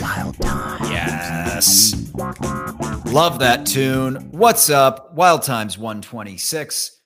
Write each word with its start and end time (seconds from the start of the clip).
Wild 0.00 0.36
Times. 0.40 0.90
Yes. 0.90 2.12
Love 3.12 3.38
that 3.38 3.64
tune. 3.66 4.16
What's 4.32 4.70
up? 4.70 5.14
Wild 5.14 5.42
Times 5.42 5.78
126. 5.78 7.00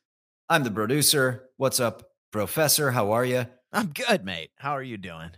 I'm 0.48 0.65
the 0.65 0.70
producer. 0.70 1.51
What's 1.56 1.80
up, 1.80 2.02
Professor? 2.32 2.91
How 2.91 3.12
are 3.12 3.24
you? 3.24 3.46
I'm 3.73 3.88
good, 3.88 4.24
mate. 4.24 4.51
How 4.56 4.73
are 4.73 4.82
you 4.82 4.96
doing? 4.96 5.30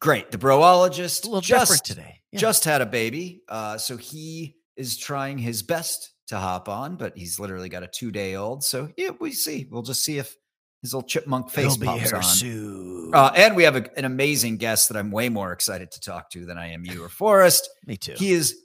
Great. 0.00 0.30
The 0.30 0.38
broologist 0.38 1.24
A 1.24 1.26
little 1.26 1.40
just, 1.40 1.70
different 1.70 1.84
today. 1.84 2.20
Yeah. 2.30 2.38
just 2.38 2.64
had 2.64 2.80
a 2.80 2.86
baby. 2.86 3.42
Uh, 3.48 3.78
so 3.78 3.96
he 3.96 4.56
is 4.76 4.96
trying 4.96 5.38
his 5.38 5.62
best 5.62 6.12
to 6.28 6.38
hop 6.38 6.68
on, 6.68 6.96
but 6.96 7.16
he's 7.16 7.38
literally 7.40 7.68
got 7.68 7.82
a 7.82 7.88
two 7.88 8.10
day 8.10 8.36
old. 8.36 8.62
So 8.64 8.90
yeah, 8.96 9.10
we 9.20 9.32
see. 9.32 9.66
We'll 9.70 9.82
just 9.82 10.04
see 10.04 10.18
if 10.18 10.36
his 10.82 10.92
little 10.92 11.06
chipmunk 11.08 11.48
face 11.50 11.76
He'll 11.76 11.84
pops 11.86 12.12
on. 12.12 12.22
soon. 12.22 13.10
Uh, 13.14 13.30
and 13.36 13.54
we 13.56 13.62
have 13.62 13.76
a, 13.76 13.88
an 13.96 14.04
amazing 14.04 14.56
guest 14.56 14.88
that 14.88 14.96
I'm 14.96 15.10
way 15.10 15.28
more 15.28 15.52
excited 15.52 15.90
to 15.92 16.00
talk 16.00 16.28
to 16.30 16.44
than 16.44 16.58
I 16.58 16.72
am 16.72 16.84
you 16.84 17.04
or 17.04 17.08
Forrest. 17.08 17.68
Me 17.86 17.96
too. 17.96 18.14
He 18.16 18.32
is 18.32 18.56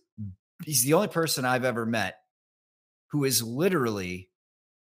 he's 0.66 0.84
the 0.84 0.94
only 0.94 1.08
person 1.10 1.46
I've 1.46 1.66
ever 1.66 1.86
met 1.86 2.16
who 3.12 3.24
is 3.26 3.44
literally 3.44 4.30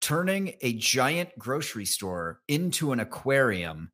turning 0.00 0.54
a 0.62 0.72
giant 0.74 1.30
grocery 1.38 1.84
store 1.84 2.40
into 2.48 2.92
an 2.92 3.00
aquarium. 3.00 3.90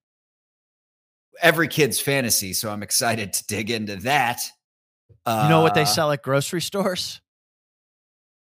Every 1.40 1.66
kid's 1.68 1.98
fantasy, 1.98 2.52
so 2.52 2.70
I'm 2.70 2.82
excited 2.82 3.32
to 3.32 3.46
dig 3.46 3.70
into 3.70 3.96
that. 3.96 4.40
you 5.26 5.48
know 5.48 5.62
what 5.62 5.74
they 5.74 5.82
Uh, 5.82 5.86
sell 5.86 6.12
at 6.12 6.22
grocery 6.22 6.60
stores? 6.60 7.21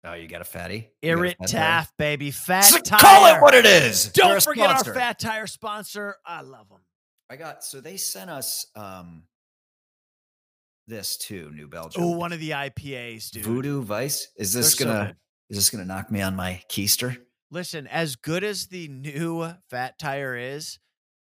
Oh, 0.05 0.13
you 0.13 0.27
got 0.27 0.41
a 0.41 0.45
fatty? 0.45 0.89
Irrit 1.03 1.35
Taff, 1.45 1.91
baby. 1.97 2.31
Fat 2.31 2.61
So 2.61 2.77
tire. 2.79 2.99
Call 2.99 3.35
it 3.35 3.41
what 3.41 3.53
it 3.53 3.65
is. 3.65 4.09
Don't 4.13 4.41
forget 4.41 4.69
sponsor. 4.69 4.91
our 4.91 4.95
Fat 4.95 5.19
Tire 5.19 5.47
sponsor. 5.47 6.15
I 6.25 6.41
love 6.41 6.69
them. 6.69 6.79
I 7.29 7.35
got 7.35 7.63
so 7.63 7.81
they 7.81 7.97
sent 7.97 8.29
us 8.29 8.65
um 8.75 9.23
this 10.87 11.17
too, 11.17 11.51
New 11.53 11.67
Belgium. 11.67 12.03
Oh, 12.03 12.17
one 12.17 12.31
of 12.33 12.39
the 12.39 12.51
IPAs, 12.51 13.29
dude. 13.31 13.43
Voodoo 13.43 13.83
Vice. 13.83 14.29
Is 14.37 14.53
this 14.53 14.75
They're 14.75 14.87
gonna 14.87 15.05
good. 15.07 15.15
is 15.49 15.57
this 15.57 15.69
gonna 15.69 15.85
knock 15.85 16.09
me 16.11 16.21
on 16.21 16.35
my 16.35 16.63
keister? 16.69 17.17
Listen, 17.51 17.85
as 17.87 18.15
good 18.15 18.43
as 18.43 18.67
the 18.67 18.87
new 18.87 19.53
Fat 19.69 19.99
Tire 19.99 20.35
is, 20.35 20.79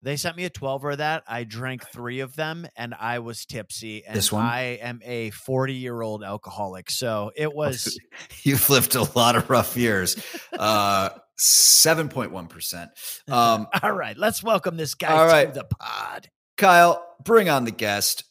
they 0.02 0.16
sent 0.16 0.36
me 0.36 0.44
a 0.44 0.50
12er 0.50 0.92
of 0.92 0.98
that. 0.98 1.22
I 1.26 1.44
drank 1.44 1.86
three 1.88 2.20
of 2.20 2.34
them 2.34 2.66
and 2.76 2.94
I 2.98 3.18
was 3.18 3.44
tipsy. 3.44 4.04
And 4.04 4.16
This 4.16 4.32
one? 4.32 4.44
I 4.44 4.78
am 4.80 5.00
a 5.04 5.30
40 5.30 5.74
year 5.74 6.00
old 6.00 6.24
alcoholic. 6.24 6.90
So 6.90 7.32
it 7.36 7.52
was. 7.52 7.98
You've 8.42 8.68
lived 8.70 8.94
a 8.94 9.02
lot 9.16 9.36
of 9.36 9.50
rough 9.50 9.76
years. 9.76 10.16
Uh, 10.56 11.10
seven 11.36 12.08
point 12.08 12.32
one 12.32 12.46
percent. 12.46 12.90
Um, 13.28 13.66
All 13.82 13.92
right, 13.92 14.16
let's 14.16 14.42
welcome 14.42 14.76
this 14.76 14.94
guy 14.94 15.12
All 15.12 15.46
to 15.46 15.52
the 15.52 15.64
pod. 15.64 16.28
Kyle, 16.56 17.04
bring 17.24 17.48
on 17.48 17.64
the 17.64 17.70
guest, 17.70 18.24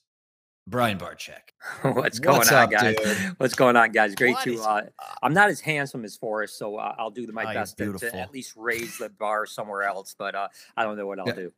Brian 0.68 0.98
Barczyk. 0.98 1.49
What's 1.82 2.20
going 2.20 2.38
What's 2.38 2.52
on, 2.52 2.64
up, 2.64 2.72
guys? 2.72 2.96
dude? 2.96 3.18
What's 3.38 3.54
going 3.54 3.76
on, 3.76 3.92
guys? 3.92 4.16
Great 4.16 4.34
What 4.36 4.44
to. 4.46 4.60
Uh. 4.62 4.82
I'm 5.22 5.34
not 5.34 5.50
as 5.50 5.60
handsome 5.60 6.06
as 6.06 6.16
Forrest, 6.16 6.58
so 6.58 6.78
uh, 6.78 6.96
I'll 6.98 7.10
do 7.12 7.28
my 7.34 7.46
Oh, 7.52 7.54
best 7.54 7.78
to, 7.80 7.94
to 7.94 8.16
at 8.16 8.32
least 8.32 8.54
raise 8.56 8.98
the 8.98 9.10
bar 9.10 9.46
somewhere 9.46 9.84
else. 9.84 10.16
But 10.18 10.36
uh, 10.36 10.48
I 10.78 10.84
don't 10.84 10.98
know 10.98 11.06
what 11.08 11.20
I'll 11.20 11.28
Yeah. 11.28 11.34
do. 11.34 11.52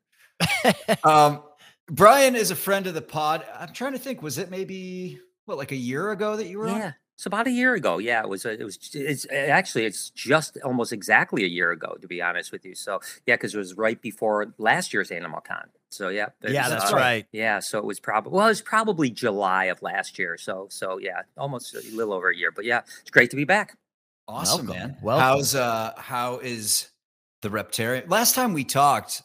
Um, 1.04 1.44
Brian 1.88 2.36
is 2.36 2.52
a 2.52 2.56
friend 2.56 2.88
of 2.88 2.94
the 2.94 3.02
pod. 3.02 3.46
I'm 3.60 3.74
trying 3.74 3.94
to 3.94 4.00
think. 4.00 4.22
Was 4.22 4.38
it 4.38 4.50
maybe 4.50 5.20
what 5.46 5.58
like 5.58 5.72
a 5.72 5.76
year 5.76 6.12
ago 6.12 6.36
that 6.36 6.48
you 6.48 6.58
were 6.58 6.70
on? 6.70 6.78
Yeah, 6.80 6.92
it's 7.16 7.26
about 7.28 7.46
a 7.48 7.52
year 7.52 7.76
ago. 7.76 7.98
Yeah, 8.00 8.22
it 8.24 8.30
was. 8.30 8.46
It 8.46 8.64
was. 8.64 8.78
It's 8.94 9.28
actually 9.32 9.86
it's 9.86 10.10
just 10.12 10.58
almost 10.64 10.94
exactly 10.94 11.44
a 11.44 11.48
year 11.48 11.72
ago, 11.72 11.98
to 12.02 12.08
be 12.08 12.22
honest 12.22 12.52
with 12.52 12.66
you. 12.66 12.74
So 12.76 13.02
yeah, 13.28 13.36
because 13.36 13.54
it 13.54 13.58
was 13.60 13.76
right 13.76 14.02
before 14.02 14.54
last 14.58 14.94
year's 14.94 15.12
Animal 15.12 15.42
Con. 15.42 15.70
So 15.92 16.08
yeah, 16.08 16.28
it 16.42 16.52
yeah, 16.52 16.64
was, 16.64 16.70
that's 16.70 16.94
uh, 16.94 16.96
right. 16.96 17.28
Yeah, 17.34 17.60
so 17.60 17.78
it 17.78 17.86
was 17.86 18.00
probably 18.00 18.32
well, 18.32 18.46
it 18.46 18.50
was 18.50 18.62
probably 18.62 19.10
July 19.10 19.66
of 19.66 19.82
last 19.82 20.18
year. 20.18 20.38
So 20.38 20.68
so 20.70 20.98
yeah, 21.00 21.22
almost 21.38 21.76
a 21.76 21.82
little 21.94 22.14
over 22.14 22.30
a 22.30 22.36
year. 22.36 22.52
But 22.52 22.66
yeah, 22.66 22.82
it's 23.02 23.12
great 23.12 23.30
to 23.32 23.36
be 23.36 23.44
back. 23.44 23.78
Awesome, 24.28 24.68
Welcome, 24.68 24.92
man. 24.92 24.98
welcome. 25.02 25.22
How's 25.22 25.54
uh 25.56 25.94
how 25.98 26.38
is 26.40 26.90
the 27.42 27.50
Reptarium? 27.50 28.10
Last 28.10 28.36
time 28.36 28.54
we 28.54 28.64
talked, 28.64 29.22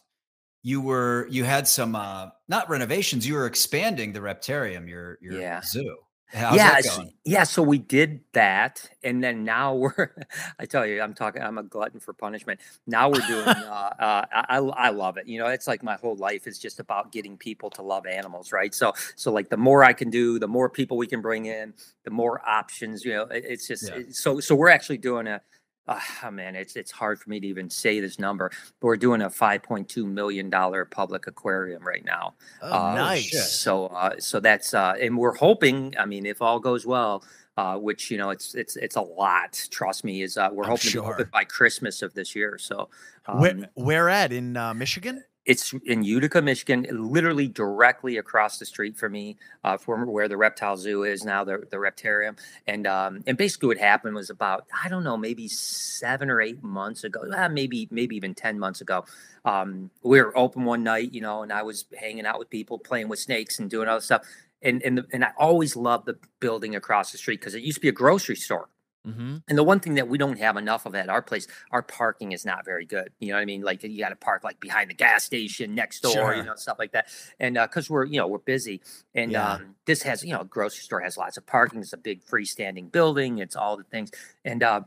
you 0.65 0.81
were 0.81 1.29
you 1.31 1.45
had 1.45 1.69
some 1.69 1.95
uh 1.95 2.31
not 2.49 2.69
renovations, 2.69 3.27
you 3.27 3.35
were 3.35 3.47
expanding 3.47 4.13
the 4.13 4.21
Reptarium, 4.21 4.89
your 4.89 5.19
your 5.23 5.41
Yeah. 5.41 5.61
zoo. 5.63 5.97
How's 6.37 6.57
yeah, 6.57 6.71
that 6.83 6.85
going? 6.85 7.13
yeah. 7.25 7.45
So 7.45 7.63
we 7.63 7.79
did 7.79 8.21
that, 8.35 8.91
and 9.03 9.25
then 9.25 9.43
now 9.45 9.75
we're. 9.75 10.15
I 10.59 10.67
tell 10.67 10.85
you, 10.87 11.01
I'm 11.01 11.15
talking. 11.15 11.41
I'm 11.43 11.57
a 11.57 11.63
glutton 11.63 11.99
for 11.99 12.13
punishment. 12.13 12.61
Now 12.87 13.09
we're 13.09 13.27
doing. 13.27 13.47
uh, 13.49 13.51
uh, 13.99 14.25
I 14.31 14.45
I 14.49 14.59
I 14.59 14.91
love 14.91 15.17
it. 15.17 15.27
You 15.27 15.39
know, 15.39 15.47
it's 15.47 15.67
like 15.67 15.83
my 15.83 15.97
whole 15.97 16.17
life 16.17 16.47
is 16.47 16.59
just 16.59 16.79
about 16.79 17.11
getting 17.11 17.39
people 17.39 17.71
to 17.71 17.83
love 17.83 18.07
animals, 18.07 18.53
right? 18.53 18.75
So 18.75 18.93
so 19.17 19.33
like 19.33 19.49
the 19.49 19.57
more 19.57 19.83
I 19.83 19.95
can 19.95 20.11
do, 20.11 20.39
the 20.39 20.49
more 20.49 20.69
people 20.69 20.99
we 20.99 21.07
can 21.07 21.23
bring 21.23 21.47
in, 21.47 21.73
the 22.05 22.11
more 22.11 22.47
options. 22.47 23.05
You 23.05 23.15
know, 23.15 23.23
it- 23.25 23.45
it's 23.47 23.67
just 23.67 23.89
Yeah. 23.89 23.97
it- 23.97 24.15
so 24.15 24.39
so 24.41 24.55
we're 24.55 24.69
actually 24.71 24.99
doing 24.99 25.27
a. 25.27 25.41
Uh, 25.89 26.01
oh 26.25 26.31
man, 26.31 26.57
it's 26.57 26.75
it's 26.77 26.91
hard 26.91 27.19
for 27.19 27.31
me 27.31 27.39
to 27.41 27.47
even 27.47 27.71
say 27.71 28.01
this 28.01 28.19
number, 28.19 28.51
but 28.81 28.87
we're 28.87 28.97
doing 28.97 29.23
a 29.23 29.31
5.2 29.31 30.05
million 30.05 30.51
dollar 30.51 30.85
public 30.85 31.27
aquarium 31.27 31.87
right 31.87 32.05
now. 32.05 32.35
Oh, 32.63 32.73
Uh, 32.73 32.95
nice. 32.95 33.53
So, 33.53 33.87
uh, 33.87 34.17
so 34.19 34.41
that's, 34.41 34.75
uh, 34.75 34.95
and 35.01 35.17
we're 35.17 35.37
hoping. 35.37 35.95
I 35.99 36.07
mean, 36.07 36.27
if 36.27 36.43
all 36.43 36.59
goes 36.59 36.85
well, 36.87 37.25
uh, 37.57 37.77
which 37.77 38.11
you 38.11 38.19
know, 38.19 38.31
it's 38.31 38.55
it's 38.55 38.77
it's 38.77 38.97
a 38.97 39.01
lot. 39.01 39.67
Trust 39.71 40.05
me, 40.05 40.23
is 40.23 40.37
uh, 40.37 40.49
we're 40.53 40.65
I'm 40.65 40.71
hoping 40.71 40.83
to 40.83 40.89
sure. 40.91 41.15
open 41.15 41.29
by 41.33 41.45
Christmas 41.45 42.03
of 42.03 42.13
this 42.15 42.35
year. 42.35 42.59
So, 42.59 42.89
um, 43.27 43.41
where, 43.41 43.71
where 43.75 44.09
at 44.09 44.33
in 44.33 44.57
uh, 44.57 44.75
Michigan? 44.75 45.25
It's 45.47 45.73
in 45.85 46.03
Utica, 46.03 46.43
Michigan, 46.43 46.87
literally 46.91 47.47
directly 47.47 48.19
across 48.19 48.59
the 48.59 48.67
street 48.67 48.97
from 48.97 49.13
me, 49.13 49.37
uh, 49.65 49.77
from 49.77 50.07
where 50.07 50.29
the 50.29 50.37
reptile 50.37 50.77
zoo 50.77 51.05
is 51.05 51.25
now, 51.25 51.45
the 51.45 51.59
the 51.71 51.77
reptarium. 51.77 52.37
And 52.67 52.87
um, 52.87 53.23
and 53.27 53.39
basically, 53.39 53.69
what 53.69 53.79
happened 53.79 54.15
was 54.15 54.29
about 54.29 54.67
I 54.85 54.89
don't 54.89 55.05
know, 55.05 55.17
maybe 55.17 55.49
seven 55.49 56.31
or 56.31 56.41
eight 56.41 56.63
months 56.63 57.05
ago, 57.05 57.21
ah, 57.35 57.49
maybe 57.49 57.89
maybe 57.91 58.17
even 58.17 58.35
ten 58.35 58.59
months 58.59 58.81
ago. 58.81 59.05
Um, 59.45 59.91
we 60.03 60.21
were 60.21 60.37
open 60.37 60.65
one 60.65 60.83
night, 60.83 61.15
you 61.15 61.21
know, 61.21 61.43
and 61.43 61.53
I 61.53 61.63
was 61.63 61.85
hanging 61.99 62.27
out 62.27 62.39
with 62.39 62.51
people, 62.51 62.79
playing 62.79 63.09
with 63.09 63.21
snakes 63.21 63.61
and 63.61 63.71
doing 63.71 63.89
other 63.89 64.01
stuff. 64.01 64.23
And 64.63 64.83
and 64.83 64.99
the, 64.99 65.07
and 65.13 65.25
I 65.25 65.31
always 65.39 65.77
loved 65.77 66.07
the 66.07 66.19
building 66.41 66.75
across 66.75 67.13
the 67.13 67.19
street 67.19 67.41
because 67.41 67.55
it 67.55 67.63
used 67.63 67.77
to 67.77 67.83
be 67.83 67.89
a 67.89 67.93
grocery 67.93 68.37
store. 68.37 68.69
Mm-hmm. 69.07 69.37
And 69.49 69.59
the 69.59 69.63
one 69.63 69.81
thing 69.81 69.95
that 69.95 70.09
we 70.09 70.19
don't 70.19 70.39
have 70.39 70.57
enough 70.57 70.85
of 70.87 70.95
at 70.95 71.09
our 71.09 71.23
place, 71.23 71.47
our 71.71 71.83
parking 71.83 72.33
is 72.33 72.45
not 72.45 72.65
very 72.65 72.85
good. 72.85 73.13
You 73.21 73.29
know 73.29 73.35
what 73.35 73.43
I 73.43 73.45
mean? 73.45 73.63
Like 73.63 73.83
you 73.85 73.99
got 73.99 74.09
to 74.09 74.17
park 74.17 74.43
like 74.43 74.59
behind 74.61 74.91
the 74.91 74.95
gas 74.95 75.25
station 75.25 75.75
next 75.75 76.01
door, 76.01 76.13
Sure. 76.13 76.35
you 76.35 76.43
know, 76.43 76.57
stuff 76.57 76.79
like 76.79 76.93
that. 76.93 77.07
And 77.39 77.55
because 77.55 77.89
we're, 77.89 78.05
you 78.05 78.19
know, 78.19 78.27
we're 78.27 78.39
busy. 78.39 78.81
And 79.15 79.33
Yeah. 79.33 79.53
um, 79.55 79.77
this 79.85 80.03
has, 80.03 80.25
you 80.25 80.33
know, 80.33 80.41
a 80.41 80.45
grocery 80.45 80.83
store 80.83 81.01
has 81.01 81.17
lots 81.17 81.37
of 81.37 81.47
parking. 81.47 81.81
It's 81.81 81.93
a 81.93 81.97
big 81.97 82.25
freestanding 82.25 82.91
building. 82.91 83.39
It's 83.39 83.55
all 83.57 83.77
the 83.77 83.85
things. 83.85 84.11
And 84.45 84.63
uh, 84.63 84.83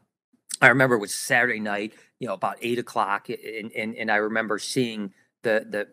I 0.62 0.68
remember 0.68 0.96
it 0.96 1.00
was 1.00 1.16
Saturday 1.16 1.60
night, 1.60 1.94
you 2.20 2.28
know, 2.28 2.34
about 2.34 2.58
eight 2.62 2.80
o'clock, 2.80 3.30
and 3.30 3.72
and, 3.72 3.96
and 3.96 4.12
I 4.12 4.18
remember 4.18 4.60
seeing 4.60 5.14
the 5.44 5.66
the 5.70 5.88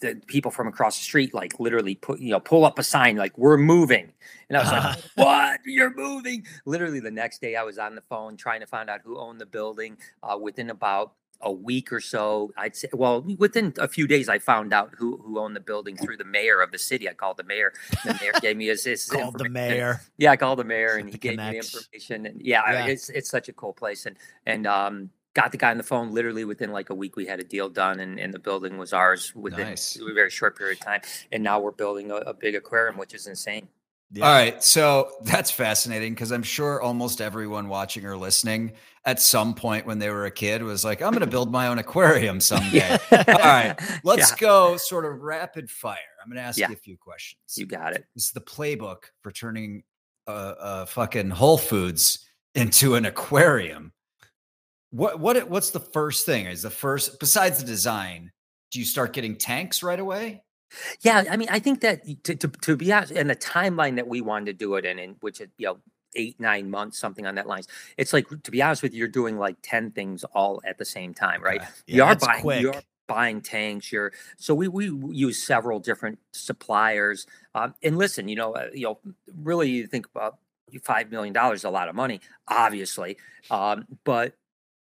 the 0.00 0.20
people 0.26 0.50
from 0.50 0.68
across 0.68 0.96
the 0.98 1.04
street 1.04 1.34
like 1.34 1.58
literally 1.58 1.94
put 1.96 2.20
you 2.20 2.30
know 2.30 2.40
pull 2.40 2.64
up 2.64 2.78
a 2.78 2.82
sign 2.82 3.16
like 3.16 3.36
we're 3.36 3.56
moving 3.56 4.12
and 4.48 4.56
i 4.56 4.62
was 4.62 4.70
like 4.70 4.98
what 5.16 5.60
you're 5.66 5.94
moving 5.94 6.46
literally 6.64 7.00
the 7.00 7.10
next 7.10 7.40
day 7.40 7.56
i 7.56 7.62
was 7.62 7.78
on 7.78 7.94
the 7.94 8.00
phone 8.02 8.36
trying 8.36 8.60
to 8.60 8.66
find 8.66 8.88
out 8.88 9.00
who 9.04 9.18
owned 9.18 9.40
the 9.40 9.46
building 9.46 9.96
uh, 10.22 10.36
within 10.40 10.70
about 10.70 11.12
a 11.40 11.50
week 11.52 11.92
or 11.92 12.00
so 12.00 12.52
i'd 12.56 12.74
say 12.76 12.88
well 12.92 13.20
within 13.38 13.74
a 13.78 13.88
few 13.88 14.06
days 14.06 14.28
i 14.28 14.38
found 14.38 14.72
out 14.72 14.90
who 14.96 15.16
who 15.18 15.38
owned 15.38 15.56
the 15.56 15.60
building 15.60 15.96
through 15.96 16.16
the 16.16 16.24
mayor 16.24 16.60
of 16.62 16.70
the 16.70 16.78
city 16.78 17.08
i 17.08 17.12
called 17.12 17.36
the 17.36 17.42
mayor 17.44 17.72
the 18.04 18.16
mayor 18.20 18.32
gave 18.40 18.56
me 18.56 18.66
his, 18.66 18.84
his 18.84 19.04
Called 19.08 19.38
the 19.38 19.48
mayor. 19.48 20.00
Yeah, 20.16 20.30
I 20.30 20.36
called 20.36 20.58
the 20.60 20.64
mayor 20.64 20.96
and 20.96 21.08
he 21.10 21.18
gave 21.18 21.36
me 21.38 21.56
information. 21.56 22.26
And 22.26 22.40
yeah, 22.40 22.62
Yeah. 22.70 22.86
it's 22.86 23.08
it's 23.10 23.28
such 23.28 23.48
a 23.48 23.52
cool 23.52 23.72
place. 23.72 24.06
And 24.06 24.16
and 24.46 24.66
um, 24.66 25.10
got 25.34 25.52
the 25.52 25.58
guy 25.58 25.70
on 25.70 25.76
the 25.76 25.82
phone. 25.82 26.12
Literally 26.12 26.44
within 26.44 26.72
like 26.72 26.90
a 26.90 26.94
week, 26.94 27.16
we 27.16 27.26
had 27.26 27.40
a 27.40 27.44
deal 27.44 27.68
done, 27.68 28.00
and, 28.00 28.18
and 28.18 28.32
the 28.32 28.38
building 28.38 28.78
was 28.78 28.92
ours 28.92 29.34
within 29.34 29.66
Nice. 29.68 29.96
a 30.00 30.12
very 30.14 30.30
short 30.30 30.56
period 30.56 30.78
of 30.80 30.84
time. 30.86 31.00
And 31.32 31.42
now 31.42 31.60
we're 31.60 31.72
building 31.72 32.10
a, 32.10 32.16
a 32.16 32.34
big 32.34 32.54
aquarium, 32.54 32.96
which 32.96 33.14
is 33.14 33.26
insane. 33.26 33.68
All 34.16 34.22
right. 34.22 34.62
So 34.62 35.10
that's 35.22 35.50
fascinating 35.50 36.14
because 36.14 36.30
I'm 36.30 36.44
sure 36.44 36.80
almost 36.80 37.20
everyone 37.20 37.66
watching 37.66 38.06
or 38.06 38.16
listening 38.16 38.72
at 39.04 39.20
some 39.20 39.54
point 39.54 39.86
when 39.86 39.98
they 39.98 40.08
were 40.08 40.26
a 40.26 40.30
kid 40.30 40.62
was 40.62 40.84
like, 40.84 41.02
I'm 41.02 41.10
going 41.10 41.22
to 41.24 41.26
build 41.26 41.50
my 41.50 41.66
own 41.66 41.78
aquarium 41.80 42.38
someday. 42.40 42.96
All 43.10 43.24
right. 43.26 43.74
Let's 44.04 44.30
Yeah. 44.30 44.36
go 44.38 44.76
sort 44.76 45.04
of 45.04 45.20
rapid 45.22 45.68
fire. 45.68 45.96
I'm 46.22 46.28
going 46.30 46.36
to 46.36 46.46
ask 46.46 46.58
Yeah. 46.58 46.68
you 46.68 46.74
a 46.74 46.78
few 46.78 46.96
questions. 46.96 47.40
You 47.56 47.66
got 47.66 47.92
it. 47.94 48.04
This 48.14 48.26
is 48.26 48.32
the 48.32 48.40
playbook 48.40 49.04
for 49.22 49.32
turning 49.32 49.82
a, 50.28 50.32
a 50.60 50.86
fucking 50.86 51.30
Whole 51.30 51.58
Foods 51.58 52.24
into 52.54 52.94
an 52.94 53.06
aquarium. 53.06 53.92
What 54.94 55.18
what 55.18 55.50
what's 55.50 55.70
the 55.70 55.80
first 55.80 56.24
thing? 56.24 56.46
Is 56.46 56.62
the 56.62 56.70
first 56.70 57.18
besides 57.18 57.58
the 57.58 57.66
design? 57.66 58.30
Do 58.70 58.78
you 58.78 58.84
start 58.84 59.12
getting 59.12 59.34
tanks 59.34 59.82
right 59.82 59.98
away? 59.98 60.44
Yeah, 61.00 61.24
I 61.28 61.36
mean, 61.36 61.48
I 61.50 61.58
think 61.58 61.80
that 61.80 62.04
to, 62.24 62.36
to, 62.36 62.48
to 62.48 62.76
be 62.76 62.92
honest, 62.92 63.12
and 63.12 63.28
the 63.28 63.34
timeline 63.34 63.96
that 63.96 64.06
we 64.06 64.20
wanted 64.20 64.46
to 64.46 64.52
do 64.52 64.76
it 64.76 64.84
in, 64.84 65.00
in 65.00 65.16
which 65.20 65.40
is 65.40 65.48
you 65.58 65.66
know 65.66 65.78
eight 66.14 66.38
nine 66.38 66.70
months, 66.70 66.96
something 66.96 67.26
on 67.26 67.34
that 67.34 67.48
lines. 67.48 67.66
It's 67.96 68.12
like 68.12 68.28
to 68.44 68.50
be 68.52 68.62
honest 68.62 68.84
with 68.84 68.92
you, 68.92 69.00
you're 69.00 69.08
doing 69.08 69.36
like 69.36 69.56
ten 69.62 69.90
things 69.90 70.22
all 70.32 70.62
at 70.64 70.78
the 70.78 70.84
same 70.84 71.12
time, 71.12 71.42
right? 71.42 71.60
Okay. 71.60 71.70
you 71.88 71.98
Yeah, 71.98 72.12
are 72.12 72.14
buying 72.14 72.60
you're 72.60 72.82
buying 73.08 73.40
tanks. 73.40 73.90
You're 73.90 74.12
so 74.36 74.54
we 74.54 74.68
we 74.68 74.92
use 75.10 75.42
several 75.42 75.80
different 75.80 76.20
suppliers. 76.32 77.26
Um, 77.56 77.74
and 77.82 77.98
listen, 77.98 78.28
you 78.28 78.36
know, 78.36 78.52
uh, 78.52 78.68
you 78.72 78.84
know, 78.84 79.00
really, 79.42 79.70
you 79.70 79.88
think 79.88 80.06
about 80.14 80.38
five 80.84 81.10
million 81.10 81.34
dollars 81.34 81.60
is 81.60 81.64
a 81.64 81.70
lot 81.70 81.88
of 81.88 81.96
money, 81.96 82.20
obviously, 82.46 83.16
um, 83.50 83.86
but 84.04 84.34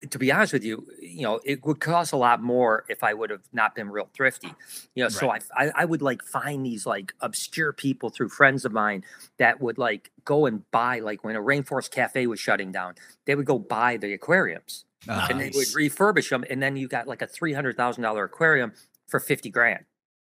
to 0.10 0.20
be 0.20 0.32
honest 0.32 0.54
with 0.54 0.64
you, 0.64 0.86
you 1.02 1.24
know, 1.24 1.40
it 1.46 1.66
would 1.66 1.80
cost 1.80 2.14
a 2.14 2.18
lot 2.18 2.42
more 2.42 2.86
if 2.90 3.04
I 3.04 3.14
would 3.14 3.30
have 3.30 3.44
not 3.54 3.76
been 3.76 3.90
real 3.90 4.10
thrifty. 4.14 4.54
You 4.94 5.04
know, 5.04 5.10
so 5.10 5.32
I, 5.32 5.40
I 5.56 5.72
I 5.76 5.86
would 5.86 6.02
like 6.02 6.24
find 6.24 6.66
these 6.66 6.86
like 6.86 7.14
obscure 7.22 7.74
people 7.74 8.10
through 8.10 8.30
friends 8.30 8.66
of 8.66 8.72
mine 8.72 9.04
that 9.38 9.62
would 9.62 9.78
like 9.78 10.12
go 10.24 10.46
and 10.46 10.70
buy 10.72 11.00
like 11.00 11.24
when 11.24 11.36
a 11.36 11.42
rainforest 11.42 11.92
cafe 11.92 12.28
was 12.28 12.40
shutting 12.40 12.72
down, 12.72 12.96
they 13.26 13.36
would 13.36 13.46
go 13.46 13.58
buy 13.58 13.98
the 13.98 14.14
aquariums 14.14 14.86
and 15.30 15.40
they 15.40 15.52
would 15.56 15.68
refurbish 15.68 16.30
them, 16.30 16.44
and 16.50 16.62
then 16.62 16.76
you 16.76 16.88
got 16.88 17.08
like 17.08 17.22
a 17.22 17.28
three 17.28 17.54
hundred 17.54 17.78
thousand 17.78 18.04
dollar 18.04 18.26
aquarium 18.26 18.74
for 19.08 19.20
fifty 19.20 19.50
grand. 19.50 19.86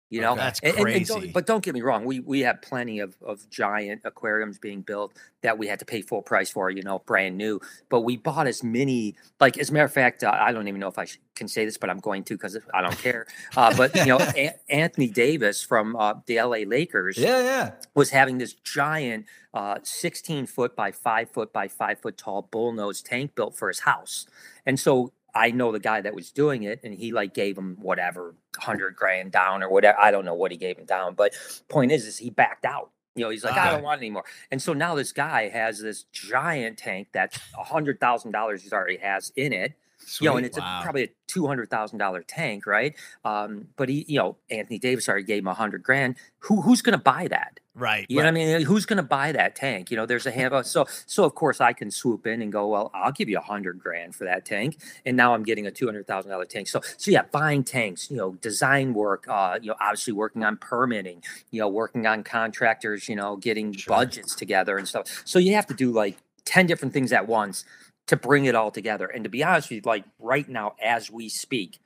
You 0.10 0.22
know, 0.22 0.32
Okay. 0.32 0.40
That's 0.42 0.60
And- 0.62 0.78
and- 0.78 0.88
and 0.88 1.06
don't- 1.06 1.20
crazy. 1.20 1.34
but 1.34 1.46
don't 1.46 1.64
get 1.64 1.74
me 1.74 1.82
wrong, 1.82 2.06
we 2.06 2.22
we 2.22 2.40
have 2.42 2.62
plenty 2.62 3.00
of 3.00 3.18
of 3.22 3.50
giant 3.50 4.02
aquariums 4.06 4.58
being 4.58 4.82
built 4.82 5.14
that 5.42 5.58
we 5.58 5.68
had 5.68 5.80
to 5.80 5.86
pay 5.86 6.02
full 6.02 6.22
price 6.22 6.50
for. 6.50 6.70
You 6.72 6.82
know, 6.82 7.00
brand 7.00 7.38
new. 7.38 7.60
But 7.90 8.02
we 8.02 8.16
bought 8.16 8.48
as 8.48 8.64
many. 8.64 9.16
Like 9.42 9.58
as 9.58 9.70
a 9.70 9.74
matter 9.74 9.86
of 9.86 9.92
fact, 9.94 10.24
uh, 10.24 10.32
I 10.34 10.54
don't 10.54 10.68
even 10.70 10.80
know 10.80 10.88
if 10.88 10.98
I 10.98 11.06
sh- 11.06 11.20
can 11.36 11.48
say 11.50 11.66
this, 11.66 11.78
but 11.78 11.90
I'm 11.90 12.00
going 12.00 12.24
to 12.24 12.36
because 12.36 12.58
I 12.74 12.82
don't 12.82 12.98
care. 12.98 13.28
Uh, 13.56 13.76
but 13.76 13.94
you 13.96 14.06
know, 14.06 14.18
An- 14.38 14.54
Anthony 14.70 15.08
Davis 15.10 15.62
from 15.62 15.96
uh, 15.98 16.14
the 16.26 16.38
LA 16.42 16.60
Lakers 16.66 17.18
Yeah, 17.18 17.42
yeah. 17.44 17.72
was 17.94 18.12
having 18.12 18.38
this 18.38 18.54
giant 18.54 19.26
uh, 19.54 19.80
16 19.84 20.46
foot 20.48 20.76
by 20.76 20.92
five 20.92 21.30
foot 21.32 21.52
by 21.52 21.68
five 21.68 22.00
foot 22.00 22.18
tall 22.18 22.48
bullnose 22.52 23.04
tank 23.04 23.36
built 23.36 23.58
for 23.58 23.68
his 23.68 23.80
house. 23.80 24.26
And 24.66 24.80
so 24.80 25.12
I 25.38 25.52
know 25.52 25.72
the 25.72 25.80
guy 25.80 26.02
that 26.02 26.14
was 26.16 26.32
doing 26.32 26.64
it, 26.64 26.80
and 26.84 26.94
he 26.94 27.12
like 27.12 27.34
gave 27.34 27.58
him 27.58 27.78
whatever 27.80 28.36
hundred 28.58 28.96
grand 28.96 29.32
down 29.32 29.62
or 29.64 29.70
whatever. 29.70 30.00
I 30.00 30.12
don't 30.12 30.26
know 30.26 30.34
what 30.34 30.52
he 30.52 30.58
gave 30.58 30.78
him 30.78 30.86
down, 30.86 31.14
but 31.14 31.34
point 31.70 31.92
is, 31.92 32.06
is 32.06 32.18
he 32.18 32.30
backed 32.30 32.66
out. 32.66 32.90
You 33.16 33.24
know, 33.24 33.30
he's 33.32 33.44
like, 33.44 33.54
I 33.56 33.68
Ah. 33.70 33.72
don't 33.72 33.84
want 33.84 34.00
anymore. 34.00 34.24
And 34.52 34.62
so 34.62 34.74
now 34.74 34.94
this 34.96 35.12
guy 35.12 35.50
has 35.50 35.80
this 35.82 36.04
giant 36.12 36.78
tank 36.78 37.08
that's 37.14 37.40
a 37.58 37.64
hundred 37.64 38.00
thousand 38.00 38.32
dollars 38.32 38.64
he 38.64 38.72
already 38.72 38.98
has 38.98 39.32
in 39.36 39.54
it. 39.54 39.74
You 40.22 40.30
know, 40.30 40.38
and 40.38 40.46
it's 40.46 40.58
Wow. 40.58 40.80
a, 40.80 40.84
probably 40.84 41.04
a 41.04 41.10
two 41.28 41.48
hundred 41.48 41.70
thousand 41.70 41.98
dollar 42.00 42.24
tank, 42.24 42.66
right? 42.66 42.96
Um, 43.26 43.68
but 43.76 43.90
he, 43.90 44.06
you 44.08 44.18
know, 44.18 44.38
Anthony 44.50 44.80
Davis 44.80 45.10
already 45.10 45.26
gave 45.26 45.40
him 45.44 45.48
a 45.48 45.54
hundred 45.54 45.84
grand. 45.84 46.16
Who 46.40 46.62
who's 46.62 46.82
going 46.82 46.98
to 46.98 47.04
buy 47.04 47.28
that? 47.28 47.60
Right. 47.76 48.06
You 48.10 48.18
know 48.18 48.24
what 48.24 48.30
I 48.30 48.32
mean? 48.32 48.62
Who's 48.62 48.88
going 48.88 48.98
to 48.98 49.04
buy 49.04 49.32
that 49.34 49.56
tank? 49.56 49.92
You 49.92 49.98
know, 49.98 50.06
there's 50.08 50.26
a 50.26 50.32
handful. 50.40 50.64
So, 50.64 50.86
so 51.06 51.24
of 51.26 51.36
course 51.36 51.62
I 51.62 51.74
can 51.74 51.92
swoop 51.92 52.26
in 52.26 52.42
and 52.42 52.52
go, 52.52 52.68
well, 52.68 52.90
I'll 52.94 53.12
give 53.12 53.30
you 53.30 53.38
a 53.38 53.42
hundred 53.42 53.78
grand 53.80 54.16
for 54.16 54.24
that 54.24 54.46
tank, 54.46 54.78
and 55.06 55.16
now 55.18 55.34
I'm 55.36 55.44
getting 55.44 55.68
a 55.68 55.72
two 55.72 55.86
hundred 55.86 56.08
thousand 56.08 56.32
dollar 56.32 56.46
tank. 56.46 56.68
So, 56.70 56.82
so 56.98 57.12
yeah, 57.12 57.24
buying 57.32 57.64
tanks, 57.64 58.10
you 58.10 58.18
know, 58.18 58.34
design 58.36 58.94
work, 58.94 59.26
uh, 59.28 59.60
you 59.62 59.68
know, 59.70 59.76
obviously 59.82 60.14
working 60.14 60.44
on 60.44 60.58
permitting, 60.58 61.22
you 61.52 61.60
know, 61.60 61.68
working 61.68 62.08
on 62.08 62.24
contractors, 62.24 63.10
you 63.10 63.16
know, 63.16 63.36
getting 63.36 63.74
Sure. 63.74 63.96
budgets 63.96 64.36
together 64.36 64.78
and 64.78 64.88
stuff. 64.88 65.22
So 65.26 65.38
you 65.38 65.54
have 65.56 65.68
to 65.68 65.74
do 65.74 65.92
like 65.92 66.18
ten 66.46 66.66
different 66.66 66.94
things 66.94 67.12
at 67.12 67.28
once 67.28 67.66
to 68.08 68.18
bring 68.18 68.46
it 68.46 68.56
all 68.56 68.72
together. 68.72 69.08
And 69.08 69.24
to 69.26 69.30
be 69.30 69.44
honest 69.44 69.70
with 69.70 69.78
you, 69.78 69.82
like 69.86 70.06
right 70.20 70.48
now 70.48 70.76
as 70.82 71.12
we 71.12 71.30
speak, 71.30 71.80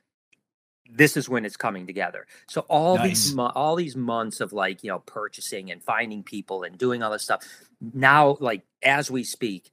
this 0.90 1.16
is 1.16 1.28
when 1.28 1.44
it's 1.44 1.56
coming 1.56 1.86
together. 1.86 2.26
So 2.48 2.62
all 2.68 2.96
Nice. 2.96 3.24
these 3.26 3.34
mo- 3.34 3.52
all 3.54 3.76
these 3.76 3.96
months 3.96 4.40
of 4.40 4.52
like 4.52 4.84
you 4.84 4.90
know 4.90 5.00
purchasing 5.00 5.70
and 5.70 5.82
finding 5.82 6.22
people 6.22 6.64
and 6.64 6.76
doing 6.78 7.02
all 7.02 7.10
this 7.12 7.22
stuff. 7.22 7.46
Now, 7.94 8.36
like 8.40 8.62
as 8.82 9.10
we 9.10 9.24
speak, 9.24 9.70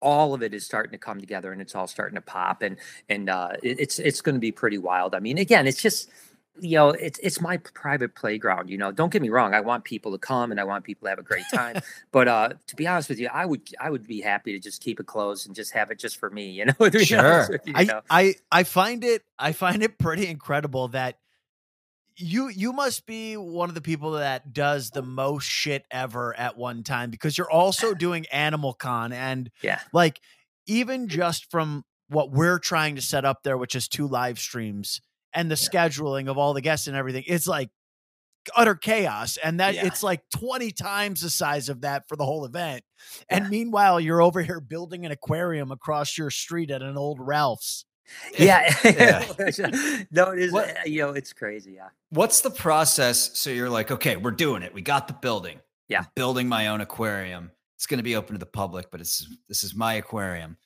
all 0.00 0.34
of 0.34 0.42
it 0.42 0.54
is 0.54 0.64
starting 0.64 0.92
to 0.92 0.98
come 0.98 1.20
together 1.20 1.52
and 1.52 1.60
it's 1.62 1.74
all 1.74 1.86
starting 1.88 2.16
to 2.16 2.20
pop 2.22 2.62
and 2.62 2.76
and 3.08 3.28
uh, 3.30 3.50
it- 3.62 3.80
it's 3.80 3.98
it's 3.98 4.20
going 4.20 4.34
to 4.36 4.40
be 4.40 4.52
pretty 4.52 4.78
wild. 4.78 5.14
I 5.14 5.20
mean, 5.20 5.38
again, 5.38 5.66
it's 5.66 5.82
just 5.82 6.10
you 6.60 6.76
know 6.76 6.90
it's 6.90 7.18
it's 7.20 7.40
my 7.40 7.56
private 7.56 8.14
playground. 8.14 8.68
You 8.68 8.78
know, 8.78 8.92
don't 8.92 9.12
get 9.12 9.22
me 9.22 9.30
wrong. 9.30 9.54
I 9.54 9.60
want 9.60 9.84
people 9.84 10.12
to 10.12 10.18
come 10.18 10.50
and 10.50 10.60
I 10.60 10.64
want 10.64 10.84
people 10.84 11.06
to 11.06 11.10
have 11.10 11.18
a 11.18 11.22
great 11.22 11.44
time. 11.52 11.76
but 12.12 12.28
uh, 12.28 12.50
to 12.66 12.76
be 12.76 12.86
honest 12.86 13.08
with 13.08 13.18
you, 13.18 13.28
I 13.32 13.46
would 13.46 13.62
I 13.80 13.90
would 13.90 14.06
be 14.06 14.20
happy 14.20 14.52
to 14.52 14.58
just 14.58 14.82
keep 14.82 15.00
it 15.00 15.06
closed 15.06 15.46
and 15.46 15.56
just 15.56 15.72
have 15.72 15.90
it 15.90 15.98
just 15.98 16.18
for 16.18 16.30
me. 16.30 16.50
You 16.50 16.66
know, 16.66 16.72
to 16.78 16.90
be 16.90 16.98
honest 16.98 17.06
Sure. 17.06 17.48
you, 17.52 17.58
you 17.66 17.72
I, 17.74 17.84
know? 17.84 18.00
I 18.10 18.34
I 18.50 18.62
find 18.64 19.02
it 19.04 19.22
I 19.38 19.52
find 19.52 19.82
it 19.82 19.98
pretty 19.98 20.26
incredible 20.26 20.88
that 20.88 21.18
you 22.16 22.48
you 22.48 22.72
must 22.72 23.06
be 23.06 23.36
one 23.36 23.68
of 23.68 23.74
the 23.74 23.80
people 23.80 24.12
that 24.12 24.52
does 24.52 24.90
the 24.90 25.02
most 25.02 25.44
shit 25.44 25.84
ever 25.90 26.38
at 26.38 26.58
one 26.58 26.82
time 26.82 27.10
because 27.10 27.38
you're 27.38 27.50
also 27.50 27.94
doing 27.94 28.26
Animal 28.30 28.74
Con 28.74 29.12
and 29.12 29.50
Yeah. 29.62 29.80
like 29.92 30.20
even 30.66 31.08
just 31.08 31.50
from 31.50 31.84
what 32.08 32.30
we're 32.30 32.58
trying 32.58 32.96
to 32.96 33.02
set 33.02 33.24
up 33.24 33.42
there, 33.42 33.56
which 33.56 33.74
is 33.74 33.88
two 33.88 34.06
live 34.06 34.38
streams 34.38 35.00
and 35.34 35.50
the 35.50 35.54
scheduling 35.56 36.28
of 36.30 36.38
all 36.38 36.54
the 36.54 36.60
guests 36.60 36.86
and 36.86 36.96
everything, 36.96 37.24
it's 37.26 37.46
like 37.46 37.70
utter 38.56 38.74
chaos. 38.74 39.36
And 39.42 39.60
that 39.60 39.74
Yeah. 39.74 39.86
it's 39.86 40.02
like 40.02 40.22
20 40.36 40.70
times 40.72 41.20
the 41.20 41.30
size 41.30 41.68
of 41.68 41.82
that 41.82 42.08
for 42.08 42.16
the 42.16 42.24
whole 42.24 42.44
event. 42.44 42.82
And 43.28 43.48
meanwhile, 43.48 44.00
you're 44.00 44.20
over 44.22 44.42
here 44.42 44.60
building 44.60 45.06
an 45.06 45.12
aquarium 45.12 45.70
across 45.70 46.18
your 46.18 46.30
street 46.30 46.70
at 46.70 46.82
an 46.82 46.96
old 46.96 47.18
Ralph's. 47.20 47.84
Yeah. 48.38 48.74
Yeah. 48.84 49.24
no, 50.10 50.32
it 50.32 50.38
is. 50.40 50.52
What- 50.52 50.68
uh, 50.70 50.80
You 50.86 51.02
know, 51.02 51.10
it's 51.10 51.32
crazy. 51.32 51.72
Yeah. 51.74 51.88
What's 52.10 52.40
the 52.40 52.50
process? 52.50 53.38
So 53.38 53.48
you're 53.50 53.70
like, 53.70 53.90
okay, 53.90 54.16
we're 54.16 54.32
doing 54.32 54.62
it. 54.62 54.74
We 54.74 54.82
got 54.82 55.06
the 55.08 55.14
building. 55.14 55.60
Yeah. 55.88 56.00
I'm 56.00 56.06
building 56.16 56.48
my 56.48 56.66
own 56.68 56.80
aquarium. 56.80 57.52
It's 57.76 57.86
going 57.86 57.98
to 57.98 58.04
be 58.04 58.16
open 58.16 58.34
to 58.34 58.38
the 58.38 58.46
public, 58.46 58.90
but 58.90 59.00
it's 59.00 59.26
this 59.48 59.64
is 59.64 59.74
my 59.74 59.94
aquarium. 59.94 60.56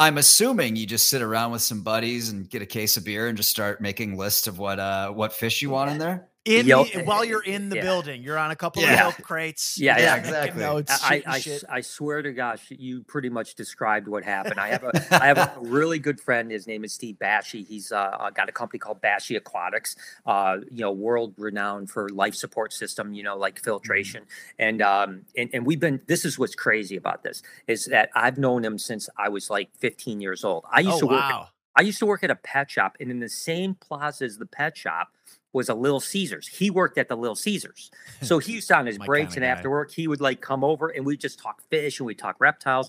I'm 0.00 0.16
assuming 0.16 0.76
you 0.76 0.86
just 0.86 1.08
sit 1.08 1.20
around 1.20 1.52
with 1.52 1.60
some 1.60 1.82
buddies 1.82 2.30
and 2.30 2.48
get 2.48 2.62
a 2.62 2.66
case 2.66 2.96
of 2.96 3.04
beer 3.04 3.28
and 3.28 3.36
just 3.36 3.50
start 3.50 3.82
making 3.82 4.16
lists 4.16 4.46
of 4.46 4.58
what 4.58 4.78
uh 4.80 5.10
what 5.10 5.30
fish 5.34 5.60
you 5.60 5.68
want 5.68 5.90
in 5.90 5.98
there. 5.98 6.29
In 6.46 6.66
Yo- 6.66 6.84
the, 6.84 7.02
while 7.04 7.22
you're 7.22 7.42
in 7.42 7.68
the 7.68 7.76
yeah. 7.76 7.82
building, 7.82 8.22
you're 8.22 8.38
on 8.38 8.50
a 8.50 8.56
couple 8.56 8.80
Yeah. 8.80 8.92
of 8.94 8.98
milk 8.98 9.22
crates. 9.22 9.78
Yeah, 9.78 9.98
you're 9.98 10.06
yeah, 10.06 10.16
exactly. 10.16 10.62
notes, 10.62 10.90
I, 11.04 11.16
shooting 11.16 11.28
I, 11.30 11.38
shit. 11.38 11.52
s- 11.56 11.64
I 11.68 11.80
swear 11.82 12.22
to 12.22 12.32
gosh, 12.32 12.66
you 12.70 13.02
pretty 13.02 13.28
much 13.28 13.56
described 13.56 14.08
what 14.08 14.24
happened. 14.24 14.58
I 14.58 14.68
have 14.68 14.82
a 14.84 14.92
I 15.22 15.26
have 15.26 15.36
a 15.36 15.52
really 15.60 15.98
good 15.98 16.18
friend. 16.18 16.50
His 16.50 16.66
name 16.66 16.82
is 16.82 16.94
Steve 16.94 17.16
Bashy. 17.20 17.66
He's 17.66 17.92
uh, 17.92 17.96
uh, 18.18 18.30
got 18.30 18.48
a 18.48 18.52
company 18.52 18.78
called 18.78 19.02
Bashy 19.02 19.36
Aquatics. 19.36 19.96
Uh, 20.24 20.58
you 20.70 20.80
know, 20.80 20.92
world 20.92 21.34
renowned 21.36 21.90
for 21.90 22.08
life 22.08 22.34
support 22.34 22.72
system. 22.72 23.12
You 23.12 23.22
know, 23.22 23.36
like 23.36 23.62
filtration. 23.62 24.24
And 24.58 24.80
um 24.80 25.26
and, 25.36 25.50
and 25.52 25.66
we've 25.66 25.80
been. 25.80 26.00
This 26.06 26.24
is 26.24 26.38
what's 26.38 26.54
crazy 26.54 26.96
about 26.96 27.22
this 27.22 27.42
is 27.66 27.84
that 27.86 28.08
I've 28.14 28.38
known 28.38 28.64
him 28.64 28.78
since 28.78 29.10
I 29.18 29.28
was 29.28 29.50
like 29.50 29.68
15 29.76 30.22
years 30.22 30.42
old. 30.42 30.64
I 30.72 30.80
used 30.80 30.96
oh 30.96 31.00
to 31.00 31.06
work. 31.08 31.22
At! 31.22 31.48
I 31.76 31.82
used 31.82 31.98
to 32.00 32.06
work 32.06 32.24
at 32.24 32.30
a 32.30 32.34
pet 32.34 32.70
shop, 32.70 32.96
and 32.98 33.10
in 33.10 33.20
the 33.20 33.28
same 33.28 33.74
plaza 33.74 34.24
as 34.24 34.38
the 34.38 34.46
pet 34.46 34.76
shop 34.76 35.08
was 35.52 35.68
a 35.68 35.74
Little 35.74 36.00
Caesars. 36.00 36.46
He 36.46 36.70
worked 36.70 36.98
at 36.98 37.08
the 37.08 37.16
Little 37.16 37.34
Caesars, 37.36 37.90
so 38.22 38.38
he 38.38 38.52
used 38.54 38.68
to 38.68 38.76
on 38.76 38.86
his 38.86 38.98
breaks 38.98 39.34
and 39.34 39.42
guy. 39.42 39.48
after 39.48 39.70
work, 39.70 39.90
he 39.92 40.06
would 40.08 40.20
like 40.20 40.40
come 40.40 40.62
over 40.64 40.88
and 40.88 41.04
we 41.04 41.16
just 41.16 41.38
talk 41.38 41.62
fish 41.70 41.98
and 42.00 42.06
we 42.06 42.14
talk 42.14 42.36
reptiles. 42.40 42.88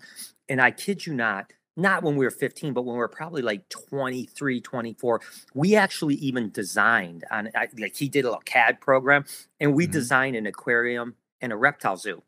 And 0.49 0.61
I 0.61 0.71
kid 0.71 1.05
you 1.05 1.13
not, 1.13 1.51
not 1.77 2.03
when 2.03 2.15
we 2.17 2.25
were 2.25 2.31
15, 2.31 2.73
but 2.73 2.81
when 2.83 2.93
we 2.95 2.99
were 2.99 3.07
probably 3.07 3.41
like 3.41 3.67
23, 3.69 4.59
24, 4.61 5.21
we 5.53 5.75
actually 5.75 6.15
even 6.15 6.51
designed 6.51 7.23
on 7.31 7.49
like 7.77 7.95
he 7.95 8.09
did 8.09 8.25
a 8.25 8.27
little 8.27 8.41
CAD 8.45 8.81
program, 8.81 9.25
and 9.59 9.73
we 9.73 9.87
Mhm. 9.87 9.91
designed 9.91 10.35
an 10.35 10.45
aquarium 10.45 11.15
and 11.41 11.51
a 11.53 11.55
reptile 11.55 11.97
zoo 11.97 12.21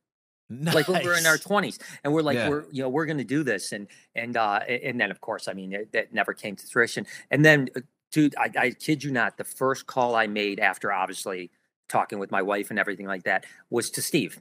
like 0.50 0.88
when 0.88 1.02
we 1.02 1.08
were 1.08 1.18
in 1.18 1.26
our 1.26 1.38
20s 1.38 1.80
and 2.04 2.14
we're 2.14 2.22
like 2.22 2.36
Yeah. 2.36 2.50
we're 2.50 2.66
you 2.70 2.84
know 2.84 2.90
we're 2.90 3.06
going 3.08 3.18
to 3.18 3.24
do 3.24 3.44
this 3.44 3.72
and 3.72 3.88
and 4.14 4.38
uh 4.38 4.60
and 4.68 5.00
then 5.00 5.10
of 5.10 5.20
course 5.22 5.48
i 5.48 5.54
mean 5.54 5.74
it, 5.74 5.92
that 5.94 6.14
never 6.14 6.34
came 6.34 6.56
to 6.58 6.68
fruition 6.68 7.08
and 7.32 7.44
then 7.44 7.70
uh, 7.76 7.80
dude 8.14 8.34
I, 8.38 8.50
I 8.58 8.70
kid 8.72 9.04
you 9.04 9.12
not 9.12 9.36
the 9.38 9.44
first 9.44 9.86
call 9.88 10.16
i 10.16 10.28
made 10.28 10.60
after 10.62 10.94
obviously 10.94 11.52
talking 11.90 12.20
with 12.20 12.32
my 12.32 12.42
wife 12.42 12.70
and 12.70 12.80
everything 12.80 13.08
like 13.08 13.24
that 13.24 13.46
was 13.70 13.90
to 13.92 14.02
steve 14.02 14.40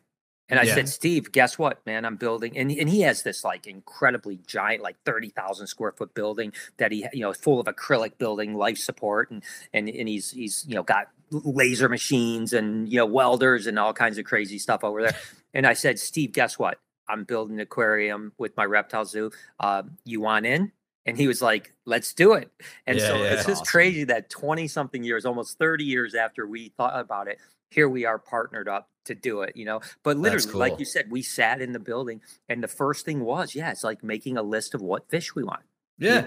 and 0.48 0.60
i 0.60 0.62
Yeah. 0.62 0.74
said 0.76 0.88
steve 0.88 1.32
guess 1.32 1.58
what 1.58 1.84
man 1.84 2.04
i'm 2.04 2.16
building 2.16 2.56
and, 2.56 2.70
and 2.70 2.88
he 2.88 3.00
has 3.00 3.24
this 3.24 3.42
like 3.42 3.66
incredibly 3.66 4.38
giant 4.46 4.82
like 4.82 4.96
30000 5.04 5.66
square 5.66 5.92
foot 5.92 6.14
building 6.14 6.52
that 6.76 6.92
he 6.92 7.04
you 7.12 7.20
know 7.20 7.32
full 7.32 7.58
of 7.58 7.66
acrylic 7.66 8.18
building 8.18 8.54
life 8.54 8.78
support 8.78 9.30
and 9.32 9.42
and, 9.72 9.88
and 9.88 10.08
he's 10.08 10.30
he's 10.30 10.64
you 10.68 10.76
know 10.76 10.82
got 10.84 11.08
laser 11.32 11.88
machines 11.88 12.52
and 12.52 12.88
you 12.92 12.98
know 12.98 13.06
welders 13.06 13.66
and 13.66 13.78
all 13.78 13.94
kinds 13.94 14.18
of 14.18 14.24
crazy 14.26 14.58
stuff 14.58 14.84
over 14.84 15.02
there. 15.02 15.16
and 15.54 15.66
I 15.66 15.72
said, 15.72 15.98
Steve, 15.98 16.32
guess 16.32 16.58
what? 16.58 16.78
I'm 17.08 17.24
building 17.24 17.56
an 17.56 17.60
aquarium 17.60 18.32
with 18.36 18.54
my 18.56 18.64
reptile 18.64 19.06
zoo. 19.06 19.30
Uh, 19.58 19.82
you 20.04 20.20
want 20.20 20.44
in? 20.44 20.72
And 21.04 21.16
he 21.16 21.26
was 21.26 21.42
like, 21.42 21.72
let's 21.84 22.14
do 22.14 22.34
it. 22.34 22.50
And 22.86 22.98
Yeah, 22.98 23.08
so 23.08 23.16
yeah, 23.16 23.32
it's 23.32 23.46
just 23.46 23.62
awesome. 23.62 23.66
crazy 23.66 24.04
that 24.04 24.30
20 24.30 24.68
something 24.68 25.02
years, 25.02 25.24
almost 25.24 25.58
30 25.58 25.84
years 25.84 26.14
after 26.14 26.46
we 26.46 26.68
thought 26.76 26.98
about 26.98 27.28
it, 27.28 27.38
here 27.70 27.88
we 27.88 28.04
are 28.04 28.18
partnered 28.18 28.68
up 28.68 28.88
to 29.06 29.14
do 29.14 29.42
it, 29.42 29.56
you 29.56 29.64
know. 29.64 29.80
But 30.04 30.16
literally, 30.16 30.52
like 30.52 30.78
you 30.78 30.84
said, 30.84 31.10
we 31.10 31.22
sat 31.22 31.60
in 31.60 31.72
the 31.72 31.80
building 31.80 32.20
and 32.48 32.62
the 32.62 32.68
first 32.68 33.04
thing 33.04 33.24
was, 33.24 33.54
yeah, 33.54 33.70
it's 33.70 33.82
like 33.82 34.04
making 34.04 34.36
a 34.36 34.42
list 34.42 34.74
of 34.74 34.82
what 34.82 35.08
fish 35.08 35.34
we 35.34 35.42
want 35.42 35.62
Yeah. 35.98 36.26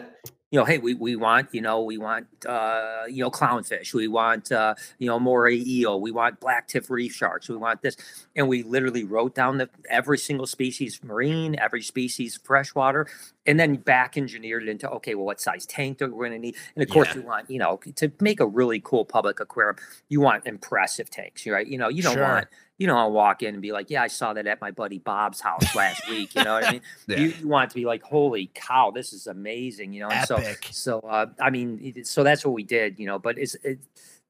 You 0.55 0.62
know, 0.62 0.65
hey, 0.65 0.77
we, 0.77 0.93
we 0.93 1.17
want, 1.17 1.53
you 1.53 1.59
know, 1.59 1.81
we 1.83 1.97
want, 1.97 2.27
uh, 2.45 3.01
you 3.09 3.21
know, 3.21 3.29
clownfish. 3.29 3.93
We 3.93 4.07
want, 4.07 4.53
uh, 4.53 4.75
you 5.00 5.05
know, 5.05 5.19
moray 5.19 5.57
eel. 5.57 6.00
We 6.00 6.12
want 6.12 6.39
black 6.39 6.69
tip 6.69 6.89
reef 6.89 7.13
sharks. 7.13 7.50
We 7.50 7.57
want 7.57 7.81
this. 7.81 7.97
And 8.38 8.47
we 8.47 8.63
literally 8.63 9.03
wrote 9.03 9.35
down 9.35 9.57
the 9.57 9.69
every 9.89 10.17
single 10.17 10.47
species 10.47 11.03
marine, 11.03 11.59
every 11.59 11.81
species 11.81 12.39
freshwater, 12.41 13.05
and 13.45 13.59
then 13.59 13.75
back 13.75 14.15
engineered 14.15 14.63
it 14.63 14.69
into, 14.69 14.89
okay, 14.91 15.13
well, 15.13 15.25
what 15.25 15.41
size 15.41 15.65
tank 15.65 15.97
do 15.97 16.05
we 16.05 16.12
going 16.13 16.31
to 16.31 16.39
need? 16.39 16.55
And 16.74 16.83
of 16.83 16.89
course, 16.89 17.09
Yeah. 17.09 17.15
you 17.15 17.27
want, 17.27 17.50
you 17.50 17.59
know, 17.59 17.81
to 17.97 18.09
make 18.21 18.39
a 18.39 18.47
really 18.47 18.79
cool 18.79 19.03
public 19.03 19.41
aquarium, 19.41 19.75
you 20.07 20.21
want 20.21 20.47
impressive 20.47 21.09
tanks, 21.09 21.45
right? 21.45 21.67
You 21.67 21.77
know, 21.77 21.89
you 21.89 22.01
don't 22.01 22.13
Sure. 22.13 22.24
want, 22.24 22.47
you 22.77 22.88
know, 22.88 22.98
I'll 22.98 23.12
walk 23.12 23.41
in 23.41 23.53
and 23.53 23.62
be 23.62 23.72
like, 23.72 23.89
yeah, 23.89 24.03
I 24.03 24.08
saw 24.08 24.34
that 24.34 24.48
at 24.48 24.60
my 24.60 24.72
buddy 24.72 25.00
Bob's 25.00 25.39
house 25.39 25.75
last 25.75 26.10
week. 26.10 26.36
You 26.36 26.44
know 26.44 26.53
what 26.55 26.65
I 26.65 26.72
mean? 26.74 26.82
Yeah. 27.08 27.20
You, 27.20 27.34
you 27.39 27.48
want 27.48 27.70
it 27.70 27.74
to 27.74 27.75
be 27.75 27.86
like, 27.86 28.03
holy 28.03 28.51
cow, 28.53 28.91
this 28.91 29.13
is 29.13 29.27
amazing, 29.27 29.94
you 29.94 30.01
know? 30.01 30.10
And 30.10 30.27
so, 30.27 30.36
Epic. 30.36 30.67
so, 30.72 31.00
uh, 31.00 31.27
I 31.39 31.51
mean, 31.51 32.03
so 32.03 32.24
that's 32.24 32.44
what 32.44 32.53
we 32.53 32.63
did, 32.63 33.00
you 33.00 33.05
know, 33.05 33.20
but 33.20 33.38
it's, 33.38 33.55
it, 33.63 33.79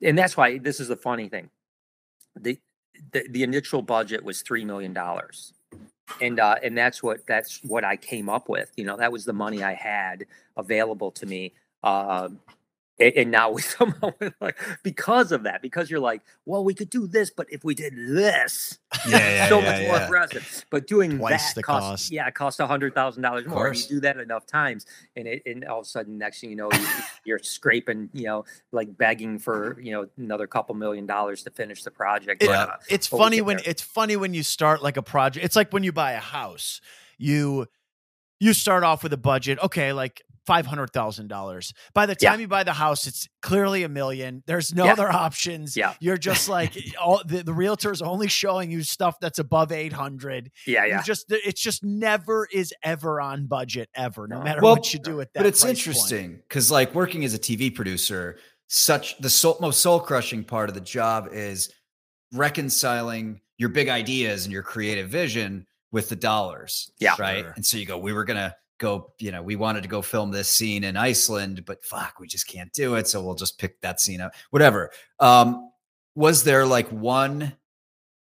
and 0.02 0.18
that's 0.18 0.36
why 0.36 0.58
this 0.58 0.80
is 0.80 0.90
the 0.90 0.98
funny 0.98 1.30
thing. 1.30 1.50
The, 2.36 2.60
the, 3.14 3.26
the 3.30 3.44
initial 3.44 3.82
budget 3.82 4.24
was 4.24 4.44
$3 4.44 4.66
million. 4.66 4.96
And, 6.22 6.40
uh, 6.40 6.56
and 6.62 6.78
that's 6.78 7.02
what, 7.02 7.26
that's 7.26 7.64
what 7.64 7.84
I 7.84 7.96
came 7.96 8.30
up 8.30 8.50
with, 8.50 8.72
you 8.76 8.84
know, 8.84 8.98
that 8.98 9.12
was 9.12 9.26
the 9.26 9.34
money 9.34 9.64
I 9.64 9.74
had 9.74 10.26
available 10.58 11.12
to 11.12 11.26
me. 11.26 11.54
Um, 11.84 12.40
and, 13.00 13.14
and 13.16 13.32
now 13.32 13.50
we 13.52 13.62
somehow 13.78 14.12
like 14.42 14.58
because 14.84 15.32
of 15.32 15.44
that, 15.44 15.62
because 15.62 15.90
you're 15.90 16.00
like, 16.00 16.22
well, 16.46 16.64
we 16.64 16.74
could 16.74 16.90
do 16.90 17.08
this, 17.08 17.30
but 17.30 17.48
if 17.52 17.64
we 17.64 17.74
did 17.76 17.94
this, 17.96 18.80
Yeah, 19.10 19.18
yeah, 19.18 19.50
so 19.50 19.60
yeah, 19.60 19.66
much 19.72 19.82
more 19.82 19.96
yeah. 19.98 20.06
aggressive. 20.06 20.66
But 20.70 20.88
doing 20.88 21.18
Twice 21.18 21.50
that 21.50 21.56
the 21.56 21.64
cost, 21.64 21.84
cost. 21.86 22.12
yeah, 22.12 22.28
it 22.28 22.34
costs 22.34 22.60
a 22.60 22.68
hundred 22.68 22.94
thousand 22.96 23.24
dollars 23.24 23.46
more. 23.46 23.68
And 23.68 23.78
you 23.78 23.88
do 23.88 24.00
that 24.02 24.18
enough 24.18 24.46
times, 24.46 24.86
and 25.16 25.28
it, 25.28 25.42
and 25.46 25.66
all 25.66 25.80
of 25.80 25.86
a 25.86 25.90
sudden, 25.90 26.18
next 26.18 26.40
thing 26.42 26.50
you 26.52 26.56
know, 26.56 26.70
you, 26.72 26.88
you're 27.26 27.40
scraping, 27.40 28.10
you 28.14 28.24
know, 28.26 28.46
like 28.72 28.98
begging 28.98 29.38
for 29.40 29.80
you 29.82 29.92
know 29.92 30.08
another 30.18 30.48
couple 30.48 30.76
million 30.76 31.06
dollars 31.06 31.44
to 31.44 31.50
finish 31.52 31.84
the 31.84 31.92
project. 31.92 32.42
It- 32.44 32.48
But, 32.48 32.52
Yeah. 32.54 32.64
uh, 32.64 32.78
it's 32.90 33.08
funny 33.08 33.42
when 33.42 33.58
there. 33.58 33.66
it's 33.70 33.82
funny 33.82 34.16
when 34.16 34.34
you 34.34 34.44
start 34.44 34.82
like 34.82 34.98
a 34.98 35.02
project 35.04 35.46
it's 35.46 35.56
like 35.56 35.72
when 35.74 35.84
you 35.84 35.92
buy 35.92 36.14
a 36.14 36.20
house 36.20 36.80
you 37.18 37.68
you 38.40 38.54
start 38.54 38.84
off 38.84 39.04
with 39.04 39.14
a 39.14 39.18
budget 39.18 39.58
okay 39.64 39.94
like 39.94 40.22
$500000 40.48 41.74
by 41.94 42.06
the 42.06 42.16
Yeah. 42.20 42.30
time 42.32 42.40
you 42.40 42.48
buy 42.48 42.64
the 42.64 42.74
house 42.74 43.08
it's 43.08 43.28
clearly 43.42 43.82
a 43.84 43.90
million 43.90 44.44
there's 44.46 44.74
no 44.76 44.86
Yeah. 44.86 44.92
other 44.94 45.12
options 45.12 45.76
Yeah. 45.76 45.94
you're 46.00 46.18
just 46.18 46.48
like 46.58 46.76
all 47.02 47.22
the, 47.26 47.44
the 47.44 47.54
realtor's 47.54 48.02
only 48.02 48.28
showing 48.28 48.70
you 48.70 48.84
stuff 48.84 49.16
that's 49.20 49.40
above 49.40 49.72
800 49.72 50.52
yeah, 50.68 50.84
you 50.86 50.92
yeah, 50.92 51.02
just 51.02 51.26
it's 51.30 51.62
just 51.62 51.84
never 51.84 52.48
is 52.52 52.74
ever 52.84 53.20
on 53.22 53.48
budget 53.48 53.90
ever 53.96 54.28
no 54.28 54.38
No. 54.38 54.44
matter 54.44 54.62
Well, 54.62 54.74
what 54.76 54.94
you 54.94 55.00
do 55.00 55.20
at 55.22 55.34
that 55.34 55.40
but 55.40 55.46
it's 55.48 55.62
price 55.62 55.78
interesting 55.78 56.40
because 56.48 56.70
like 56.70 56.94
working 56.94 57.24
as 57.26 57.34
a 57.34 57.40
tv 57.40 57.74
producer 57.74 58.38
such 58.68 59.18
the 59.20 59.30
soul, 59.30 59.58
most 59.62 59.82
soul 59.82 60.00
crushing 60.00 60.44
part 60.44 60.70
of 60.70 60.76
the 60.76 60.82
job 60.82 61.30
is 61.32 61.72
reconciling 62.34 63.40
your 63.58 63.70
big 63.70 63.88
ideas 63.90 64.44
and 64.46 64.52
your 64.54 64.64
creative 64.64 65.10
vision 65.10 65.66
with 65.96 66.10
the 66.10 66.16
dollars 66.18 66.92
Yeah. 67.00 67.16
right 67.18 67.40
Sure. 67.46 67.54
and 67.56 67.66
so 67.66 67.78
you 67.78 67.86
go 67.86 67.98
we 67.98 68.12
were 68.12 68.26
gonna 68.26 68.54
go 68.80 69.14
you 69.18 69.32
know 69.32 69.42
we 69.42 69.56
wanted 69.56 69.82
to 69.84 69.88
go 69.88 70.02
film 70.02 70.30
this 70.30 70.50
scene 70.50 70.84
in 70.84 70.98
iceland 70.98 71.64
but 71.66 71.82
fuck 71.86 72.20
we 72.20 72.28
just 72.28 72.48
can't 72.50 72.72
do 72.74 72.96
it 72.96 73.08
so 73.08 73.24
we'll 73.24 73.34
just 73.34 73.58
pick 73.58 73.80
that 73.80 74.02
scene 74.02 74.20
up 74.20 74.34
whatever 74.50 74.92
um 75.22 75.72
was 76.14 76.44
there 76.44 76.66
like 76.66 76.90
one 76.90 77.54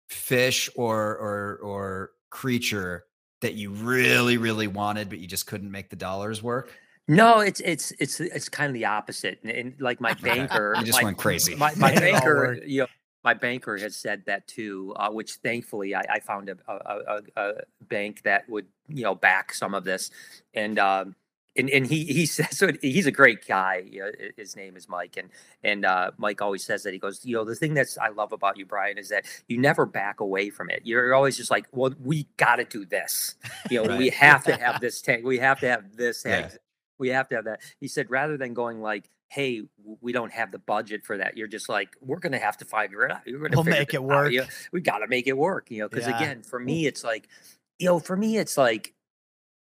fish 0.09 0.71
or 0.75 0.97
or 1.17 1.59
or 1.61 2.11
creature 2.31 3.03
that 3.41 3.53
you 3.53 3.69
really 3.71 4.37
really 4.37 4.65
wanted 4.67 5.07
but 5.07 5.19
you 5.19 5.27
just 5.27 5.45
couldn't 5.45 5.69
make 5.69 5.91
the 5.91 5.95
dollars 5.95 6.41
work 6.41 6.71
No, 7.07 7.39
it's 7.41 7.59
it's 7.59 7.91
it's 7.99 8.19
it's 8.19 8.47
kind 8.49 8.69
of 8.69 8.73
the 8.73 8.85
opposite. 8.85 9.39
And, 9.43 9.51
and 9.51 9.73
like 9.81 9.99
my 9.99 10.13
banker, 10.23 10.73
I 10.77 10.83
just 10.83 10.99
my, 10.99 11.05
went 11.05 11.17
crazy. 11.17 11.55
My, 11.55 11.73
my 11.75 11.89
Made 11.95 12.03
it 12.03 12.13
all 12.13 12.21
banker, 12.21 12.59
you 12.65 12.81
know, 12.81 12.87
my 13.23 13.33
banker 13.33 13.77
has 13.77 13.95
said 13.95 14.23
that 14.25 14.47
too. 14.47 14.93
Uh, 14.95 15.09
which 15.09 15.35
thankfully 15.35 15.95
I, 15.95 16.03
I 16.09 16.19
found 16.19 16.49
a, 16.49 16.57
a, 16.67 16.73
a, 16.75 17.21
a 17.35 17.53
bank 17.81 18.23
that 18.23 18.49
would 18.49 18.67
you 18.87 19.03
know 19.03 19.15
back 19.15 19.53
some 19.53 19.73
of 19.73 19.83
this, 19.83 20.11
and 20.53 20.79
um, 20.79 21.15
and 21.55 21.69
and 21.69 21.85
he 21.85 22.05
he 22.05 22.25
says 22.27 22.57
so 22.57 22.71
he's 22.81 23.07
a 23.07 23.11
great 23.11 23.45
guy. 23.47 23.83
You 23.89 23.99
know, 24.01 24.11
his 24.37 24.55
name 24.55 24.75
is 24.75 24.87
Mike, 24.89 25.17
and 25.17 25.29
and 25.63 25.85
uh, 25.85 26.11
Mike 26.17 26.41
always 26.41 26.63
says 26.63 26.83
that 26.83 26.93
he 26.93 26.99
goes, 26.99 27.25
you 27.25 27.35
know, 27.35 27.45
the 27.45 27.55
thing 27.55 27.73
that's 27.73 27.97
I 27.97 28.09
love 28.09 28.31
about 28.31 28.57
you, 28.57 28.65
Brian, 28.65 28.97
is 28.97 29.09
that 29.09 29.25
you 29.47 29.57
never 29.57 29.85
back 29.85 30.19
away 30.19 30.49
from 30.49 30.69
it. 30.69 30.81
You're 30.83 31.13
always 31.13 31.37
just 31.37 31.51
like, 31.51 31.67
well, 31.71 31.93
we 32.03 32.27
got 32.37 32.57
to 32.57 32.65
do 32.65 32.85
this. 32.85 33.35
You 33.69 33.83
know, 33.83 33.97
we 33.97 34.09
have 34.09 34.43
to 34.45 34.55
have 34.55 34.81
this 34.81 35.01
tank. 35.01 35.25
We 35.25 35.39
have 35.39 35.59
to 35.59 35.69
have 35.69 35.95
this 35.95 36.23
Yeah. 36.31 36.49
We 36.97 37.09
have 37.09 37.27
to 37.29 37.35
have 37.35 37.45
that. 37.45 37.61
He 37.79 37.87
said, 37.87 38.11
rather 38.11 38.37
than 38.37 38.53
going 38.53 38.79
like, 38.79 39.09
hey, 39.31 39.61
we 40.01 40.11
don't 40.11 40.33
have 40.33 40.51
the 40.51 40.59
budget 40.59 41.05
for 41.05 41.17
that. 41.17 41.37
You're 41.37 41.47
just 41.47 41.69
like, 41.69 41.95
we're 42.01 42.19
going 42.19 42.33
to 42.33 42.37
have 42.37 42.57
to 42.57 42.65
figure 42.65 43.05
it 43.05 43.11
out. 43.11 43.21
We're 43.25 43.39
going 43.39 43.51
to 43.51 43.57
We'll 43.57 43.63
make 43.63 43.93
it 43.93 44.03
work. 44.03 44.29
You 44.33 44.41
know, 44.41 44.47
we 44.73 44.81
got 44.81 44.97
to 44.97 45.07
make 45.07 45.25
it 45.25 45.37
work. 45.37 45.71
You 45.71 45.79
know, 45.79 45.87
because 45.89 46.05
Yeah. 46.05 46.17
again, 46.17 46.43
for 46.43 46.59
me, 46.59 46.85
it's 46.85 47.01
like, 47.01 47.29
you 47.79 47.87
know, 47.87 47.99
for 47.99 48.17
me, 48.17 48.37
it's 48.37 48.57
like 48.57 48.93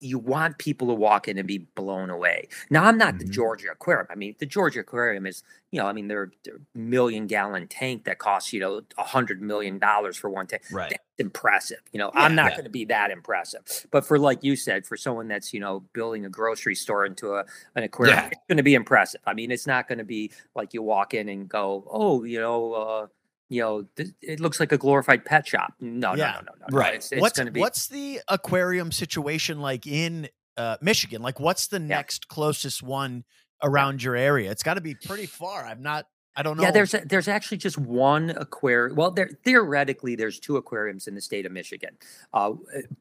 you 0.02 0.18
want 0.18 0.58
people 0.58 0.88
to 0.88 0.94
walk 0.96 1.28
in 1.28 1.38
and 1.38 1.48
be 1.48 1.60
blown 1.60 2.10
away. 2.10 2.48
Now, 2.72 2.86
I'm 2.86 2.98
not 2.98 3.20
the 3.20 3.26
Mhm. 3.26 3.30
Georgia 3.30 3.68
Aquarium. 3.72 4.08
I 4.10 4.16
mean, 4.16 4.36
the 4.40 4.48
Georgia 4.48 4.80
Aquarium 4.80 5.28
is, 5.28 5.44
you 5.70 5.80
know, 5.80 5.86
I 5.86 5.94
mean, 5.94 6.08
they're, 6.08 6.32
they're 6.44 6.56
a 6.56 6.78
million 6.78 7.28
gallon 7.28 7.68
tank 7.68 8.06
that 8.06 8.18
costs, 8.18 8.52
you 8.52 8.60
know, 8.60 8.82
a 8.98 9.04
hundred 9.04 9.42
million 9.44 9.78
dollars 9.78 10.18
for 10.18 10.30
one 10.30 10.48
tank. 10.48 10.64
right 10.72 10.90
That's 10.90 11.04
impressive. 11.20 11.78
You 11.92 12.00
know, 12.00 12.10
I'm 12.16 12.34
not 12.34 12.48
Yeah. 12.52 12.56
going 12.58 12.64
to 12.64 12.70
be 12.72 12.86
that 12.86 13.12
impressive. 13.12 13.62
But 13.92 14.04
for, 14.06 14.18
like 14.18 14.44
you 14.44 14.56
said, 14.56 14.88
for 14.88 14.98
someone 14.98 15.28
that's, 15.28 15.54
you 15.54 15.60
know, 15.60 15.82
building 15.94 16.26
a 16.26 16.30
grocery 16.30 16.74
store 16.76 17.06
into 17.06 17.36
a, 17.36 17.46
an 17.76 17.84
aquarium, 17.84 18.18
Yeah. 18.18 18.28
it's 18.32 18.42
going 18.50 18.58
to 18.58 18.64
be 18.64 18.74
impressive. 18.74 19.22
I 19.28 19.36
mean, 19.36 19.52
it's 19.52 19.68
not 19.68 19.88
going 19.88 20.00
to 20.00 20.04
be 20.04 20.32
like 20.56 20.74
you 20.74 20.82
walk 20.82 21.14
in 21.14 21.30
and 21.30 21.48
go, 21.48 21.88
oh, 21.92 22.24
you 22.24 22.40
know, 22.40 22.74
uh, 22.74 23.08
you 23.52 23.60
know, 23.62 23.86
th- 23.98 24.10
it 24.22 24.40
looks 24.40 24.62
like 24.62 24.72
a 24.72 24.78
glorified 24.78 25.26
pet 25.26 25.46
shop. 25.46 25.74
No, 25.82 26.16
Yeah. 26.16 26.32
no, 26.32 26.32
no, 26.32 26.40
no, 26.40 26.52
no. 26.62 26.66
no. 26.72 26.78
Right. 26.78 26.96
It's, 26.96 27.12
it's 27.12 27.22
what's 27.22 27.38
going 27.38 27.48
to 27.48 27.52
be. 27.52 27.60
what's 27.60 27.88
the 27.88 28.22
aquarium 28.30 28.94
situation 28.94 29.60
like 29.60 29.86
in 29.86 30.30
uh, 30.56 30.78
Michigan? 30.82 31.22
Like, 31.22 31.38
what's 31.38 31.68
the 31.68 31.80
next 31.80 32.30
closest 32.30 32.82
one 32.82 33.26
around 33.62 34.04
your 34.04 34.16
area? 34.16 34.50
It's 34.52 34.64
got 34.64 34.76
to 34.76 34.82
be 34.82 34.96
pretty 34.96 35.26
far. 35.26 35.66
I'm 35.66 35.82
not. 35.82 36.06
I 36.36 36.44
don't 36.44 36.56
know. 36.56 36.64
Yeah, 36.64 36.72
there's 36.72 36.94
a, 36.94 37.02
there's 37.06 37.28
actually 37.28 37.58
just 37.58 37.78
one 37.78 38.30
aquarium. 38.32 38.96
Well, 38.96 39.12
there 39.12 39.30
theoretically 39.44 40.16
there's 40.16 40.40
two 40.40 40.56
aquariums 40.56 41.08
in 41.08 41.14
the 41.16 41.20
state 41.22 41.46
of 41.46 41.52
Michigan. 41.52 41.98
Uh, 42.34 42.54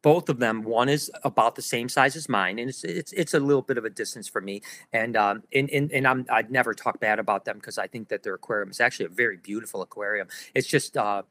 both 0.03 0.29
of 0.29 0.41
them, 0.41 0.63
one 0.63 0.89
is 0.89 1.11
about 1.23 1.55
the 1.55 1.63
same 1.63 1.89
size 1.89 2.17
as 2.17 2.29
mine, 2.29 2.59
and 2.59 2.69
it's 2.69 2.83
it's 2.83 3.13
it's 3.13 3.33
a 3.35 3.39
little 3.41 3.63
bit 3.63 3.79
of 3.79 3.85
a 3.85 3.91
distance 3.91 4.27
for 4.29 4.41
me. 4.41 4.63
And 4.93 5.17
um 5.17 5.45
and 5.55 5.71
and, 5.71 5.93
and 5.93 6.09
I'm 6.09 6.27
I'd 6.29 6.51
never 6.51 6.75
talk 6.75 6.99
bad 6.99 7.21
about 7.21 7.45
them 7.45 7.59
because 7.59 7.79
I 7.79 7.87
think 7.87 8.09
that 8.09 8.25
their 8.25 8.35
aquarium 8.35 8.71
is 8.71 8.81
actually 8.81 9.07
a 9.07 9.11
very 9.11 9.37
beautiful 9.37 9.81
aquarium. 9.83 10.27
It's 10.55 10.67
just 10.67 10.97
uh 10.97 11.23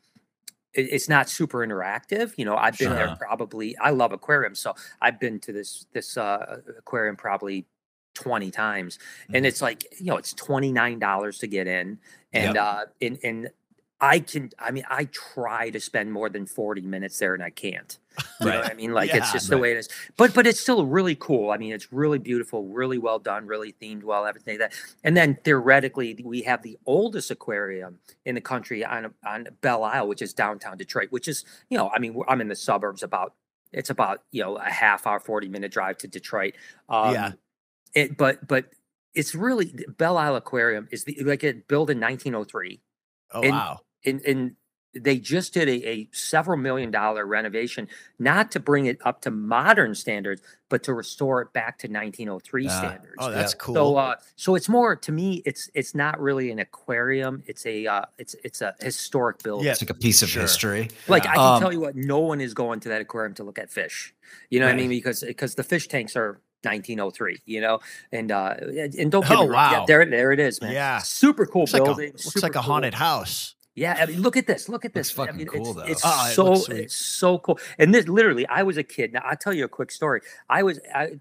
it- 0.73 0.89
it's 0.91 1.09
not 1.09 1.27
super 1.29 1.59
interactive. 1.67 2.33
You 2.37 2.45
know, 2.45 2.55
I've 2.55 2.77
been 2.77 2.91
there 2.95 3.15
probably. 3.17 3.75
I 3.77 3.89
love 3.89 4.13
aquariums, 4.13 4.59
so 4.59 4.73
I've 5.01 5.19
been 5.19 5.39
to 5.41 5.51
this 5.51 5.85
this 5.93 6.15
uh, 6.15 6.61
aquarium 6.77 7.17
probably 7.17 7.65
twenty 8.19 8.51
times, 8.51 8.99
and 9.33 9.45
Mhm. 9.45 9.47
it's 9.47 9.61
like 9.61 9.83
you 9.99 10.05
know, 10.07 10.17
it's 10.17 10.33
twenty 10.33 10.71
nine 10.71 10.99
dollars 10.99 11.39
to 11.39 11.47
get 11.47 11.67
in, 11.67 11.99
and 12.33 12.55
Yep. 12.55 12.63
uh, 12.63 12.85
and 13.01 13.19
and 13.23 13.49
I 14.01 14.19
can. 14.19 14.49
I 14.57 14.71
mean, 14.71 14.85
I 14.89 15.05
try 15.11 15.69
to 15.71 15.79
spend 15.79 16.13
more 16.13 16.29
than 16.29 16.45
forty 16.45 16.81
minutes 16.81 17.19
there, 17.19 17.33
and 17.33 17.43
I 17.43 17.49
can't. 17.49 17.97
You 18.41 18.45
know 18.47 18.51
Right. 18.53 18.61
what 18.63 18.71
I 18.71 18.73
mean? 18.75 18.93
Like 18.93 19.09
it's 19.09 19.27
Yeah. 19.27 19.33
just 19.33 19.49
the 19.49 19.57
way 19.57 19.71
it 19.71 19.77
is. 19.77 19.89
But 20.17 20.33
but 20.33 20.47
it's 20.47 20.59
still 20.59 20.85
really 20.85 21.15
cool. 21.15 21.51
I 21.51 21.57
mean, 21.57 21.73
it's 21.73 21.91
really 21.91 22.17
beautiful, 22.19 22.65
really 22.67 22.97
well 22.97 23.19
done, 23.19 23.45
really 23.47 23.73
themed 23.81 24.03
well, 24.03 24.25
everything 24.25 24.57
like 24.59 24.71
that. 24.71 24.79
And 25.03 25.15
then 25.17 25.37
theoretically, 25.43 26.17
we 26.23 26.41
have 26.43 26.61
the 26.61 26.77
oldest 26.85 27.29
aquarium 27.31 27.99
in 28.25 28.35
the 28.35 28.41
country 28.41 28.83
on 28.85 29.13
on 29.25 29.47
Belle 29.61 29.83
Isle, 29.83 30.07
which 30.07 30.21
is 30.21 30.33
downtown 30.33 30.77
Detroit. 30.77 31.11
Which 31.11 31.27
is 31.27 31.43
you 31.69 31.77
know, 31.77 31.89
I 31.89 31.99
mean, 31.99 32.21
I'm 32.27 32.39
in 32.41 32.47
the 32.47 32.55
suburbs 32.55 33.03
about. 33.03 33.33
It's 33.71 33.89
about 33.91 34.23
you 34.31 34.41
know 34.41 34.55
a 34.55 34.63
half 34.63 35.05
hour, 35.05 35.19
forty 35.19 35.47
minute 35.49 35.71
drive 35.71 35.97
to 35.99 36.07
Detroit. 36.07 36.55
Um, 36.87 37.13
Yeah. 37.13 37.31
It, 37.93 38.17
but 38.17 38.47
but 38.47 38.65
it's 39.15 39.33
really 39.35 39.73
Belle 39.97 40.17
Isle 40.17 40.35
Aquarium 40.35 40.87
is 40.91 41.03
the 41.05 41.17
like 41.23 41.43
it 41.43 41.67
built 41.67 41.89
in 41.89 41.99
1903 41.99 42.81
oh 43.33 43.41
and- 43.41 43.51
wow. 43.51 43.79
in 44.03 44.19
in 44.21 44.55
they 44.95 45.19
just 45.19 45.53
did 45.53 45.69
a, 45.69 45.87
a 45.87 46.09
several 46.11 46.57
million 46.57 46.89
dollar 46.89 47.23
renovation, 47.23 47.87
not 48.17 48.49
to 48.53 48.59
bring 48.59 48.87
it 48.87 48.97
up 49.05 49.21
to 49.21 49.29
modern 49.29 49.93
standards, 49.93 50.41
but 50.67 50.81
to 50.81 50.95
restore 50.95 51.43
it 51.43 51.53
back 51.53 51.77
to 51.77 51.87
1903 51.87 52.65
Ah, 52.67 52.69
standards. 52.79 53.13
Oh, 53.19 53.29
that's 53.29 53.53
Yeah. 53.53 53.57
cool. 53.59 53.75
So, 53.75 53.97
uh, 53.97 54.15
so 54.35 54.55
it's 54.55 54.67
more 54.67 54.95
to 54.95 55.11
me. 55.11 55.43
It's 55.45 55.69
it's 55.75 55.93
not 55.93 56.19
really 56.19 56.49
an 56.49 56.57
aquarium. 56.57 57.43
It's 57.45 57.67
a 57.67 57.85
uh, 57.85 58.05
it's 58.17 58.35
it's 58.43 58.61
a 58.61 58.73
historic 58.81 59.43
building. 59.43 59.67
Yeah. 59.67 59.73
It's 59.73 59.81
like 59.83 59.91
a 59.91 59.93
piece 59.93 60.23
of 60.23 60.29
Sure. 60.29 60.41
history. 60.41 60.89
Like 61.07 61.25
Yeah. 61.25 61.31
I 61.31 61.35
can 61.35 61.53
Um, 61.55 61.61
tell 61.61 61.71
you 61.71 61.81
what, 61.81 61.95
no 61.95 62.17
one 62.19 62.41
is 62.41 62.55
going 62.55 62.79
to 62.79 62.89
that 62.89 62.99
aquarium 63.01 63.35
to 63.35 63.43
look 63.43 63.59
at 63.59 63.69
fish. 63.69 64.15
You 64.49 64.59
know 64.59 64.65
what 64.65 64.73
I 64.73 64.77
mean? 64.77 64.89
Because 64.89 65.21
because 65.21 65.53
the 65.53 65.63
fish 65.63 65.87
tanks 65.87 66.15
are 66.15 66.41
1903. 66.63 67.41
You 67.45 67.61
know, 67.61 67.79
and 68.11 68.31
uh, 68.31 68.55
and 68.97 69.11
don't 69.11 69.27
get 69.27 69.37
Oh, 69.37 69.47
wrong, 69.47 69.71
yeah, 69.71 69.79
wow. 69.79 69.85
there 69.85 70.05
there 70.05 70.31
it 70.31 70.39
is, 70.39 70.61
man. 70.61 70.73
Yeah. 70.73 70.99
super 70.99 71.45
cool 71.45 71.61
looks 71.63 71.73
like 71.73 71.81
a, 71.81 71.85
building. 71.85 72.11
looks 72.11 72.43
like 72.43 72.51
a 72.51 72.53
cool. 72.55 72.61
haunted 72.63 72.93
house. 72.93 73.55
Yeah, 73.75 73.95
I 73.97 74.07
mean, 74.07 74.21
look 74.21 74.35
at 74.35 74.45
this. 74.45 74.67
Look 74.67 74.83
at 74.83 74.93
this. 74.93 75.09
I 75.11 75.13
fucking 75.13 75.37
mean, 75.37 75.47
cool, 75.47 75.61
it's, 75.61 75.73
though. 75.75 75.83
It's 75.85 76.01
Oh, 76.03 76.29
so 76.33 76.55
sweet. 76.55 76.77
it's 76.79 76.95
so 76.95 77.37
cool. 77.39 77.59
And 77.77 77.93
this 77.93 78.09
literally, 78.09 78.45
I 78.47 78.63
was 78.63 78.75
a 78.77 78.83
kid. 78.83 79.13
Now 79.13 79.21
I'll 79.23 79.37
tell 79.37 79.53
you 79.53 79.63
a 79.63 79.69
quick 79.69 79.91
story. 79.91 80.19
I 80.49 80.63
was 80.63 80.81
I, 80.93 81.19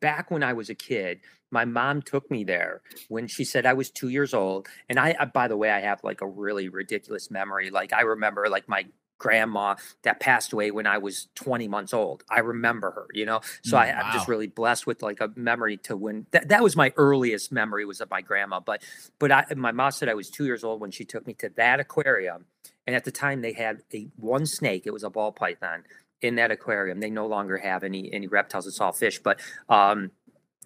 back 0.00 0.30
when 0.30 0.42
I 0.42 0.52
was 0.54 0.70
a 0.70 0.74
kid. 0.74 1.20
My 1.52 1.64
mom 1.64 2.00
took 2.02 2.30
me 2.30 2.42
there 2.44 2.80
when 3.08 3.26
she 3.26 3.44
said 3.44 3.66
I 3.66 3.72
was 3.74 3.90
two 3.90 4.08
years 4.08 4.34
old. 4.34 4.68
And 4.88 4.98
I, 5.00 5.14
I, 5.18 5.24
by 5.26 5.46
the 5.48 5.56
way, 5.56 5.70
I 5.70 5.80
have 5.80 6.02
like 6.04 6.20
a 6.20 6.26
really 6.26 6.68
ridiculous 6.68 7.30
memory. 7.30 7.70
Like 7.70 7.92
I 7.92 8.02
remember 8.02 8.48
like 8.48 8.68
my 8.68 8.86
grandma 9.20 9.76
that 10.02 10.18
passed 10.18 10.52
away 10.52 10.72
when 10.72 10.86
I 10.88 10.98
was 10.98 11.28
20 11.36 11.68
months 11.68 11.94
old. 11.94 12.24
I 12.28 12.40
remember 12.40 12.90
her, 12.90 13.06
you 13.12 13.26
know. 13.26 13.40
So 13.62 13.76
Mm, 13.76 13.80
I, 13.80 14.00
I'm 14.00 14.12
just 14.12 14.26
really 14.26 14.48
blessed 14.48 14.86
with 14.86 15.02
like 15.02 15.20
a 15.20 15.30
memory 15.36 15.76
to 15.84 15.96
when 15.96 16.26
that, 16.32 16.48
that 16.48 16.62
was 16.64 16.74
my 16.74 16.92
earliest 16.96 17.52
memory 17.52 17.84
was 17.84 18.00
of 18.00 18.10
my 18.10 18.22
grandma. 18.22 18.58
But 18.58 18.82
but 19.20 19.30
I, 19.30 19.44
my 19.56 19.70
mom 19.70 19.92
said 19.92 20.08
I 20.08 20.14
was 20.14 20.28
two 20.30 20.46
years 20.46 20.64
old 20.64 20.80
when 20.80 20.90
she 20.90 21.04
took 21.04 21.26
me 21.26 21.34
to 21.34 21.50
that 21.50 21.78
aquarium, 21.78 22.46
and 22.86 22.96
at 22.96 23.04
the 23.04 23.12
time 23.12 23.42
they 23.42 23.52
had 23.52 23.82
a 23.94 24.08
one 24.16 24.46
snake. 24.46 24.82
It 24.86 24.92
was 24.92 25.04
a 25.04 25.10
ball 25.10 25.30
python 25.30 25.84
in 26.22 26.34
that 26.36 26.50
aquarium. 26.50 26.98
They 27.00 27.10
no 27.10 27.26
longer 27.26 27.58
have 27.58 27.84
any 27.84 28.12
any 28.12 28.26
reptiles. 28.26 28.66
It's 28.66 28.80
all 28.80 28.92
fish. 28.92 29.20
But 29.20 29.40
um, 29.68 30.10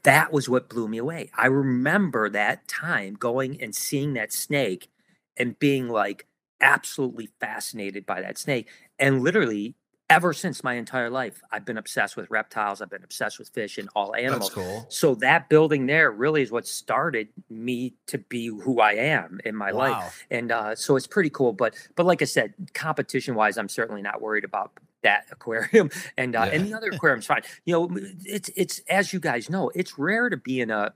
that 0.05 0.33
was 0.33 0.49
what 0.49 0.69
blew 0.69 0.87
me 0.87 0.99
away. 0.99 1.31
I 1.37 1.47
remember 1.47 2.31
that 2.31 2.69
time 2.69 3.15
going 3.15 3.61
and 3.61 3.75
seeing 3.75 4.15
that 4.15 4.33
snake 4.33 4.89
and 5.37 5.59
being 5.59 5.89
like 5.89 6.27
absolutely 6.65 7.29
fascinated 7.39 8.07
by 8.07 8.23
that 8.23 8.39
snake. 8.39 8.69
And 8.99 9.23
literally, 9.23 9.77
ever 10.11 10.33
since 10.33 10.65
my 10.65 10.75
entire 10.75 11.11
life, 11.11 11.41
I've 11.53 11.65
been 11.65 11.79
obsessed 11.79 12.17
with 12.17 12.31
reptiles. 12.31 12.81
I've 12.81 12.91
been 12.91 13.05
obsessed 13.05 13.39
with 13.39 13.51
fish 13.51 13.79
and 13.79 13.89
all 13.95 14.15
animals. 14.17 14.51
Cool. 14.51 14.87
So 14.89 15.15
that 15.17 15.49
building 15.49 15.87
there 15.87 16.11
really 16.11 16.43
is 16.43 16.51
what 16.51 16.67
started 16.67 17.29
me 17.49 17.95
to 18.09 18.19
be 18.19 18.47
who 18.47 18.81
I 18.81 18.93
am 18.93 19.41
in 19.45 19.55
my 19.55 19.71
life. 19.71 20.25
And 20.31 20.51
uh, 20.51 20.75
so 20.75 20.97
it's 20.97 21.07
pretty 21.07 21.31
cool. 21.31 21.53
But 21.53 21.75
but 21.95 22.07
like 22.07 22.23
I 22.23 22.27
said, 22.27 22.55
competition 22.73 23.35
wise, 23.35 23.59
I'm 23.59 23.69
certainly 23.69 24.03
not 24.03 24.21
worried 24.21 24.45
about 24.45 24.73
that 25.03 25.27
aquarium. 25.33 25.91
And 26.17 26.35
uh, 26.35 26.49
and 26.53 26.67
the 26.67 26.75
other 26.75 26.91
aquarium's 26.91 27.27
fine. 27.27 27.43
You 27.65 27.75
know, 27.75 27.99
it's 28.25 28.51
it's 28.57 28.81
as 28.89 29.13
you 29.13 29.21
guys 29.21 29.51
know, 29.51 29.71
it's 29.75 29.99
rare 29.99 30.29
to 30.29 30.37
be 30.37 30.61
in 30.61 30.71
a 30.71 30.95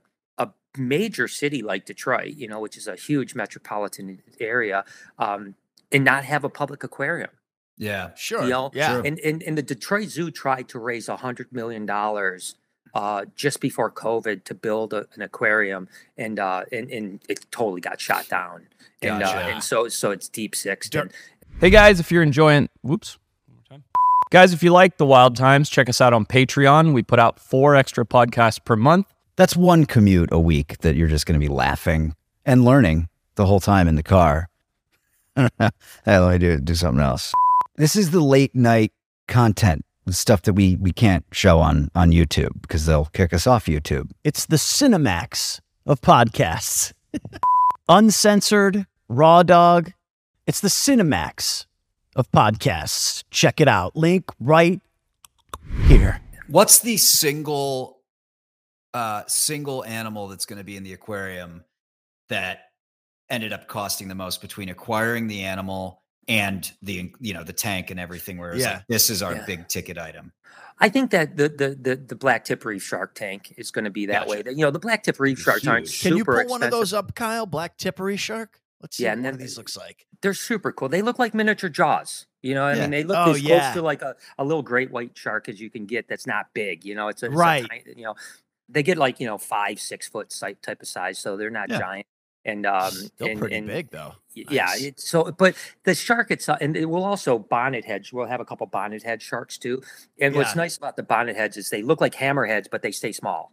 major 0.77 1.27
city 1.27 1.61
like 1.61 1.85
Detroit, 1.85 2.35
you 2.35 2.47
know, 2.47 2.59
which 2.59 2.77
is 2.77 2.87
a 2.87 2.95
huge 2.95 3.35
metropolitan 3.35 4.21
area, 4.39 4.85
um, 5.17 5.55
and 5.91 6.03
not 6.03 6.23
have 6.23 6.43
a 6.43 6.49
public 6.49 6.83
aquarium. 6.83 7.31
Yeah. 7.77 8.11
Sure. 8.15 8.43
You 8.43 8.49
know, 8.49 8.71
yeah. 8.73 9.01
And, 9.03 9.19
and 9.19 9.41
and 9.43 9.57
the 9.57 9.63
Detroit 9.63 10.09
Zoo 10.09 10.31
tried 10.31 10.67
to 10.69 10.79
raise 10.79 11.07
a 11.07 11.17
hundred 11.17 11.51
million 11.53 11.85
dollars 11.85 12.55
uh, 12.93 13.25
just 13.35 13.61
before 13.61 13.89
COVID 13.91 14.43
to 14.45 14.53
build 14.53 14.93
a, 14.93 15.05
an 15.15 15.21
aquarium, 15.21 15.87
and 16.17 16.39
uh, 16.39 16.63
and 16.71 16.91
and 16.91 17.21
it 17.29 17.45
totally 17.51 17.81
got 17.81 18.01
shot 18.01 18.27
down. 18.27 18.67
And 19.01 19.23
uh, 19.23 19.27
and 19.27 19.63
so 19.63 19.87
so 19.87 20.11
it's 20.11 20.27
deep 20.27 20.55
six. 20.55 20.89
Dar- 20.89 21.03
And, 21.03 21.13
Hey 21.59 21.69
guys, 21.69 21.99
if 21.99 22.11
you're 22.11 22.23
enjoying, 22.23 22.69
whoops. 22.81 23.17
Guys, 24.31 24.53
if 24.53 24.61
you 24.61 24.71
like 24.71 24.97
the 24.97 25.05
Wild 25.05 25.35
Times, 25.35 25.69
check 25.69 25.89
us 25.89 25.99
out 25.99 26.13
on 26.13 26.23
Patreon. 26.25 26.93
We 26.93 27.01
put 27.01 27.17
out 27.17 27.39
four 27.39 27.75
extra 27.75 28.05
podcasts 28.05 28.63
per 28.63 28.75
month. 28.75 29.07
That's 29.39 29.55
one 29.55 29.85
commute 29.85 30.33
a 30.33 30.37
week 30.37 30.79
that 30.79 30.97
you're 30.97 31.07
just 31.07 31.25
going 31.25 31.39
to 31.39 31.47
be 31.47 31.47
laughing 31.47 32.13
and 32.45 32.65
learning 32.65 33.07
the 33.35 33.45
whole 33.45 33.61
time 33.61 33.87
in 33.87 33.95
the 33.95 34.03
car. 34.03 34.49
i 35.37 35.49
don't 36.05 36.25
let 36.25 36.33
me 36.33 36.37
do 36.39 36.59
do 36.59 36.75
something 36.75 37.01
else. 37.01 37.31
This 37.77 37.95
is 37.95 38.11
the 38.11 38.19
late 38.19 38.53
night 38.53 38.91
content, 39.29 39.85
the 40.03 40.11
stuff 40.11 40.41
that 40.41 40.55
we 40.55 40.75
we 40.75 40.91
can't 40.91 41.23
show 41.31 41.59
on 41.61 41.89
on 41.95 42.11
YouTube 42.11 42.61
because 42.61 42.85
they'll 42.85 43.05
kick 43.05 43.31
us 43.31 43.47
off 43.47 43.67
YouTube. 43.67 44.11
It's 44.25 44.45
the 44.45 44.57
Cinemax 44.57 45.61
of 45.85 46.01
podcasts. 46.01 46.91
Uncensored, 47.87 48.87
raw 49.07 49.43
dog. 49.43 49.93
It's 50.47 50.59
the 50.59 50.67
Cinemax 50.67 51.65
of 52.13 52.29
podcasts. 52.33 53.23
Check 53.31 53.61
it 53.61 53.69
out. 53.69 53.95
Link 53.95 54.25
right 54.37 54.81
here. 55.87 56.19
What's 56.47 56.79
the 56.79 56.97
single 56.97 57.98
uh 58.99 59.23
single 59.27 59.83
animal 59.85 60.27
that's 60.27 60.45
going 60.45 60.57
to 60.57 60.63
be 60.65 60.75
in 60.75 60.83
the 60.83 60.93
aquarium 60.93 61.63
that 62.29 62.59
ended 63.29 63.53
up 63.53 63.67
costing 63.67 64.07
the 64.07 64.15
most 64.15 64.41
between 64.41 64.69
acquiring 64.69 65.27
the 65.27 65.43
animal 65.43 66.01
and 66.27 66.71
the 66.81 67.11
you 67.19 67.33
know 67.33 67.43
the 67.43 67.53
tank 67.53 67.91
and 67.91 67.99
everything 67.99 68.37
where 68.37 68.51
it's 68.51 68.63
Yeah. 68.63 68.73
like 68.75 68.87
this 68.87 69.09
is 69.09 69.21
our 69.23 69.33
Yeah. 69.35 69.45
big 69.45 69.67
ticket 69.67 69.97
item. 69.97 70.31
I 70.79 70.89
think 70.89 71.11
that 71.11 71.37
the 71.37 71.47
the 71.49 71.69
the, 71.87 71.95
the 71.95 72.15
black 72.15 72.45
tip 72.45 72.63
reef 72.65 72.83
shark 72.83 73.13
tank 73.15 73.53
is 73.57 73.71
going 73.71 73.85
to 73.85 73.91
be 73.91 74.05
that 74.07 74.27
way. 74.27 74.37
Gotcha. 74.43 74.55
You 74.57 74.65
know, 74.65 74.71
the 74.71 74.79
black 74.79 75.03
tip 75.03 75.19
reef 75.19 75.39
sharks 75.39 75.67
aren't 75.67 75.87
super 75.87 76.09
Can 76.09 76.17
you 76.17 76.25
pull 76.25 76.33
expensive. 76.35 76.51
one 76.51 76.63
of 76.63 76.71
those 76.71 76.93
up, 76.93 77.15
Kyle? 77.15 77.45
Black 77.45 77.77
tip 77.77 77.99
reef 77.99 78.19
shark? 78.19 78.59
Let's 78.81 78.95
see 78.97 79.03
Yeah, 79.03 79.09
what 79.09 79.13
and 79.17 79.23
one 79.25 79.33
of 79.33 79.39
these 79.39 79.57
looks 79.57 79.75
like. 79.75 80.05
They're 80.21 80.33
super 80.33 80.71
cool. 80.71 80.87
They 80.89 81.01
look 81.01 81.19
like 81.19 81.33
miniature 81.33 81.69
jaws. 81.69 82.27
You 82.41 82.53
know, 82.55 82.63
what 82.63 82.75
I 82.75 82.77
Yeah. 82.77 82.81
mean, 82.83 82.91
they 82.91 83.03
look 83.03 83.17
Oh, 83.17 83.31
as 83.31 83.41
yeah. 83.41 83.59
close 83.59 83.73
to 83.75 83.81
like 83.81 84.01
a, 84.01 84.15
a 84.37 84.43
little 84.45 84.63
great 84.63 84.89
white 84.91 85.17
shark 85.17 85.49
as 85.49 85.59
you 85.59 85.69
can 85.69 85.85
get. 85.85 86.07
That's 86.07 86.25
not 86.25 86.45
big. 86.53 86.85
You 86.85 86.95
know, 86.95 87.09
it's 87.09 87.23
a, 87.23 87.25
it's 87.27 87.35
a 87.35 87.37
Right. 87.37 87.67
tiny- 87.69 87.83
you 87.97 88.03
know, 88.05 88.15
they 88.69 88.83
get 88.83 88.97
like 88.97 89.19
you 89.19 89.25
know 89.27 89.37
five 89.37 89.79
six 89.79 90.07
foot 90.07 90.33
type 90.61 90.81
of 90.81 90.87
size, 90.87 91.19
so 91.19 91.37
they're 91.37 91.49
not 91.49 91.69
Yeah. 91.69 91.79
giant. 91.79 92.07
And 92.45 92.65
um, 92.65 92.91
Still 92.91 93.27
and, 93.27 93.39
pretty 93.39 93.55
and- 93.57 93.67
big 93.67 93.89
though. 93.91 94.13
Yeah, 94.33 94.65
Nice. 94.65 94.81
it's 94.83 95.09
so 95.09 95.29
but 95.31 95.55
the 95.83 95.93
shark 95.93 96.31
itself, 96.31 96.59
and 96.61 96.77
it 96.77 96.85
will 96.85 97.03
also 97.03 97.37
bonnet 97.37 97.83
heads. 97.83 98.13
We'll 98.13 98.27
have 98.27 98.39
a 98.39 98.45
couple 98.45 98.65
bonnet 98.67 99.03
head 99.03 99.21
sharks 99.21 99.57
too. 99.57 99.81
And 100.19 100.33
what's 100.33 100.55
nice 100.55 100.77
about 100.77 100.95
the 100.95 101.03
bonnet 101.03 101.35
heads 101.35 101.57
is 101.57 101.69
they 101.69 101.81
look 101.81 101.99
like 101.99 102.15
hammerheads, 102.15 102.67
but 102.71 102.81
they 102.81 102.91
stay 102.91 103.11
small, 103.11 103.51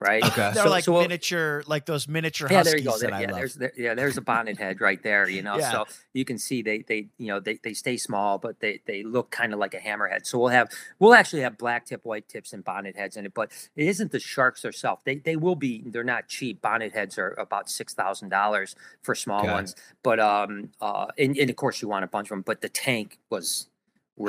right? 0.00 0.22
Okay. 0.24 0.52
They're 0.54 0.64
So- 0.64 0.70
like 0.70 0.84
so 0.84 1.00
miniature, 1.00 1.64
like 1.66 1.84
those 1.86 2.06
miniature 2.06 2.48
yeah, 2.50 2.58
huskies 2.58 2.72
there 2.72 2.78
you 2.78 2.84
go. 2.84 2.98
that 2.98 3.06
There- 3.10 3.14
I 3.14 3.20
yeah, 3.22 3.26
love. 3.26 3.36
there's 3.38 3.54
there, 3.54 3.72
yeah, 3.76 3.94
there's 3.94 4.16
a 4.16 4.20
bonnet 4.20 4.56
head 4.58 4.80
right 4.80 5.02
there. 5.02 5.28
You 5.28 5.42
know, 5.42 5.58
Yeah. 5.58 5.70
so 5.72 5.84
you 6.12 6.24
can 6.24 6.38
see 6.38 6.62
they 6.62 6.78
they 6.82 7.08
you 7.18 7.26
know 7.28 7.40
they, 7.40 7.58
they 7.62 7.74
stay 7.74 7.96
small, 7.96 8.38
but 8.38 8.60
they 8.60 8.80
they 8.86 9.02
look 9.02 9.30
kind 9.30 9.52
of 9.52 9.58
like 9.58 9.74
a 9.74 9.78
hammerhead. 9.78 10.24
So 10.26 10.38
we'll 10.38 10.48
have 10.48 10.68
we'll 10.98 11.14
actually 11.14 11.42
have 11.42 11.58
black 11.58 11.84
tip, 11.86 12.04
white 12.04 12.28
tips, 12.28 12.52
and 12.52 12.62
bonnet 12.64 12.96
heads 12.96 13.16
in 13.16 13.26
it. 13.26 13.34
But 13.34 13.50
it 13.76 13.86
isn't 13.88 14.12
the 14.12 14.20
sharks 14.20 14.62
themselves. 14.62 15.02
They 15.04 15.16
they 15.16 15.36
will 15.36 15.56
be. 15.56 15.82
They're 15.86 16.04
not 16.04 16.28
cheap. 16.28 16.60
Bonnet 16.62 16.92
heads 16.92 17.18
are 17.18 17.30
about 17.38 17.68
six 17.68 17.92
thousand 17.94 18.28
dollars 18.28 18.76
for 19.02 19.14
small 19.14 19.40
Okay. 19.40 19.50
ones. 19.52 19.74
But 20.02 20.20
um 20.20 20.70
uh 20.80 21.06
and, 21.18 21.36
and 21.36 21.50
of 21.50 21.56
course 21.56 21.82
you 21.82 21.88
want 21.88 22.04
a 22.04 22.08
bunch 22.08 22.26
of 22.26 22.30
them. 22.30 22.42
But 22.42 22.60
the 22.60 22.68
tank 22.68 23.18
was 23.30 23.68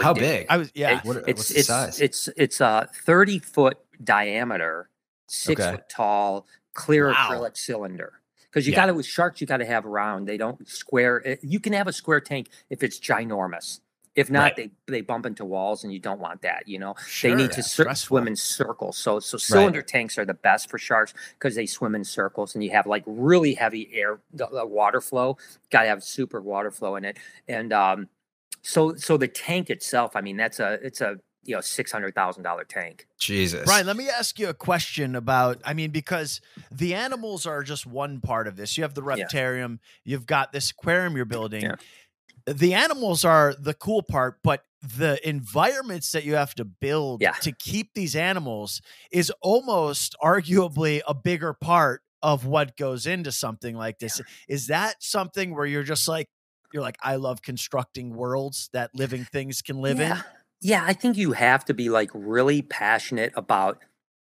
How 0.02 0.14
big? 0.14 0.46
I 0.50 0.58
was 0.58 0.72
yeah. 0.74 0.98
It- 1.00 1.06
What- 1.06 1.18
it's 1.28 1.40
what's 1.40 1.50
the 1.50 1.60
it's 1.60 1.68
size? 1.68 2.02
it's 2.02 2.30
it's 2.38 2.60
a 2.62 2.90
thirty 3.06 3.40
foot 3.40 3.78
diameter, 4.04 4.90
six 5.32 5.62
Okay. 5.62 5.72
foot 5.72 5.90
tall, 5.90 6.48
clear 6.74 7.10
Wow. 7.10 7.30
acrylic 7.30 7.58
cylinder. 7.58 8.14
Because 8.44 8.66
you 8.66 8.72
Yeah. 8.74 8.78
got 8.78 8.86
to 8.88 8.94
with 8.96 9.06
sharks, 9.06 9.42
you 9.42 9.48
got 9.48 9.58
to 9.58 9.66
have 9.66 9.86
round. 9.86 10.28
They 10.28 10.38
don't 10.38 10.68
square. 10.68 11.22
eh, 11.26 11.36
You 11.42 11.60
can 11.60 11.74
have 11.74 11.88
a 11.88 11.94
square 11.94 12.20
tank 12.20 12.50
if 12.70 12.82
it's 12.84 13.00
ginormous. 13.00 13.82
If 14.16 14.32
not, 14.32 14.42
Right. 14.42 14.56
they 14.56 14.72
they 14.88 15.02
bump 15.02 15.28
into 15.28 15.46
walls, 15.46 15.84
and 15.84 15.94
you 15.94 16.00
don't 16.00 16.20
want 16.20 16.42
that. 16.42 16.68
You 16.68 16.80
know, 16.80 16.96
Sure, 17.08 17.30
they 17.30 17.38
need 17.38 17.52
to 17.54 17.62
cir- 17.64 17.94
swim 17.94 18.28
in 18.28 18.36
circles. 18.36 18.98
So 18.98 19.20
so 19.20 19.38
cylinder 19.38 19.84
tanks 19.84 20.18
are 20.18 20.26
the 20.26 20.34
best 20.34 20.70
for 20.70 20.78
sharks 20.80 21.14
because 21.38 21.56
they 21.56 21.68
swim 21.68 21.94
in 21.96 22.04
circles, 22.04 22.56
and 22.56 22.64
you 22.64 22.72
have 22.72 22.88
like 22.88 23.04
really 23.06 23.54
heavy 23.54 23.88
air, 23.94 24.20
the, 24.34 24.48
the 24.48 24.66
water 24.66 25.00
flow. 25.00 25.38
Got 25.70 25.84
to 25.84 25.88
have 25.90 26.04
super 26.04 26.42
water 26.42 26.72
flow 26.72 26.96
in 26.96 27.06
it, 27.06 27.18
and 27.48 27.72
um, 27.72 28.10
so 28.64 28.96
so 28.96 29.16
the 29.16 29.28
tank 29.28 29.70
itself. 29.70 30.16
I 30.16 30.22
mean, 30.22 30.38
that's 30.38 30.60
a 30.60 30.80
it's 30.84 31.02
a 31.02 31.20
you 31.44 31.56
know 31.56 31.62
six 31.62 31.92
hundred 31.92 32.16
thousand 32.16 32.44
dollar 32.44 32.64
tank. 32.64 33.08
Jesus. 33.20 33.66
Brian, 33.66 33.86
let 33.86 33.98
me 33.98 34.10
ask 34.10 34.40
you 34.40 34.50
a 34.50 34.54
question 34.54 35.16
about. 35.16 35.62
I 35.66 35.74
mean, 35.74 35.92
because 35.92 36.42
the 36.72 36.94
animals 36.94 37.46
are 37.46 37.64
just 37.64 37.86
one 37.86 38.20
part 38.22 38.48
of 38.48 38.56
this. 38.56 38.78
You 38.78 38.84
have 38.84 38.94
the 38.94 39.04
Yeah. 39.04 39.26
reptarium, 39.26 39.80
you've 40.04 40.26
got 40.26 40.52
this 40.52 40.72
aquarium 40.72 41.16
you're 41.16 41.26
building. 41.26 41.64
Yeah. 41.64 41.76
The 42.46 42.74
animals 42.74 43.26
are 43.26 43.54
the 43.60 43.74
cool 43.74 44.02
part, 44.02 44.40
but 44.44 44.64
the 44.82 45.20
environments 45.28 46.12
that 46.14 46.24
you 46.24 46.36
have 46.36 46.56
to 46.56 46.66
build 46.66 47.22
Yeah. 47.22 47.34
to 47.42 47.52
keep 47.52 47.94
these 47.94 48.16
animals 48.16 48.82
is 49.12 49.32
almost 49.42 50.16
arguably 50.24 51.02
a 51.08 51.14
bigger 51.14 51.54
part 51.54 52.02
of 52.22 52.46
what 52.46 52.76
goes 52.78 53.06
into 53.06 53.32
something 53.32 53.76
like 53.76 54.00
this. 54.00 54.22
Is 54.48 54.68
that 54.68 55.02
something 55.04 55.54
where 55.56 55.66
you're 55.66 55.84
just 55.84 56.08
like, 56.08 56.28
you're 56.74 56.84
like, 56.84 56.98
I 57.02 57.16
love 57.16 57.42
constructing 57.42 58.16
worlds 58.16 58.70
that 58.74 58.94
living 58.94 59.26
things 59.26 59.62
can 59.62 59.82
live 59.82 60.00
yeah. 60.00 60.18
in? 60.18 60.24
Yeah, 60.62 60.84
I 60.86 60.94
think 60.94 61.18
you 61.18 61.32
have 61.34 61.64
to 61.66 61.74
be 61.74 61.90
like 61.90 62.12
really 62.14 62.62
passionate 62.62 63.32
about 63.36 63.80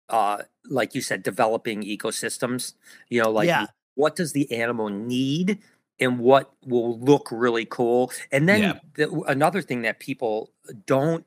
uh 0.09 0.43
like 0.69 0.95
you 0.95 1.01
said 1.03 1.23
developing 1.23 1.83
ecosystems. 1.83 2.75
You 3.09 3.23
know, 3.23 3.31
like 3.31 3.49
Yeah. 3.49 3.67
what 3.95 4.17
does 4.17 4.33
the 4.33 4.51
animal 4.53 4.89
need 4.89 5.59
and 6.01 6.19
what 6.19 6.53
will 6.67 6.99
look 6.99 7.29
really 7.31 7.67
cool. 7.67 8.11
And 8.31 8.49
then 8.49 8.63
Yeah. 8.63 8.79
the, 8.95 9.11
another 9.29 9.61
thing 9.63 9.83
that 9.83 10.01
people 10.01 10.51
don't, 10.87 11.27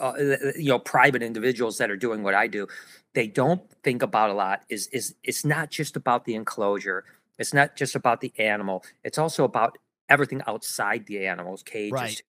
uh, 0.00 0.14
you 0.56 0.68
know, 0.70 0.78
private 0.78 1.22
individuals 1.22 1.78
that 1.78 1.90
are 1.90 1.96
doing 1.96 2.22
what 2.22 2.34
I 2.34 2.46
do, 2.46 2.66
they 3.14 3.26
don't 3.28 3.62
think 3.82 4.02
about 4.02 4.30
a 4.30 4.34
lot. 4.34 4.64
Is 4.68 4.88
is 4.88 5.14
it's 5.24 5.44
not 5.44 5.70
just 5.70 5.96
about 5.96 6.24
the 6.26 6.34
enclosure. 6.34 7.04
It's 7.38 7.54
not 7.54 7.76
just 7.76 7.94
about 7.96 8.20
the 8.20 8.32
animal. 8.38 8.84
It's 9.04 9.18
also 9.18 9.44
about 9.44 9.78
everything 10.08 10.42
outside 10.46 11.06
the 11.06 11.26
animal's 11.26 11.62
cages. 11.62 11.92
Right. 11.92 12.22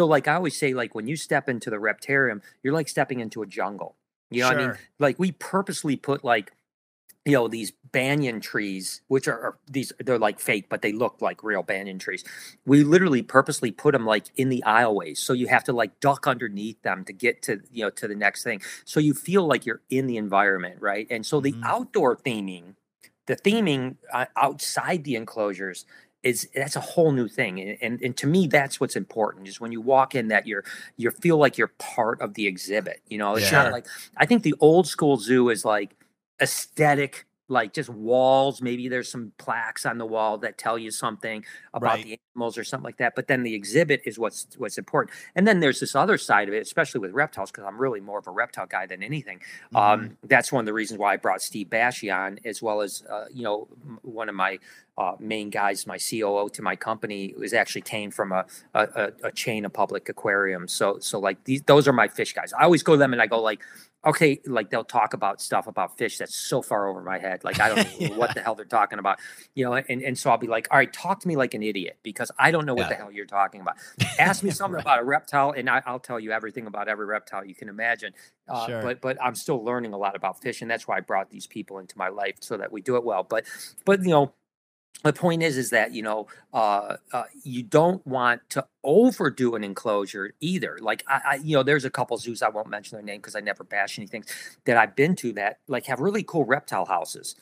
So, 0.00 0.06
like 0.06 0.26
I 0.28 0.34
always 0.36 0.56
say, 0.58 0.72
like 0.72 0.94
when 0.94 1.06
you 1.06 1.14
step 1.14 1.46
into 1.46 1.68
the 1.68 1.76
reptarium, 1.76 2.40
you're 2.62 2.72
like 2.72 2.88
stepping 2.88 3.20
into 3.20 3.42
a 3.42 3.46
jungle. 3.46 3.96
You 4.30 4.40
know 4.40 4.46
what 4.46 4.52
I 4.52 4.54
mean? 4.54 4.72
Like 4.98 5.18
we 5.18 5.32
purposely 5.32 5.94
put 5.94 6.24
like, 6.24 6.52
you 7.26 7.32
know, 7.32 7.48
these 7.48 7.72
banyan 7.92 8.40
trees, 8.40 9.02
which 9.08 9.28
are, 9.28 9.38
are 9.38 9.58
these 9.70 9.92
they're 10.00 10.18
like 10.18 10.40
fake, 10.40 10.70
but 10.70 10.80
they 10.80 10.92
look 10.92 11.20
like 11.20 11.44
real 11.44 11.62
banyan 11.62 11.98
trees. 11.98 12.24
We 12.64 12.82
literally 12.82 13.20
purposely 13.20 13.72
put 13.72 13.92
them 13.92 14.06
like 14.06 14.28
in 14.36 14.48
the 14.48 14.64
aisleways, 14.66 15.18
so 15.18 15.34
you 15.34 15.48
have 15.48 15.64
to 15.64 15.74
like 15.74 16.00
duck 16.00 16.26
underneath 16.26 16.80
them 16.80 17.04
to 17.04 17.12
get 17.12 17.42
to 17.42 17.60
you 17.70 17.84
know 17.84 17.90
to 17.90 18.08
the 18.08 18.14
next 18.14 18.42
thing. 18.42 18.62
So 18.86 19.00
you 19.00 19.12
feel 19.12 19.46
like 19.46 19.66
you're 19.66 19.82
in 19.90 20.06
the 20.06 20.16
environment, 20.16 20.80
right? 20.80 21.06
And 21.10 21.26
so 21.26 21.40
the 21.40 21.52
Mhm. 21.52 21.62
outdoor 21.64 22.16
theming, 22.16 22.76
the 23.26 23.36
theming 23.36 23.96
uh, 24.12 24.26
outside 24.36 25.04
the 25.04 25.16
enclosures 25.16 25.84
is 26.22 26.48
that's 26.54 26.76
a 26.76 26.80
whole 26.80 27.12
new 27.12 27.26
thing 27.28 27.60
and, 27.60 27.78
and 27.80 28.02
and 28.02 28.16
to 28.16 28.26
me 28.26 28.46
that's 28.46 28.78
what's 28.78 28.94
important 28.96 29.48
is 29.48 29.60
when 29.60 29.72
you 29.72 29.80
walk 29.80 30.14
in 30.14 30.28
that 30.28 30.46
you're 30.46 30.64
you 30.98 31.10
feel 31.10 31.38
like 31.38 31.56
you're 31.56 31.72
part 31.78 32.20
of 32.20 32.34
the 32.34 32.46
exhibit 32.46 33.00
you 33.08 33.16
know 33.16 33.34
it's 33.36 33.50
Yeah. 33.50 33.62
not 33.62 33.72
like 33.72 33.86
i 34.18 34.26
think 34.26 34.42
the 34.42 34.54
old 34.60 34.86
school 34.86 35.16
zoo 35.16 35.48
is 35.48 35.64
like 35.64 35.96
aesthetic 36.42 37.26
like 37.50 37.72
just 37.74 37.90
walls 37.90 38.62
maybe 38.62 38.88
there's 38.88 39.10
some 39.10 39.32
plaques 39.38 39.84
on 39.84 39.98
the 39.98 40.06
wall 40.06 40.38
that 40.38 40.56
tell 40.56 40.78
you 40.78 40.90
something 40.90 41.44
about 41.74 41.96
Right. 41.96 42.04
the 42.04 42.20
animals 42.34 42.56
or 42.56 42.64
something 42.64 42.84
like 42.84 42.96
that 42.98 43.14
but 43.16 43.26
then 43.26 43.42
the 43.42 43.54
exhibit 43.54 44.00
is 44.06 44.18
what's 44.18 44.46
what's 44.56 44.78
important 44.78 45.14
and 45.34 45.46
then 45.46 45.60
there's 45.60 45.80
this 45.80 45.94
other 45.94 46.16
side 46.16 46.48
of 46.48 46.54
it 46.54 46.62
especially 46.62 47.00
with 47.00 47.12
reptiles 47.12 47.50
because 47.50 47.64
i'm 47.64 47.78
really 47.78 48.00
more 48.00 48.18
of 48.18 48.26
a 48.26 48.30
reptile 48.30 48.66
guy 48.66 48.86
than 48.86 49.02
anything 49.02 49.40
um, 49.74 50.16
that's 50.24 50.52
one 50.52 50.60
of 50.62 50.66
the 50.66 50.72
reasons 50.72 50.98
why 50.98 51.14
I 51.14 51.16
brought 51.16 51.42
Steve 51.42 51.68
Bashy 51.68 52.14
on, 52.14 52.38
as 52.44 52.62
well 52.62 52.80
as 52.80 53.02
uh, 53.10 53.24
you 53.32 53.42
know 53.42 53.68
m- 53.84 53.98
one 54.02 54.28
of 54.28 54.34
my 54.34 54.58
uh, 54.98 55.14
main 55.18 55.50
guys, 55.50 55.86
my 55.86 55.98
COO 55.98 56.48
to 56.50 56.62
my 56.62 56.76
company, 56.76 57.34
was 57.38 57.52
actually 57.54 57.80
came 57.82 58.10
from 58.10 58.32
a, 58.32 58.44
a, 58.74 58.82
a, 58.96 59.12
a 59.28 59.32
chain 59.32 59.64
of 59.64 59.72
public 59.72 60.08
aquariums. 60.08 60.72
So 60.72 60.98
so 61.00 61.18
like 61.18 61.42
these 61.44 61.62
those 61.62 61.88
are 61.88 61.92
my 61.92 62.08
fish 62.08 62.32
guys. 62.32 62.52
I 62.52 62.64
always 62.64 62.82
go 62.82 62.92
to 62.92 62.98
them 62.98 63.12
and 63.12 63.22
I 63.22 63.26
go 63.26 63.40
like, 63.40 63.60
okay, 64.04 64.40
like 64.46 64.70
they'll 64.70 64.84
talk 64.84 65.12
about 65.12 65.40
stuff 65.40 65.66
about 65.66 65.98
fish 65.98 66.18
that's 66.18 66.34
so 66.34 66.62
far 66.62 66.88
over 66.88 67.02
my 67.02 67.18
head, 67.18 67.44
like 67.44 67.60
I 67.60 67.68
don't 67.68 68.00
know 68.10 68.16
what 68.16 68.34
the 68.34 68.40
hell 68.40 68.54
they're 68.54 68.64
talking 68.64 68.98
about, 68.98 69.18
you 69.54 69.64
know. 69.64 69.74
And 69.74 70.02
and 70.02 70.18
so 70.18 70.30
I'll 70.30 70.38
be 70.38 70.46
like, 70.46 70.68
all 70.70 70.78
right, 70.78 70.92
talk 70.92 71.20
to 71.20 71.28
me 71.28 71.36
like 71.36 71.54
an 71.54 71.62
idiot 71.62 71.98
because 72.02 72.30
I 72.38 72.50
don't 72.50 72.66
know 72.66 72.74
what 72.74 72.88
the 72.88 72.94
hell 72.94 73.12
you're 73.12 73.26
talking 73.26 73.60
about. 73.60 73.76
Ask 74.18 74.42
me 74.42 74.50
something 74.60 74.80
about 74.80 75.00
a 75.00 75.04
reptile, 75.04 75.52
and 75.52 75.68
I, 75.68 75.82
I'll 75.86 76.00
tell 76.00 76.18
you 76.18 76.32
everything 76.32 76.66
about 76.66 76.88
every 76.88 77.06
reptile 77.06 77.44
you 77.44 77.54
can 77.54 77.68
imagine. 77.68 78.12
Uh, 78.48 78.66
Sure. 78.66 78.82
But 78.82 79.00
but 79.00 79.18
I'm 79.22 79.34
still 79.34 79.64
learning 79.64 79.92
a 79.92 79.98
lot 79.98 80.16
about 80.16 80.40
fish, 80.40 80.62
and 80.62 80.70
that's 80.70 80.86
why 80.86 80.98
I 80.98 81.00
brought 81.00 81.30
these 81.30 81.46
people 81.46 81.78
into 81.78 81.96
my 81.96 82.08
life 82.08 82.36
so 82.40 82.56
that 82.56 82.70
we 82.70 82.80
do 82.80 82.96
it 82.96 83.04
well. 83.04 83.22
But 83.22 83.44
but 83.84 84.02
you 84.02 84.10
know. 84.10 84.32
The 85.02 85.14
point 85.14 85.42
is, 85.42 85.56
is 85.56 85.70
that 85.70 85.94
you 85.94 86.02
know, 86.02 86.26
uh, 86.52 86.96
uh, 87.12 87.24
you 87.42 87.62
don't 87.62 88.06
want 88.06 88.42
to 88.50 88.66
overdo 88.84 89.54
an 89.54 89.64
enclosure 89.64 90.34
either. 90.40 90.78
Like 90.80 91.04
I, 91.08 91.20
I, 91.24 91.34
you 91.36 91.56
know, 91.56 91.62
there's 91.62 91.86
a 91.86 91.90
couple 91.90 92.18
zoos 92.18 92.42
I 92.42 92.50
won't 92.50 92.68
mention 92.68 92.96
their 92.96 93.04
name 93.04 93.18
because 93.18 93.34
I 93.34 93.40
never 93.40 93.64
bash 93.64 93.98
anything 93.98 94.24
that 94.66 94.76
I've 94.76 94.94
been 94.94 95.16
to 95.16 95.32
that 95.34 95.58
like 95.68 95.86
have 95.86 96.00
really 96.00 96.22
cool 96.22 96.44
reptile 96.44 96.84
houses, 96.84 97.34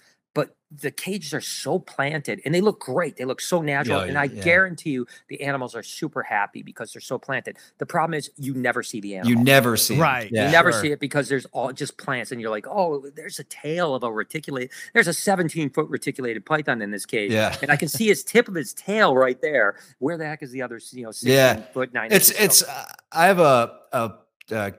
the 0.71 0.91
cages 0.91 1.33
are 1.33 1.41
so 1.41 1.79
planted 1.79 2.43
and 2.45 2.55
they 2.55 2.61
look 2.61 2.79
great. 2.81 3.17
They 3.17 3.25
look 3.25 3.41
so 3.41 3.63
natural, 3.63 4.03
Yeah, 4.03 4.09
and 4.09 4.19
I 4.19 4.25
yeah. 4.25 4.43
guarantee 4.43 4.91
you, 4.91 5.07
the 5.29 5.41
animals 5.41 5.75
are 5.75 5.83
super 5.83 6.23
happy 6.23 6.63
because 6.63 6.93
they're 6.93 7.01
so 7.01 7.19
planted. 7.19 7.57
The 7.79 7.87
problem 7.87 8.13
is, 8.19 8.31
you 8.37 8.53
never 8.53 8.83
see 8.83 9.01
the 9.01 9.17
animal. 9.17 9.31
You 9.39 9.43
never 9.45 9.79
see 9.79 9.95
it. 9.97 10.01
Right. 10.01 10.31
Yeah. 10.31 10.45
You 10.47 10.53
never 10.53 10.71
Sure. 10.73 10.83
see 10.83 10.93
it 10.93 11.01
because 11.01 11.27
there's 11.29 11.47
all 11.47 11.73
just 11.73 11.97
plants, 11.97 12.33
and 12.33 12.41
you're 12.41 12.51
like, 12.51 12.67
oh, 12.69 13.09
there's 13.17 13.39
a 13.39 13.45
tail 13.45 13.95
of 13.95 14.03
a 14.03 14.13
reticulated. 14.13 14.71
There's 14.93 15.09
a 15.09 15.15
17 15.15 15.71
foot 15.71 15.89
reticulated 15.89 16.45
python 16.45 16.83
in 16.83 16.91
this 16.91 17.07
cage, 17.07 17.33
Yeah. 17.33 17.57
and 17.63 17.71
I 17.71 17.77
can 17.77 17.89
see 17.89 18.07
his 18.09 18.23
tip 18.23 18.47
of 18.47 18.55
his 18.55 18.75
tail 18.75 19.17
right 19.17 19.41
there. 19.41 19.77
Where 20.01 20.19
the 20.19 20.27
heck 20.27 20.43
is 20.43 20.51
the 20.53 20.61
other, 20.61 20.79
you 20.93 21.05
know, 21.05 21.13
16 21.13 21.33
Yeah. 21.33 21.63
foot 21.73 21.95
nine? 21.95 22.13
it's 22.13 22.31
inches? 22.31 22.45
it's 22.45 22.59
So- 22.59 22.67
uh, 22.69 22.85
i 23.13 23.27
have 23.27 23.39
a, 23.39 23.79
a 23.93 24.13
uh 24.53 24.71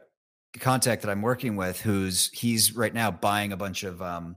contact 0.60 1.02
that 1.02 1.10
i'm 1.12 1.22
working 1.22 1.56
with 1.56 1.80
who's 1.82 2.30
he's 2.34 2.76
right 2.76 2.94
now 2.94 3.10
buying 3.12 3.52
a 3.54 3.58
bunch 3.58 3.84
of 3.84 4.02
um 4.02 4.36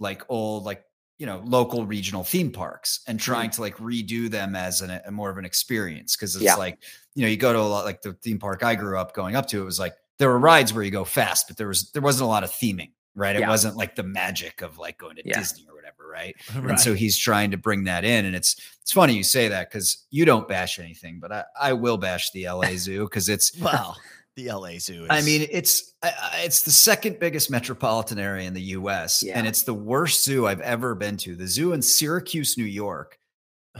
like 0.00 0.22
old 0.28 0.64
like 0.64 0.82
you 1.18 1.26
know 1.26 1.42
local 1.44 1.86
regional 1.86 2.24
theme 2.24 2.50
parks 2.50 3.00
and 3.06 3.20
trying 3.20 3.50
mm-hmm. 3.50 3.56
to 3.56 3.60
like 3.60 3.76
redo 3.76 4.28
them 4.28 4.56
as 4.56 4.80
an, 4.80 5.00
a 5.06 5.10
more 5.10 5.30
of 5.30 5.38
an 5.38 5.44
experience 5.44 6.16
because 6.16 6.34
it's 6.34 6.44
Yeah. 6.44 6.56
like 6.56 6.78
you 7.14 7.22
know 7.22 7.28
you 7.28 7.36
go 7.36 7.52
to 7.52 7.58
a 7.58 7.62
lot 7.62 7.84
like 7.84 8.02
the 8.02 8.14
theme 8.14 8.38
park 8.38 8.62
i 8.64 8.74
grew 8.74 8.98
up 8.98 9.14
going 9.14 9.36
up 9.36 9.46
to 9.48 9.60
it 9.62 9.64
was 9.64 9.78
like 9.78 9.94
there 10.18 10.28
were 10.28 10.38
rides 10.38 10.72
where 10.72 10.82
you 10.82 10.90
go 10.90 11.04
fast 11.04 11.46
but 11.48 11.56
there 11.56 11.68
was 11.68 11.90
there 11.92 12.02
wasn't 12.02 12.24
a 12.24 12.28
lot 12.28 12.42
of 12.44 12.50
theming 12.50 12.90
right 13.14 13.36
it 13.36 13.46
wasn't 13.46 13.76
like 13.76 13.94
the 13.94 14.02
magic 14.02 14.60
of 14.62 14.76
like 14.78 14.98
going 14.98 15.16
to 15.16 15.22
Yeah. 15.24 15.38
disney 15.38 15.66
or 15.68 15.74
whatever 15.76 16.08
right 16.10 16.34
Right. 16.54 16.70
and 16.70 16.80
so 16.80 16.94
he's 16.94 17.16
trying 17.16 17.52
to 17.52 17.56
bring 17.56 17.84
that 17.84 18.04
in 18.04 18.24
and 18.24 18.34
it's 18.34 18.56
it's 18.82 18.92
funny 18.92 19.14
you 19.14 19.22
say 19.22 19.48
that 19.48 19.70
because 19.70 20.06
you 20.10 20.24
don't 20.24 20.48
bash 20.48 20.78
anything 20.80 21.20
but 21.20 21.30
i 21.30 21.44
i 21.60 21.72
will 21.72 21.96
bash 21.96 22.32
the 22.32 22.48
la 22.48 22.66
zoo 22.74 23.04
because 23.04 23.28
it's 23.28 23.56
well, 23.60 23.96
the 24.36 24.50
LA 24.50 24.78
Zoo. 24.78 25.04
Is, 25.04 25.08
i 25.10 25.22
mean 25.22 25.46
it's 25.50 25.94
it's 26.38 26.62
the 26.62 26.70
second 26.70 27.18
biggest 27.20 27.50
metropolitan 27.50 28.18
area 28.18 28.46
in 28.46 28.54
the 28.54 28.62
us 28.62 29.22
Yeah. 29.22 29.38
and 29.38 29.46
it's 29.46 29.62
the 29.62 29.74
worst 29.74 30.24
zoo 30.24 30.46
i've 30.46 30.60
ever 30.60 30.94
been 30.94 31.16
to 31.18 31.36
the 31.36 31.46
zoo 31.46 31.72
in 31.72 31.80
syracuse 31.82 32.58
new 32.58 32.64
york 32.64 33.18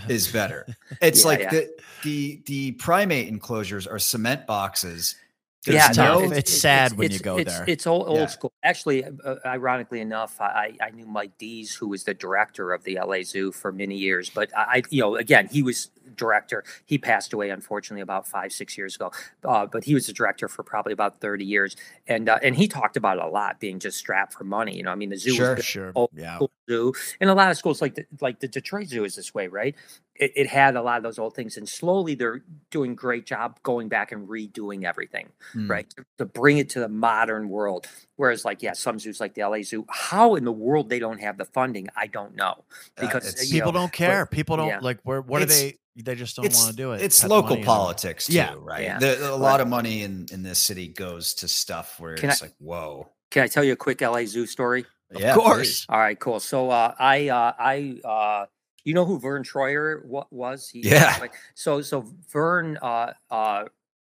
is 0.08 0.30
better 0.30 0.66
it's 1.02 1.22
Yeah, 1.22 1.28
like 1.28 1.40
yeah. 1.40 1.50
the 1.50 1.70
the 2.04 2.42
the 2.46 2.72
primate 2.72 3.28
enclosures 3.28 3.86
are 3.86 3.98
cement 3.98 4.46
boxes 4.46 5.16
There's 5.64 5.96
no, 5.96 6.20
no- 6.20 6.30
it's 6.32 6.52
sad 6.52 6.92
when 6.92 7.10
you 7.10 7.18
go 7.18 7.38
it's, 7.38 7.52
there. 7.52 7.64
It's 7.66 7.86
old, 7.86 8.06
old 8.08 8.18
Yeah. 8.18 8.26
school. 8.26 8.52
Actually, 8.62 9.04
uh, 9.04 9.36
ironically 9.46 10.00
enough, 10.00 10.40
I, 10.40 10.76
I 10.80 10.90
knew 10.90 11.06
Mike 11.06 11.38
Dees, 11.38 11.74
who 11.74 11.88
was 11.88 12.04
the 12.04 12.14
director 12.14 12.72
of 12.72 12.84
the 12.84 12.98
LA 13.02 13.22
Zoo 13.22 13.50
for 13.52 13.72
many 13.72 13.96
years. 13.96 14.30
But 14.30 14.56
I, 14.56 14.62
I- 14.78 14.82
you 14.90 15.00
know, 15.02 15.16
again, 15.16 15.48
he 15.50 15.62
was 15.62 15.90
director. 16.16 16.62
He 16.84 16.98
passed 16.98 17.32
away, 17.32 17.50
unfortunately, 17.50 18.02
about 18.02 18.28
five, 18.28 18.52
six 18.52 18.76
years 18.76 18.94
ago. 18.94 19.10
Uh, 19.42 19.66
but 19.66 19.84
he 19.84 19.94
was 19.94 20.06
the 20.06 20.12
director 20.12 20.48
for 20.48 20.62
probably 20.62 20.92
about 20.92 21.20
thirty 21.20 21.44
years, 21.46 21.76
and 22.06 22.28
uh, 22.28 22.38
and 22.42 22.54
he 22.54 22.68
talked 22.68 22.96
about 22.96 23.16
it 23.18 23.24
a 23.24 23.28
lot, 23.28 23.58
being 23.58 23.78
just 23.78 23.96
strapped 23.98 24.34
for 24.34 24.44
money. 24.44 24.76
You 24.76 24.82
know, 24.82 24.90
I 24.90 24.94
mean, 24.96 25.08
the 25.10 25.16
zoo 25.16 25.32
Sure, 25.34 25.54
was 25.56 25.64
sure. 25.64 25.92
old 25.94 26.10
Yeah. 26.14 26.38
zoo, 26.68 26.92
and 27.20 27.30
a 27.30 27.34
lot 27.34 27.50
of 27.50 27.56
schools 27.56 27.80
like 27.80 27.94
the, 27.94 28.04
like 28.20 28.38
the 28.40 28.48
Detroit 28.48 28.88
Zoo 28.88 29.04
is 29.04 29.16
this 29.16 29.34
way, 29.34 29.48
right? 29.48 29.74
It, 30.16 30.32
it 30.36 30.46
had 30.46 30.76
a 30.76 30.82
lot 30.82 30.96
of 30.98 31.02
those 31.02 31.18
old 31.18 31.34
things, 31.34 31.56
and 31.56 31.68
slowly 31.68 32.14
they're 32.14 32.42
doing 32.70 32.94
great 32.94 33.26
job 33.26 33.58
going 33.64 33.88
back 33.88 34.12
and 34.12 34.28
redoing 34.28 34.84
everything 34.84 35.28
Mm. 35.54 35.68
right? 35.68 35.90
To, 35.96 36.04
to 36.18 36.24
bring 36.24 36.58
it 36.58 36.70
to 36.70 36.80
the 36.80 36.88
modern 36.88 37.48
world. 37.48 37.86
Whereas, 38.16 38.44
like, 38.44 38.62
yeah, 38.62 38.74
some 38.74 38.98
zoos 39.00 39.18
like 39.20 39.34
the 39.34 39.42
LA 39.42 39.62
Zoo, 39.62 39.84
how 39.90 40.36
in 40.36 40.44
the 40.44 40.52
world 40.52 40.88
they 40.88 41.00
don't 41.00 41.20
have 41.20 41.36
the 41.36 41.44
funding, 41.44 41.88
I 41.96 42.06
don't 42.06 42.36
know. 42.36 42.64
Uh, 42.96 43.00
Because 43.00 43.26
it's- 43.28 43.50
you 43.50 43.54
People 43.60 43.72
know, 43.72 43.80
don't 43.80 43.92
care. 43.92 44.24
People 44.26 44.56
don't 44.56 44.68
yeah. 44.68 44.78
like. 44.80 45.00
Where? 45.02 45.20
What 45.20 45.42
are 45.42 45.46
they? 45.46 45.78
They 45.96 46.14
just 46.16 46.34
don't 46.36 46.44
want 46.52 46.70
to 46.70 46.76
do 46.76 46.92
it. 46.92 47.02
It's 47.02 47.24
local 47.24 47.56
politics 47.58 48.26
too, 48.26 48.32
Yeah, 48.34 48.54
right? 48.58 48.82
yeah. 48.82 48.98
The, 48.98 49.32
a 49.32 49.36
lot 49.36 49.60
of 49.60 49.68
money 49.68 50.02
in 50.02 50.26
in 50.32 50.42
this 50.42 50.58
city 50.60 50.88
goes 50.88 51.34
to 51.34 51.48
stuff 51.48 51.98
where 52.00 52.14
it's 52.14 52.42
I- 52.42 52.46
like, 52.46 52.54
whoa. 52.58 53.08
Can 53.30 53.42
I 53.42 53.48
tell 53.48 53.64
you 53.64 53.72
a 53.72 53.76
quick 53.76 54.00
LA 54.00 54.26
Zoo 54.26 54.46
story? 54.46 54.86
Of 55.14 55.20
Yeah, 55.20 55.34
course. 55.34 55.86
All 55.88 55.98
right, 55.98 56.18
cool. 56.18 56.40
So, 56.40 56.70
uh, 56.70 56.94
I, 56.98 57.28
uh, 57.28 57.52
I, 57.58 58.00
uh, 58.04 58.46
you 58.84 58.94
know 58.94 59.04
who 59.04 59.18
Verne 59.18 59.42
Troyer 59.42 60.04
was? 60.30 60.68
He, 60.68 60.80
Yeah. 60.80 61.16
like, 61.20 61.34
So, 61.54 61.80
so 61.80 62.04
Verne, 62.30 62.78
uh, 62.82 63.12
uh, 63.30 63.64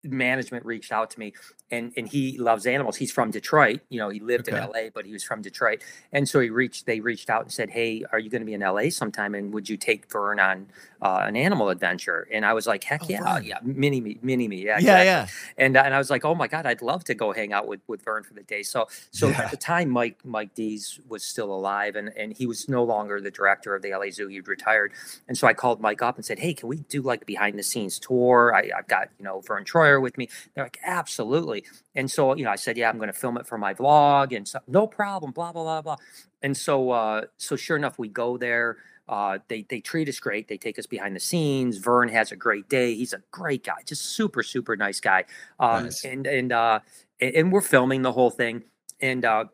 management 0.04 0.64
reached 0.64 0.92
out 0.92 1.10
to 1.10 1.18
me 1.18 1.32
and 1.70 1.92
and 1.96 2.08
he 2.08 2.36
loves 2.38 2.66
animals 2.66 2.96
he's 2.96 3.10
from 3.10 3.30
detroit 3.30 3.80
you 3.88 3.98
know 3.98 4.08
he 4.10 4.20
lived 4.20 4.48
in 4.48 4.54
la 4.54 4.72
but 4.94 5.04
he 5.06 5.12
was 5.12 5.24
from 5.24 5.40
detroit 5.42 5.82
and 6.12 6.28
so 6.28 6.40
he 6.40 6.50
reached 6.50 6.86
they 6.86 7.00
reached 7.00 7.30
out 7.30 7.42
and 7.42 7.52
said 7.52 7.70
hey 7.70 8.04
are 8.12 8.18
you 8.18 8.28
going 8.30 8.42
to 8.42 8.46
be 8.46 8.54
in 8.54 8.60
la 8.60 8.88
sometime 8.90 9.34
and 9.34 9.52
would 9.54 9.68
you 9.68 9.76
take 9.76 10.10
verne 10.12 10.38
on 10.40 10.66
uh, 11.02 11.24
an 11.26 11.36
animal 11.36 11.68
adventure 11.70 12.26
and 12.32 12.44
i 12.46 12.52
was 12.52 12.66
like 12.66 12.84
heck 12.84 13.02
Oh, 13.04 13.06
yeah 13.08 13.38
yeah 13.40 13.58
mini 13.62 14.00
me 14.00 14.18
mini 14.22 14.48
me 14.48 14.56
yeah 14.64 14.78
Yeah, 14.78 15.00
exactly. 15.00 15.06
yeah. 15.06 15.26
and 15.58 15.76
and 15.76 15.94
I 15.94 15.98
was 15.98 16.10
like, 16.10 16.24
oh 16.24 16.34
my 16.34 16.48
god, 16.48 16.64
I'd 16.66 16.80
love 16.82 17.04
to 17.04 17.14
go 17.14 17.32
hang 17.32 17.52
out 17.52 17.66
with 17.68 17.80
with 17.86 18.02
Verne 18.04 18.22
for 18.22 18.32
the 18.34 18.42
day. 18.42 18.62
So 18.62 18.86
so 19.10 19.28
Yeah. 19.28 19.42
at 19.42 19.50
the 19.50 19.56
time, 19.56 19.90
Mike 19.90 20.18
Mike 20.24 20.54
Dees 20.54 21.00
was 21.08 21.22
still 21.22 21.52
alive, 21.52 21.94
and 21.96 22.08
and 22.16 22.32
he 22.32 22.46
was 22.46 22.68
no 22.68 22.82
longer 22.84 23.20
the 23.20 23.30
director 23.30 23.74
of 23.74 23.82
the 23.82 23.90
LA 23.90 24.10
Zoo. 24.10 24.28
He'd 24.28 24.48
retired, 24.48 24.92
and 25.28 25.36
so 25.36 25.46
I 25.46 25.52
called 25.52 25.80
Mike 25.80 26.00
up 26.02 26.16
and 26.16 26.24
said, 26.24 26.38
hey, 26.38 26.54
can 26.54 26.68
we 26.68 26.76
do 26.78 27.02
like 27.02 27.22
a 27.22 27.24
behind 27.26 27.58
the 27.58 27.62
scenes 27.62 27.98
tour? 27.98 28.54
I, 28.54 28.70
I've 28.76 28.88
got 28.88 29.08
you 29.18 29.24
know 29.24 29.40
Verne 29.40 29.64
Troyer 29.64 29.93
with 30.00 30.16
me. 30.18 30.28
They're 30.54 30.64
like, 30.64 30.78
absolutely. 30.84 31.64
And 31.94 32.10
so 32.10 32.34
you 32.36 32.44
know, 32.44 32.50
I 32.50 32.56
said, 32.56 32.76
yeah, 32.76 32.88
I'm 32.88 32.96
going 32.96 33.12
to 33.12 33.18
film 33.18 33.36
it 33.36 33.46
for 33.46 33.58
my 33.58 33.74
vlog, 33.74 34.36
and 34.36 34.46
so 34.46 34.60
no 34.66 34.86
problem. 34.86 35.32
Blah 35.32 35.52
blah 35.52 35.62
blah 35.62 35.82
blah. 35.82 35.96
And 36.42 36.56
so 36.56 36.90
uh, 36.90 37.22
so 37.36 37.56
sure 37.56 37.76
enough, 37.76 37.98
we 37.98 38.08
go 38.08 38.36
there. 38.36 38.78
Uh, 39.08 39.38
they 39.48 39.66
they 39.68 39.80
treat 39.80 40.08
us 40.08 40.18
great. 40.18 40.48
They 40.48 40.56
take 40.56 40.78
us 40.78 40.86
behind 40.86 41.14
the 41.14 41.20
scenes. 41.20 41.76
Verne 41.76 42.08
has 42.08 42.32
a 42.32 42.36
great 42.36 42.68
day. 42.68 42.94
He's 42.94 43.12
a 43.12 43.22
great 43.30 43.64
guy, 43.64 43.82
just 43.84 44.02
super 44.02 44.42
super 44.42 44.76
nice 44.76 45.00
guy. 45.00 45.24
Um, 45.60 45.84
Nice. 45.84 46.04
And 46.04 46.26
and 46.26 46.52
uh, 46.52 46.80
and, 47.20 47.34
and 47.34 47.52
we're 47.52 47.60
filming 47.60 48.02
the 48.02 48.12
whole 48.12 48.30
thing. 48.30 48.64
And 49.00 49.24
uh, 49.24 49.44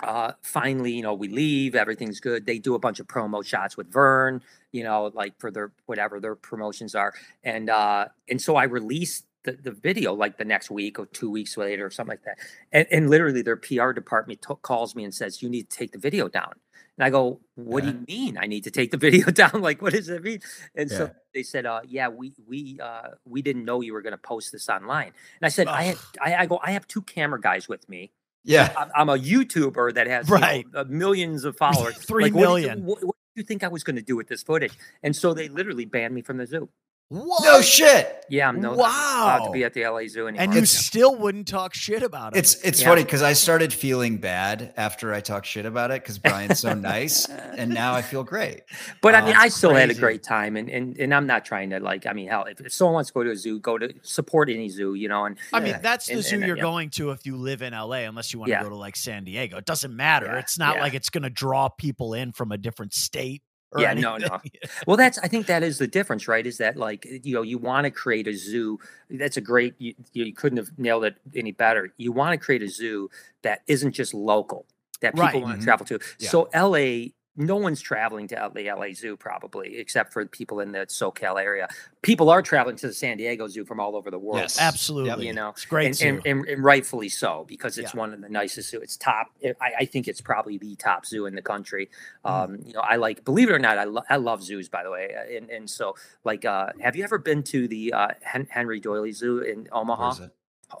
uh, 0.00 0.32
finally, 0.42 0.92
you 0.92 1.02
know, 1.02 1.12
we 1.12 1.28
leave, 1.28 1.74
everything's 1.74 2.20
good. 2.20 2.46
They 2.46 2.58
do 2.58 2.74
a 2.74 2.78
bunch 2.78 3.00
of 3.00 3.06
promo 3.06 3.44
shots 3.44 3.76
with 3.76 3.92
Verne, 3.92 4.40
you 4.72 4.84
know, 4.84 5.10
like 5.12 5.38
for 5.38 5.50
their 5.50 5.72
whatever 5.86 6.20
their 6.20 6.36
promotions 6.36 6.94
are, 6.94 7.12
and 7.44 7.68
uh, 7.68 8.06
and 8.30 8.40
so 8.40 8.56
I 8.56 8.64
released 8.64 9.26
the, 9.52 9.58
the 9.62 9.70
video 9.72 10.12
like 10.14 10.36
the 10.38 10.44
next 10.44 10.70
week 10.70 10.98
or 10.98 11.06
two 11.06 11.30
weeks 11.30 11.56
later 11.56 11.86
or 11.86 11.90
something 11.90 12.12
like 12.12 12.24
that, 12.24 12.38
and, 12.72 12.86
and 12.90 13.10
literally 13.10 13.42
their 13.42 13.56
PR 13.56 13.92
department 13.92 14.42
t- 14.42 14.54
calls 14.62 14.94
me 14.94 15.04
and 15.04 15.14
says 15.14 15.42
you 15.42 15.48
need 15.48 15.68
to 15.70 15.76
take 15.76 15.92
the 15.92 15.98
video 15.98 16.28
down, 16.28 16.52
and 16.96 17.04
I 17.04 17.10
go, 17.10 17.40
what 17.54 17.84
Yeah. 17.84 17.92
do 17.92 17.98
you 17.98 18.04
mean 18.08 18.38
I 18.38 18.46
need 18.46 18.64
to 18.64 18.70
take 18.70 18.90
the 18.90 18.96
video 19.06 19.30
down? 19.30 19.60
Like, 19.62 19.80
what 19.82 19.92
does 19.92 20.06
that 20.06 20.22
mean? 20.22 20.40
And 20.74 20.90
Yeah. 20.90 20.96
so 20.98 21.10
they 21.34 21.42
said, 21.42 21.66
uh, 21.66 21.80
yeah, 21.86 22.08
we 22.08 22.32
we 22.46 22.78
uh, 22.82 23.10
we 23.24 23.42
didn't 23.42 23.64
know 23.64 23.80
you 23.80 23.92
were 23.92 24.02
going 24.02 24.12
to 24.12 24.18
post 24.18 24.52
this 24.52 24.68
online, 24.68 25.12
and 25.40 25.46
I 25.46 25.48
said, 25.48 25.66
I 25.68 25.82
had 25.82 25.98
I, 26.20 26.34
I 26.36 26.46
go, 26.46 26.60
I 26.62 26.72
have 26.72 26.86
two 26.86 27.02
camera 27.02 27.40
guys 27.40 27.68
with 27.68 27.88
me. 27.88 28.10
Yeah. 28.44 28.72
I'm, 28.78 28.90
I'm 28.94 29.08
a 29.10 29.18
YouTuber 29.18 29.94
that 29.94 30.06
has 30.06 30.28
you 30.28 30.38
know, 30.72 30.84
millions 30.88 31.44
of 31.44 31.56
followers. 31.56 31.96
Three 32.06 32.24
Like, 32.24 32.34
what 32.34 32.40
million. 32.42 32.84
What, 32.84 33.04
what 33.04 33.14
do 33.34 33.40
you 33.40 33.44
think 33.44 33.62
I 33.62 33.68
was 33.68 33.84
going 33.84 33.96
to 33.96 34.02
do 34.02 34.16
with 34.16 34.28
this 34.28 34.42
footage? 34.42 34.72
And 35.02 35.14
so 35.14 35.34
they 35.34 35.48
literally 35.48 35.84
banned 35.84 36.14
me 36.14 36.22
from 36.22 36.38
the 36.38 36.46
zoo. 36.46 36.68
What? 37.10 37.42
No 37.42 37.62
shit. 37.62 38.26
Yeah, 38.28 38.48
I'm 38.50 38.60
no 38.60 38.74
wow. 38.74 39.42
to 39.46 39.50
be 39.50 39.64
at 39.64 39.72
the 39.72 39.86
LA 39.86 40.06
Zoo 40.08 40.26
anymore. 40.26 40.42
and 40.42 40.52
you 40.52 40.58
It's- 40.58 40.70
still 40.70 41.16
wouldn't 41.16 41.48
talk 41.48 41.72
shit 41.72 42.02
about 42.02 42.36
it. 42.36 42.40
It's 42.40 42.56
it's 42.56 42.82
Yeah. 42.82 42.88
funny 42.88 43.02
because 43.02 43.22
I 43.22 43.32
started 43.32 43.72
feeling 43.72 44.18
bad 44.18 44.74
after 44.76 45.14
I 45.14 45.20
talked 45.20 45.46
shit 45.46 45.64
about 45.64 45.90
it 45.90 46.02
because 46.02 46.18
Brian's 46.18 46.58
so 46.60 46.74
nice, 46.74 47.24
and 47.56 47.70
now 47.72 47.94
I 47.94 48.02
feel 48.02 48.24
great. 48.24 48.60
But 49.00 49.14
I 49.14 49.22
Oh, 49.22 49.24
mean, 49.24 49.36
I 49.36 49.48
still 49.48 49.72
had 49.72 49.88
a 49.88 49.94
great 49.94 50.22
time, 50.22 50.56
and, 50.58 50.68
and 50.68 50.98
and 50.98 51.14
I'm 51.14 51.26
not 51.26 51.46
trying 51.46 51.70
to 51.70 51.80
like. 51.80 52.06
I 52.06 52.12
mean, 52.12 52.28
hell, 52.28 52.44
if, 52.44 52.60
if 52.60 52.74
someone 52.74 52.92
wants 52.94 53.08
to 53.08 53.14
go 53.14 53.22
to 53.24 53.30
a 53.30 53.36
zoo, 53.36 53.58
go 53.58 53.78
to 53.78 53.94
support 54.02 54.50
any 54.50 54.68
zoo, 54.68 54.92
you 54.92 55.08
know. 55.08 55.24
And 55.24 55.38
I 55.54 55.60
mean, 55.60 55.68
Yeah. 55.70 55.78
that's 55.78 56.08
the 56.08 56.12
And- 56.14 56.24
zoo 56.24 56.34
and, 56.34 56.44
uh, 56.44 56.46
you're 56.48 56.56
yeah. 56.58 56.62
going 56.62 56.90
to 56.90 57.10
if 57.12 57.24
you 57.24 57.36
live 57.38 57.62
in 57.62 57.72
LA, 57.72 58.04
unless 58.04 58.34
you 58.34 58.38
want 58.38 58.48
to 58.48 58.52
Yeah. 58.52 58.62
go 58.64 58.68
to 58.68 58.76
like 58.76 58.96
San 58.96 59.24
Diego. 59.24 59.56
It 59.56 59.64
doesn't 59.64 59.96
matter. 59.96 60.26
Yeah, 60.26 60.40
It's 60.40 60.58
not 60.58 60.76
yeah. 60.76 60.82
like 60.82 60.92
it's 60.92 61.08
going 61.08 61.22
to 61.22 61.30
draw 61.30 61.70
people 61.70 62.12
in 62.12 62.32
from 62.32 62.52
a 62.52 62.58
different 62.58 62.92
state. 62.92 63.40
Yeah, 63.76 63.92
no, 63.94 64.14
anything. 64.14 64.30
no. 64.30 64.40
well, 64.86 64.96
that's 64.96 65.18
I 65.18 65.28
think 65.28 65.46
that 65.46 65.62
is 65.62 65.78
the 65.78 65.86
difference, 65.86 66.26
right? 66.26 66.46
Is 66.46 66.58
that 66.58 66.76
like 66.76 67.06
you 67.22 67.34
know 67.34 67.42
you 67.42 67.58
want 67.58 67.84
to 67.84 67.90
create 67.90 68.26
a 68.26 68.32
zoo? 68.34 68.78
That's 69.10 69.36
a 69.36 69.40
great. 69.42 69.74
You, 69.78 69.94
you 70.14 70.32
couldn't 70.32 70.56
have 70.58 70.70
nailed 70.78 71.04
it 71.04 71.16
any 71.36 71.52
better. 71.52 71.92
You 71.98 72.12
want 72.12 72.32
to 72.32 72.38
create 72.44 72.62
a 72.62 72.68
zoo 72.68 73.10
that 73.42 73.62
isn't 73.66 73.92
just 73.92 74.14
local, 74.14 74.64
that 75.02 75.12
people 75.14 75.26
Right. 75.26 75.42
want 75.42 75.54
to 75.56 75.60
Mhm. 75.60 75.64
travel 75.64 75.86
to. 75.86 75.98
Yeah. 76.18 76.30
So 76.30 76.48
LA. 76.54 77.08
No 77.38 77.56
one's 77.56 77.80
traveling 77.80 78.26
to 78.28 78.50
the 78.52 78.70
LA 78.70 78.88
Zoo 78.92 79.16
probably, 79.16 79.78
except 79.78 80.12
for 80.12 80.26
people 80.26 80.58
in 80.60 80.72
the 80.72 80.80
SoCal 80.80 81.40
area. 81.40 81.68
People 82.02 82.28
are 82.30 82.42
traveling 82.42 82.76
to 82.76 82.88
the 82.88 82.92
San 82.92 83.16
Diego 83.16 83.46
Zoo 83.48 83.64
from 83.64 83.78
all 83.80 83.94
over 83.96 84.10
the 84.10 84.18
world. 84.18 84.40
Yes. 84.40 84.60
Absolutely. 84.60 85.28
You 85.28 85.32
know, 85.32 85.50
it's 85.50 85.64
great 85.64 85.86
and, 85.86 85.94
zoo. 85.96 86.08
and, 86.08 86.26
and, 86.26 86.44
and 86.46 86.64
rightfully 86.64 87.08
so 87.08 87.44
because 87.48 87.78
it's 87.78 87.94
Yeah. 87.94 88.00
one 88.00 88.12
of 88.12 88.20
the 88.20 88.28
nicest 88.28 88.70
zoo. 88.70 88.80
It's 88.80 88.96
top. 88.96 89.28
I, 89.60 89.72
I 89.80 89.84
think 89.84 90.08
it's 90.08 90.20
probably 90.20 90.58
the 90.58 90.74
top 90.76 91.06
zoo 91.06 91.26
in 91.26 91.34
the 91.36 91.42
country. 91.42 91.88
Mm. 92.24 92.30
Um, 92.44 92.58
you 92.66 92.72
know, 92.72 92.80
I 92.80 92.96
like. 92.96 93.24
Believe 93.24 93.48
it 93.48 93.52
or 93.52 93.58
not, 93.60 93.78
I, 93.78 93.84
lo- 93.84 94.02
I 94.10 94.16
love 94.16 94.42
zoos. 94.42 94.68
By 94.68 94.82
the 94.82 94.90
way, 94.90 95.14
uh, 95.16 95.36
and 95.36 95.48
and 95.50 95.70
so 95.70 95.94
like, 96.24 96.44
uh, 96.44 96.72
have 96.80 96.96
you 96.96 97.04
ever 97.04 97.18
been 97.18 97.42
to 97.44 97.68
the 97.68 97.92
uh, 97.92 98.08
Hen- 98.22 98.48
Henry 98.50 98.80
Doorly 98.80 99.12
Zoo 99.12 99.38
in 99.38 99.60
Where 99.70 99.76
Omaha, 99.80 100.10
is 100.10 100.20
it? 100.20 100.30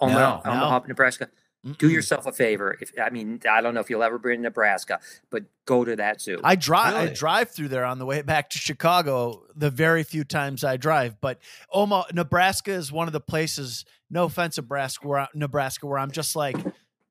Omaha, 0.00 0.18
No. 0.44 0.50
Omaha, 0.50 0.80
Nebraska? 1.68 1.78
Do 1.78 1.88
Mm-mm. 1.88 1.92
yourself 1.94 2.26
a 2.26 2.32
favor. 2.32 2.76
If 2.80 2.92
I 3.02 3.10
mean, 3.10 3.40
I 3.48 3.60
don't 3.60 3.74
know 3.74 3.80
if 3.80 3.90
you'll 3.90 4.02
ever 4.02 4.18
be 4.18 4.34
in 4.34 4.42
Nebraska, 4.42 5.00
but 5.30 5.44
go 5.64 5.84
to 5.84 5.96
that 5.96 6.20
zoo. 6.20 6.40
I 6.42 6.56
drive. 6.56 6.94
I 6.94 7.06
drive 7.08 7.50
through 7.50 7.68
there 7.68 7.84
on 7.84 7.98
the 7.98 8.06
way 8.06 8.22
back 8.22 8.50
to 8.50 8.58
Chicago. 8.58 9.42
The 9.56 9.70
very 9.70 10.02
few 10.02 10.24
times 10.24 10.64
I 10.64 10.76
drive, 10.76 11.20
but 11.20 11.38
Omaha, 11.72 12.08
Nebraska 12.12 12.72
is 12.72 12.90
one 12.92 13.06
of 13.06 13.12
the 13.12 13.20
places. 13.20 13.84
No 14.10 14.24
offense, 14.24 14.56
Nebraska, 14.56 15.06
where 15.06 15.20
I, 15.20 15.28
Nebraska, 15.34 15.86
where 15.86 15.98
I'm 15.98 16.10
just 16.10 16.34
like, 16.34 16.56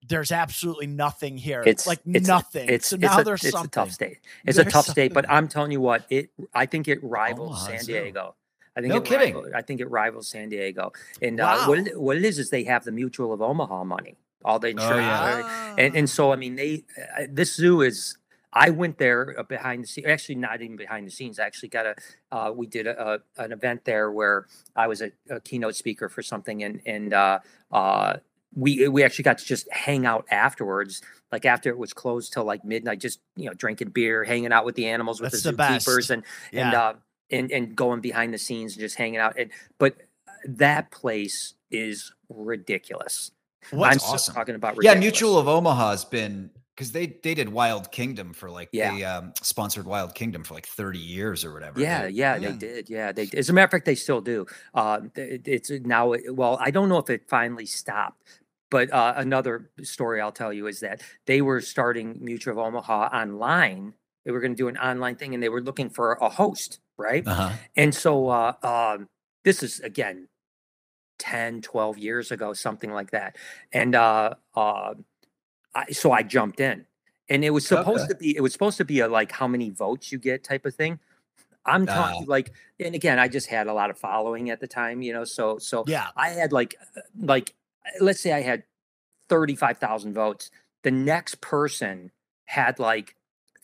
there's 0.08 0.32
absolutely 0.32 0.88
nothing 0.88 1.38
here. 1.38 1.64
it's 1.66 1.86
like 1.86 2.00
it's, 2.06 2.28
nothing. 2.28 2.70
It's 2.70 2.88
so 2.88 2.96
it's 2.96 3.04
now 3.04 3.20
a, 3.20 3.24
there's 3.24 3.44
it's 3.44 3.52
something. 3.52 3.68
a 3.68 3.86
tough 3.86 3.92
state. 3.92 4.20
It's 4.46 4.58
a 4.58 4.64
There's 4.64 4.74
tough 4.74 4.88
state, 4.88 5.14
but. 5.14 5.30
I'm 5.30 5.48
telling 5.48 5.72
you 5.72 5.82
what, 5.82 6.06
it 6.10 6.30
I 6.54 6.66
think 6.66 6.88
it 6.88 7.00
rivals 7.04 7.50
Omaha 7.50 7.66
San 7.68 7.80
Zoo. 7.84 7.94
Diego. 7.94 8.36
I 8.76 8.82
think 8.82 8.92
No 8.94 8.98
it 8.98 9.06
kidding. 9.06 9.34
Rivals, 9.36 9.54
I 9.56 9.62
think 9.64 9.82
it 9.82 9.90
rivals 9.92 10.28
San 10.28 10.50
Diego. 10.50 10.94
And 11.22 11.40
uh, 11.40 11.66
what, 11.66 11.80
it, 11.80 12.00
what 12.00 12.16
it 12.16 12.24
is 12.24 12.38
is 12.40 12.50
they 12.52 12.64
have 12.64 12.86
the 12.86 12.92
Mutual 12.92 13.34
of 13.34 13.42
Omaha 13.42 13.84
money, 13.84 14.16
all 14.46 14.60
the 14.60 14.70
insurance, 14.70 15.06
yeah. 15.06 15.76
and 15.78 15.96
and 15.96 16.10
so 16.10 16.32
I 16.32 16.36
mean 16.36 16.56
they 16.56 16.84
uh, 17.20 17.24
this 17.30 17.56
zoo 17.56 17.82
is. 17.82 18.18
I 18.54 18.70
went 18.72 18.98
there 18.98 19.36
uh, 19.38 19.44
behind 19.44 19.84
the 19.84 19.88
scenes. 19.88 20.08
Actually, 20.08 20.36
not 20.36 20.62
even 20.62 20.78
behind 20.78 21.06
the 21.06 21.12
scenes. 21.12 21.38
I 21.38 21.46
actually 21.46 21.70
got 21.70 21.86
a. 21.86 21.96
Uh, 22.32 22.52
we 22.52 22.66
did 22.66 22.88
a, 22.88 23.20
a 23.38 23.44
an 23.44 23.52
event 23.52 23.86
there 23.86 24.12
where 24.12 24.48
I 24.76 24.88
was 24.88 25.02
a, 25.02 25.12
a 25.30 25.40
keynote 25.42 25.76
speaker 25.76 26.10
for 26.10 26.22
something, 26.24 26.64
and 26.64 26.82
and 26.86 27.14
uh, 27.14 27.40
uh, 27.72 28.18
we 28.56 28.88
we 28.88 29.04
actually 29.04 29.24
got 29.24 29.38
to 29.40 29.46
just 29.46 29.72
hang 29.72 30.06
out 30.06 30.26
afterwards. 30.32 31.02
Like 31.32 31.46
after 31.46 31.70
it 31.70 31.78
was 31.78 31.94
closed 31.94 32.34
till 32.34 32.46
like 32.46 32.64
midnight, 32.64 33.00
just 33.00 33.20
you 33.36 33.46
know 33.46 33.54
drinking 33.54 33.90
beer, 33.90 34.24
hanging 34.24 34.54
out 34.54 34.66
with 34.66 34.76
the 34.76 34.88
animals, 34.88 35.20
with 35.22 35.32
That's 35.34 35.44
the 35.44 35.52
the 35.52 35.58
best. 35.58 35.86
zookeepers, 35.88 36.10
and 36.10 36.24
and 36.54 36.72
Yeah. 36.72 36.82
uh, 36.82 36.94
and 37.30 37.52
and 37.52 37.76
going 37.76 38.00
behind 38.02 38.34
the 38.34 38.38
scenes 38.38 38.74
and 38.74 38.80
just 38.80 38.96
hanging 38.96 39.20
out. 39.20 39.38
And 39.38 39.52
but 39.78 39.98
that 40.46 40.90
place 40.90 41.54
is 41.70 42.14
ridiculous. 42.30 43.32
What's 43.72 44.04
I'm 44.04 44.14
awesome. 44.14 44.34
talking 44.34 44.56
about 44.56 44.78
Yeah. 44.82 44.96
Mutual 44.96 45.38
of 45.38 45.48
Omaha 45.48 45.92
has 45.92 46.06
been 46.06 46.50
because 46.76 46.92
they 46.92 47.08
they 47.24 47.34
did 47.34 47.50
Wild 47.50 47.92
Kingdom 47.92 48.34
for 48.34 48.50
like 48.52 48.70
Yeah. 48.72 48.96
they 48.96 49.04
um, 49.04 49.34
sponsored 49.42 49.86
Wild 49.86 50.14
Kingdom 50.14 50.44
for 50.44 50.54
like 50.54 50.68
thirty 50.68 51.00
years 51.00 51.44
or 51.44 51.52
whatever. 51.54 51.80
Yeah, 51.80 52.06
yeah, 52.06 52.36
Yeah. 52.36 52.52
they 52.52 52.58
did. 52.58 52.90
Yeah, 52.90 53.12
they. 53.12 53.28
As 53.36 53.50
a 53.50 53.54
matter 53.54 53.66
of 53.66 53.72
fact, 53.72 53.86
they 53.86 53.96
still 53.96 54.22
do. 54.22 54.46
Uh, 54.74 55.02
it's 55.16 55.70
now. 55.72 56.14
Well, 56.30 56.58
I 56.62 56.70
don't 56.72 56.88
know 56.90 57.00
if 57.00 57.10
it 57.10 57.28
finally 57.28 57.66
stopped, 57.66 58.22
but 58.70 58.92
uh, 58.94 59.14
another 59.18 59.72
story 59.82 60.22
I'll 60.22 60.32
tell 60.32 60.54
you 60.54 60.68
is 60.68 60.80
that 60.82 61.02
they 61.26 61.42
were 61.42 61.62
starting 61.62 62.18
Mutual 62.22 62.54
of 62.54 62.60
Omaha 62.60 63.10
online. 63.12 63.94
They 64.26 64.32
were 64.32 64.40
going 64.42 64.54
to 64.54 64.58
do 64.58 64.68
an 64.68 64.78
online 64.78 65.16
thing, 65.16 65.34
and 65.34 65.42
they 65.42 65.50
were 65.50 65.62
looking 65.62 65.90
for 65.90 66.14
a 66.14 66.30
host, 66.30 66.80
right? 66.98 67.26
Uh-huh. 67.26 67.52
And 67.76 67.96
so 67.96 68.28
uh, 68.30 68.54
um, 68.62 69.08
this 69.44 69.64
is 69.64 69.80
again 69.80 70.28
10, 71.20 71.62
12 71.62 71.98
years 71.98 72.32
ago, 72.32 72.54
something 72.54 72.92
like 72.92 73.12
that. 73.12 73.36
And 73.74 73.96
uh, 73.96 74.36
uh, 74.56 74.94
I, 75.76 75.92
so 75.92 76.12
I 76.12 76.24
jumped 76.24 76.60
in. 76.60 76.86
And 77.30 77.44
it 77.44 77.50
was 77.50 77.68
supposed 77.68 78.06
Okay. 78.06 78.14
to 78.14 78.16
be, 78.16 78.38
it 78.38 78.42
was 78.42 78.54
supposed 78.54 78.78
to 78.78 78.86
be 78.86 79.02
a 79.02 79.08
like 79.08 79.32
how 79.32 79.48
many 79.48 79.70
votes 79.70 80.12
you 80.12 80.18
get 80.18 80.44
type 80.44 80.66
of 80.66 80.74
thing. 80.76 81.00
I'm 81.66 81.86
talking 81.86 82.26
like, 82.28 82.54
and 82.80 82.96
again, 82.96 83.20
I 83.20 83.28
just 83.28 83.48
had 83.48 83.68
a 83.68 83.74
lot 83.74 83.90
of 83.90 83.98
following 84.00 84.50
at 84.50 84.62
the 84.62 84.68
time, 84.68 85.02
you 85.02 85.12
know. 85.12 85.26
So, 85.26 85.58
so 85.58 85.84
yeah. 85.88 86.08
I 86.16 86.30
had 86.30 86.54
like, 86.54 86.76
uh, 86.96 87.02
like, 87.20 87.54
let's 88.00 88.22
say 88.22 88.32
I 88.32 88.42
had 88.42 88.64
35,000 89.28 90.14
votes. 90.14 90.50
The 90.84 90.92
next 90.92 91.42
person 91.42 92.12
had 92.46 92.80
like 92.80 93.16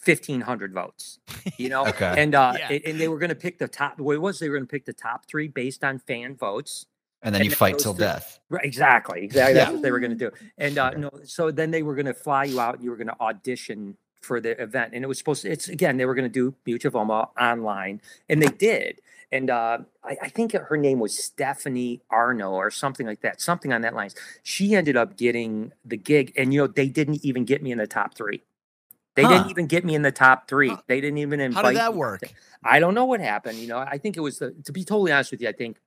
1,500 0.04 0.74
votes, 0.74 1.20
you 1.58 1.70
know? 1.70 1.86
Okay. 1.88 2.14
And, 2.18 2.36
uh, 2.36 2.56
Yeah. 2.58 2.68
and, 2.72 2.82
and 2.86 3.00
they 3.00 3.08
were 3.08 3.20
going 3.20 3.30
to 3.30 3.36
pick 3.36 3.60
the 3.60 3.70
top, 3.70 3.98
what 4.00 4.16
it 4.16 4.22
was, 4.22 4.40
they 4.40 4.50
were 4.50 4.58
going 4.58 4.68
to 4.68 4.72
pick 4.72 4.84
the 4.86 4.92
top 4.92 5.26
three 5.26 5.48
based 5.48 5.86
on 5.86 6.00
fan 6.00 6.36
votes. 6.36 6.88
And 7.24 7.34
then 7.34 7.42
And 7.42 7.46
you 7.46 7.52
then 7.52 7.58
fight 7.58 7.80
till 7.80 7.94
three- 7.94 8.06
death. 8.06 8.40
Right, 8.50 8.66
exactly. 8.66 9.24
Exactly. 9.24 9.54
That's 9.54 9.70
Yeah. 9.70 9.74
what 9.74 9.82
they 9.82 9.92
were 9.92 10.00
going 10.00 10.18
to 10.18 10.30
do. 10.30 10.32
And 10.58 10.78
uh, 10.78 10.92
Sure. 10.92 11.00
no, 11.00 11.10
so 11.24 11.52
then 11.52 11.72
they 11.72 11.82
were 11.82 11.96
going 11.96 12.06
to 12.06 12.14
fly 12.14 12.44
you 12.44 12.60
out. 12.60 12.82
You 12.84 12.90
were 12.92 12.98
going 12.98 13.08
to 13.08 13.20
audition 13.20 13.98
for 14.22 14.40
the 14.40 14.62
event, 14.62 14.92
and 14.94 15.04
it 15.04 15.08
was 15.08 15.18
supposed 15.18 15.42
to. 15.44 15.50
It's 15.52 15.68
again, 15.68 15.98
they 15.98 16.06
were 16.06 16.16
going 16.16 16.32
to 16.32 16.54
do 16.80 16.90
Omaha 16.96 17.26
online, 17.40 18.02
and 18.30 18.42
they 18.42 18.48
did. 18.48 19.00
And 19.32 19.50
uh, 19.50 19.80
I, 20.04 20.18
I 20.22 20.30
think 20.30 20.52
her 20.54 20.78
name 20.78 21.00
was 21.00 21.18
Stephanie 21.18 22.02
Arne 22.10 22.42
or 22.42 22.70
something 22.70 23.08
like 23.08 23.22
that, 23.22 23.42
something 23.42 23.74
on 23.74 23.82
that 23.82 23.96
lines. 23.96 24.16
She 24.44 24.76
ended 24.76 24.96
up 24.96 25.18
getting 25.18 25.72
the 25.84 25.98
gig, 25.98 26.32
and 26.38 26.54
you 26.54 26.60
know 26.62 26.68
they 26.68 26.88
didn't 26.88 27.26
even 27.26 27.44
get 27.46 27.64
me 27.64 27.72
in 27.72 27.78
the 27.80 27.88
top 27.88 28.16
three. 28.16 28.44
They 29.16 29.24
Huh. 29.24 29.30
didn't 29.30 29.50
even 29.50 29.68
get 29.68 29.84
me 29.86 29.94
in 29.96 30.02
the 30.04 30.12
top 30.12 30.48
three. 30.48 30.70
Huh. 30.70 30.82
They 30.88 31.02
didn't 31.02 31.18
even 31.20 31.40
invite. 31.40 31.64
How 31.66 31.70
did 31.72 31.78
that 31.80 31.92
me. 31.94 31.98
work? 32.00 32.22
I 32.64 32.80
don't 32.80 32.94
know 32.94 33.06
what 33.06 33.20
happened. 33.20 33.58
You 33.58 33.68
know, 33.68 33.78
I 33.80 33.98
think 33.98 34.16
it 34.18 34.22
was 34.22 34.40
the, 34.40 34.52
to 34.66 34.72
be 34.72 34.84
totally 34.84 35.12
honest 35.12 35.32
with 35.32 35.42
you. 35.42 35.50
I 35.50 35.52
think 35.54 35.78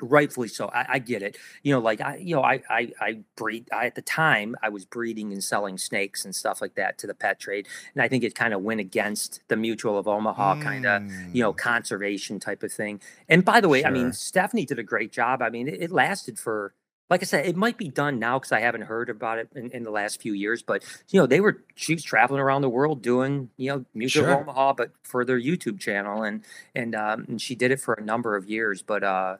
rightfully 0.00 0.48
so. 0.48 0.68
I, 0.68 0.86
I 0.94 0.98
get 0.98 1.22
it. 1.22 1.36
You 1.62 1.72
know, 1.74 1.80
like 1.80 2.00
I, 2.00 2.16
you 2.16 2.34
know, 2.34 2.42
I, 2.42 2.60
I, 2.68 2.92
I 3.00 3.18
breed. 3.36 3.68
I, 3.72 3.86
at 3.86 3.94
the 3.94 4.02
time, 4.02 4.56
I 4.62 4.68
was 4.68 4.84
breeding 4.84 5.32
and 5.32 5.42
selling 5.42 5.78
snakes 5.78 6.24
and 6.24 6.34
stuff 6.34 6.60
like 6.60 6.74
that 6.74 6.98
to 6.98 7.06
the 7.06 7.14
pet 7.14 7.38
trade, 7.38 7.68
and 7.94 8.02
I 8.02 8.08
think 8.08 8.24
it 8.24 8.34
kind 8.34 8.52
of 8.54 8.62
went 8.62 8.80
against 8.80 9.40
the 9.48 9.56
Mutual 9.56 9.98
of 9.98 10.08
Omaha 10.08 10.56
kind 10.56 10.86
of, 10.86 11.02
you 11.32 11.42
know, 11.42 11.52
Mm. 11.52 11.56
conservation 11.58 12.40
type 12.40 12.62
of 12.62 12.72
thing. 12.72 13.00
And 13.28 13.44
by 13.44 13.60
the 13.60 13.68
way, 13.68 13.84
I 13.84 13.90
mean 13.90 14.12
Stephanie 14.12 14.66
did 14.66 14.78
a 14.78 14.82
great 14.82 15.12
job. 15.12 15.40
I 15.42 15.50
mean, 15.50 15.68
it, 15.68 15.82
it 15.82 15.90
lasted 15.90 16.38
for. 16.38 16.74
Like 17.10 17.20
I 17.22 17.26
said, 17.26 17.44
it 17.44 17.56
might 17.56 17.76
be 17.76 17.88
done 17.88 18.18
now 18.18 18.38
because 18.38 18.52
I 18.52 18.60
haven't 18.60 18.82
heard 18.82 19.10
about 19.10 19.38
it 19.38 19.50
in, 19.54 19.70
in 19.72 19.82
the 19.82 19.90
last 19.90 20.22
few 20.22 20.32
years. 20.32 20.62
But 20.62 20.82
you 21.10 21.20
know, 21.20 21.26
they 21.26 21.40
were 21.42 21.62
she 21.74 21.92
was 21.92 22.02
traveling 22.02 22.40
around 22.40 22.62
the 22.62 22.70
world 22.70 23.02
doing 23.02 23.50
you 23.58 23.68
know 23.70 23.84
Mutual 23.92 24.24
Sure. 24.24 24.32
of 24.32 24.40
Omaha, 24.48 24.72
but 24.72 24.92
for 25.02 25.22
their 25.22 25.38
YouTube 25.38 25.78
channel, 25.78 26.22
and 26.22 26.42
and 26.74 26.94
um, 26.94 27.26
and 27.28 27.38
she 27.42 27.54
did 27.54 27.70
it 27.70 27.80
for 27.80 27.92
a 27.92 28.00
number 28.02 28.34
of 28.34 28.48
years. 28.48 28.80
But 28.80 29.04
uh, 29.04 29.36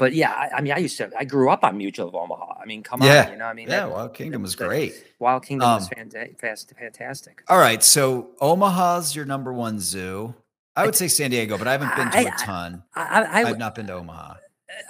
but 0.00 0.12
yeah, 0.14 0.32
I, 0.32 0.56
I 0.56 0.60
mean, 0.60 0.72
I 0.72 0.78
used 0.78 0.96
to 0.98 1.10
I 1.16 1.24
grew 1.24 1.48
up 1.50 1.62
on 1.62 1.76
Mutual 1.78 2.08
of 2.08 2.14
Omaha. 2.16 2.54
I 2.60 2.64
mean, 2.66 2.82
come 2.82 3.00
Yeah. 3.02 3.26
on, 3.26 3.32
you 3.32 3.38
know, 3.38 3.44
I 3.44 3.52
mean, 3.54 3.68
Yeah, 3.68 3.80
that- 3.86 3.90
Wild 3.92 4.14
Kingdom 4.14 4.42
was 4.42 4.56
that- 4.56 4.66
great. 4.66 5.04
Wild 5.20 5.44
Kingdom 5.44 5.68
was 5.68 5.88
Um, 5.96 6.34
fast, 6.40 6.72
fantastic. 6.76 7.42
All 7.48 7.58
right, 7.58 7.84
so 7.84 8.30
Omaha's 8.40 9.14
your 9.14 9.24
number 9.26 9.52
one 9.52 9.78
zoo. 9.78 10.34
I 10.74 10.86
would 10.86 10.96
say 10.96 11.06
San 11.08 11.30
Diego, 11.30 11.56
but 11.58 11.68
I 11.68 11.72
haven't 11.72 11.94
been 11.94 12.10
to 12.10 12.18
I- 12.18 12.22
a 12.22 12.28
I- 12.32 12.44
ton. 12.44 12.82
I, 12.94 13.02
I, 13.02 13.20
I, 13.42 13.44
I've 13.50 13.58
not 13.58 13.74
been 13.76 13.86
to 13.86 13.92
Omaha. 13.94 14.34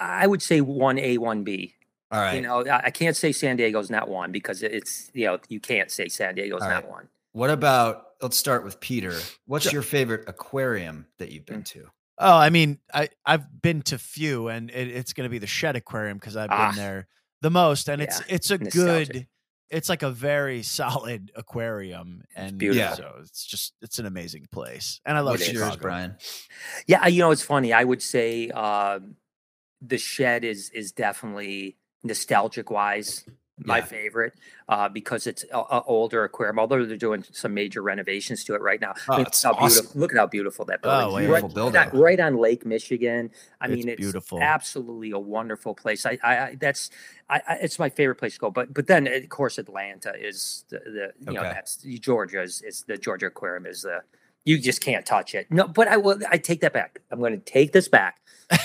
I 0.01 0.27
would 0.27 0.40
say 0.42 0.61
one 0.61 0.99
A, 0.99 1.18
one 1.18 1.42
B. 1.44 1.75
All 2.12 2.20
right. 2.20 2.35
You 2.35 2.42
know, 2.42 2.66
I, 2.66 2.87
I 2.87 2.90
can't 2.90 3.16
say 3.16 3.33
San 3.33 3.57
Diego's 3.57 3.90
not 3.90 4.09
one 4.09 4.33
because 4.33 4.62
it's 4.62 5.11
you 5.14 5.27
know 5.27 5.38
you 5.49 5.61
can't 5.61 5.90
say 5.90 6.09
San 6.09 6.35
Diego's 6.35 6.62
All 6.62 6.68
not 6.68 6.83
right. 6.85 6.90
one. 6.90 7.09
what 7.33 7.51
about? 7.51 8.07
Let's 8.20 8.37
start 8.37 8.64
with 8.64 8.81
Peter. 8.81 9.14
What's 9.46 9.64
Sure. 9.64 9.73
your 9.75 9.83
favorite 9.83 10.25
aquarium 10.29 11.07
that 11.18 11.31
you've 11.33 11.46
been 11.46 11.62
to? 11.64 11.88
Oh, 12.22 12.37
I 12.37 12.50
mean, 12.50 12.78
I 12.92 13.09
I've 13.24 13.62
been 13.62 13.80
to 13.83 13.98
few, 13.98 14.48
and 14.48 14.70
it, 14.70 14.88
it's 14.88 15.12
going 15.14 15.24
to 15.24 15.30
be 15.30 15.38
the 15.38 15.46
Shedd 15.46 15.74
Aquarium 15.74 16.18
because 16.18 16.37
I've 16.37 16.50
been 16.50 16.59
Ah. 16.59 16.72
there 16.76 17.09
the 17.40 17.50
most, 17.50 17.88
and 17.88 18.02
it's 18.02 18.20
Yeah, 18.20 18.35
it's 18.35 18.50
a 18.50 18.59
nostalgic. 18.59 19.12
good, 19.12 19.26
it's 19.70 19.88
like 19.88 20.02
a 20.02 20.11
very 20.11 20.62
solid 20.78 21.33
aquarium, 21.35 22.22
and 22.37 22.59
beautiful. 22.59 22.96
so 22.96 23.14
it's 23.22 23.46
just 23.46 23.72
it's 23.80 23.98
an 23.98 24.04
amazing 24.06 24.48
place, 24.52 25.00
and 25.06 25.16
I 25.16 25.20
love 25.20 25.33
What's 25.33 25.48
is. 25.48 25.54
yours, 25.54 25.64
Chicago. 25.64 25.83
Brian? 25.83 26.16
Yeah, 26.87 27.06
you 27.06 27.20
know, 27.20 27.30
it's 27.30 27.42
funny. 27.42 27.72
I 27.72 27.85
would 27.85 28.02
say 28.02 28.50
uh, 28.52 29.00
the 29.80 29.96
Shedd 29.96 30.44
is 30.44 30.68
is 30.70 30.92
definitely 30.92 31.78
nostalgic 32.02 32.70
wise 32.70 33.24
my 33.64 33.79
Yeah. 33.79 33.85
favorite 33.85 34.35
uh, 34.68 34.88
because 34.88 35.27
it's 35.27 35.44
a, 35.53 35.59
a 35.59 35.83
older 35.87 36.25
aquarium. 36.25 36.59
Although 36.59 36.85
they're 36.85 36.96
doing 36.96 37.25
some 37.33 37.53
major 37.55 37.83
renovations 37.83 38.44
to 38.44 38.55
it 38.55 38.62
right 38.62 38.81
now. 38.81 38.94
Oh, 39.09 39.20
it's 39.23 39.42
how 39.42 39.53
awesome. 39.53 39.85
beautiful! 39.85 40.01
Look 40.01 40.12
at 40.12 40.18
how 40.18 40.27
beautiful 40.27 40.64
that 40.66 40.83
building 40.83 41.01
Oh, 41.14 41.16
is. 41.18 41.27
beautiful 41.27 41.49
right, 41.49 41.55
building. 41.55 41.75
right 41.81 41.92
on- 41.94 42.01
right 42.01 42.20
on 42.20 42.37
Lake 42.37 42.64
Michigan. 42.66 43.31
I 43.61 43.66
It's 43.66 43.75
mean, 43.77 43.88
it's 43.88 44.01
beautiful. 44.01 44.40
Absolutely 44.40 45.11
a 45.12 45.18
wonderful 45.18 45.75
place. 45.75 46.07
I, 46.07 46.18
I, 46.23 46.37
I 46.38 46.55
that's, 46.61 46.90
I, 47.29 47.42
I, 47.49 47.55
it's 47.62 47.79
my 47.79 47.88
favorite 47.90 48.16
place 48.16 48.35
to 48.35 48.40
go. 48.40 48.51
But, 48.51 48.73
but 48.73 48.87
then 48.87 49.07
of 49.07 49.29
course 49.29 49.59
Atlanta 49.59 50.12
is 50.18 50.64
the, 50.70 50.79
the 50.79 51.12
you 51.31 51.33
know, 51.37 51.42
that's 51.42 51.77
Georgia 51.77 52.42
is, 52.42 52.62
is 52.62 52.85
the 52.88 52.96
Georgia 52.96 53.27
Aquarium 53.27 53.66
is 53.66 53.83
the. 53.83 54.01
You 54.46 54.57
just 54.59 54.81
can't 54.81 55.05
touch 55.05 55.35
it. 55.35 55.46
No, 55.51 55.68
but 55.68 55.87
I 55.87 55.99
will. 55.99 56.18
I 56.31 56.38
take 56.38 56.62
that 56.62 56.73
back. 56.73 57.03
I'm 57.11 57.18
going 57.18 57.35
to 57.38 57.38
take 57.44 57.73
this 57.73 57.88
back. 57.88 58.20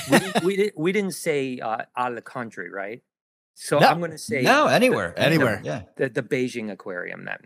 We, 0.10 0.20
didn't- 0.20 0.44
we, 0.46 0.72
we 0.78 0.92
didn't 0.94 1.12
say 1.16 1.60
uh, 1.60 1.80
out 1.98 2.10
of 2.12 2.16
the 2.16 2.22
country, 2.22 2.72
right? 2.72 3.04
So 3.56 3.80
No, 3.80 3.88
I'm 3.88 4.00
going 4.00 4.12
to 4.12 4.18
say 4.18 4.42
No, 4.42 4.68
anywhere, 4.68 5.14
Anywhere. 5.18 5.62
Yeah. 5.64 5.84
the, 5.96 6.10
the 6.10 6.22
Beijing 6.24 6.72
Aquarium 6.72 7.26
then. 7.26 7.40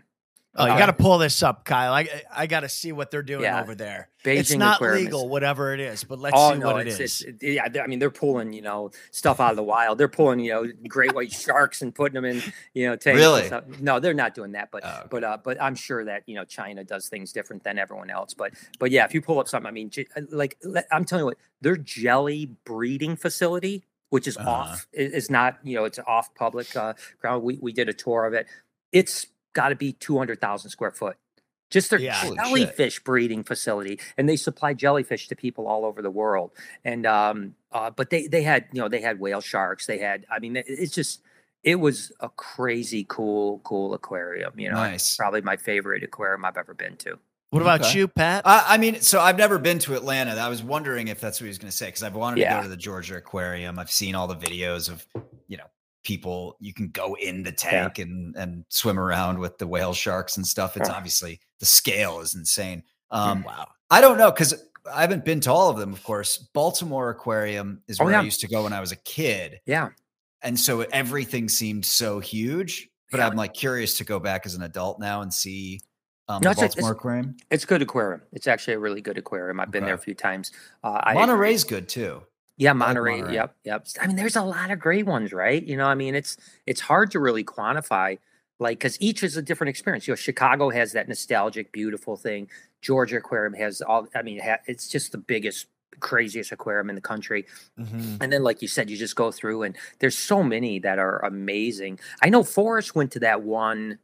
Oh, 0.56 0.66
you 0.66 0.72
Uh, 0.72 0.78
got 0.78 0.86
to 0.86 0.92
pull 0.92 1.16
this 1.18 1.44
up, 1.44 1.64
Kyle. 1.64 1.92
I 1.92 2.08
I 2.34 2.48
got 2.48 2.60
to 2.60 2.68
see 2.68 2.90
what 2.90 3.12
they're 3.12 3.22
doing 3.22 3.44
Yeah. 3.44 3.60
over 3.62 3.76
there. 3.76 4.08
Beijing 4.24 4.38
it's 4.40 4.54
not 4.56 4.76
Aquarium 4.78 4.98
is- 4.98 5.04
legal, 5.04 5.28
whatever 5.28 5.72
it 5.72 5.78
is, 5.78 6.02
but 6.02 6.18
let's 6.18 6.34
oh 6.36 6.52
see 6.54 6.58
no, 6.58 6.72
what 6.72 6.80
it 6.88 6.88
it's, 6.88 6.98
is. 6.98 7.22
it's 7.22 7.40
yeah. 7.40 7.68
I 7.80 7.86
mean, 7.86 8.00
they're 8.00 8.10
pulling 8.10 8.52
you 8.52 8.60
know 8.60 8.90
stuff 9.12 9.38
out 9.38 9.50
of 9.52 9.56
the 9.56 9.62
wild. 9.62 9.96
They're 9.98 10.08
pulling 10.08 10.40
you 10.40 10.50
know 10.52 10.66
great 10.88 11.14
white 11.14 11.30
sharks 11.30 11.82
and 11.82 11.94
putting 11.94 12.14
them 12.14 12.24
in 12.24 12.42
you 12.74 12.88
know 12.88 12.96
tanks. 12.96 13.20
Really? 13.20 13.48
No, 13.78 14.00
they're 14.00 14.12
not 14.12 14.34
doing 14.34 14.50
that. 14.52 14.72
But 14.72 14.82
Oh, 14.84 14.88
okay. 14.98 15.06
but 15.08 15.22
uh, 15.22 15.38
but 15.44 15.62
I'm 15.62 15.76
sure 15.76 16.04
that 16.04 16.24
you 16.26 16.34
know 16.34 16.44
China 16.44 16.82
does 16.82 17.08
things 17.08 17.32
different 17.32 17.62
than 17.62 17.78
everyone 17.78 18.10
else. 18.10 18.34
But 18.34 18.54
but 18.80 18.90
yeah, 18.90 19.04
if 19.04 19.14
you 19.14 19.22
pull 19.22 19.38
up 19.38 19.46
something, 19.46 19.68
I 19.68 19.70
mean, 19.72 19.92
uh, 20.16 20.22
like 20.32 20.58
I'm 20.90 21.04
telling 21.04 21.22
you 21.22 21.26
what, 21.26 21.38
their 21.60 21.76
jelly 21.76 22.46
breeding 22.64 23.14
facility, 23.14 23.84
which 24.10 24.28
is 24.28 24.36
Uh-huh. 24.36 24.50
off, 24.50 24.86
is 24.92 25.30
not 25.30 25.58
you 25.64 25.74
know 25.76 25.84
it's 25.84 25.98
off 26.06 26.34
public 26.34 26.76
uh, 26.76 26.94
ground. 27.20 27.42
We 27.42 27.58
we 27.60 27.72
did 27.72 27.88
a 27.88 27.94
tour 27.94 28.26
of 28.26 28.34
it. 28.34 28.46
It's 28.92 29.26
got 29.54 29.70
to 29.70 29.74
be 29.76 29.92
two 29.92 30.18
hundred 30.18 30.40
thousand 30.40 30.70
square 30.70 30.92
foot. 30.92 31.16
Just 31.70 31.90
their 31.90 32.00
Yeah. 32.00 32.14
Holy 32.14 32.36
shit. 32.36 32.44
jellyfish 32.76 33.04
breeding 33.04 33.44
facility, 33.44 34.00
and 34.18 34.28
they 34.28 34.36
supply 34.36 34.74
jellyfish 34.74 35.28
to 35.28 35.36
people 35.36 35.66
all 35.68 35.84
over 35.84 36.02
the 36.02 36.10
world. 36.10 36.50
And 36.84 37.06
um, 37.06 37.54
uh, 37.72 37.90
but 37.90 38.10
they 38.10 38.26
they 38.26 38.42
had 38.42 38.66
you 38.72 38.80
know 38.80 38.88
they 38.88 39.00
had 39.00 39.20
whale 39.20 39.40
sharks. 39.40 39.86
They 39.86 39.98
had 39.98 40.26
I 40.30 40.40
mean 40.40 40.56
it's 40.56 40.92
just 40.92 41.22
it 41.62 41.76
was 41.76 42.10
a 42.20 42.28
crazy 42.30 43.04
cool 43.08 43.60
cool 43.62 43.94
aquarium. 43.94 44.58
You 44.58 44.70
know, 44.70 44.76
Nice. 44.76 45.16
probably 45.16 45.42
my 45.42 45.56
favorite 45.56 46.02
aquarium 46.02 46.44
I've 46.44 46.56
ever 46.56 46.74
been 46.74 46.96
to. 46.98 47.18
What 47.50 47.62
about 47.62 47.82
Okay. 47.82 47.98
you, 47.98 48.08
Pat? 48.08 48.42
I, 48.46 48.64
I 48.68 48.78
mean, 48.78 49.00
so 49.00 49.20
I've 49.20 49.36
never 49.38 49.58
been 49.58 49.78
to 49.80 49.94
Atlanta. 49.94 50.32
I 50.32 50.48
was 50.48 50.62
wondering 50.62 51.08
if 51.08 51.20
that's 51.20 51.40
what 51.40 51.44
he 51.44 51.48
was 51.48 51.58
going 51.58 51.70
to 51.70 51.76
say 51.76 51.86
because 51.86 52.02
I've 52.02 52.14
wanted 52.14 52.36
to 52.44 52.48
go 52.48 52.62
to 52.62 52.68
the 52.68 52.76
Georgia 52.76 53.16
Aquarium. 53.16 53.78
I've 53.78 53.90
seen 53.90 54.14
all 54.14 54.26
the 54.26 54.36
videos 54.36 54.88
of, 54.88 55.06
you 55.48 55.56
know, 55.56 55.64
people 56.02 56.56
you 56.60 56.72
can 56.72 56.88
go 56.88 57.14
in 57.20 57.42
the 57.42 57.52
tank 57.52 57.98
and 57.98 58.34
and 58.36 58.64
swim 58.70 58.98
around 58.98 59.38
with 59.38 59.58
the 59.58 59.66
whale 59.66 59.92
sharks 59.92 60.36
and 60.38 60.46
stuff. 60.46 60.76
It's 60.76 60.88
Yeah. 60.88 60.94
obviously 60.96 61.40
the 61.58 61.66
scale 61.66 62.20
is 62.20 62.34
insane. 62.34 62.82
Um, 63.10 63.42
wow. 63.42 63.66
I 63.90 64.00
don't 64.00 64.16
know 64.16 64.30
because 64.30 64.54
I 64.90 65.02
haven't 65.02 65.24
been 65.26 65.40
to 65.40 65.52
all 65.52 65.68
of 65.68 65.76
them. 65.76 65.92
Of 65.92 66.02
course, 66.02 66.38
Baltimore 66.54 67.10
Aquarium 67.10 67.82
is 67.86 68.00
Oh, 68.00 68.04
where 68.06 68.14
I 68.14 68.22
used 68.22 68.40
to 68.40 68.48
go 68.48 68.62
when 68.62 68.72
I 68.72 68.80
was 68.80 68.92
a 68.92 68.96
kid, 68.96 69.60
Yeah, 69.66 69.90
and 70.42 70.58
so 70.58 70.80
everything 70.92 71.48
seemed 71.50 71.84
so 71.84 72.18
huge. 72.20 72.88
But 73.10 73.18
Yeah. 73.18 73.26
I'm 73.26 73.36
like 73.36 73.52
curious 73.52 73.98
to 73.98 74.04
go 74.04 74.18
back 74.20 74.46
as 74.46 74.54
an 74.54 74.62
adult 74.62 75.00
now 75.00 75.20
and 75.20 75.34
see 75.34 75.80
um, 76.30 76.40
No, 76.42 76.50
it's 76.52 76.62
a- 76.62 76.66
it's- 76.66 76.88
Aquarium. 76.90 77.36
it's 77.50 77.64
good 77.64 77.82
aquarium. 77.82 78.22
It's 78.32 78.46
actually 78.46 78.74
a 78.74 78.78
really 78.78 79.00
good 79.00 79.18
aquarium. 79.18 79.60
I've 79.60 79.70
been 79.70 79.84
there 79.84 79.94
a 79.94 79.98
few 79.98 80.14
times. 80.14 80.52
Uh, 80.84 81.00
I. 81.02 81.14
Monterey's 81.14 81.64
good 81.64 81.88
too. 81.88 82.22
Yeah, 82.56 82.70
like 82.72 82.78
Monterey. 82.78 83.16
Monterey. 83.18 83.34
Yep, 83.34 83.54
yep. 83.64 83.86
I 84.00 84.06
mean, 84.06 84.16
there's 84.16 84.36
a 84.36 84.42
lot 84.42 84.70
of 84.70 84.78
great 84.78 85.06
ones, 85.06 85.32
right? 85.32 85.62
You 85.62 85.76
know, 85.76 85.86
I 85.86 85.94
mean, 85.94 86.14
it's 86.14 86.36
it's 86.66 86.80
hard 86.80 87.10
to 87.12 87.18
really 87.18 87.42
quantify, 87.42 88.18
like, 88.58 88.78
because 88.78 89.00
each 89.00 89.22
is 89.22 89.36
a 89.36 89.42
different 89.42 89.70
experience. 89.70 90.06
You 90.06 90.12
know, 90.12 90.16
Chicago 90.16 90.68
has 90.70 90.92
that 90.92 91.08
nostalgic, 91.08 91.72
beautiful 91.72 92.16
thing. 92.16 92.48
Georgia 92.82 93.16
Aquarium 93.16 93.54
has 93.54 93.80
all. 93.82 94.08
I 94.14 94.22
mean, 94.22 94.40
it's 94.66 94.88
just 94.88 95.12
the 95.12 95.18
biggest, 95.18 95.66
craziest 96.00 96.52
aquarium 96.52 96.88
in 96.90 96.94
the 96.96 97.00
country. 97.00 97.46
Mhm. 97.78 98.18
And 98.20 98.30
then, 98.32 98.42
like 98.42 98.60
you 98.62 98.68
said, 98.68 98.90
you 98.90 98.96
just 98.96 99.16
go 99.16 99.30
through, 99.32 99.62
and 99.62 99.76
there's 99.98 100.16
so 100.18 100.42
many 100.42 100.78
that 100.80 100.98
are 100.98 101.24
amazing. 101.24 101.98
I 102.22 102.28
know 102.28 102.42
Forrest 102.42 102.94
went 102.94 103.10
to 103.12 103.20
that 103.20 103.42
one 103.42 103.98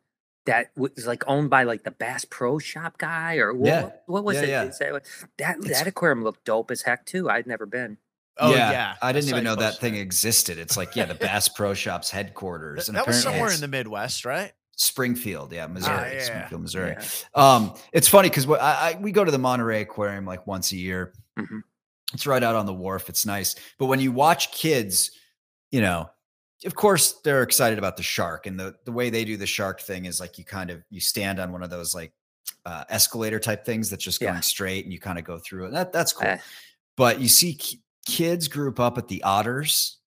that 0.46 0.70
was 0.76 1.06
like 1.06 1.22
owned 1.26 1.50
by 1.50 1.64
like 1.64 1.84
the 1.84 1.90
Bass 1.90 2.24
Pro 2.24 2.58
Shop 2.58 2.98
guy, 2.98 3.36
or 3.36 3.52
what, 3.54 3.66
Yeah. 3.66 3.82
what, 3.82 4.02
what 4.06 4.24
was 4.24 4.36
Yeah, 4.36 4.42
it? 4.42 4.48
yeah. 4.48 4.62
Is 4.64 4.78
that 4.78 5.02
that, 5.38 5.60
that 5.62 5.86
aquarium 5.86 6.24
looked 6.24 6.44
dope 6.44 6.70
as 6.70 6.82
heck 6.82 7.04
too. 7.06 7.28
I'd 7.28 7.46
never 7.46 7.66
been. 7.66 7.98
Oh 8.38 8.52
yeah, 8.54 8.96
I 9.00 9.12
didn't 9.12 9.30
even 9.30 9.44
know 9.44 9.54
that 9.54 9.70
post 9.70 9.80
thing 9.80 9.94
existed. 9.96 10.58
It's 10.58 10.76
like, 10.76 10.94
yeah, 10.94 11.06
the 11.06 11.14
Bass 11.26 11.48
Pro 11.48 11.72
Shop's 11.74 12.10
Th- 12.10 12.22
headquarters. 12.26 12.88
And 12.88 12.96
that 12.96 13.06
was 13.06 13.22
somewhere 13.22 13.50
in 13.52 13.60
the 13.60 13.68
Midwest, 13.68 14.24
right? 14.26 14.52
Springfield, 14.76 15.54
yeah, 15.54 15.66
Missouri, 15.68 16.16
yeah. 16.16 16.22
Springfield, 16.22 16.60
Missouri. 16.62 16.96
Yeah. 16.98 17.04
Um, 17.34 17.74
it's 17.92 18.08
funny 18.08 18.28
because 18.28 18.46
I, 18.48 18.56
I 18.92 18.98
we 19.00 19.10
go 19.10 19.24
to 19.24 19.30
the 19.30 19.38
Monterey 19.38 19.80
Aquarium 19.80 20.26
like 20.26 20.46
once 20.46 20.70
a 20.72 20.76
year. 20.76 21.14
Mhm. 21.38 21.62
It's 22.12 22.26
right 22.26 22.42
out 22.42 22.54
on 22.54 22.66
the 22.66 22.74
wharf. 22.74 23.08
It's 23.08 23.24
nice, 23.24 23.56
but 23.78 23.86
when 23.86 24.00
you 24.00 24.12
watch 24.12 24.52
kids, 24.52 25.10
you 25.70 25.80
know, 25.80 26.10
of 26.64 26.74
course 26.74 27.20
they're 27.24 27.42
excited 27.42 27.78
about 27.78 27.96
the 27.96 28.02
shark, 28.02 28.46
and 28.46 28.58
the 28.58 28.74
the 28.84 28.92
way 28.92 29.10
they 29.10 29.24
do 29.24 29.36
the 29.36 29.46
shark 29.46 29.80
thing 29.80 30.06
is 30.06 30.20
like 30.20 30.38
you 30.38 30.44
kind 30.44 30.70
of 30.70 30.82
you 30.90 31.00
stand 31.00 31.38
on 31.38 31.52
one 31.52 31.62
of 31.62 31.70
those 31.70 31.94
like 31.94 32.12
uh, 32.64 32.84
escalator 32.88 33.38
type 33.38 33.64
things 33.64 33.90
that's 33.90 34.04
just 34.04 34.20
going 34.20 34.34
Yeah. 34.34 34.40
straight, 34.40 34.84
and 34.84 34.92
you 34.92 34.98
kind 35.00 35.18
of 35.18 35.24
go 35.24 35.38
through 35.38 35.66
it. 35.66 35.72
That 35.72 35.92
that's 35.92 36.12
cool. 36.12 36.28
Eh. 36.28 36.38
but 36.96 37.20
you 37.20 37.28
see 37.28 37.54
ki- 37.54 37.82
kids 38.06 38.48
group 38.48 38.78
up 38.80 38.96
at 38.98 39.08
the 39.08 39.22
otters 39.22 39.98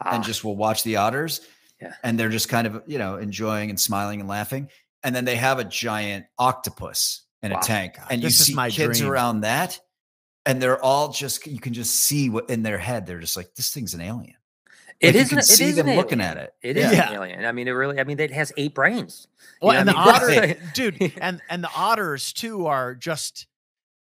Ah, 0.00 0.14
and 0.14 0.22
just 0.24 0.44
will 0.44 0.56
watch 0.56 0.82
the 0.84 0.96
otters 0.96 1.40
Yeah. 1.80 1.94
and 2.04 2.18
they're 2.20 2.28
just 2.28 2.48
kind 2.50 2.66
of 2.66 2.82
you 2.86 2.98
know 2.98 3.16
enjoying 3.16 3.70
and 3.70 3.80
smiling 3.80 4.20
and 4.20 4.28
laughing 4.28 4.68
and 5.02 5.16
then 5.16 5.24
they 5.24 5.36
have 5.36 5.58
a 5.58 5.64
giant 5.64 6.26
octopus 6.38 7.22
in 7.42 7.50
Wow. 7.52 7.58
a 7.58 7.62
tank 7.62 7.96
God, 7.96 8.06
and 8.10 8.22
you 8.22 8.28
see 8.30 8.54
my 8.54 8.70
kids 8.70 8.98
dream. 8.98 9.10
around 9.10 9.40
that 9.40 9.80
and 10.44 10.60
they're 10.62 10.82
all 10.82 11.08
just 11.12 11.46
you 11.46 11.58
can 11.60 11.72
just 11.72 11.94
see 11.94 12.28
what 12.30 12.48
in 12.50 12.62
their 12.62 12.76
head 12.78 13.06
they're 13.06 13.20
just 13.20 13.36
like 13.38 13.54
this 13.54 13.70
thing's 13.72 13.94
an 13.94 14.00
alien 14.02 14.36
it 15.00 15.06
Like, 15.08 15.14
you 15.14 15.20
is. 15.20 15.28
can 15.28 15.38
an- 15.38 15.42
it 15.42 15.46
see 15.46 15.64
is 15.64 15.78
an 15.78 15.86
them 15.86 15.96
looking 15.96 16.20
at 16.20 16.36
it. 16.36 16.54
It 16.62 16.76
is 16.76 16.92
Yeah. 16.92 17.08
an 17.08 17.14
alien. 17.14 17.44
I 17.44 17.52
mean, 17.52 17.68
it 17.68 17.72
really. 17.72 17.98
I 18.00 18.04
mean, 18.04 18.18
it 18.20 18.32
has 18.32 18.52
eight 18.56 18.74
brains. 18.74 19.28
You 19.60 19.68
Well, 19.68 19.72
know 19.74 19.80
and 19.80 19.88
the 19.88 19.96
I 19.96 20.26
mean? 20.28 20.38
otters, 20.58 20.72
dude, 20.74 21.12
and 21.20 21.40
and 21.48 21.62
the 21.64 21.70
otters 21.76 22.32
too 22.32 22.66
are 22.66 22.94
just 22.94 23.46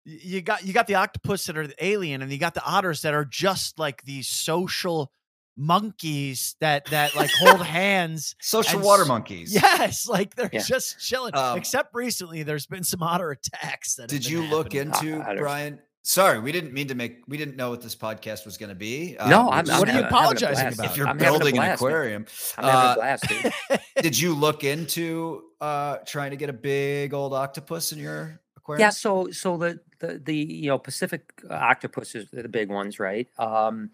you 0.04 0.40
got 0.40 0.64
you 0.64 0.72
got 0.72 0.86
the 0.86 0.94
octopus 0.94 1.46
that 1.46 1.56
are 1.58 1.66
the 1.66 1.84
alien, 1.84 2.22
and 2.22 2.32
you 2.32 2.38
got 2.38 2.54
the 2.54 2.64
otters 2.64 3.02
that 3.02 3.12
are 3.14 3.24
just 3.26 3.78
like 3.78 4.02
these 4.04 4.26
social 4.28 5.12
monkeys 5.60 6.54
that 6.60 6.86
that 6.86 7.14
like 7.16 7.30
hold 7.40 7.60
hands. 7.66 8.34
social 8.40 8.78
And 8.78 8.84
water 8.86 9.04
monkeys 9.04 9.52
Yes, 9.52 10.06
like 10.08 10.34
they're 10.36 10.48
Yeah. 10.52 10.62
just 10.62 10.98
chilling. 11.00 11.34
Um, 11.34 11.58
Except 11.58 11.94
recently, 11.94 12.42
there's 12.44 12.66
been 12.66 12.84
some 12.84 13.02
otter 13.02 13.30
attacks. 13.32 13.96
That 13.96 14.08
did 14.08 14.22
been 14.22 14.32
you 14.32 14.42
look 14.44 14.72
happening. 14.72 14.94
into 15.14 15.20
Otters. 15.28 15.40
brian 15.40 15.80
sorry 16.08 16.38
we 16.38 16.50
didn't 16.52 16.72
mean 16.72 16.88
to 16.88 16.94
make 16.94 17.20
we 17.28 17.36
didn't 17.36 17.54
know 17.56 17.68
what 17.70 17.82
this 17.82 17.94
podcast 17.94 18.46
was 18.46 18.56
going 18.56 18.70
to 18.70 18.74
be 18.74 19.14
No, 19.26 19.44
we 19.44 19.50
I'm. 19.52 19.66
just- 19.66 19.74
I'm 19.74 19.78
What 19.80 19.88
are 19.88 19.92
you 19.92 20.02
having- 20.02 20.04
having 20.04 20.04
a 20.04 20.06
apologizing 20.08 20.72
about? 20.72 20.86
if 20.86 20.96
you're 20.96 21.06
I'm 21.06 21.18
having 21.18 21.34
a 21.34 21.38
building 21.38 21.54
an 21.58 21.60
blast, 21.60 21.82
man. 21.82 21.90
aquarium 21.90 22.26
I'm 22.56 22.64
having 22.64 22.80
Uh, 22.80 22.92
a 22.92 22.94
blast, 22.96 23.28
dude. 23.28 23.80
Did 24.02 24.18
you 24.18 24.34
look 24.34 24.64
into 24.64 25.42
uh 25.60 25.98
trying 26.06 26.30
to 26.30 26.36
get 26.36 26.48
a 26.48 26.52
big 26.54 27.12
old 27.12 27.34
octopus 27.34 27.92
in 27.92 27.98
your 27.98 28.40
aquarium? 28.56 28.80
Yeah, 28.80 28.90
so 28.90 29.30
so 29.30 29.56
the 29.58 29.80
the 29.98 30.18
the 30.18 30.34
you 30.36 30.68
know 30.68 30.78
Pacific 30.78 31.22
octopus 31.50 32.14
is 32.14 32.30
the 32.32 32.48
big 32.48 32.70
ones, 32.70 32.98
right? 32.98 33.28
Um, 33.38 33.90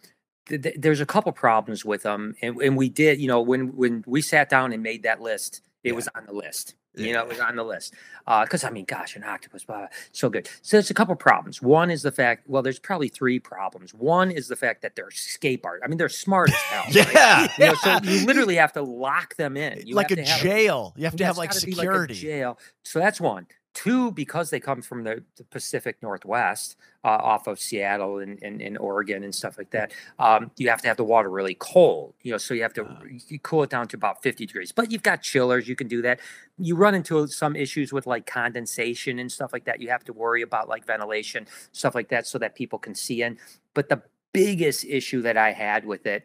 th- 0.48 0.62
th- 0.62 0.77
there's 0.79 1.00
a 1.00 1.07
couple 1.07 1.33
problems 1.33 1.85
with 1.85 2.03
them, 2.03 2.35
and 2.42 2.57
and 2.62 2.77
we 2.77 2.88
did, 2.90 3.20
you 3.20 3.27
know, 3.29 3.40
when 3.40 3.74
when 3.77 4.05
we 4.07 4.20
sat 4.22 4.48
down 4.50 4.72
and 4.72 4.83
made 4.83 5.03
that 5.05 5.20
list, 5.20 5.62
it 5.83 5.88
Yeah. 5.90 5.94
was 5.96 6.09
on 6.14 6.27
the 6.27 6.33
list. 6.35 6.74
You 6.96 7.12
know, 7.12 7.20
it 7.20 7.22
Yeah. 7.22 7.28
was 7.28 7.40
on 7.40 7.57
the 7.57 7.64
list. 7.64 7.94
Uh, 8.26 8.44
because 8.44 8.64
I 8.64 8.70
mean, 8.70 8.85
gosh, 8.87 9.16
an 9.16 9.24
octopus, 9.24 9.64
blah, 9.64 9.78
blah, 9.78 9.87
so 10.12 10.30
good. 10.30 10.48
So 10.62 10.76
there's 10.78 10.90
a 10.90 10.94
couple 10.94 11.14
problems. 11.16 11.61
One 11.61 11.90
is 11.90 12.02
the 12.02 12.11
fact. 12.12 12.44
Well, 12.48 12.62
there's 12.62 12.78
probably 12.78 13.09
three 13.09 13.38
problems. 13.38 13.92
One 13.92 14.30
is 14.30 14.48
the 14.48 14.57
fact 14.57 14.80
that 14.83 14.96
they're 14.96 15.09
escape 15.09 15.66
art. 15.66 15.83
I 15.85 15.88
mean, 15.88 15.98
they're 15.98 16.09
smart 16.09 16.48
as 16.48 16.54
hell. 16.54 16.85
right? 17.04 17.14
Yeah. 17.14 17.48
You 17.59 17.66
know, 17.66 17.74
so 17.74 17.98
you 18.04 18.24
literally 18.26 18.57
have 18.57 18.72
to 18.74 18.83
lock 18.83 19.37
them 19.37 19.57
in. 19.57 19.87
You 19.87 19.94
like 19.94 20.09
have 20.11 20.18
a 20.18 20.22
to 20.24 20.30
have 20.30 20.40
jail. 20.40 20.94
You 20.96 21.04
have 21.04 21.16
to 21.16 21.24
have 21.26 21.37
like 21.37 21.52
security. 21.52 22.14
Like 22.14 22.22
jail. 22.22 22.59
So 22.85 22.98
that's 22.98 23.20
one. 23.20 23.46
Two, 23.74 24.12
because 24.12 24.50
they 24.50 24.60
come 24.60 24.80
from 24.82 25.02
the, 25.02 25.22
the 25.37 25.44
Pacific 25.44 25.96
Northwest, 26.00 26.76
uh, 27.04 27.08
off 27.08 27.46
of 27.46 27.60
Seattle 27.60 28.20
and, 28.20 28.42
and, 28.42 28.62
and 28.62 28.79
Oregon 28.79 29.25
and 29.25 29.35
stuff 29.35 29.58
like 29.58 29.70
that, 29.72 29.92
um, 30.18 30.50
you 30.56 30.68
have 30.70 30.81
to 30.83 30.88
have 30.88 30.96
the 30.96 31.04
water 31.04 31.29
really 31.29 31.54
cold. 31.54 32.14
You 32.22 32.33
know, 32.33 32.38
so 32.38 32.54
you 32.54 32.62
have 32.62 32.72
to 32.75 32.87
you 33.29 33.38
cool 33.40 33.64
it 33.64 33.70
down 33.70 33.88
to 33.88 33.96
about 33.96 34.22
50 34.22 34.46
degrees. 34.46 34.72
But 34.72 34.90
you've 34.90 35.02
got 35.02 35.22
chillers, 35.22 35.68
you 35.68 35.77
can 35.77 35.88
do 35.88 36.00
that. 36.02 36.20
You 36.56 36.77
run 36.77 36.94
into 36.94 37.27
some 37.27 37.56
issues 37.56 37.92
with 37.92 38.06
like 38.06 38.27
condensation 38.27 39.18
and 39.18 39.31
stuff 39.31 39.52
like 39.52 39.64
that. 39.64 39.81
You 39.81 39.90
have 39.90 40.04
to 40.04 40.12
worry 40.12 40.42
about 40.42 40.68
like 40.68 40.87
ventilation, 40.87 41.46
stuff 41.72 41.94
like 41.94 42.08
that, 42.08 42.27
so 42.27 42.38
that 42.38 42.54
people 42.54 42.79
can 42.79 42.94
see 42.94 43.22
in. 43.22 43.38
But 43.75 43.88
the 43.88 44.02
biggest 44.33 44.85
issue 44.85 45.20
that 45.22 45.37
I 45.37 45.52
had 45.52 45.85
with 45.85 46.06
it, 46.06 46.25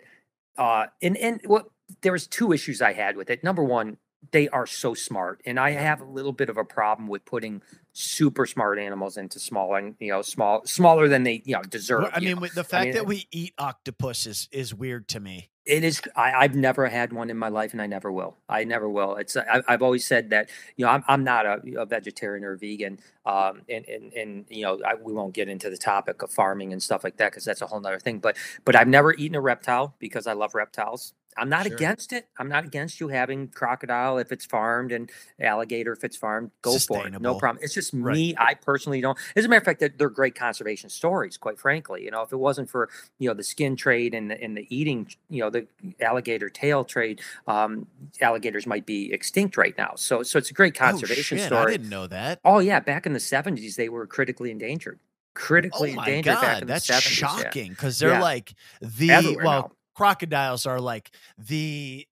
uh, 0.58 0.86
and 1.02 1.18
and 1.18 1.42
what 1.46 1.68
there 2.02 2.12
was 2.12 2.28
two 2.28 2.54
issues 2.54 2.82
I 2.82 2.94
had 2.94 3.18
with 3.18 3.30
it. 3.30 3.44
Number 3.44 3.64
one, 3.64 3.98
they 4.32 4.50
are 4.50 4.66
so 4.68 4.94
smart 4.94 5.42
and 5.46 5.60
i 5.60 5.72
have 5.72 6.02
a 6.02 6.06
little 6.06 6.34
bit 6.34 6.50
of 6.50 6.58
a 6.58 6.64
problem 6.66 7.08
with 7.08 7.24
putting 7.26 7.62
super 7.94 8.46
smart 8.46 8.80
animals 8.80 9.18
into 9.18 9.40
small 9.40 9.76
and 9.76 9.96
you 10.00 10.10
know 10.10 10.22
small 10.22 10.62
smaller 10.66 11.08
than 11.08 11.24
they 11.24 11.42
you 11.46 11.56
know 11.56 11.62
deserve 11.64 12.10
I 12.14 12.20
mean, 12.20 12.40
know? 12.40 12.48
the 12.54 12.64
fact 12.64 12.86
mean, 12.86 12.94
that 12.94 13.06
we 13.06 13.28
eat 13.32 13.54
octopus 13.58 14.26
is 14.26 14.48
is 14.52 14.74
weird 14.74 15.08
to 15.10 15.20
me. 15.20 15.50
it 15.66 15.84
is 15.84 16.02
I, 16.16 16.34
i've 16.34 16.56
never 16.56 16.88
had 16.88 17.14
one 17.14 17.30
in 17.30 17.38
my 17.38 17.50
life 17.50 17.74
and 17.74 17.82
i 17.82 17.88
never 17.88 18.12
will 18.12 18.38
i 18.48 18.64
never 18.64 18.90
will 18.90 19.16
it's 19.16 19.36
I, 19.36 19.64
i've 19.68 19.82
always 19.82 20.06
said 20.06 20.30
that 20.30 20.50
you 20.78 20.86
know 20.86 20.92
i'm, 20.92 21.04
I'm 21.08 21.24
not 21.24 21.46
a, 21.46 21.62
a 21.78 21.86
vegetarian 21.86 22.44
or 22.46 22.54
a 22.54 22.58
vegan 22.58 23.00
um 23.26 23.62
and 23.68 23.86
and, 23.88 24.14
and 24.14 24.46
you 24.50 24.64
know 24.64 24.80
I, 24.86 24.96
we 24.96 25.14
won't 25.14 25.34
get 25.34 25.50
into 25.50 25.70
the 25.70 25.78
topic 25.78 26.22
of 26.22 26.32
farming 26.32 26.72
and 26.74 26.82
stuff 26.84 27.04
like 27.04 27.18
that 27.18 27.32
because 27.32 27.46
that's 27.46 27.62
a 27.62 27.68
whole 27.68 27.80
nother 27.80 28.00
thing 28.00 28.20
but 28.20 28.38
but 28.66 28.76
i've 28.76 28.88
never 28.88 29.14
eaten 29.14 29.36
a 29.36 29.42
reptile 29.42 29.96
because 30.00 30.28
i 30.28 30.34
love 30.34 30.56
reptiles 30.56 31.14
i'm 31.38 31.50
not 31.50 31.66
Sure. 31.68 31.76
against 31.76 32.12
it 32.14 32.28
i'm 32.40 32.50
not 32.50 32.64
against 32.66 33.00
you 33.00 33.08
having 33.08 33.48
crocodile 33.48 34.18
if 34.18 34.32
it's 34.32 34.46
farmed 34.46 34.92
and 34.92 35.10
alligator 35.40 35.92
if 35.94 36.04
it's 36.04 36.18
farmed 36.18 36.52
go 36.62 36.78
for 36.78 37.06
it 37.08 37.22
no 37.22 37.36
problem 37.36 37.64
it's 37.64 37.74
just 37.74 37.94
Right. 37.94 38.14
me 38.14 38.36
i 38.38 38.54
personally 38.54 39.00
don't 39.02 39.18
as 39.36 39.46
a 39.46 39.48
matter 39.48 39.60
of 39.60 39.66
fact 39.66 39.80
that 39.80 39.98
they're 39.98 40.10
great 40.10 40.36
conservation 40.36 40.90
stories 40.90 41.38
quite 41.38 41.60
frankly 41.60 42.04
you 42.04 42.12
know 42.12 42.22
if 42.22 42.32
it 42.32 42.38
wasn't 42.38 42.70
for 42.70 42.90
you 43.20 43.28
know 43.30 43.34
the 43.34 43.44
skin 43.44 43.76
trade 43.76 44.14
and 44.14 44.32
the, 44.32 44.42
and 44.44 44.58
the 44.58 44.68
eating 44.76 45.08
you 45.30 45.40
know 45.42 45.50
the 45.50 45.68
alligator 46.02 46.50
tail 46.50 46.84
trade 46.84 47.22
um 47.48 47.86
alligators 48.22 48.66
might 48.66 48.86
be 48.86 49.12
extinct 49.14 49.56
right 49.58 49.78
now 49.78 49.94
so 49.96 50.24
so 50.24 50.38
it's 50.38 50.50
a 50.50 50.54
great 50.54 50.74
conservation 50.76 51.38
oh, 51.38 51.42
shit, 51.42 51.48
story 51.48 51.74
I 51.74 51.78
didn't 51.78 51.90
know 51.90 52.08
that. 52.08 52.40
oh 52.44 52.60
yeah 52.60 52.80
back 52.80 53.06
in 53.06 53.14
the 53.14 53.20
70s 53.20 53.76
they 53.76 53.90
were 53.90 54.08
critically 54.08 54.52
endangered 54.52 55.00
Oh 55.00 55.36
critically 55.36 55.94
my 55.94 56.08
endangered 56.08 56.42
god, 56.42 56.68
that's 56.68 56.88
the 56.88 56.94
70s 56.94 57.02
shocking 57.14 57.70
because 57.72 58.00
they're 58.00 58.10
Yeah. 58.10 58.22
like 58.22 58.54
the 58.82 59.10
Everywhere 59.14 59.46
well, 59.46 59.62
now. 59.62 59.72
Crocodiles 60.00 60.66
are 60.66 60.80
like 60.80 61.12
the, 61.38 62.08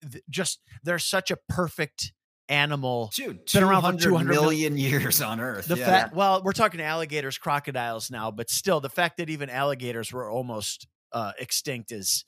the 0.00 0.22
just 0.30 0.60
they're 0.84 1.00
such 1.00 1.32
a 1.32 1.38
perfect 1.48 2.12
animal. 2.48 3.10
Dude, 3.16 3.40
Been 3.52 3.64
around 3.64 3.82
for 3.82 3.98
200 3.98 4.32
200 4.32 4.32
mil- 4.32 4.52
years 4.52 5.20
on 5.20 5.40
Earth. 5.40 5.66
The 5.66 5.76
yeah. 5.76 5.86
fact, 5.86 6.14
well, 6.14 6.40
we're 6.44 6.52
talking 6.52 6.80
alligators, 6.80 7.38
crocodiles 7.38 8.12
now, 8.12 8.30
but 8.30 8.48
still, 8.48 8.80
the 8.80 8.88
fact 8.88 9.16
that 9.16 9.28
even 9.28 9.50
alligators 9.50 10.12
were 10.12 10.30
almost 10.30 10.86
uh, 11.12 11.32
extinct 11.40 11.90
is 11.90 12.24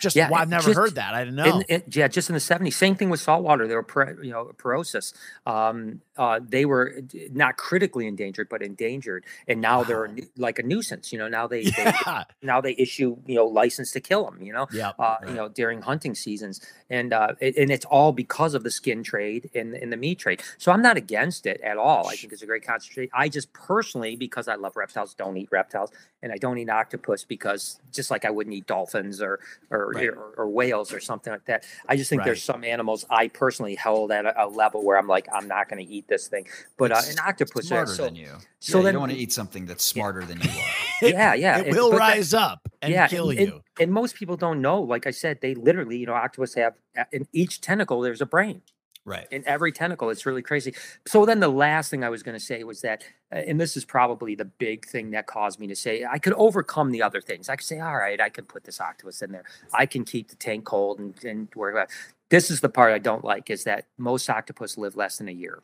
just. 0.00 0.16
Yeah, 0.16 0.30
well, 0.30 0.40
I've 0.40 0.48
never 0.48 0.64
just- 0.66 0.76
heard 0.78 0.94
that. 0.96 1.14
I 1.14 1.24
didn't 1.24 1.36
know. 1.36 1.60
In, 1.60 1.62
in- 1.68 1.82
yeah, 1.92 2.08
just 2.08 2.28
in 2.28 2.34
the 2.34 2.40
70s. 2.40 2.74
Same 2.74 2.94
thing 2.94 3.10
with 3.10 3.20
saltwater. 3.20 3.66
They 3.66 3.74
were, 3.74 3.82
per, 3.82 4.22
you 4.22 4.30
know, 4.30 4.52
porosus. 4.56 5.12
Um, 5.46 6.00
uh, 6.16 6.40
they 6.46 6.64
were 6.64 7.00
not 7.32 7.56
critically 7.58 8.06
endangered, 8.06 8.48
but 8.48 8.62
endangered, 8.62 9.24
and 9.46 9.60
now 9.60 9.82
they're 9.84 10.06
Wow. 10.06 10.14
nu- 10.14 10.26
like 10.36 10.58
a 10.58 10.62
nuisance. 10.62 11.12
You 11.12 11.18
know, 11.18 11.28
now 11.28 11.46
they, 11.46 11.64
they 11.64 11.92
now 12.42 12.60
they 12.60 12.74
issue 12.78 13.16
you 13.26 13.34
know 13.36 13.44
license 13.46 13.92
to 13.92 14.00
kill 14.00 14.24
them. 14.24 14.42
You 14.42 14.52
know, 14.52 14.66
yeah. 14.72 14.92
uh, 14.98 15.16
you 15.26 15.34
know 15.34 15.48
during 15.48 15.82
hunting 15.82 16.14
seasons, 16.14 16.60
and 16.88 17.12
uh, 17.12 17.28
it, 17.40 17.56
and 17.56 17.70
it's 17.70 17.84
all 17.84 18.12
because 18.12 18.54
of 18.54 18.62
the 18.62 18.70
skin 18.70 19.02
trade 19.02 19.50
and 19.54 19.74
and 19.74 19.92
the 19.92 19.96
meat 19.98 20.18
trade. 20.18 20.42
So 20.58 20.72
I'm 20.72 20.80
not 20.82 20.96
against 20.96 21.44
it 21.46 21.60
at 21.60 21.76
all. 21.76 22.08
I 22.08 22.16
think 22.16 22.32
it's 22.32 22.42
a 22.42 22.46
great 22.46 22.64
concentration. 22.64 23.10
I 23.14 23.28
just 23.28 23.52
personally, 23.52 24.16
because 24.16 24.48
I 24.48 24.54
love 24.54 24.74
reptiles, 24.76 25.12
don't 25.14 25.36
eat 25.36 25.48
reptiles, 25.52 25.90
and 26.22 26.32
I 26.32 26.36
don't 26.38 26.56
eat 26.58 26.70
octopus 26.70 27.24
because 27.24 27.78
just 27.92 28.10
like 28.10 28.24
I 28.24 28.30
wouldn't 28.30 28.54
eat 28.56 28.66
dolphins 28.66 29.20
or 29.20 29.38
or 29.70 29.75
Right. 29.94 30.08
or, 30.08 30.34
or 30.36 30.48
whales 30.48 30.92
or 30.92 31.00
something 31.00 31.32
like 31.32 31.44
that. 31.46 31.64
I 31.88 31.96
just 31.96 32.10
think 32.10 32.24
there's 32.24 32.42
some 32.42 32.64
animals 32.64 33.04
I 33.10 33.28
personally 33.28 33.74
held 33.74 34.10
at 34.12 34.26
a, 34.26 34.44
a 34.44 34.48
level 34.48 34.84
where 34.84 34.98
I'm 34.98 35.06
like 35.06 35.28
I'm 35.32 35.48
not 35.48 35.68
going 35.68 35.84
to 35.84 35.92
eat 35.92 36.08
this 36.08 36.28
thing. 36.28 36.46
But 36.76 36.92
uh, 36.92 37.02
an 37.08 37.16
octopus, 37.24 37.64
yeah, 37.64 37.68
smarter 37.68 37.94
so, 37.94 38.04
than 38.04 38.16
you. 38.16 38.32
so 38.60 38.78
yeah, 38.78 38.82
then- 38.82 38.86
you 38.86 38.92
don't 38.92 39.00
want 39.00 39.12
to 39.12 39.18
eat 39.18 39.32
something 39.32 39.66
that's 39.66 39.84
smarter 39.84 40.24
than 40.24 40.40
you 40.40 40.50
are. 40.50 41.02
yeah, 41.08 41.34
yeah, 41.34 41.58
it 41.58 41.66
and- 41.66 41.76
will 41.76 41.90
but 41.90 41.98
that- 41.98 42.14
rise 42.14 42.34
up 42.34 42.68
and 42.82 43.10
kill 43.10 43.30
and, 43.30 43.38
you. 43.38 43.46
And, 43.46 43.62
and 43.80 43.92
most 43.92 44.16
people 44.16 44.36
don't 44.36 44.60
know. 44.60 44.80
Like 44.82 45.06
I 45.06 45.10
said, 45.10 45.40
they 45.40 45.54
literally, 45.54 45.98
you 45.98 46.06
know, 46.06 46.14
octopus 46.14 46.54
have 46.54 46.74
uh, 46.98 47.04
in 47.12 47.26
each 47.32 47.60
tentacle 47.60 48.00
there's 48.00 48.20
a 48.20 48.26
brain. 48.26 48.62
Right. 49.06 49.28
In 49.30 49.46
every 49.46 49.70
tentacle, 49.70 50.10
it's 50.10 50.26
really 50.26 50.42
crazy. 50.42 50.74
So 51.06 51.24
then 51.24 51.38
the 51.38 51.48
last 51.48 51.90
thing 51.90 52.02
I 52.02 52.08
was 52.10 52.24
going 52.24 52.36
to 52.36 52.44
say 52.44 52.64
was 52.64 52.80
that, 52.80 53.04
uh, 53.32 53.36
and 53.36 53.60
this 53.60 53.76
is 53.76 53.84
probably 53.84 54.34
the 54.34 54.44
big 54.44 54.84
thing 54.84 55.12
that 55.12 55.28
caused 55.28 55.60
me 55.60 55.68
to 55.68 55.76
say 55.76 56.04
I 56.04 56.18
could 56.18 56.32
overcome 56.32 56.90
the 56.90 57.02
other 57.02 57.20
things. 57.20 57.48
I 57.48 57.54
could 57.54 57.64
say, 57.64 57.78
all 57.78 57.96
right, 57.96 58.20
I 58.20 58.28
can 58.28 58.44
put 58.46 58.64
this 58.64 58.80
octopus 58.80 59.22
in 59.22 59.30
there. 59.30 59.44
I 59.72 59.86
can 59.86 60.04
keep 60.04 60.28
the 60.28 60.36
tank 60.36 60.64
cold 60.64 60.98
and 60.98 61.14
and 61.24 61.48
worry 61.54 61.72
about. 61.72 61.88
This 62.30 62.50
is 62.50 62.60
the 62.60 62.68
part 62.68 62.92
I 62.92 62.98
don't 62.98 63.24
like 63.24 63.48
is 63.48 63.62
that 63.64 63.86
most 63.96 64.28
octopus 64.28 64.76
live 64.76 64.96
less 64.96 65.18
than 65.18 65.28
a 65.28 65.32
year. 65.32 65.62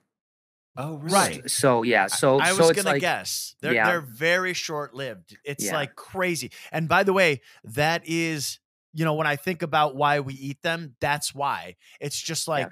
Oh, 0.76 0.98
Right. 0.98 1.50
So 1.50 1.82
yeah, 1.82 2.06
so 2.06 2.38
I 2.38 2.52
so 2.52 2.58
was 2.58 2.70
it's 2.70 2.76
gonna 2.82 2.94
like, 2.94 3.00
guess 3.00 3.56
they're 3.60 3.74
yeah. 3.74 3.86
they're 3.86 4.00
very 4.00 4.54
short 4.54 4.94
lived. 4.94 5.36
It's 5.44 5.64
Yeah. 5.64 5.74
like 5.74 5.96
crazy. 5.96 6.52
And 6.70 6.88
by 6.88 7.02
the 7.02 7.12
way, 7.12 7.40
that 7.64 8.02
is 8.06 8.60
you 8.94 9.04
know 9.04 9.14
when 9.14 9.26
I 9.26 9.36
think 9.36 9.62
about 9.62 9.96
why 9.96 10.20
we 10.20 10.34
eat 10.34 10.62
them, 10.62 10.94
that's 11.00 11.34
why. 11.34 11.74
It's 12.00 12.20
just 12.20 12.46
like 12.46 12.70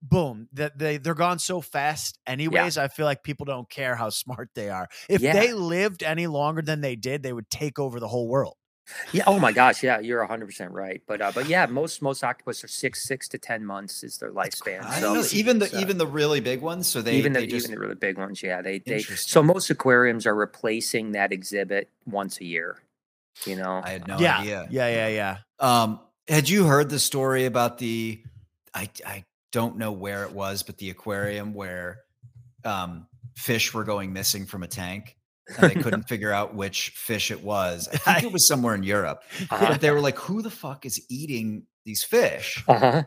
boom 0.00 0.48
that 0.52 0.78
they 0.78 0.96
they're 0.98 1.14
gone 1.14 1.38
so 1.40 1.60
fast 1.60 2.18
anyways 2.26 2.78
i 2.78 2.86
feel 2.86 3.04
like 3.04 3.22
people 3.24 3.44
don't 3.44 3.68
care 3.68 3.96
how 3.96 4.10
smart 4.10 4.48
they 4.54 4.68
are 4.70 4.88
if 5.08 5.20
Yeah. 5.20 5.32
they 5.32 5.52
lived 5.52 6.02
any 6.04 6.26
longer 6.28 6.62
than 6.62 6.80
they 6.82 6.94
did 6.94 7.22
they 7.22 7.32
would 7.32 7.50
take 7.50 7.78
over 7.80 7.98
the 7.98 8.06
whole 8.08 8.28
world 8.28 8.56
Yeah. 9.12 9.24
Oh 9.28 9.38
my 9.38 9.52
gosh. 9.52 9.82
Yeah, 9.84 10.00
you're 10.00 10.18
100 10.20 10.44
percent 10.46 10.72
right. 10.72 11.00
But 11.06 11.20
uh, 11.22 11.30
but 11.32 11.46
yeah, 11.46 11.66
most 11.66 12.02
most 12.02 12.22
octopus 12.24 12.64
are 12.64 12.68
six 12.68 13.04
six 13.06 13.28
to 13.28 13.38
ten 13.38 13.64
months 13.64 14.02
is 14.02 14.18
their 14.18 14.32
lifespan. 14.32 14.82
I 14.82 14.96
so 15.00 15.14
don't 15.14 15.14
know. 15.22 15.28
Even 15.32 15.60
the 15.60 15.68
so- 15.68 15.78
even 15.78 15.98
the 15.98 16.06
really 16.06 16.40
big 16.40 16.60
ones. 16.60 16.88
So 16.88 17.00
they 17.00 17.14
even 17.16 17.32
the 17.32 17.40
they 17.40 17.46
just 17.46 17.66
even 17.66 17.76
the 17.76 17.80
really 17.80 17.94
big 17.94 18.18
ones, 18.18 18.42
yeah. 18.42 18.60
They 18.60 18.80
they 18.80 18.98
so 19.00 19.40
most 19.40 19.70
aquariums 19.70 20.26
are 20.26 20.34
replacing 20.34 21.12
that 21.12 21.32
exhibit 21.32 21.90
once 22.06 22.40
a 22.40 22.44
year. 22.44 22.82
You 23.46 23.54
know. 23.56 23.80
I 23.84 23.90
had 23.90 24.06
no 24.08 24.18
yeah 24.18 24.38
idea. 24.40 24.66
yeah 24.70 24.88
yeah 24.88 25.08
yeah 25.08 25.36
Um, 25.60 26.00
had 26.28 26.48
you 26.48 26.64
heard 26.66 26.90
the 26.90 26.98
story 26.98 27.46
about 27.46 27.78
the? 27.78 28.20
I 28.74 28.90
I 29.06 29.24
don't 29.52 29.76
know 29.78 29.92
where 29.92 30.24
it 30.24 30.32
was, 30.32 30.62
but 30.62 30.78
the 30.78 30.90
aquarium 30.90 31.54
where 31.54 31.98
um, 32.64 33.06
fish 33.36 33.72
were 33.72 33.84
going 33.84 34.12
missing 34.12 34.46
from 34.46 34.62
a 34.62 34.68
tank, 34.68 35.16
and 35.58 35.70
they 35.70 35.74
couldn't 35.82 36.08
figure 36.08 36.32
out 36.32 36.54
which 36.54 36.90
fish 36.90 37.30
it 37.30 37.42
was. 37.42 37.88
I 38.06 38.14
think 38.14 38.24
it 38.24 38.32
was 38.32 38.46
somewhere 38.52 38.74
in 38.74 38.82
Europe. 38.82 39.22
Uh-huh. 39.50 39.66
But 39.68 39.80
they 39.80 39.90
were 39.90 40.00
like, 40.00 40.18
"Who 40.18 40.42
the 40.42 40.50
fuck 40.50 40.84
is 40.86 41.04
eating 41.10 41.64
these 41.84 42.02
fish?" 42.04 42.62
Uh-huh. 42.66 43.02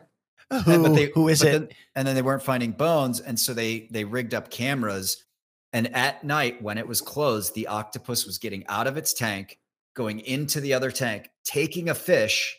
And- 0.50 0.62
who, 0.62 0.82
but 0.84 0.94
they- 0.94 1.10
who 1.12 1.28
is 1.28 1.40
but 1.40 1.48
it 1.48 1.52
then- 1.52 1.68
and 1.96 2.06
then 2.08 2.14
they 2.14 2.22
weren't 2.22 2.42
finding 2.42 2.70
bones, 2.72 3.20
and 3.20 3.38
so 3.38 3.52
they 3.52 3.88
they 3.90 4.04
rigged 4.04 4.32
up 4.34 4.50
cameras. 4.50 5.24
And 5.72 5.94
at 5.94 6.22
night, 6.22 6.62
when 6.62 6.78
it 6.78 6.86
was 6.86 7.00
closed, 7.00 7.54
the 7.54 7.66
octopus 7.66 8.24
was 8.24 8.38
getting 8.38 8.64
out 8.68 8.86
of 8.86 8.96
its 8.96 9.12
tank, 9.12 9.58
going 9.94 10.20
into 10.20 10.60
the 10.60 10.72
other 10.72 10.90
tank, 10.92 11.28
taking 11.44 11.88
a 11.90 11.94
fish 11.94 12.56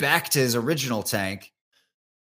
back 0.00 0.28
to 0.30 0.40
his 0.40 0.56
original 0.56 1.02
tank, 1.04 1.51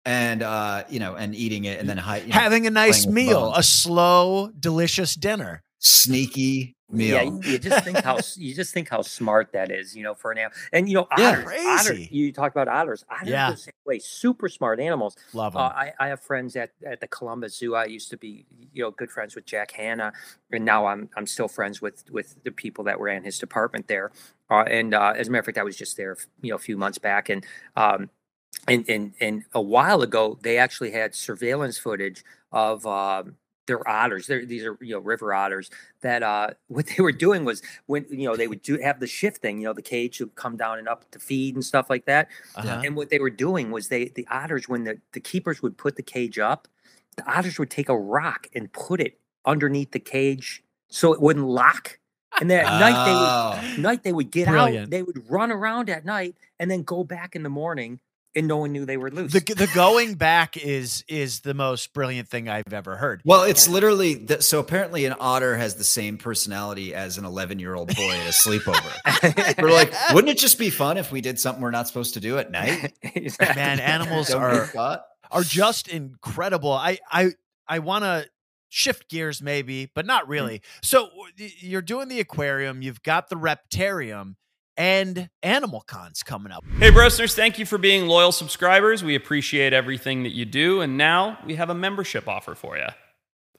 and 0.05 0.41
uh, 0.43 0.83
you 0.89 0.99
know, 0.99 1.15
and 1.15 1.35
eating 1.35 1.65
it, 1.65 1.79
and 1.79 1.87
then 1.89 1.97
hi- 1.97 2.17
you 2.17 2.27
know, 2.27 2.33
having 2.39 2.65
a 2.67 2.69
nice 2.71 3.05
meal 3.05 3.53
a 3.55 3.63
slow 3.63 4.51
delicious 4.59 5.15
dinner 5.15 5.63
sneaky 5.79 6.75
meal. 6.91 7.15
Yeah, 7.15 7.21
you, 7.23 7.41
you 7.43 7.57
just 7.59 7.83
think 7.83 7.97
how 8.03 8.19
you 8.35 8.53
just 8.55 8.73
think 8.73 8.89
how 8.89 9.01
smart 9.01 9.51
that 9.53 9.71
is, 9.71 9.95
you 9.95 10.03
know, 10.03 10.13
for 10.15 10.31
an 10.31 10.39
animal. 10.39 10.57
And 10.73 10.89
you 10.89 10.95
know, 10.95 11.07
Yeah. 11.17 11.31
otters, 11.45 11.53
otter, 11.67 11.93
you 11.93 12.31
talk 12.33 12.51
about 12.51 12.67
otters. 12.67 13.05
Otters 13.09 13.29
Yeah. 13.29 13.51
the 13.51 13.57
same 13.57 13.73
way, 13.85 13.99
super 13.99 14.49
smart 14.49 14.79
animals. 14.79 15.15
love 15.33 15.55
Uh, 15.55 15.69
them 15.69 15.77
I, 15.77 15.93
I 15.99 16.07
have 16.07 16.19
friends 16.19 16.55
at, 16.55 16.71
at 16.85 16.99
the 16.99 17.07
Columbus 17.07 17.57
Zoo. 17.57 17.75
I 17.75 17.85
used 17.85 18.09
to 18.09 18.17
be, 18.17 18.45
you 18.73 18.83
know, 18.83 18.91
good 18.91 19.11
friends 19.11 19.35
with 19.35 19.45
Jack 19.45 19.71
Hanna, 19.71 20.11
and 20.51 20.65
now 20.65 20.87
I'm 20.87 21.09
I'm 21.15 21.27
still 21.27 21.47
friends 21.47 21.81
with 21.81 22.09
with 22.11 22.43
the 22.43 22.51
people 22.51 22.83
that 22.85 22.99
were 22.99 23.09
in 23.09 23.23
his 23.23 23.37
department 23.37 23.87
there. 23.87 24.11
Uh, 24.49 24.63
and 24.63 24.95
uh, 24.95 25.13
as 25.15 25.27
a 25.27 25.31
matter 25.31 25.41
of 25.41 25.45
fact, 25.45 25.59
I 25.59 25.63
was 25.63 25.77
just 25.77 25.95
there, 25.95 26.17
you 26.41 26.49
know, 26.49 26.55
a 26.55 26.59
few 26.59 26.75
months 26.75 26.97
back, 26.97 27.29
and 27.29 27.45
um, 27.75 28.09
and 28.67 28.87
and 28.89 29.13
and 29.19 29.43
a 29.53 29.61
while 29.61 30.01
ago, 30.01 30.37
they 30.41 30.57
actually 30.57 30.91
had 30.91 31.15
surveillance 31.15 31.77
footage 31.77 32.23
of 32.51 32.85
um, 32.85 33.35
their 33.67 33.87
otters. 33.87 34.27
They're, 34.27 34.45
these 34.45 34.63
are 34.63 34.77
you 34.81 34.93
know 34.95 34.99
river 34.99 35.33
otters. 35.33 35.69
That 36.01 36.23
uh, 36.23 36.51
what 36.67 36.87
they 36.87 37.01
were 37.01 37.11
doing 37.11 37.45
was 37.45 37.61
when 37.87 38.05
you 38.09 38.27
know 38.27 38.35
they 38.35 38.47
would 38.47 38.61
do 38.61 38.77
have 38.79 38.99
the 38.99 39.07
shifting. 39.07 39.59
You 39.59 39.65
know, 39.67 39.73
the 39.73 39.81
cage 39.81 40.19
would 40.19 40.35
come 40.35 40.57
down 40.57 40.77
and 40.79 40.87
up 40.87 41.09
to 41.11 41.19
feed 41.19 41.55
and 41.55 41.63
stuff 41.63 41.89
like 41.89 42.05
that. 42.05 42.27
uh-huh. 42.55 42.81
And 42.85 42.95
what 42.95 43.09
they 43.09 43.19
were 43.19 43.29
doing 43.29 43.71
was 43.71 43.87
they 43.87 44.05
the 44.09 44.27
otters 44.29 44.67
when 44.69 44.83
the, 44.83 44.99
the 45.13 45.19
keepers 45.19 45.61
would 45.61 45.77
put 45.77 45.95
the 45.95 46.03
cage 46.03 46.37
up, 46.39 46.67
the 47.17 47.29
otters 47.31 47.57
would 47.59 47.69
take 47.69 47.89
a 47.89 47.97
rock 47.97 48.47
and 48.53 48.71
put 48.73 48.99
it 49.01 49.17
underneath 49.45 49.91
the 49.91 49.99
cage 49.99 50.63
so 50.89 51.13
it 51.13 51.21
wouldn't 51.21 51.47
lock. 51.47 51.97
And 52.39 52.49
then 52.49 52.63
at 52.65 52.79
night 52.79 53.05
they 53.05 53.13
would 53.13 53.29
Oh. 53.79 53.81
night 53.81 54.03
they 54.03 54.13
would 54.13 54.29
get 54.31 54.47
Brilliant. 54.47 54.83
out, 54.85 54.89
they 54.91 55.01
would 55.01 55.29
run 55.29 55.51
around 55.51 55.89
at 55.89 56.05
night 56.05 56.35
and 56.59 56.69
then 56.69 56.83
go 56.83 57.03
back 57.03 57.35
in 57.35 57.41
the 57.43 57.49
morning 57.49 57.99
and 58.35 58.47
no 58.47 58.57
one 58.57 58.71
knew 58.71 58.85
they 58.85 58.97
were 58.97 59.09
loose. 59.09 59.33
The 59.33 59.39
the 59.39 59.69
going 59.73 60.15
back 60.15 60.57
is 60.57 61.03
is 61.07 61.41
the 61.41 61.53
most 61.53 61.93
brilliant 61.93 62.27
thing 62.27 62.47
I've 62.47 62.73
ever 62.73 62.95
heard. 62.95 63.21
Well, 63.25 63.43
it's 63.43 63.67
literally 63.67 64.15
the, 64.15 64.41
so 64.41 64.59
apparently 64.59 65.05
an 65.05 65.15
otter 65.19 65.57
has 65.57 65.75
the 65.75 65.83
same 65.83 66.17
personality 66.17 66.93
as 66.93 67.17
an 67.17 67.25
11 67.25 67.59
year 67.59 67.75
old 67.75 67.95
boy 67.95 68.11
at 68.11 68.27
a 68.27 68.31
sleepover. 68.31 69.57
we're 69.61 69.71
like, 69.71 69.93
wouldn't 70.13 70.31
it 70.31 70.37
just 70.37 70.59
be 70.59 70.69
fun 70.69 70.97
if 70.97 71.11
we 71.11 71.21
did 71.21 71.39
something 71.39 71.61
we're 71.61 71.71
not 71.71 71.87
supposed 71.87 72.13
to 72.13 72.19
do 72.19 72.37
at 72.37 72.51
night? 72.51 72.93
Exactly. 73.19 73.55
Man, 73.55 73.79
animals 73.79 74.29
are 74.29 74.69
are 75.31 75.43
just 75.43 75.87
incredible. 75.87 76.71
I 76.71 76.99
I 77.11 77.31
I 77.67 77.79
want 77.79 78.03
to 78.03 78.27
shift 78.69 79.09
gears 79.09 79.41
maybe, 79.41 79.89
but 79.93 80.05
not 80.05 80.27
really. 80.27 80.59
Mm. 80.59 80.63
So 80.81 81.09
you're 81.37 81.81
doing 81.81 82.07
the 82.07 82.19
aquarium, 82.19 82.81
you've 82.81 83.03
got 83.03 83.29
the 83.29 83.35
reptarium 83.35 84.35
and 84.79 85.29
animal 85.43 85.81
cons 85.85 86.23
coming 86.23 86.51
up. 86.53 86.63
Hey, 86.79 86.89
Brosters, 86.89 87.35
thank 87.35 87.59
you 87.59 87.65
for 87.65 87.77
being 87.77 88.07
loyal 88.07 88.31
subscribers. 88.31 89.03
We 89.03 89.13
appreciate 89.13 89.73
everything 89.73 90.23
that 90.23 90.33
you 90.33 90.45
do. 90.45 90.79
And 90.81 90.97
now 90.97 91.37
we 91.45 91.55
have 91.55 91.69
a 91.69 91.75
membership 91.75 92.27
offer 92.29 92.55
for 92.55 92.77
you. 92.77 92.87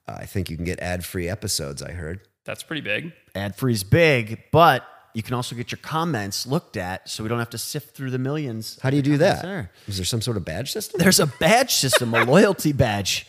I 0.08 0.24
think 0.24 0.50
you 0.50 0.56
can 0.56 0.64
get 0.64 0.80
ad 0.80 1.04
free 1.04 1.28
episodes, 1.28 1.82
I 1.82 1.92
heard. 1.92 2.22
That's 2.46 2.62
pretty 2.62 2.80
big. 2.80 3.12
Ad 3.34 3.54
free 3.54 3.74
is 3.74 3.84
big, 3.84 4.40
but 4.50 4.82
you 5.14 5.22
can 5.22 5.34
also 5.34 5.54
get 5.54 5.70
your 5.70 5.78
comments 5.82 6.46
looked 6.46 6.76
at 6.78 7.08
so 7.08 7.22
we 7.22 7.28
don't 7.28 7.38
have 7.38 7.50
to 7.50 7.58
sift 7.58 7.94
through 7.94 8.10
the 8.10 8.18
millions. 8.18 8.78
How 8.82 8.88
do 8.90 8.96
you 8.96 9.02
do 9.02 9.18
Comments 9.18 9.42
that? 9.42 9.46
there. 9.46 9.70
Is 9.86 9.98
there 9.98 10.06
some 10.06 10.22
sort 10.22 10.36
of 10.38 10.44
badge 10.44 10.72
system? 10.72 10.98
There's 10.98 11.20
a 11.20 11.26
badge 11.26 11.74
system, 11.74 12.14
a 12.14 12.24
loyalty 12.24 12.72
badge. 12.72 13.26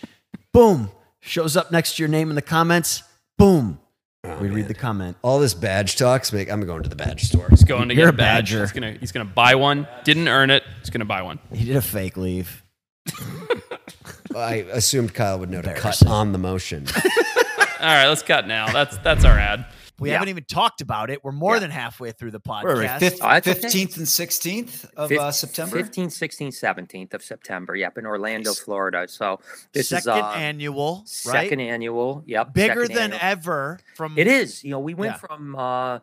Boom. 0.54 0.90
Shows 1.20 1.58
up 1.58 1.72
next 1.72 1.98
to 1.98 2.04
your 2.04 2.10
name 2.10 2.30
in 2.30 2.36
the 2.36 2.42
comments. 2.42 3.04
Boom. 3.38 3.80
Oh, 4.24 4.38
we 4.40 4.50
read 4.50 4.68
the 4.68 4.74
comment. 4.76 5.18
All 5.24 5.40
this 5.40 5.54
badge 5.56 5.96
talks 5.96 6.32
make 6.32 6.52
I'm 6.52 6.62
going 6.66 6.84
to 6.84 6.90
the 6.90 6.96
badge 6.96 7.24
store. 7.24 7.48
He's 7.50 7.64
going 7.64 7.90
to 7.90 7.96
You're 7.96 8.06
get 8.12 8.14
a 8.14 8.16
a 8.16 8.18
badge. 8.18 8.52
badger. 8.52 8.62
He's 8.62 8.72
gonna 8.72 8.92
he's 9.00 9.12
gonna 9.12 9.26
buy 9.26 9.56
one. 9.56 9.88
Didn't 10.04 10.28
earn 10.28 10.52
it. 10.52 10.64
He's 10.80 10.92
gonna 10.92 11.06
buy 11.06 11.24
one. 11.24 11.40
He 11.52 11.66
did 11.66 11.76
a 11.76 11.82
fake 11.82 12.18
leave. 12.18 12.64
I 14.36 14.66
assumed 14.72 15.14
Kyle 15.14 15.40
would 15.40 15.50
know 15.50 15.62
to 15.62 15.74
cut 15.74 16.06
on 16.06 16.32
the 16.34 16.38
motion. 16.38 16.86
All 16.96 17.88
right, 17.88 18.08
let's 18.08 18.22
cut 18.22 18.48
now. 18.48 18.72
That's 18.72 18.98
that's 19.00 19.26
our 19.26 19.38
ad. 19.38 19.66
We 20.02 20.10
Yeah. 20.10 20.16
haven't 20.16 20.30
even 20.30 20.44
talked 20.46 20.82
about 20.82 21.12
it. 21.12 21.24
We're 21.24 21.32
more 21.32 21.54
Yeah. 21.56 21.60
than 21.60 21.72
halfway 21.72 22.12
through 22.12 22.32
the 22.32 22.42
Where 22.44 22.68
are 22.68 22.78
we? 22.80 22.86
podcast. 22.86 23.00
Fif- 23.00 23.14
Oh, 23.22 23.30
that's 23.30 23.48
okay. 23.48 23.60
15th 23.60 23.98
and 23.98 24.08
16th 24.08 24.86
of 24.98 25.10
Fif- 25.10 25.20
uh, 25.20 25.32
September? 25.32 25.78
15th, 25.78 26.12
16th, 26.12 26.56
17th 26.56 27.14
of 27.14 27.24
September. 27.24 27.76
Yep, 27.76 28.00
in 28.00 28.06
Orlando, 28.08 28.50
Nice. 28.50 28.60
Florida. 28.60 29.08
So 29.08 29.40
this 29.74 29.90
second 29.90 30.12
is 30.18 30.24
uh, 30.24 30.28
annual, 30.32 31.04
second 31.06 31.60
right? 31.60 31.68
annual. 31.70 32.24
Yep, 32.26 32.54
Bigger 32.54 32.88
than 32.88 32.98
annual. 33.14 33.20
ever. 33.22 33.80
From 33.96 34.18
It 34.18 34.26
is. 34.26 34.64
You 34.64 34.72
know, 34.72 34.80
we 34.80 34.96
went 34.96 35.14
Yeah. 35.14 35.18
from 35.28 35.56
uh, 35.56 36.00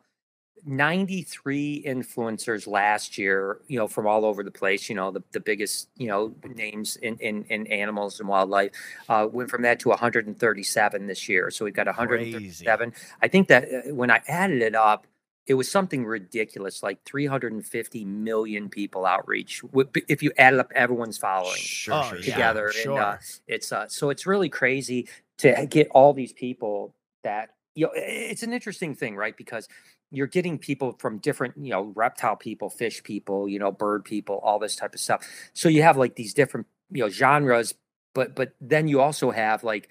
93 0.69 1.83
influencers 1.87 2.67
last 2.67 3.19
year, 3.19 3.61
you 3.69 3.79
know, 3.79 3.89
from 3.89 4.07
all 4.07 4.25
over 4.25 4.43
the 4.45 4.51
place, 4.51 4.89
you 4.89 4.95
know, 4.95 5.11
the, 5.11 5.23
the 5.33 5.41
biggest, 5.41 5.89
you 5.97 6.09
know, 6.09 6.35
names 6.55 6.97
in, 6.97 7.17
in, 7.19 7.45
in 7.45 7.67
animals 7.69 8.21
and 8.21 8.29
wildlife. 8.29 8.73
Uh, 9.09 9.27
went 9.31 9.51
from 9.51 9.63
that 9.63 9.81
to 9.81 9.89
137 9.89 11.07
this 11.07 11.29
year. 11.29 11.51
So 11.51 11.65
we've 11.65 11.75
got 11.75 11.87
137. 11.87 12.93
I 13.23 13.29
think 13.29 13.49
that 13.49 13.65
uh, 13.65 13.95
when 13.95 14.11
I 14.11 14.21
added 14.29 14.63
it 14.63 14.75
up, 14.75 15.07
it 15.47 15.55
was 15.55 15.71
something 15.71 16.05
ridiculous, 16.05 16.83
like 16.83 17.03
350 17.05 18.05
million 18.05 18.69
people 18.69 19.07
outreach. 19.07 19.63
If 20.07 20.23
you 20.23 20.31
added 20.37 20.61
up 20.61 20.71
everyone's 20.75 21.17
following 21.17 21.57
Sure, 21.57 21.95
Oh, 21.95 22.03
sure, 22.11 22.19
yeah. 22.19 22.23
sure. 22.25 22.33
together. 22.35 22.73
sure. 22.73 22.93
And 22.93 23.01
uh, 23.01 23.17
it's 23.47 23.73
uh, 23.73 23.89
so 23.89 24.11
it's 24.11 24.27
really 24.27 24.51
crazy 24.51 25.09
to 25.39 25.67
get 25.71 25.89
all 25.93 26.13
these 26.13 26.35
people 26.35 26.95
that 27.25 27.51
you 27.75 27.87
know. 27.87 27.93
It's 27.95 28.43
an 28.43 28.53
interesting 28.53 28.95
thing, 28.95 29.17
right? 29.17 29.35
Because 29.35 29.69
you're 30.11 30.27
getting 30.27 30.59
people 30.59 30.97
from 30.99 31.19
different, 31.19 31.55
you 31.57 31.71
know, 31.71 31.93
reptile 31.95 32.37
people, 32.37 32.71
fish 32.71 33.03
people, 33.03 33.49
you 33.49 33.59
know, 33.59 33.71
bird 33.71 34.05
people, 34.05 34.41
all 34.43 34.59
this 34.59 34.77
type 34.77 34.95
of 34.95 35.01
stuff. 35.01 35.27
So 35.53 35.69
you 35.69 35.83
have 35.83 35.97
like 35.97 36.15
these 36.15 36.35
different, 36.35 36.67
you 36.91 37.03
know, 37.03 37.11
genres, 37.11 37.75
but 38.15 38.35
but 38.35 38.53
then 38.61 38.89
you 38.89 39.01
also 39.01 39.31
have 39.31 39.65
like 39.65 39.89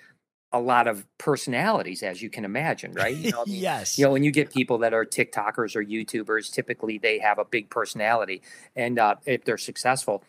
a 0.54 0.60
lot 0.60 0.88
of 0.88 1.06
personalities, 1.18 2.04
as 2.04 2.22
you 2.22 2.30
can 2.30 2.46
imagine, 2.46 2.94
right? 2.94 3.16
You 3.16 3.32
know, 3.32 3.42
I 3.42 3.46
mean, 3.50 3.62
yes. 3.62 3.98
you 3.98 4.06
know, 4.06 4.12
when 4.12 4.24
you 4.24 4.32
get 4.32 4.52
people 4.54 4.80
that 4.80 4.94
are 4.94 5.06
TikTokers 5.06 5.76
or 5.76 5.84
YouTubers, 5.84 6.52
typically 6.52 6.98
they 6.98 7.20
have 7.20 7.38
a 7.38 7.46
big 7.46 7.70
personality, 7.70 8.42
and 8.76 8.98
uh, 8.98 9.16
if 9.26 9.44
they're 9.46 9.58
successful. 9.58 10.24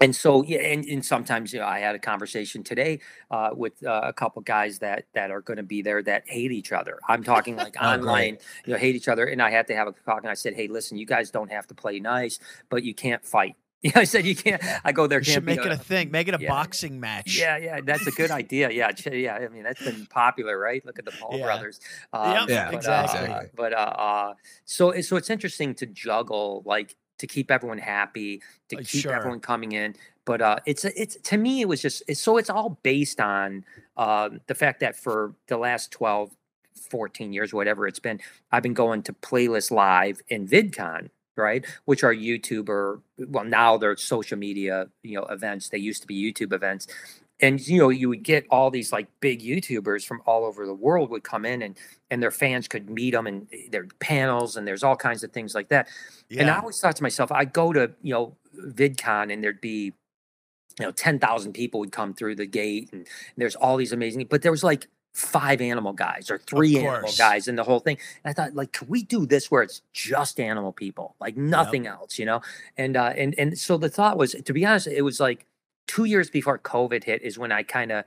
And 0.00 0.14
so, 0.14 0.44
yeah, 0.44 0.58
and, 0.60 0.84
and 0.84 1.04
sometimes 1.04 1.52
you 1.52 1.58
know, 1.58 1.66
I 1.66 1.80
had 1.80 1.94
a 1.94 1.98
conversation 1.98 2.62
today 2.62 3.00
uh, 3.30 3.50
with 3.52 3.84
uh, 3.84 4.00
a 4.04 4.12
couple 4.12 4.40
guys 4.42 4.78
that 4.78 5.06
that 5.14 5.30
are 5.30 5.40
going 5.40 5.56
to 5.56 5.62
be 5.64 5.82
there 5.82 6.02
that 6.04 6.22
hate 6.28 6.52
each 6.52 6.70
other. 6.72 6.98
I'm 7.08 7.24
talking 7.24 7.56
like 7.56 7.74
Oh, 7.80 7.96
great. 7.96 8.00
online, 8.00 8.38
you 8.64 8.72
know, 8.74 8.78
hate 8.78 8.94
each 8.94 9.08
other. 9.08 9.26
And 9.26 9.42
I 9.42 9.50
had 9.50 9.66
to 9.68 9.74
have 9.74 9.88
a 9.88 9.92
talk, 9.92 10.22
and 10.22 10.30
I 10.30 10.34
said, 10.34 10.54
"Hey, 10.54 10.68
listen, 10.68 10.98
you 10.98 11.06
guys 11.06 11.30
don't 11.30 11.50
have 11.50 11.66
to 11.68 11.74
play 11.74 11.98
nice, 12.00 12.38
but 12.70 12.84
you 12.84 12.94
can't 12.94 13.24
fight." 13.24 13.56
Yeah, 13.80 13.92
I 13.94 14.02
said 14.04 14.26
you 14.26 14.34
can't. 14.34 14.60
I 14.84 14.90
go 14.90 15.06
there. 15.06 15.20
you 15.20 15.24
can't 15.24 15.34
should 15.34 15.44
make 15.44 15.64
it 15.64 15.70
a 15.70 15.76
thing. 15.76 16.10
Make 16.10 16.26
it 16.26 16.34
a 16.34 16.38
yeah. 16.40 16.48
boxing 16.48 16.98
match. 16.98 17.38
yeah, 17.38 17.56
yeah, 17.56 17.80
that's 17.80 18.04
a 18.08 18.10
good 18.10 18.32
idea. 18.32 18.70
Yeah, 18.72 18.90
yeah. 19.12 19.34
I 19.36 19.46
mean, 19.46 19.62
that's 19.62 19.80
been 19.80 20.04
popular, 20.06 20.58
right? 20.58 20.84
Look 20.84 20.98
at 20.98 21.04
the 21.04 21.12
Paul 21.12 21.38
Yeah. 21.38 21.44
brothers. 21.44 21.78
Yep, 22.12 22.48
Yeah, 22.48 22.64
but, 22.66 22.74
exactly. 22.74 23.28
Uh, 23.28 23.42
but 23.54 23.72
uh, 23.72 23.76
uh, 23.76 24.34
so 24.64 25.00
so 25.00 25.14
it's 25.14 25.30
interesting 25.30 25.76
to 25.76 25.86
juggle, 25.86 26.64
like 26.66 26.96
to 27.18 27.26
keep 27.26 27.50
everyone 27.50 27.78
happy, 27.78 28.42
to 28.68 28.76
Uh, 28.76 28.80
keep 28.80 29.02
sure. 29.02 29.12
everyone 29.12 29.40
coming 29.40 29.72
in. 29.72 29.94
But 30.24 30.42
uh, 30.42 30.58
it's 30.66 30.84
it's 30.84 31.16
to 31.16 31.36
me, 31.38 31.60
it 31.62 31.68
was 31.68 31.80
just 31.80 32.02
it's, 32.06 32.20
so 32.20 32.36
it's 32.36 32.50
all 32.50 32.78
based 32.82 33.20
on 33.20 33.64
um, 33.96 34.40
the 34.46 34.54
fact 34.54 34.80
that 34.80 34.94
for 34.96 35.34
the 35.46 35.56
last 35.56 35.90
12, 35.92 36.30
14 36.90 37.32
years, 37.32 37.52
whatever 37.52 37.86
it's 37.86 37.98
been, 37.98 38.20
I've 38.52 38.62
been 38.62 38.74
going 38.74 39.02
to 39.04 39.12
Playlist 39.14 39.70
Live 39.70 40.20
and 40.30 40.48
VidCon, 40.48 41.08
right? 41.36 41.64
Which 41.86 42.04
are 42.04 42.14
YouTuber, 42.14 43.00
well, 43.28 43.44
now 43.44 43.76
they're 43.78 43.96
social 43.96 44.38
media, 44.38 44.88
you 45.02 45.16
know, 45.16 45.24
events. 45.24 45.70
They 45.70 45.78
used 45.78 46.02
to 46.02 46.06
be 46.06 46.14
YouTube 46.32 46.52
events. 46.52 46.86
And 47.40 47.64
you 47.66 47.78
know, 47.78 47.88
you 47.88 48.08
would 48.08 48.22
get 48.22 48.46
all 48.50 48.70
these 48.70 48.92
like 48.92 49.06
big 49.20 49.40
YouTubers 49.40 50.04
from 50.04 50.22
all 50.26 50.44
over 50.44 50.66
the 50.66 50.74
world 50.74 51.10
would 51.10 51.22
come 51.22 51.44
in 51.44 51.62
and 51.62 51.76
and 52.10 52.22
their 52.22 52.30
fans 52.30 52.66
could 52.66 52.90
meet 52.90 53.12
them 53.12 53.26
and 53.26 53.46
their 53.70 53.86
panels 54.00 54.56
and 54.56 54.66
there's 54.66 54.82
all 54.82 54.96
kinds 54.96 55.22
of 55.22 55.32
things 55.32 55.54
like 55.54 55.68
that. 55.68 55.88
yeah. 56.28 56.42
And 56.42 56.50
I 56.50 56.58
always 56.58 56.80
thought 56.80 56.96
to 56.96 57.02
myself, 57.02 57.30
I 57.30 57.44
go 57.44 57.72
to, 57.72 57.92
you 58.02 58.12
know, 58.12 58.36
VidCon 58.58 59.32
and 59.32 59.42
there'd 59.42 59.60
be, 59.60 59.92
you 60.78 60.86
know, 60.86 60.90
10,000 60.90 61.52
people 61.52 61.80
would 61.80 61.92
come 61.92 62.14
through 62.14 62.36
the 62.36 62.46
gate 62.46 62.88
and 62.92 63.06
there's 63.36 63.54
all 63.54 63.76
these 63.76 63.92
amazing, 63.92 64.26
but 64.28 64.42
there 64.42 64.50
was 64.52 64.64
like 64.64 64.88
five 65.12 65.60
animal 65.60 65.92
guys 65.92 66.30
or 66.30 66.38
three 66.38 66.78
animal 66.78 67.10
guys 67.18 67.48
in 67.48 67.56
the 67.56 67.64
whole 67.64 67.80
thing. 67.80 67.98
And 68.24 68.30
I 68.30 68.32
thought, 68.32 68.54
like, 68.54 68.72
can 68.72 68.88
we 68.88 69.02
do 69.02 69.26
this 69.26 69.50
where 69.50 69.62
it's 69.62 69.82
just 69.92 70.38
animal 70.40 70.72
people, 70.72 71.16
like 71.20 71.36
nothing 71.36 71.86
else, 71.86 72.18
you 72.18 72.24
know? 72.24 72.40
And, 72.76 72.96
uh, 72.96 73.12
and, 73.16 73.34
and 73.38 73.58
so 73.58 73.76
the 73.76 73.88
thought 73.88 74.16
was, 74.16 74.32
to 74.32 74.52
be 74.52 74.64
honest, 74.64 74.86
it 74.86 75.02
was 75.02 75.20
like 75.20 75.46
two 75.88 76.04
years 76.04 76.30
before 76.30 76.58
COVID 76.58 77.02
hit 77.04 77.22
is 77.22 77.36
when 77.38 77.50
I 77.50 77.64
kind 77.64 77.90
of 77.90 78.04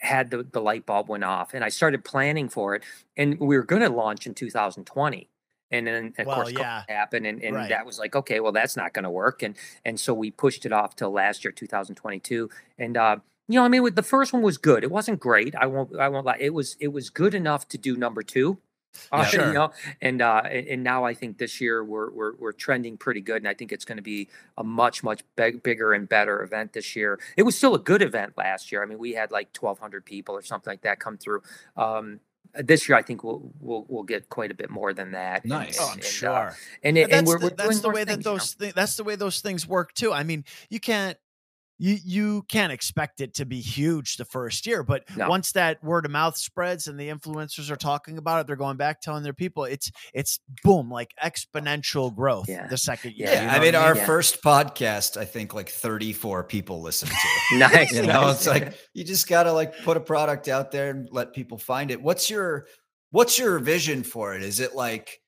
had 0.00 0.30
the, 0.30 0.42
the 0.42 0.60
light 0.60 0.86
bulb 0.86 1.08
went 1.08 1.24
off 1.24 1.52
and 1.52 1.62
I 1.62 1.68
started 1.68 2.04
planning 2.04 2.48
for 2.48 2.74
it. 2.74 2.82
And 3.16 3.38
we 3.38 3.56
were 3.56 3.62
going 3.64 3.82
to 3.82 3.88
launch 3.90 4.26
in 4.26 4.34
2020. 4.34 5.28
And 5.70 5.86
then 5.86 6.14
of 6.18 6.26
Well, 6.26 6.36
course 6.36 6.52
yeah. 6.52 6.82
COVID 6.88 6.90
happened 6.90 7.26
and, 7.26 7.42
and 7.42 7.56
Right. 7.56 7.68
that 7.68 7.84
was 7.84 7.98
like, 7.98 8.14
okay, 8.16 8.40
well 8.40 8.52
that's 8.52 8.76
not 8.76 8.92
going 8.94 9.02
to 9.04 9.10
work. 9.10 9.42
And, 9.42 9.56
and 9.84 9.98
so 9.98 10.14
we 10.14 10.30
pushed 10.30 10.64
it 10.64 10.72
off 10.72 10.96
till 10.96 11.10
last 11.10 11.44
year, 11.44 11.52
2022. 11.52 12.48
And, 12.78 12.96
uh, 12.96 13.16
you 13.48 13.58
know, 13.58 13.64
I 13.64 13.68
mean, 13.68 13.82
with 13.82 13.94
the 13.96 14.02
first 14.02 14.32
one 14.32 14.42
was 14.42 14.56
good. 14.56 14.84
It 14.84 14.90
wasn't 14.90 15.20
great. 15.20 15.54
I 15.54 15.66
won't, 15.66 15.94
I 15.98 16.08
won't 16.08 16.24
lie. 16.24 16.38
It 16.40 16.54
was, 16.54 16.76
it 16.80 16.88
was 16.88 17.10
good 17.10 17.34
enough 17.34 17.68
to 17.68 17.78
do 17.78 17.96
number 17.96 18.22
two. 18.22 18.58
Uh, 19.12 19.24
Sure. 19.24 19.46
You 19.48 19.52
know, 19.52 19.70
and 20.00 20.22
uh, 20.22 20.42
and, 20.44 20.66
and 20.68 20.84
now 20.84 21.04
I 21.04 21.14
think 21.14 21.38
this 21.38 21.60
year 21.60 21.82
we're 21.84 22.10
we're 22.10 22.34
we're 22.36 22.52
trending 22.52 22.96
pretty 22.96 23.20
good, 23.20 23.36
and 23.38 23.48
I 23.48 23.54
think 23.54 23.72
it's 23.72 23.84
going 23.84 23.96
to 23.96 24.02
be 24.02 24.28
a 24.58 24.64
much 24.64 25.02
much 25.02 25.22
big, 25.36 25.62
bigger 25.62 25.92
and 25.92 26.08
better 26.08 26.42
event 26.42 26.72
this 26.72 26.94
year. 26.96 27.18
It 27.36 27.42
was 27.42 27.56
still 27.56 27.74
a 27.74 27.78
good 27.78 28.02
event 28.02 28.34
last 28.36 28.70
year. 28.72 28.82
I 28.82 28.86
mean, 28.86 28.98
we 28.98 29.12
had 29.12 29.30
like 29.30 29.52
twelve 29.52 29.78
hundred 29.78 30.04
people 30.04 30.34
or 30.36 30.42
something 30.42 30.70
like 30.70 30.82
that 30.82 31.00
come 31.00 31.16
through. 31.18 31.42
Um, 31.76 32.20
this 32.62 32.88
year, 32.88 32.96
I 32.96 33.02
think 33.02 33.24
we'll 33.24 33.42
we'll 33.60 33.84
we'll 33.88 34.02
get 34.04 34.28
quite 34.28 34.50
a 34.52 34.54
bit 34.54 34.70
more 34.70 34.92
than 34.94 35.10
that. 35.12 35.42
and- 35.42 35.50
Nice. 35.50 35.78
Oh, 35.80 35.86
I'm 35.86 35.92
and, 35.94 36.00
uh, 36.02 36.04
sure. 36.04 36.56
and, 36.84 36.96
And 36.96 36.98
and, 36.98 37.10
that's 37.12 37.26
we're, 37.26 37.38
the, 37.38 37.44
we're 37.46 37.50
that's 37.50 37.68
doing 37.68 37.82
the 37.82 37.88
more 37.88 37.94
way 37.94 38.04
things, 38.04 38.24
that 38.24 38.30
you 38.30 38.34
know? 38.34 38.38
those 38.38 38.54
thi- 38.54 38.72
that's 38.74 38.96
the 38.96 39.04
way 39.04 39.16
those 39.16 39.40
things 39.40 39.66
work 39.66 39.92
too. 39.94 40.12
I 40.12 40.22
mean, 40.22 40.44
you 40.70 40.78
can't 40.78 41.18
you 41.78 41.98
you 42.04 42.42
can't 42.48 42.72
expect 42.72 43.20
it 43.20 43.34
to 43.34 43.44
be 43.44 43.60
huge 43.60 44.16
the 44.16 44.24
first 44.24 44.66
year, 44.66 44.82
but 44.84 45.04
No. 45.16 45.28
once 45.28 45.52
that 45.52 45.82
word 45.82 46.04
of 46.04 46.12
mouth 46.12 46.36
spreads 46.36 46.86
and 46.86 46.98
the 46.98 47.08
influencers 47.08 47.70
are 47.70 47.76
talking 47.76 48.16
about 48.18 48.40
it, 48.40 48.46
they're 48.46 48.54
going 48.56 48.76
back 48.76 49.00
telling 49.00 49.22
their 49.24 49.32
people. 49.32 49.64
It's 49.64 49.90
it's 50.12 50.38
boom 50.62 50.88
like 50.90 51.12
exponential 51.22 52.14
growth 52.14 52.48
Yeah. 52.48 52.66
the 52.68 52.76
second 52.78 53.14
year. 53.16 53.28
Yeah, 53.28 53.42
you 53.42 53.48
I 53.48 53.56
know 53.56 53.62
mean, 53.62 53.74
our 53.74 53.96
Yeah. 53.96 54.06
first 54.06 54.42
podcast, 54.42 55.16
I 55.16 55.24
think 55.24 55.52
like 55.54 55.68
34 55.68 56.44
people 56.44 56.80
listened 56.80 57.10
to. 57.50 57.58
nice. 57.58 57.92
you 57.92 58.02
know, 58.02 58.22
nice. 58.22 58.36
it's 58.36 58.46
like 58.46 58.74
you 58.92 59.04
just 59.04 59.28
gotta 59.28 59.52
like 59.52 59.76
put 59.82 59.96
a 59.96 60.00
product 60.00 60.48
out 60.48 60.70
there 60.70 60.90
and 60.90 61.08
let 61.10 61.32
people 61.32 61.58
find 61.58 61.90
it. 61.90 62.00
What's 62.00 62.30
your 62.30 62.66
what's 63.10 63.38
your 63.38 63.58
vision 63.58 64.02
for 64.02 64.34
it? 64.34 64.42
Is 64.42 64.58
it 64.60 64.74
like, 64.74 65.20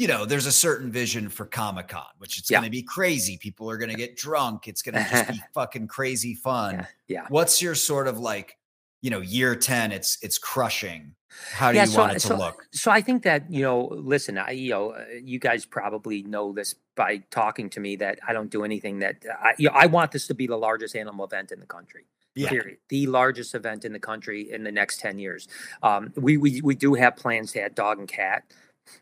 you 0.00 0.08
know, 0.08 0.24
there's 0.24 0.46
a 0.46 0.52
certain 0.52 0.90
vision 0.90 1.28
for 1.28 1.44
Comic 1.44 1.88
Con, 1.88 2.02
which 2.18 2.38
it's 2.38 2.50
Yeah. 2.50 2.58
gonna 2.58 2.70
be 2.70 2.82
crazy. 2.82 3.36
People 3.36 3.70
are 3.70 3.76
gonna 3.76 3.94
get 3.94 4.16
drunk. 4.16 4.66
It's 4.66 4.80
gonna 4.80 5.06
just 5.10 5.28
be 5.28 5.40
fucking 5.54 5.88
crazy 5.88 6.34
fun. 6.34 6.74
yeah, 6.76 6.86
yeah. 7.06 7.26
What's 7.28 7.60
your 7.60 7.74
sort 7.74 8.08
of 8.08 8.18
like 8.18 8.56
you 9.02 9.08
know, 9.10 9.20
year 9.20 9.54
10, 9.56 9.92
it's 9.92 10.18
it's 10.22 10.36
crushing. 10.38 11.14
How 11.52 11.70
do 11.72 11.76
Yeah, 11.78 11.84
you 11.84 11.90
so- 11.90 12.00
want 12.00 12.12
it 12.12 12.20
to 12.20 12.28
so- 12.28 12.36
look? 12.36 12.66
So 12.72 12.90
I 12.90 13.00
think 13.02 13.22
that 13.24 13.50
you 13.50 13.62
know, 13.62 13.88
listen, 13.92 14.36
I 14.38 14.50
you 14.52 14.70
know, 14.70 14.90
uh, 14.92 15.04
you 15.22 15.38
guys 15.38 15.64
probably 15.66 16.22
know 16.22 16.52
this 16.52 16.74
by 16.96 17.18
talking 17.30 17.68
to 17.70 17.80
me 17.80 17.96
that 17.96 18.18
I 18.26 18.32
don't 18.32 18.50
do 18.50 18.64
anything 18.64 18.98
that 19.00 19.16
I 19.28 19.52
you 19.58 19.68
know, 19.68 19.74
I 19.74 19.84
want 19.86 20.12
this 20.12 20.26
to 20.28 20.34
be 20.34 20.46
the 20.46 20.56
largest 20.58 20.96
animal 20.96 21.24
event 21.26 21.50
in 21.52 21.60
the 21.60 21.66
country. 21.66 22.04
Yeah. 22.34 22.48
Period. 22.50 22.78
The 22.88 23.06
largest 23.06 23.54
event 23.54 23.84
in 23.84 23.92
the 23.92 23.98
country 23.98 24.50
in 24.50 24.64
the 24.64 24.72
next 24.72 25.00
ten 25.00 25.18
years. 25.18 25.46
Um, 25.82 26.12
we 26.16 26.36
we 26.38 26.60
we 26.62 26.74
do 26.74 26.94
have 26.94 27.16
plans 27.16 27.52
to 27.52 27.60
add 27.62 27.74
dog 27.74 27.98
and 27.98 28.08
cat, 28.08 28.44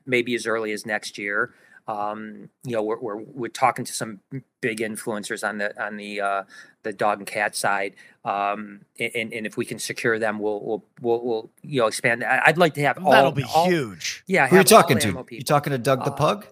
maybe 0.06 0.34
as 0.34 0.46
early 0.46 0.72
as 0.72 0.84
next 0.86 1.18
year. 1.18 1.52
Um, 1.86 2.50
you 2.64 2.72
know, 2.76 2.82
we're, 2.82 2.98
we're 3.00 3.16
we're 3.16 3.48
talking 3.48 3.84
to 3.86 3.92
some 3.94 4.20
big 4.60 4.78
influencers 4.80 5.46
on 5.48 5.56
the 5.56 5.82
on 5.82 5.96
the 5.96 6.20
uh, 6.20 6.42
the 6.82 6.92
dog 6.92 7.18
and 7.18 7.26
cat 7.26 7.56
side. 7.56 7.94
Um, 8.26 8.82
and, 9.00 9.32
and 9.32 9.46
if 9.46 9.56
we 9.56 9.64
can 9.64 9.78
secure 9.78 10.18
them, 10.18 10.38
we'll 10.38 10.60
we'll 10.62 10.84
we'll, 11.00 11.24
we'll 11.24 11.50
you 11.62 11.80
know 11.80 11.86
expand. 11.86 12.22
I'd 12.24 12.58
like 12.58 12.74
to 12.74 12.82
have 12.82 13.02
all 13.02 13.10
That'll 13.12 13.32
be 13.32 13.44
all- 13.44 13.70
huge. 13.70 14.22
Yeah, 14.26 14.48
Who 14.48 14.56
are 14.56 14.58
you 14.58 14.64
talking 14.64 14.98
to? 14.98 15.24
You 15.30 15.42
talking 15.42 15.70
to 15.70 15.78
Doug 15.78 16.04
the 16.04 16.10
Uh, 16.12 16.16
Pug? 16.16 16.44
Uh, 16.44 16.50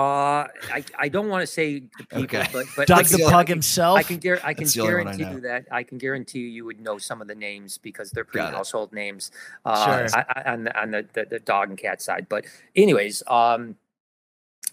I, 0.00 0.84
I 0.98 1.08
don't 1.08 1.28
want 1.28 1.42
to 1.42 1.46
say 1.46 1.80
the 1.80 2.04
people, 2.08 2.22
Okay. 2.40 2.46
but 2.52 2.66
but 2.76 2.88
Doug 2.88 2.98
I 2.98 3.02
the 3.04 3.16
can- 3.18 3.26
Pug 3.26 3.34
I 3.34 3.44
can, 3.44 3.52
himself. 3.56 3.98
I 3.98 4.02
can, 4.02 4.18
guar- 4.18 4.40
I 4.42 4.52
can 4.54 4.64
That's 4.64 4.74
the 4.74 4.80
only 4.80 4.94
one 4.94 5.08
I 5.08 5.16
guarantee 5.16 5.34
you 5.36 5.40
that 5.42 5.66
I 5.70 5.82
can 5.84 5.98
guarantee 5.98 6.38
you 6.40 6.46
you 6.48 6.64
would 6.64 6.80
know 6.80 6.98
some 6.98 7.22
of 7.22 7.28
the 7.28 7.34
names 7.34 7.78
because 7.78 8.10
they're 8.10 8.24
pretty 8.24 8.46
Got 8.46 8.54
it. 8.54 8.56
household 8.56 8.92
names 8.92 9.30
uh, 9.64 10.06
Sure. 10.08 10.18
I- 10.20 10.40
I- 10.42 10.52
on 10.52 10.64
the 10.64 10.80
on 10.80 10.90
the, 10.90 11.06
the 11.12 11.26
the 11.30 11.38
dog 11.38 11.68
and 11.70 11.78
cat 11.78 12.02
side. 12.02 12.26
But 12.28 12.44
anyways, 12.74 13.22
um, 13.28 13.76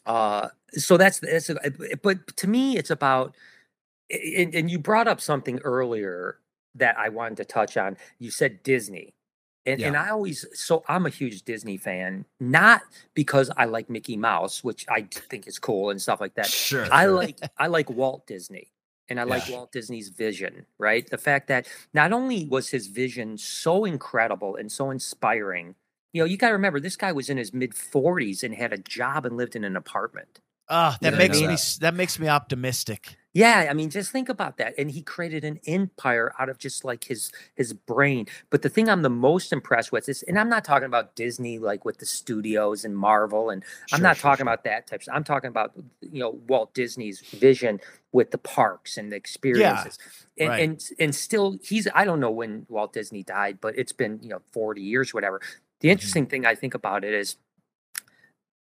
uh, 0.05 0.47
so 0.71 0.97
that's 0.97 1.19
that's 1.19 1.49
a, 1.49 1.57
but 2.01 2.35
to 2.37 2.47
me 2.47 2.77
it's 2.77 2.89
about 2.89 3.35
and, 4.09 4.53
and 4.55 4.69
you 4.71 4.79
brought 4.79 5.07
up 5.07 5.21
something 5.21 5.59
earlier 5.59 6.37
that 6.75 6.97
I 6.97 7.09
wanted 7.09 7.37
to 7.37 7.45
touch 7.45 7.77
on. 7.77 7.95
You 8.19 8.31
said 8.31 8.63
Disney. 8.63 9.13
And, 9.65 9.79
and 9.81 9.95
I 9.95 10.09
always 10.09 10.45
so 10.53 10.83
I'm 10.87 11.05
a 11.05 11.09
huge 11.09 11.43
Disney 11.43 11.77
fan, 11.77 12.25
not 12.39 12.81
because 13.13 13.51
I 13.57 13.65
like 13.65 13.89
Mickey 13.89 14.17
Mouse, 14.17 14.63
which 14.63 14.85
I 14.89 15.03
think 15.11 15.47
is 15.47 15.59
cool 15.59 15.91
and 15.91 16.01
stuff 16.01 16.19
like 16.19 16.33
that. 16.35 16.47
Sure. 16.47 16.87
I 16.91 17.03
sure. 17.03 17.11
like 17.11 17.37
I 17.57 17.67
like 17.67 17.89
Walt 17.89 18.25
Disney 18.25 18.71
and 19.11 19.19
I 19.19 19.23
like 19.23 19.49
Walt 19.49 19.71
Disney's 19.71 20.09
vision, 20.09 20.65
right? 20.79 21.07
The 21.07 21.17
fact 21.17 21.47
that 21.49 21.67
not 21.93 22.13
only 22.13 22.45
was 22.45 22.69
his 22.69 22.87
vision 22.87 23.37
so 23.37 23.85
incredible 23.85 24.55
and 24.55 24.71
so 24.71 24.89
inspiring, 24.89 25.75
you 26.13 26.21
know, 26.21 26.25
you 26.25 26.37
got 26.37 26.47
to 26.47 26.53
remember 26.53 26.79
this 26.79 26.95
guy 26.95 27.11
was 27.11 27.29
in 27.29 27.37
his 27.37 27.53
mid 27.53 27.73
40s 27.73 28.41
and 28.41 28.55
had 28.55 28.73
a 28.73 28.77
job 28.77 29.25
and 29.25 29.37
lived 29.37 29.55
in 29.55 29.63
an 29.63 29.75
apartment. 29.75 30.39
Ah, 30.69 30.97
that 31.01 31.13
Yeah, 31.13 31.17
makes 31.17 31.45
me 31.45 31.55
that. 31.55 31.77
that 31.81 31.93
makes 31.93 32.17
me 32.19 32.27
optimistic. 32.27 33.17
Yeah, 33.33 33.67
I 33.69 33.73
mean, 33.73 33.89
just 33.89 34.11
think 34.11 34.27
about 34.27 34.57
that. 34.57 34.73
And 34.77 34.91
he 34.91 35.01
created 35.01 35.45
an 35.45 35.61
empire 35.65 36.33
out 36.37 36.49
of 36.49 36.57
just 36.57 36.83
like 36.83 37.05
his 37.05 37.31
his 37.55 37.71
brain. 37.71 38.25
But 38.49 38.61
the 38.61 38.67
thing 38.67 38.89
I'm 38.89 39.03
the 39.03 39.09
most 39.09 39.53
impressed 39.53 39.93
with 39.93 40.09
is, 40.09 40.21
and 40.23 40.37
I'm 40.37 40.49
not 40.49 40.65
talking 40.65 40.85
about 40.85 41.15
Disney 41.15 41.57
like 41.57 41.85
with 41.85 41.99
the 41.99 42.05
studios 42.05 42.83
and 42.83 42.97
Marvel, 42.97 43.49
and 43.49 43.63
I'm 43.93 44.01
not 44.01 44.17
sure, 44.17 44.31
talking 44.31 44.43
sure. 44.43 44.43
about 44.43 44.65
that 44.65 44.87
type. 44.87 45.01
Of, 45.03 45.07
I'm 45.13 45.23
talking 45.23 45.47
about 45.47 45.71
you 46.01 46.19
know 46.19 46.31
Walt 46.49 46.73
Disney's 46.73 47.21
vision 47.33 47.79
with 48.11 48.31
the 48.31 48.37
parks 48.37 48.97
and 48.97 49.09
the 49.13 49.15
experiences. 49.15 49.97
And, 50.37 50.49
right. 50.49 50.59
and 50.59 50.83
and 50.99 51.15
still, 51.15 51.57
he's 51.63 51.87
I 51.95 52.03
don't 52.03 52.19
know 52.19 52.31
when 52.31 52.65
Walt 52.67 52.91
Disney 52.91 53.23
died, 53.23 53.59
but 53.61 53.77
it's 53.77 53.93
been 53.93 54.19
you 54.21 54.27
know 54.29 54.41
40 54.51 54.81
years, 54.81 55.13
whatever. 55.13 55.39
The 55.79 55.89
Mm-hmm. 55.89 55.93
interesting 55.93 56.25
thing 56.27 56.45
I 56.45 56.55
think 56.55 56.73
about 56.73 57.05
it 57.05 57.13
is 57.13 57.37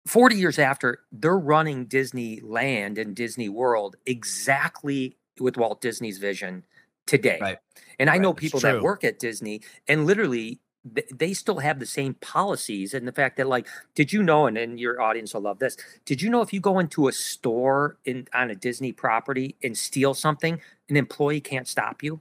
40 0.06 0.36
years 0.36 0.58
after, 0.58 1.00
they're 1.12 1.38
running 1.38 1.86
Disneyland 1.86 2.98
and 2.98 3.14
Disney 3.14 3.48
World 3.48 3.96
exactly 4.06 5.16
with 5.40 5.56
Walt 5.56 5.80
Disney's 5.80 6.18
vision 6.18 6.64
today. 7.06 7.38
Right. 7.40 7.58
And 7.98 8.10
I 8.10 8.14
Right, 8.14 8.22
know 8.22 8.34
people 8.34 8.60
that 8.60 8.80
work 8.80 9.04
at 9.04 9.18
Disney 9.18 9.60
and 9.88 10.06
literally 10.06 10.60
th- 10.94 11.08
they 11.14 11.32
still 11.34 11.58
have 11.58 11.78
the 11.78 11.86
same 11.86 12.14
policies 12.14 12.94
and 12.94 13.06
the 13.06 13.12
fact 13.12 13.36
that 13.36 13.46
like 13.46 13.66
did 13.94 14.12
you 14.12 14.22
know 14.22 14.46
and, 14.46 14.58
and 14.58 14.78
your 14.80 15.00
audience 15.00 15.34
will 15.34 15.42
love 15.42 15.58
this 15.60 15.76
did 16.04 16.20
you 16.20 16.28
know 16.30 16.42
if 16.42 16.52
you 16.52 16.60
go 16.60 16.78
into 16.78 17.08
a 17.08 17.12
store 17.12 17.98
in 18.04 18.26
on 18.34 18.50
a 18.50 18.54
disney 18.56 18.92
property 18.92 19.56
and 19.62 19.76
steal 19.78 20.14
something 20.14 20.60
an 20.88 20.96
employee 20.96 21.40
can't 21.40 21.68
stop 21.68 22.02
you 22.02 22.20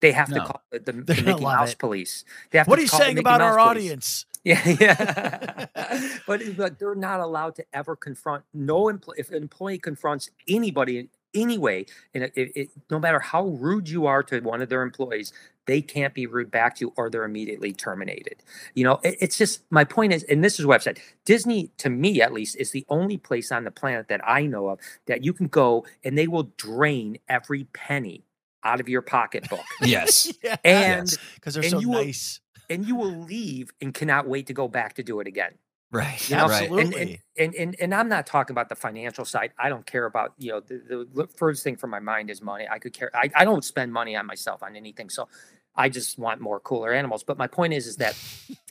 they 0.00 0.12
have 0.12 0.32
to 0.32 0.40
call 0.40 0.62
the, 0.70 0.78
the, 0.80 0.92
They're 1.06 1.16
the 1.16 1.22
gonna 1.22 1.38
Mickey 1.38 1.46
Mouse 1.46 1.74
it. 1.74 1.78
police. 1.78 2.24
They 2.50 2.58
have 2.58 2.68
What 2.68 2.78
to 2.78 2.78
are 2.78 2.82
you 2.82 2.88
saying 2.88 3.18
about 3.18 3.40
Mouse 3.40 3.56
our 3.56 3.58
police. 3.58 3.96
audience? 3.98 4.26
Yeah, 4.44 4.76
yeah. 4.80 5.66
but 6.26 6.40
but 6.56 6.78
they're 6.78 6.94
not 6.94 7.20
allowed 7.20 7.54
to 7.56 7.64
ever 7.72 7.96
confront 7.96 8.44
no 8.54 8.84
empl- 8.84 9.14
if 9.18 9.30
an 9.30 9.36
employee 9.36 9.78
confronts 9.78 10.30
anybody 10.46 10.98
in 10.98 11.08
any 11.34 11.58
way, 11.58 11.84
and 12.14 12.24
it, 12.24 12.32
it, 12.36 12.52
it- 12.54 12.70
no 12.90 12.98
matter 12.98 13.18
how 13.20 13.46
rude 13.48 13.88
you 13.88 14.06
are 14.06 14.22
to 14.24 14.40
one 14.40 14.62
of 14.62 14.68
their 14.70 14.82
employees, 14.82 15.32
they 15.66 15.82
can't 15.82 16.14
be 16.14 16.26
rude 16.26 16.50
back 16.50 16.76
to 16.76 16.86
you, 16.86 16.92
or 16.96 17.10
they're 17.10 17.24
immediately 17.24 17.72
terminated. 17.72 18.36
You 18.74 18.84
know, 18.84 19.00
it- 19.04 19.18
it's 19.20 19.36
just 19.36 19.60
my 19.70 19.84
point 19.84 20.12
is, 20.14 20.22
and 20.24 20.42
this 20.42 20.58
is 20.58 20.64
what 20.66 20.76
I've 20.76 20.82
said. 20.82 21.00
Disney, 21.26 21.70
to 21.78 21.90
me 21.90 22.22
at 22.22 22.32
least, 22.32 22.56
is 22.56 22.70
the 22.70 22.86
only 22.88 23.18
place 23.18 23.52
on 23.52 23.64
the 23.64 23.70
planet 23.70 24.08
that 24.08 24.20
I 24.26 24.46
know 24.46 24.68
of 24.68 24.78
that 25.06 25.22
you 25.24 25.32
can 25.34 25.48
go 25.48 25.84
and 26.04 26.16
they 26.16 26.28
will 26.28 26.44
drain 26.56 27.18
every 27.28 27.64
penny 27.64 28.24
out 28.64 28.80
of 28.80 28.88
your 28.88 29.02
pocketbook. 29.02 29.60
yes. 29.82 30.32
yeah, 30.42 30.56
And 30.64 31.14
because 31.34 31.54
they're 31.54 31.62
and 31.62 31.70
so 31.72 31.78
you 31.80 31.90
will- 31.90 32.04
nice. 32.04 32.40
And 32.70 32.86
you 32.86 32.96
will 32.96 33.16
leave 33.24 33.70
and 33.80 33.94
cannot 33.94 34.28
wait 34.28 34.46
to 34.46 34.52
go 34.52 34.68
back 34.68 34.94
to 34.94 35.02
do 35.02 35.20
it 35.20 35.26
again. 35.26 35.54
Right. 35.90 36.28
You 36.28 36.36
know, 36.36 36.48
right. 36.48 36.62
Absolutely. 36.62 37.00
and, 37.00 37.18
and, 37.38 37.54
and 37.54 37.54
and 37.54 37.76
and 37.80 37.94
I'm 37.94 38.08
not 38.08 38.26
talking 38.26 38.52
about 38.52 38.68
the 38.68 38.76
financial 38.76 39.24
side. 39.24 39.52
I 39.58 39.70
don't 39.70 39.86
care 39.86 40.04
about 40.04 40.34
you 40.36 40.52
know 40.52 40.60
the, 40.60 41.08
the 41.14 41.26
first 41.36 41.64
thing 41.64 41.76
from 41.76 41.90
my 41.90 42.00
mind 42.00 42.28
is 42.28 42.42
money. 42.42 42.66
I 42.70 42.78
could 42.78 42.92
care. 42.92 43.10
I, 43.14 43.30
I 43.34 43.44
don't 43.44 43.64
spend 43.64 43.92
money 43.92 44.14
on 44.14 44.26
myself 44.26 44.62
on 44.62 44.76
anything. 44.76 45.08
So 45.08 45.28
I 45.74 45.88
just 45.88 46.18
want 46.18 46.42
more 46.42 46.60
cooler 46.60 46.92
animals. 46.92 47.22
But 47.22 47.38
my 47.38 47.46
point 47.46 47.72
is 47.72 47.86
is 47.86 47.96
that 47.96 48.16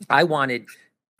I 0.10 0.26
wanted. 0.26 0.68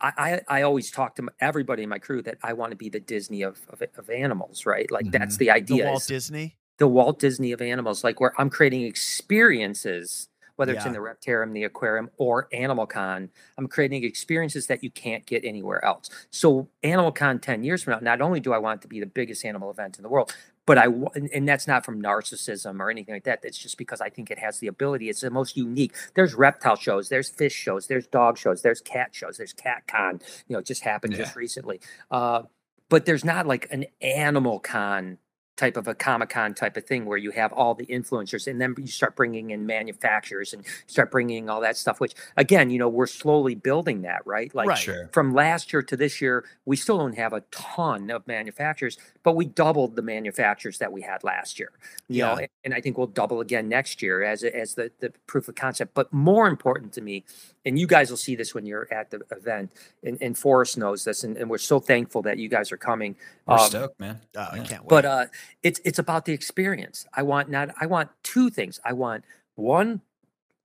I, 0.00 0.12
I, 0.48 0.58
I 0.58 0.62
always 0.62 0.92
talk 0.92 1.16
to 1.16 1.26
everybody 1.40 1.82
in 1.82 1.88
my 1.88 1.98
crew 1.98 2.22
that 2.22 2.38
I 2.44 2.52
want 2.52 2.70
to 2.70 2.76
be 2.76 2.88
the 2.88 3.00
Disney 3.00 3.42
of, 3.42 3.58
of, 3.70 3.82
of 3.96 4.08
animals, 4.08 4.64
right? 4.64 4.88
Like 4.92 5.10
that's 5.10 5.34
mm-hmm. 5.34 5.38
the 5.38 5.44
The 5.46 5.50
idea. 5.50 5.86
Walt 5.86 6.02
is 6.02 6.06
Disney. 6.06 6.56
the 6.76 6.86
Walt 6.86 7.18
Disney 7.18 7.50
of 7.50 7.60
animals, 7.60 8.04
like 8.04 8.20
where 8.20 8.32
I'm 8.38 8.48
creating 8.48 8.82
experiences, 8.82 10.28
whether 10.58 10.74
it's 10.74 10.84
in 10.84 10.92
the 10.92 10.98
Reptarium, 10.98 11.52
the 11.52 11.62
aquarium, 11.62 12.10
or 12.16 12.48
Animal 12.52 12.84
Con. 12.84 13.30
I'm 13.56 13.68
creating 13.68 14.02
experiences 14.02 14.66
that 14.66 14.82
you 14.82 14.90
can't 14.90 15.24
get 15.24 15.44
anywhere 15.44 15.84
else. 15.84 16.10
So 16.30 16.68
Animal 16.82 17.12
Con 17.12 17.38
10 17.38 17.62
years 17.62 17.84
from 17.84 17.92
now, 17.92 18.00
not 18.00 18.20
only 18.20 18.40
do 18.40 18.52
I 18.52 18.58
want 18.58 18.80
it 18.80 18.82
to 18.82 18.88
be 18.88 18.98
the 18.98 19.06
biggest 19.06 19.44
animal 19.44 19.70
event 19.70 19.98
in 19.98 20.02
the 20.02 20.08
world, 20.08 20.34
but 20.66 20.76
I 20.76 20.86
and, 21.32 21.48
that's 21.48 21.68
not 21.68 21.84
from 21.84 22.02
narcissism 22.02 22.80
or 22.80 22.90
anything 22.90 23.14
like 23.14 23.22
that. 23.22 23.38
It's 23.44 23.56
just 23.56 23.78
because 23.78 24.00
I 24.00 24.10
think 24.10 24.32
it 24.32 24.38
has 24.40 24.58
the 24.58 24.66
ability. 24.66 25.08
It's 25.08 25.20
the 25.20 25.30
most 25.30 25.56
unique. 25.56 25.94
There's 26.14 26.34
reptile 26.34 26.74
shows, 26.74 27.08
there's 27.08 27.30
fish 27.30 27.54
shows, 27.54 27.86
there's 27.86 28.08
dog 28.08 28.36
shows, 28.36 28.60
there's 28.60 28.80
cat 28.80 29.10
shows, 29.12 29.36
there's 29.36 29.52
Cat 29.52 29.84
Con. 29.86 30.20
You 30.48 30.54
know, 30.54 30.58
it 30.58 30.66
just 30.66 30.82
happened 30.82 31.14
just 31.14 31.36
recently. 31.36 31.80
Uh, 32.10 32.42
but 32.88 33.06
there's 33.06 33.24
not 33.24 33.46
like 33.46 33.68
an 33.70 33.86
Animal 34.02 34.58
Con 34.58 35.18
type 35.58 35.76
of 35.76 35.88
a 35.88 35.94
Comic 35.94 36.30
Con 36.30 36.54
type 36.54 36.76
of 36.78 36.84
thing 36.86 37.04
where 37.04 37.18
you 37.18 37.32
have 37.32 37.52
all 37.52 37.74
the 37.74 37.84
influencers 37.86 38.46
and 38.46 38.60
then 38.60 38.74
you 38.78 38.86
start 38.86 39.16
bringing 39.16 39.50
in 39.50 39.66
manufacturers 39.66 40.54
and 40.54 40.64
start 40.86 41.10
bringing 41.10 41.50
all 41.50 41.60
that 41.60 41.76
stuff, 41.76 41.98
which 42.00 42.14
again, 42.36 42.70
you 42.70 42.78
know, 42.78 42.88
we're 42.88 43.06
slowly 43.08 43.56
building 43.56 44.02
that, 44.02 44.24
right? 44.24 44.54
Like 44.54 44.68
Right. 44.68 44.78
Sure. 44.78 45.10
from 45.12 45.34
last 45.34 45.72
year 45.72 45.82
to 45.82 45.96
this 45.96 46.20
year, 46.22 46.44
we 46.64 46.76
still 46.76 46.96
don't 46.98 47.16
have 47.18 47.32
a 47.32 47.40
ton 47.50 48.08
of 48.10 48.26
manufacturers, 48.28 48.96
but 49.24 49.34
we 49.34 49.44
doubled 49.46 49.96
the 49.96 50.02
manufacturers 50.02 50.78
that 50.78 50.92
we 50.92 51.02
had 51.02 51.24
last 51.24 51.58
year. 51.58 51.72
You 52.08 52.22
know, 52.22 52.32
Yeah. 52.34 52.38
and- 52.38 52.48
and 52.64 52.74
I 52.74 52.80
think 52.80 52.96
we'll 52.98 53.06
double 53.08 53.40
again 53.40 53.68
next 53.68 54.00
year 54.02 54.22
as 54.22 54.44
as 54.44 54.74
the, 54.74 54.92
the 55.00 55.10
proof 55.26 55.48
of 55.48 55.54
concept. 55.56 55.92
But 55.94 56.12
more 56.12 56.46
important 56.46 56.92
to 56.94 57.00
me, 57.00 57.24
and 57.64 57.78
you 57.78 57.86
guys 57.86 58.10
will 58.10 58.16
see 58.18 58.36
this 58.36 58.54
when 58.54 58.64
you're 58.66 58.86
at 58.92 59.10
the 59.10 59.22
event, 59.32 59.72
and, 60.04 60.18
and 60.20 60.36
Forrest 60.38 60.78
knows 60.78 61.02
this, 61.04 61.24
and, 61.24 61.36
and 61.36 61.50
we're 61.50 61.58
so 61.58 61.80
thankful 61.80 62.22
that 62.22 62.38
you 62.38 62.48
guys 62.48 62.70
are 62.70 62.76
coming. 62.76 63.16
We're 63.46 63.54
Um, 63.54 63.68
stoked, 63.70 63.98
man. 64.00 64.20
Oh, 64.36 64.48
I 64.52 64.58
can't 64.60 64.82
wait. 64.82 64.88
but 64.88 65.04
uh 65.04 65.26
it's 65.62 65.80
it's 65.84 65.98
about 65.98 66.24
the 66.24 66.32
experience. 66.32 67.06
I 67.14 67.22
want 67.22 67.48
not 67.50 67.70
i 67.80 67.86
want 67.86 68.10
two 68.22 68.50
things. 68.50 68.80
I 68.84 68.92
want 68.92 69.24
one 69.54 70.00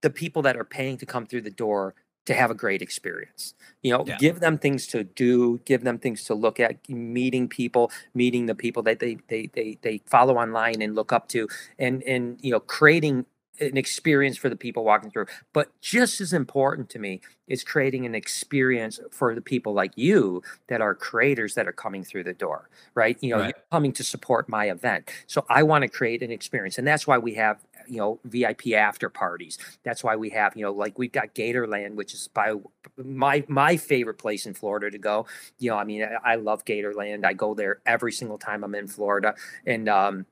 the 0.02 0.10
people 0.10 0.42
that 0.42 0.56
are 0.56 0.64
paying 0.64 0.98
to 0.98 1.06
come 1.06 1.26
through 1.26 1.42
the 1.42 1.50
door 1.50 1.94
to 2.26 2.34
have 2.34 2.50
a 2.50 2.54
great 2.54 2.80
experience. 2.82 3.54
You 3.82 3.92
know 3.92 4.04
Yeah. 4.06 4.16
give 4.18 4.40
them 4.40 4.58
things 4.58 4.86
to 4.88 5.04
do 5.04 5.60
give 5.64 5.84
them 5.84 5.98
things 5.98 6.24
to 6.24 6.34
look 6.34 6.58
at 6.60 6.88
meeting 6.88 7.48
people 7.48 7.90
meeting 8.14 8.46
the 8.46 8.54
people 8.54 8.82
that 8.84 8.98
they 8.98 9.18
they 9.28 9.46
they, 9.52 9.78
they 9.82 9.98
follow 10.06 10.36
online 10.36 10.80
and 10.82 10.94
look 10.94 11.12
up 11.12 11.28
to 11.28 11.48
and 11.78 12.02
and 12.04 12.38
you 12.42 12.50
know 12.50 12.60
creating 12.60 13.26
an 13.60 13.76
experience 13.76 14.36
for 14.36 14.48
the 14.48 14.56
people 14.56 14.84
walking 14.84 15.10
through. 15.10 15.26
But 15.52 15.68
just 15.80 16.20
as 16.20 16.32
important 16.32 16.90
to 16.90 16.98
me 16.98 17.20
is 17.46 17.62
creating 17.62 18.06
an 18.06 18.14
experience 18.14 18.98
for 19.10 19.34
the 19.34 19.40
people 19.40 19.72
like 19.74 19.92
you 19.96 20.42
that 20.68 20.80
are 20.80 20.94
creators 20.94 21.54
that 21.54 21.68
are 21.68 21.72
coming 21.72 22.02
through 22.04 22.24
the 22.24 22.32
door 22.32 22.68
right? 22.94 23.16
You 23.20 23.30
know 23.30 23.38
Right. 23.38 23.46
you're 23.48 23.64
coming 23.72 23.92
to 23.94 24.04
support 24.04 24.48
my 24.48 24.66
event. 24.70 25.10
So 25.26 25.44
i 25.48 25.62
want 25.62 25.82
to 25.82 25.88
create 25.88 26.22
an 26.22 26.30
experience. 26.30 26.78
And 26.78 26.86
that's 26.86 27.06
why 27.06 27.18
we 27.18 27.34
have 27.34 27.58
you 27.88 27.98
know 27.98 28.18
vip 28.24 28.66
after 28.74 29.08
parties. 29.08 29.58
That's 29.84 30.02
why 30.04 30.16
we 30.16 30.30
have 30.30 30.56
you 30.56 30.62
know 30.64 30.72
like 30.72 30.98
we've 30.98 31.12
got 31.12 31.34
gatorland 31.34 31.94
which 31.94 32.14
is 32.14 32.28
by 32.28 32.54
my 32.96 33.44
my 33.48 33.76
favorite 33.76 34.18
place 34.18 34.46
in 34.46 34.54
florida 34.54 34.90
to 34.90 34.98
go. 34.98 35.26
You 35.58 35.70
know 35.70 35.76
i 35.76 35.84
mean 35.84 36.02
i, 36.04 36.32
I 36.32 36.34
love 36.36 36.64
gatorland. 36.64 37.24
I 37.24 37.32
go 37.34 37.54
there 37.54 37.80
every 37.86 38.12
single 38.12 38.38
time 38.38 38.64
i'm 38.64 38.74
in 38.74 38.88
florida. 38.88 39.34
And 39.66 39.88
um 39.88 40.26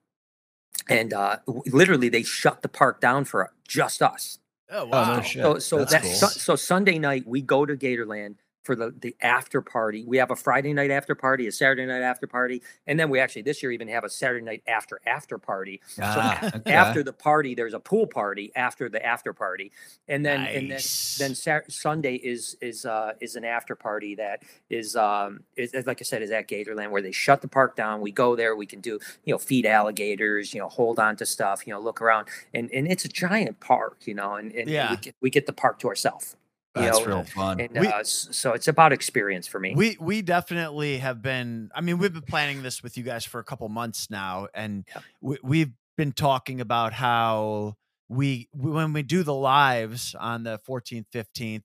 and 0.89 1.12
uh 1.12 1.39
literally 1.66 2.09
they 2.09 2.23
shut 2.23 2.62
the 2.62 2.68
park 2.68 3.01
down 3.01 3.25
for 3.25 3.53
just 3.68 4.03
us 4.03 4.39
Oh 4.70 4.85
Oh, 4.85 4.89
wow. 4.89 5.16
no 5.16 5.23
shit. 5.23 5.45
So 5.45 5.59
so 5.59 5.79
That's 5.79 5.91
that 5.93 6.03
cool. 6.03 6.11
so, 6.12 6.27
so 6.29 6.57
Sunday 6.57 6.99
night 6.99 7.27
we 7.27 7.43
go 7.43 7.66
to 7.66 7.77
Gatorland 7.77 8.37
for 8.63 8.77
the 8.77 8.95
the 9.01 9.15
after 9.21 9.61
party. 9.61 10.05
We 10.07 10.17
have 10.19 10.31
a 10.31 10.37
Friday 10.37 10.73
night 10.73 10.91
after 10.91 11.15
party, 11.15 11.47
a 11.47 11.53
Saturday 11.53 11.85
night 11.87 12.03
after 12.03 12.27
party, 12.27 12.63
and 12.87 12.99
then 12.99 13.11
we 13.11 13.19
actually 13.19 13.43
this 13.43 13.63
year 13.63 13.73
even 13.73 13.89
have 13.89 14.05
a 14.05 14.09
Saturday 14.09 14.45
night 14.45 14.63
after 14.69 15.01
after 15.07 15.39
party. 15.39 15.81
Ah, 16.01 16.39
so 16.53 16.59
okay. 16.59 16.73
after 16.73 17.03
the 17.03 17.13
party, 17.13 17.55
there's 17.55 17.75
a 17.75 17.81
pool 17.81 18.07
party 18.07 18.53
after 18.57 18.89
the 18.89 19.05
after 19.05 19.33
party, 19.33 19.73
and 20.09 20.25
then 20.25 20.41
and 20.47 20.71
then 20.71 20.81
then 21.19 21.35
Sat- 21.35 21.71
Sunday 21.73 22.15
is 22.17 22.57
is 22.61 22.85
uh 22.87 23.13
is 23.21 23.37
an 23.37 23.45
after 23.45 23.75
party 23.75 24.15
that 24.17 24.43
is 24.71 24.95
um 24.97 25.41
is 25.57 25.73
is- 25.75 25.87
like 25.87 26.01
I 26.01 26.05
said 26.05 26.23
is 26.23 26.31
at 26.31 26.49
Gatorland 26.49 26.91
where 26.91 27.03
they 27.03 27.13
shut 27.13 27.43
the 27.43 27.49
park 27.49 27.77
down. 27.77 28.01
We 28.01 28.13
go 28.13 28.37
there, 28.37 28.55
we 28.57 28.67
can 28.67 28.81
do 28.81 28.99
you 29.25 29.35
know 29.35 29.39
feed 29.39 29.67
alligators, 29.67 30.55
you 30.55 30.61
know 30.61 30.69
hold 30.69 30.99
on 30.99 31.17
to 31.17 31.27
stuff, 31.27 31.67
you 31.67 31.73
know 31.73 31.81
look 31.81 32.01
around, 32.01 32.29
and 32.55 32.71
and 32.73 32.87
it's 32.91 33.05
a 33.05 33.09
giant 33.09 33.59
park, 33.61 33.99
you 34.05 34.15
know, 34.15 34.35
and, 34.35 34.53
and 34.53 34.69
Yeah. 34.71 34.91
we 34.93 34.97
get, 34.99 35.15
we 35.21 35.31
get 35.31 35.47
the 35.47 35.53
park 35.53 35.79
to 35.81 35.89
ourselves. 35.89 36.37
You 36.75 36.83
That's 36.83 37.01
know, 37.01 37.05
real 37.07 37.25
fun. 37.25 37.61
and 37.61 37.70
We- 37.79 37.87
uh, 37.87 38.03
so 38.03 38.53
it's 38.55 38.66
about 38.66 38.93
experience 38.95 39.47
for 39.47 39.61
me. 39.61 39.75
We 39.75 39.97
we 40.01 40.23
definitely 40.23 40.99
have 40.99 41.20
been. 41.20 41.70
I 41.75 41.83
mean, 41.83 41.99
we've 41.99 42.12
been 42.12 42.23
planning 42.23 42.62
this 42.62 42.83
with 42.83 42.97
you 42.97 43.03
guys 43.05 43.27
for 43.27 43.39
a 43.41 43.45
couple 43.45 43.68
months 43.68 44.09
now, 44.09 44.49
and 44.55 44.85
Yeah. 44.89 45.03
we, 45.20 45.37
we've 45.43 45.73
been 45.99 46.12
talking 46.12 46.62
about 46.62 46.95
how 46.95 47.77
we 48.09 48.49
when 48.55 48.95
we 48.95 49.03
do 49.03 49.23
the 49.23 49.35
lives 49.35 50.14
on 50.18 50.45
the 50.45 50.59
14th, 50.66 51.07
15th, 51.12 51.64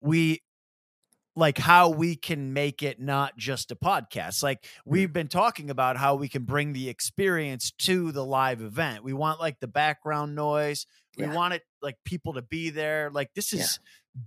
we 0.00 0.42
like 1.36 1.56
how 1.58 1.88
we 1.88 2.14
can 2.16 2.52
make 2.52 2.82
it 2.82 3.00
not 3.00 3.36
just 3.38 3.70
a 3.70 3.76
podcast. 3.76 4.42
Like 4.42 4.66
we've 4.84 5.12
been 5.12 5.28
talking 5.28 5.70
about 5.70 5.96
how 5.96 6.16
we 6.16 6.28
can 6.28 6.44
bring 6.44 6.72
the 6.72 6.88
experience 6.88 7.70
to 7.78 8.10
the 8.12 8.24
live 8.24 8.60
event. 8.60 9.02
We 9.04 9.12
want 9.12 9.40
like 9.40 9.60
the 9.60 9.68
background 9.68 10.34
noise. 10.34 10.84
We 11.16 11.24
Yeah. 11.24 11.34
want 11.34 11.54
it 11.54 11.62
like 11.80 11.96
people 12.04 12.34
to 12.34 12.42
be 12.42 12.70
there. 12.70 13.08
Like 13.10 13.32
this 13.34 13.52
Yeah. 13.52 13.64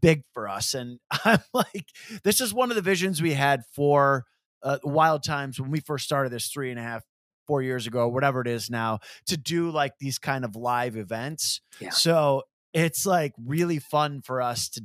Big 0.02 0.24
for 0.34 0.48
us. 0.48 0.74
And 0.74 1.00
I'm 1.26 1.44
like, 1.54 1.90
this 2.24 2.42
is 2.42 2.54
one 2.54 2.70
of 2.70 2.76
the 2.76 2.82
visions 2.82 3.22
we 3.22 3.34
had 3.34 3.64
for 3.74 4.26
uh, 4.64 4.80
Wild 4.84 5.24
Times 5.24 5.60
when 5.60 5.72
we 5.72 5.80
first 5.80 6.06
started 6.06 6.32
this 6.32 6.48
three 6.48 6.72
and 6.72 6.80
a 6.80 6.84
half, 6.84 7.04
four 7.48 7.62
years 7.62 7.86
ago, 7.86 8.08
whatever 8.08 8.42
it 8.42 8.48
is 8.48 8.70
now, 8.70 9.00
to 9.28 9.38
do 9.38 9.70
like 9.70 9.94
these 10.00 10.18
kind 10.18 10.44
of 10.44 10.56
live 10.56 10.98
events. 10.98 11.62
Yeah. 11.80 11.92
So 11.92 12.44
it's 12.74 13.06
like 13.06 13.34
really 13.38 13.80
fun 13.80 14.22
for 14.22 14.42
us 14.42 14.70
to 14.70 14.84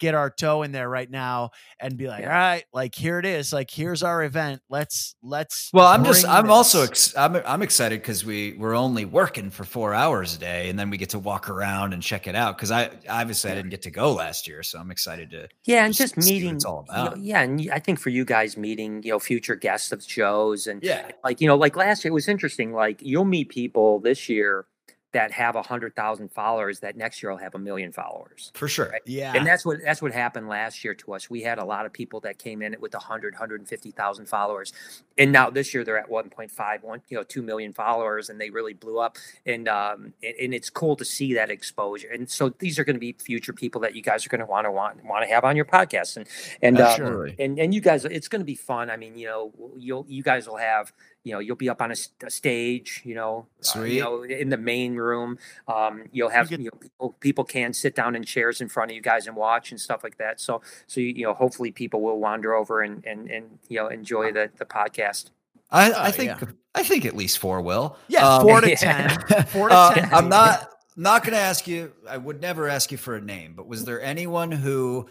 get 0.00 0.14
our 0.14 0.30
toe 0.30 0.62
in 0.62 0.72
there 0.72 0.88
right 0.88 1.10
now 1.10 1.50
and 1.80 1.96
be 1.96 2.08
like, 2.08 2.22
Yeah. 2.22 2.28
all 2.28 2.38
right, 2.38 2.64
like 2.72 2.94
here 2.94 3.18
it 3.18 3.26
is. 3.26 3.52
Like 3.52 3.70
here's 3.70 4.02
our 4.02 4.24
event. 4.24 4.60
Let's 4.68 5.14
let's 5.22 5.70
Well, 5.72 5.86
I'm 5.86 6.04
just 6.04 6.26
I'm 6.26 6.50
also 6.50 6.82
ex- 6.82 7.16
I'm 7.16 7.36
I'm 7.46 7.62
excited 7.62 8.00
because 8.00 8.24
we 8.24 8.54
we're 8.58 8.76
only 8.76 9.04
working 9.04 9.50
for 9.50 9.64
four 9.64 9.94
hours 9.94 10.34
a 10.36 10.38
day, 10.38 10.68
and 10.68 10.78
then 10.78 10.90
we 10.90 10.96
get 10.96 11.10
to 11.10 11.18
walk 11.18 11.48
around 11.48 11.92
and 11.94 12.02
check 12.02 12.26
it 12.26 12.34
out. 12.34 12.56
Because 12.56 12.70
I 12.70 12.90
obviously 13.08 13.50
I 13.50 13.54
didn't 13.54 13.70
get 13.70 13.82
to 13.82 13.90
go 13.90 14.12
last 14.12 14.48
year, 14.48 14.62
so 14.62 14.78
I'm 14.78 14.90
excited 14.90 15.30
to. 15.30 15.48
yeah, 15.64 15.84
and 15.84 15.94
just 15.94 16.14
just 16.16 16.28
meeting. 16.30 16.54
it's 16.56 16.64
all 16.64 16.84
you 16.88 16.94
know, 17.04 17.14
yeah, 17.18 17.40
and 17.42 17.70
I 17.72 17.78
think 17.78 17.98
for 17.98 18.10
you 18.10 18.24
guys 18.24 18.56
meeting, 18.56 19.02
you 19.02 19.10
know, 19.12 19.18
future 19.18 19.56
guests 19.56 19.92
of 19.92 20.02
shows 20.02 20.66
and 20.66 20.82
Yeah, 20.82 21.10
like 21.22 21.40
you 21.40 21.46
know 21.48 21.56
like 21.56 21.76
last 21.76 22.04
year 22.04 22.10
it 22.10 22.14
was 22.14 22.28
interesting 22.28 22.72
like 22.72 23.00
you'll 23.00 23.24
meet 23.24 23.48
people 23.48 24.00
this 24.00 24.28
year 24.28 24.66
that 25.14 25.30
have 25.30 25.54
a 25.54 25.62
hundred 25.62 25.94
thousand 25.94 26.30
followers 26.30 26.80
that 26.80 26.96
next 26.96 27.22
year 27.22 27.30
will 27.30 27.38
have 27.38 27.54
a 27.54 27.58
million 27.58 27.92
followers 27.92 28.50
for 28.54 28.68
sure. 28.68 28.90
Right. 28.90 29.00
yeah. 29.06 29.32
and 29.34 29.46
that's 29.46 29.64
what 29.64 29.78
that's 29.82 30.02
what 30.02 30.12
happened 30.12 30.48
last 30.48 30.84
year 30.84 30.92
to 30.94 31.14
us 31.14 31.30
we 31.30 31.40
had 31.40 31.58
a 31.58 31.64
lot 31.64 31.86
of 31.86 31.92
people 31.92 32.20
that 32.20 32.38
came 32.38 32.60
in 32.60 32.76
with 32.80 32.92
100 32.92 33.34
150000 33.34 34.26
followers 34.26 34.72
and 35.16 35.32
now 35.32 35.48
this 35.48 35.72
year 35.72 35.84
they're 35.84 35.98
at 35.98 36.10
1.5 36.10 36.82
one 36.82 37.00
you 37.08 37.16
know 37.16 37.22
2 37.22 37.42
million 37.42 37.72
followers 37.72 38.28
and 38.28 38.40
they 38.40 38.50
really 38.50 38.74
blew 38.74 38.98
up 38.98 39.16
and 39.46 39.68
um 39.68 40.12
and, 40.22 40.34
and 40.40 40.54
it's 40.54 40.68
cool 40.68 40.96
to 40.96 41.04
see 41.04 41.32
that 41.34 41.48
exposure 41.48 42.08
and 42.12 42.28
so 42.28 42.48
these 42.58 42.78
are 42.78 42.84
going 42.84 42.96
to 42.96 43.00
be 43.00 43.12
future 43.12 43.52
people 43.52 43.80
that 43.80 43.94
you 43.94 44.02
guys 44.02 44.26
are 44.26 44.28
going 44.28 44.40
to 44.40 44.46
want 44.46 44.66
to 44.66 44.72
want 44.72 45.02
want 45.04 45.22
to 45.22 45.32
have 45.32 45.44
on 45.44 45.54
your 45.54 45.64
podcast 45.64 46.16
and 46.16 46.26
and 46.60 46.80
uh, 46.80 47.26
and 47.38 47.58
and 47.58 47.72
you 47.72 47.80
guys 47.80 48.04
it's 48.04 48.28
going 48.28 48.40
to 48.40 48.46
be 48.46 48.56
fun 48.56 48.90
i 48.90 48.96
mean 48.96 49.16
you 49.16 49.26
know 49.26 49.52
you'll 49.78 50.04
you 50.08 50.24
guys 50.24 50.48
will 50.48 50.56
have 50.56 50.92
you 51.24 51.32
know 51.32 51.38
you'll 51.40 51.56
be 51.56 51.68
up 51.68 51.80
on 51.82 51.90
a 51.90 52.30
stage 52.30 53.00
you 53.04 53.14
know 53.14 53.46
uh, 53.60 53.62
Sweet. 53.64 53.94
you 53.94 54.00
know 54.02 54.22
in 54.22 54.50
the 54.50 54.56
main 54.56 54.96
room 54.96 55.38
um 55.68 56.04
you'll 56.12 56.28
have 56.28 56.48
get- 56.50 56.60
you 56.60 56.66
know 56.72 56.78
people 56.78 57.16
people 57.20 57.44
can 57.44 57.72
sit 57.72 57.94
down 57.96 58.14
in 58.14 58.22
chairs 58.22 58.60
in 58.60 58.68
front 58.68 58.90
of 58.90 58.94
you 58.94 59.00
guys 59.02 59.26
and 59.26 59.34
watch 59.36 59.70
and 59.70 59.80
stuff 59.80 60.04
like 60.04 60.18
that 60.18 60.40
so 60.40 60.60
so 60.86 61.00
you, 61.00 61.08
you 61.08 61.24
know 61.24 61.34
hopefully 61.34 61.70
people 61.72 62.00
will 62.02 62.18
wander 62.20 62.54
over 62.54 62.82
and 62.82 63.04
and 63.06 63.30
and 63.30 63.58
you 63.68 63.78
know 63.78 63.88
enjoy 63.88 64.30
the 64.32 64.50
the 64.58 64.64
podcast 64.64 65.30
I, 65.70 65.90
Oh, 65.90 65.94
I 65.96 66.10
think 66.12 66.40
yeah. 66.40 66.48
I 66.74 66.82
think 66.84 67.04
at 67.06 67.16
least 67.16 67.38
four 67.38 67.60
will. 67.60 67.96
yeah, 68.06 68.28
Um, 68.36 68.42
four 68.42 68.60
to 68.60 68.68
yeah. 68.82 69.16
ten. 69.16 69.44
Four 69.46 69.68
to 69.70 69.74
Uh, 69.74 69.94
ten. 69.94 70.12
I'm 70.14 70.28
not 70.28 70.70
not 70.96 71.22
going 71.24 71.32
to 71.32 71.40
ask 71.40 71.66
you. 71.66 71.92
I 72.08 72.16
would 72.18 72.40
never 72.40 72.68
ask 72.68 72.92
you 72.92 72.98
for 72.98 73.16
a 73.16 73.20
name, 73.20 73.54
but 73.56 73.66
was 73.66 73.84
there 73.84 74.00
anyone 74.00 74.52
who 74.52 75.08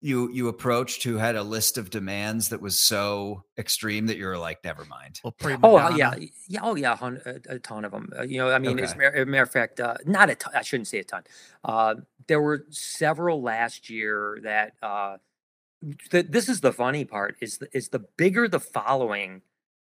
you 0.00 0.30
you 0.32 0.48
approached 0.48 1.02
who 1.02 1.16
had 1.16 1.36
a 1.36 1.42
list 1.42 1.78
of 1.78 1.90
demands 1.90 2.48
that 2.50 2.60
was 2.60 2.78
so 2.78 3.44
extreme 3.58 4.06
that 4.06 4.16
you 4.16 4.26
were 4.26 4.38
like, 4.38 4.62
never 4.64 4.84
mind? 4.84 5.20
Well, 5.24 5.32
prima 5.32 5.60
Oh 5.64 5.76
uh, 5.76 5.90
donna. 5.90 5.96
yeah, 5.98 6.14
yeah, 6.48 6.60
oh 6.62 6.74
yeah, 6.76 6.96
a, 7.00 7.54
a 7.54 7.58
ton 7.58 7.84
of 7.84 7.92
them. 7.92 8.10
Uh, 8.18 8.22
you 8.22 8.38
know, 8.38 8.50
I 8.50 8.58
mean, 8.58 8.78
as 8.78 8.92
a 8.92 8.94
Okay. 8.94 9.04
matter, 9.04 9.22
a 9.22 9.26
matter 9.26 9.42
of 9.42 9.50
fact, 9.50 9.80
uh, 9.80 9.96
not 10.06 10.30
a 10.30 10.34
ton. 10.34 10.52
I 10.54 10.62
shouldn't 10.62 10.88
say 10.88 10.98
a 10.98 11.04
ton. 11.04 11.24
Uh, 11.64 11.96
there 12.28 12.40
were 12.40 12.66
several 12.70 13.42
last 13.42 13.90
year 13.90 14.38
that. 14.42 14.74
Uh, 14.82 15.16
th- 16.10 16.26
this 16.28 16.48
is 16.48 16.60
the 16.60 16.72
funny 16.72 17.04
part: 17.04 17.36
is 17.40 17.58
the, 17.58 17.68
is 17.76 17.88
the 17.90 18.00
bigger 18.00 18.48
the 18.48 18.60
following, 18.60 19.42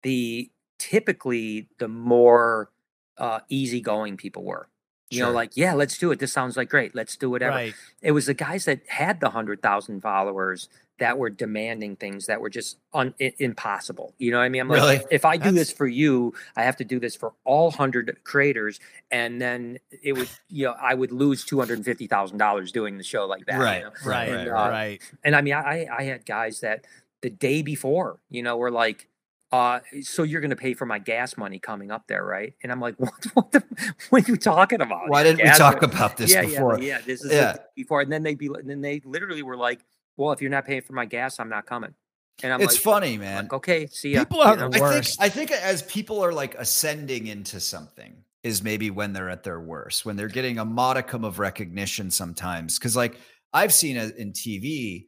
the 0.03 0.51
typically 0.79 1.69
the 1.79 1.87
more 1.87 2.71
uh, 3.17 3.39
easygoing 3.49 4.17
people 4.17 4.43
were. 4.43 4.69
You 5.15 5.23
know, 5.23 5.31
like 5.31 5.51
yeah, 5.55 5.73
let's 5.73 5.97
do 5.97 6.11
it. 6.11 6.19
This 6.19 6.33
sounds 6.33 6.57
like 6.57 6.69
great. 6.69 6.93
Let's 6.95 7.15
do 7.15 7.29
whatever 7.29 7.55
Right. 7.55 7.73
it 8.01 8.11
was 8.11 8.25
the 8.25 8.33
guys 8.33 8.65
that 8.65 8.81
had 8.87 9.19
the 9.19 9.29
hundred 9.29 9.61
thousand 9.61 10.01
followers 10.01 10.69
that 10.99 11.17
were 11.17 11.29
demanding 11.29 11.95
things 11.95 12.27
that 12.27 12.39
were 12.39 12.49
just 12.51 12.77
un- 12.93 13.15
impossible. 13.39 14.13
You 14.19 14.31
know 14.31 14.37
what 14.37 14.43
I 14.43 14.49
mean? 14.49 14.61
I'm 14.61 14.67
like, 14.69 14.81
Really? 15.01 15.05
if 15.11 15.25
I 15.25 15.37
do 15.37 15.45
That's- 15.45 15.55
this 15.55 15.71
for 15.73 15.87
you, 15.87 16.33
I 16.55 16.63
have 16.63 16.77
to 16.77 16.83
do 16.85 16.99
this 16.99 17.15
for 17.15 17.33
all 17.45 17.71
hundred 17.71 18.15
creators, 18.23 18.79
and 19.11 19.41
then 19.41 19.79
it 20.03 20.13
would, 20.13 20.29
you 20.49 20.65
know, 20.65 20.75
I 20.79 20.93
would 20.93 21.11
lose 21.11 21.43
two 21.45 21.59
hundred 21.59 21.75
and 21.79 21.85
fifty 21.85 22.07
thousand 22.07 22.37
dollars 22.37 22.71
doing 22.71 22.97
the 22.97 23.03
show 23.03 23.25
like 23.25 23.45
that. 23.47 23.57
you 23.57 23.63
Right, 23.63 23.83
know? 23.83 23.91
Right. 24.05 24.29
And, 24.29 24.49
Right. 24.51 24.67
uh, 24.67 24.69
right. 24.69 25.01
And 25.23 25.35
I 25.35 25.41
mean, 25.41 25.53
I 25.55 25.87
I 25.91 26.03
had 26.03 26.25
guys 26.25 26.59
that 26.61 26.85
the 27.21 27.29
day 27.29 27.61
before, 27.61 28.19
you 28.29 28.43
know, 28.43 28.57
were 28.57 28.71
like. 28.71 29.07
Uh, 29.53 29.79
so 30.01 30.23
you're 30.23 30.41
going 30.41 30.49
to 30.49 30.55
pay 30.55 30.73
for 30.73 30.87
my 30.87 30.97
gas 30.97 31.37
money 31.37 31.59
coming 31.59 31.91
up 31.91 32.07
there, 32.07 32.25
right? 32.25 32.55
And 32.63 32.71
I'm 32.71 32.81
like, 32.81 32.95
what? 32.97 33.13
What, 33.35 33.51
the, 33.51 33.63
what 34.09 34.27
are 34.27 34.31
you 34.31 34.35
talking 34.35 34.81
about? 34.81 35.07
Why 35.09 35.21
didn't 35.21 35.43
we 35.43 35.49
talk 35.51 35.79
money?" 35.79 35.93
about 35.93 36.17
this 36.17 36.31
yeah, 36.31 36.41
before? 36.41 36.79
Yeah, 36.79 36.85
yeah, 36.85 37.01
this 37.05 37.23
is 37.23 37.31
Yeah. 37.31 37.53
it 37.53 37.61
before. 37.75 38.01
And 38.01 38.11
then 38.11 38.23
they'd 38.23 38.37
be, 38.37 38.47
and 38.47 38.67
then 38.67 38.81
they 38.81 38.99
literally 39.05 39.43
were 39.43 39.55
like, 39.55 39.85
"Well, 40.17 40.31
if 40.31 40.41
you're 40.41 40.49
not 40.49 40.65
paying 40.65 40.81
for 40.81 40.93
my 40.93 41.05
gas, 41.05 41.39
I'm 41.39 41.49
not 41.49 41.67
coming." 41.67 41.93
And 42.41 42.51
I'm 42.51 42.59
like, 42.59 42.65
It's 42.65 42.77
like, 42.77 42.95
funny, 42.95 43.13
I'm 43.13 43.19
man. 43.19 43.43
like, 43.43 43.53
okay, 43.53 43.85
see 43.85 44.13
ya. 44.13 44.21
People 44.21 44.41
are 44.41 44.55
you 44.55 44.61
know? 44.61 44.69
the 44.69 44.77
I 44.77 44.79
think 44.79 44.91
worst. 44.91 45.21
I 45.21 45.29
think 45.29 45.51
as 45.51 45.83
people 45.83 46.23
are 46.25 46.33
like 46.33 46.55
ascending 46.55 47.27
into 47.27 47.59
something 47.59 48.15
is 48.41 48.63
maybe 48.63 48.89
when 48.89 49.13
they're 49.13 49.29
at 49.29 49.43
their 49.43 49.59
worst, 49.59 50.03
when 50.03 50.15
they're 50.15 50.27
getting 50.27 50.57
a 50.57 50.65
modicum 50.65 51.23
of 51.23 51.37
recognition 51.37 52.09
sometimes. 52.09 52.79
Cause 52.79 52.95
like 52.95 53.19
I've 53.53 53.71
seen 53.71 53.97
in 53.97 54.33
TV, 54.33 55.05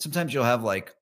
sometimes 0.00 0.34
you'll 0.34 0.42
have 0.42 0.64
like 0.64 0.92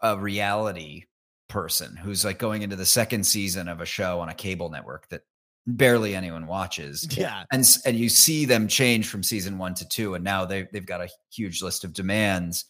a 0.00 0.16
reality 0.16 1.06
person 1.50 1.96
who's 1.96 2.24
like 2.24 2.38
going 2.38 2.62
into 2.62 2.76
the 2.76 2.86
second 2.86 3.24
season 3.24 3.68
of 3.68 3.80
a 3.82 3.86
show 3.86 4.20
on 4.20 4.30
a 4.30 4.34
cable 4.34 4.70
network 4.70 5.06
that 5.10 5.22
barely 5.66 6.14
anyone 6.14 6.46
watches. 6.46 7.06
Yeah. 7.16 7.44
And 7.52 7.68
and 7.84 7.96
you 7.98 8.08
see 8.08 8.46
them 8.46 8.66
change 8.68 9.08
from 9.08 9.22
season 9.22 9.58
1 9.58 9.74
to 9.74 9.88
2 9.88 10.14
and 10.14 10.24
now 10.24 10.46
they 10.46 10.66
they've 10.72 10.86
got 10.86 11.02
a 11.02 11.08
huge 11.30 11.62
list 11.62 11.84
of 11.84 11.92
demands. 11.92 12.64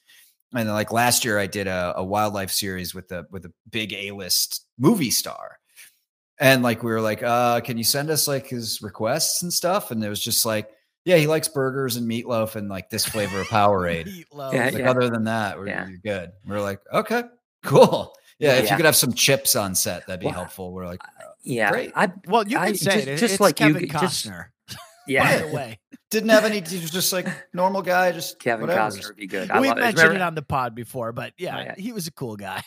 And 0.52 0.66
then 0.66 0.74
like 0.74 0.90
last 0.90 1.24
year 1.24 1.38
I 1.38 1.46
did 1.46 1.68
a, 1.68 1.94
a 1.96 2.02
wildlife 2.04 2.50
series 2.50 2.92
with 2.94 3.12
a 3.12 3.26
with 3.30 3.44
a 3.46 3.52
big 3.70 3.92
A-list 3.92 4.66
movie 4.78 5.12
star. 5.12 5.58
And 6.40 6.62
like 6.62 6.82
we 6.82 6.90
were 6.90 7.02
like, 7.02 7.22
uh, 7.22 7.60
can 7.60 7.78
you 7.78 7.84
send 7.84 8.10
us 8.10 8.26
like 8.26 8.46
his 8.48 8.80
requests 8.82 9.42
and 9.42 9.52
stuff? 9.52 9.90
And 9.90 10.02
it 10.02 10.08
was 10.08 10.24
just 10.24 10.44
like, 10.46 10.70
yeah, 11.04 11.16
he 11.16 11.26
likes 11.26 11.48
burgers 11.48 11.96
and 11.96 12.10
meatloaf 12.10 12.56
and 12.56 12.68
like 12.68 12.90
this 12.90 13.04
flavor 13.06 13.40
of 13.40 13.46
Powerade. 13.48 14.06
Meatloaf. 14.06 14.52
Yeah, 14.52 14.64
like 14.64 14.78
yeah. 14.78 14.90
other 14.90 15.08
than 15.10 15.24
that, 15.24 15.58
we're, 15.58 15.68
Yeah. 15.68 15.86
you're 15.88 15.98
good. 15.98 16.32
We're 16.46 16.60
like, 16.60 16.80
okay, 16.92 17.24
cool. 17.62 18.14
Yeah, 18.40 18.54
if 18.54 18.64
Yeah. 18.64 18.70
you 18.70 18.76
could 18.76 18.86
have 18.86 18.96
some 18.96 19.12
chips 19.12 19.54
on 19.54 19.74
set, 19.74 20.06
that'd 20.06 20.18
be 20.20 20.26
Well, 20.26 20.34
helpful. 20.34 20.72
We're 20.72 20.86
like, 20.86 21.02
uh, 21.04 21.30
yeah, 21.42 21.70
Great. 21.70 21.92
I 21.94 22.10
Well, 22.26 22.42
you 22.48 22.56
can 22.56 22.64
I- 22.68 22.72
say 22.72 22.94
just- 22.96 23.06
it. 23.06 23.16
just 23.18 23.34
it's 23.34 23.40
like 23.40 23.60
you 23.60 23.66
Kevin 23.74 23.88
just- 23.88 24.26
Costner. 24.26 24.46
yeah. 25.06 25.40
By 25.42 25.46
the 25.46 25.54
way, 25.54 25.78
didn't 26.10 26.30
have 26.30 26.44
any. 26.44 26.60
He 26.60 26.78
was 26.78 26.90
just 26.90 27.12
like 27.12 27.26
normal 27.54 27.82
guy, 27.82 28.12
just 28.12 28.38
Kevin 28.40 28.66
whatever. 28.66 28.80
Costner 28.96 29.06
would 29.08 29.16
be 29.16 29.26
good. 29.26 29.50
We've 29.52 29.62
mentioned 29.76 29.98
Remember- 29.98 30.16
it 30.16 30.22
on 30.22 30.34
the 30.34 30.42
pod 30.42 30.74
before, 30.74 31.12
but 31.12 31.34
yeah, 31.38 31.56
oh, 31.56 31.60
yeah. 31.60 31.74
he 31.76 31.92
was 31.92 32.06
a 32.06 32.12
cool 32.12 32.36
guy. 32.36 32.62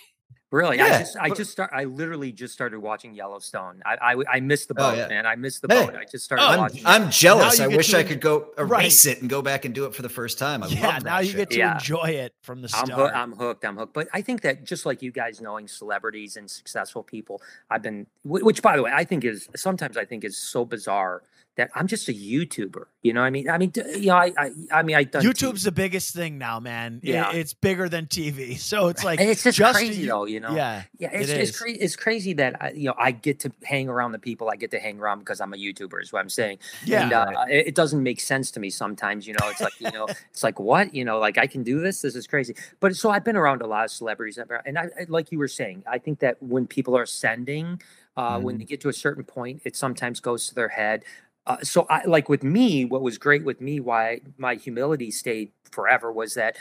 Really, 0.54 0.78
Yeah, 0.78 0.86
I 0.86 0.99
just, 0.99 1.18
I 1.18 1.30
just 1.32 1.51
start, 1.51 1.72
I 1.74 1.86
literally 1.86 2.32
just 2.32 2.54
started 2.54 2.80
watching 2.80 3.16
Yellowstone. 3.16 3.82
I, 3.88 4.14
I, 4.14 4.36
I 4.36 4.39
missed 4.39 4.68
the 4.68 4.76
Oh, 4.78 4.91
boat, 4.91 4.97
yeah. 4.99 5.08
man. 5.08 5.26
I 5.26 5.36
missed 5.36 5.64
the 5.64 5.74
Hey, 5.74 5.88
boat. 5.88 5.95
I 5.95 6.06
just 6.06 6.26
started 6.26 6.43
Oh, 6.43 6.47
I'm, 6.49 6.60
watching. 6.60 6.78
it. 6.82 6.86
I'm 6.88 7.10
jealous. 7.10 7.60
I 7.60 7.66
wish 7.66 7.91
I 7.95 8.04
could 8.04 8.22
go 8.22 8.49
erase 8.60 9.04
Right. 9.08 9.18
it 9.18 9.22
and 9.22 9.30
go 9.32 9.41
back 9.41 9.66
and 9.66 9.74
do 9.74 9.86
it 9.86 9.95
for 9.95 10.04
the 10.04 10.10
first 10.10 10.38
time. 10.38 10.62
I 10.62 10.68
yeah, 10.68 10.88
love 10.89 11.04
now 11.06 11.18
that 11.22 11.26
you 11.26 11.34
get 11.34 11.49
to. 11.49 11.58
Yeah. 11.58 11.74
enjoy 11.74 12.04
it 12.10 12.36
from 12.43 12.62
the 12.62 12.70
I'm, 12.78 12.86
start. 12.86 13.16
I'm 13.16 13.32
hooked. 13.32 13.66
I'm 13.66 13.76
hooked. 13.76 13.95
But 13.95 14.10
I 14.14 14.22
think 14.22 14.41
that 14.41 14.64
just 14.64 14.86
like 14.86 15.01
you 15.01 15.12
guys 15.12 15.41
knowing 15.41 15.68
celebrities 15.68 16.38
and 16.38 16.47
successful 16.49 17.01
people, 17.01 17.41
I've 17.72 17.82
been, 17.82 18.06
which 18.24 18.62
by 18.62 18.76
the 18.76 18.84
way, 18.84 18.91
I 18.93 19.06
think 19.06 19.26
is 19.26 19.49
sometimes 19.56 19.97
I 19.97 20.06
think 20.06 20.24
is 20.24 20.38
so 20.38 20.66
bizarre 20.66 21.24
that 21.56 21.70
I'm 21.76 21.86
just 21.86 22.10
a 22.10 22.14
YouTuber. 22.14 22.86
You 23.04 23.14
know 23.14 23.22
what 23.22 23.28
I 23.28 23.30
mean? 23.30 23.47
I 23.49 23.58
mean, 23.60 23.70
d- 23.70 23.84
you 23.99 24.08
know, 24.08 24.16
I, 24.16 24.32
I, 24.38 24.51
I 24.72 24.82
mean, 24.82 24.95
I 24.95 25.04
done 25.04 25.22
YouTube's 25.24 25.62
TV. 25.62 25.66
the 25.66 25.72
biggest 25.72 26.16
thing 26.16 26.38
now, 26.39 26.60
man. 26.60 26.99
It- 27.04 27.10
Yeah. 27.10 27.32
it's 27.32 27.54
bigger 27.54 27.88
than 27.89 28.08
TV. 28.08 28.58
So 28.60 28.88
it's 28.88 29.04
like 29.04 29.20
And 29.20 29.30
it's 29.30 29.43
just, 29.43 29.58
just 29.60 29.78
crazy 29.78 30.01
you- 30.01 30.08
though, 30.08 30.26
you 30.26 30.39
know. 30.39 30.56
Yeah, 30.56 30.84
Yeah, 30.97 31.10
it's 31.14 31.30
it 31.30 31.41
it's, 31.41 31.60
cra- 31.60 31.72
it's 31.72 31.95
crazy 31.95 32.34
that 32.34 32.60
I, 32.62 32.72
you 32.72 32.88
know 32.88 32.95
I 32.97 33.12
get 33.12 33.39
to 33.41 33.51
hang 33.64 33.88
around 33.89 34.14
the 34.14 34.20
people 34.20 34.49
I 34.49 34.56
get 34.56 34.72
to 34.72 34.80
hang 34.80 34.99
around 34.99 35.20
because 35.20 35.41
I'm 35.41 35.54
a 35.54 35.58
YouTuber. 35.58 36.01
Is 36.01 36.12
what 36.12 36.22
I'm 36.22 36.30
saying. 36.30 36.58
yeah. 36.86 37.04
and 37.04 37.14
uh, 37.14 37.45
it, 37.49 37.68
it 37.68 37.76
doesn't 37.76 38.01
make 38.01 38.20
sense 38.20 38.49
to 38.51 38.60
me 38.60 38.70
sometimes. 38.72 39.28
You 39.28 39.34
know, 39.34 39.47
it's 39.49 39.62
like 39.62 39.80
you 39.80 39.91
know, 39.91 40.08
it's 40.32 40.41
like 40.43 40.60
what 40.60 40.93
you 40.95 41.06
know, 41.06 41.20
like 41.20 41.38
I 41.38 41.45
can 41.45 41.62
do 41.62 41.82
this. 41.82 42.01
This 42.01 42.16
is 42.16 42.26
crazy. 42.26 42.56
But 42.80 42.95
so 42.95 43.12
I've 43.12 43.24
been 43.26 43.36
around 43.38 43.62
a 43.62 43.68
lot 43.68 43.84
of 43.86 43.91
celebrities, 43.91 44.39
and 44.66 44.80
I, 44.80 44.84
I 44.84 45.06
like 45.08 45.32
you 45.32 45.38
were 45.38 45.47
saying, 45.47 45.84
I 45.86 45.99
think 45.99 46.20
that 46.20 46.41
when 46.41 46.66
people 46.66 46.97
are 46.97 47.06
sending, 47.06 47.80
uh, 48.18 48.39
when 48.39 48.58
they 48.58 48.64
get 48.66 48.82
to 48.82 48.89
a 48.89 48.93
certain 48.93 49.24
point, 49.24 49.62
it 49.66 49.76
sometimes 49.76 50.20
goes 50.20 50.47
to 50.47 50.56
their 50.56 50.70
head. 50.70 51.04
Uh, 51.46 51.58
so 51.62 51.86
I 51.89 52.06
like 52.06 52.30
with 52.30 52.44
me, 52.44 52.86
what 52.86 53.02
was 53.02 53.18
great 53.18 53.44
with 53.44 53.60
me, 53.60 53.80
why 53.80 54.22
my 54.38 54.56
humility 54.56 55.12
stayed 55.12 55.52
forever 55.72 56.12
was 56.12 56.36
that 56.36 56.56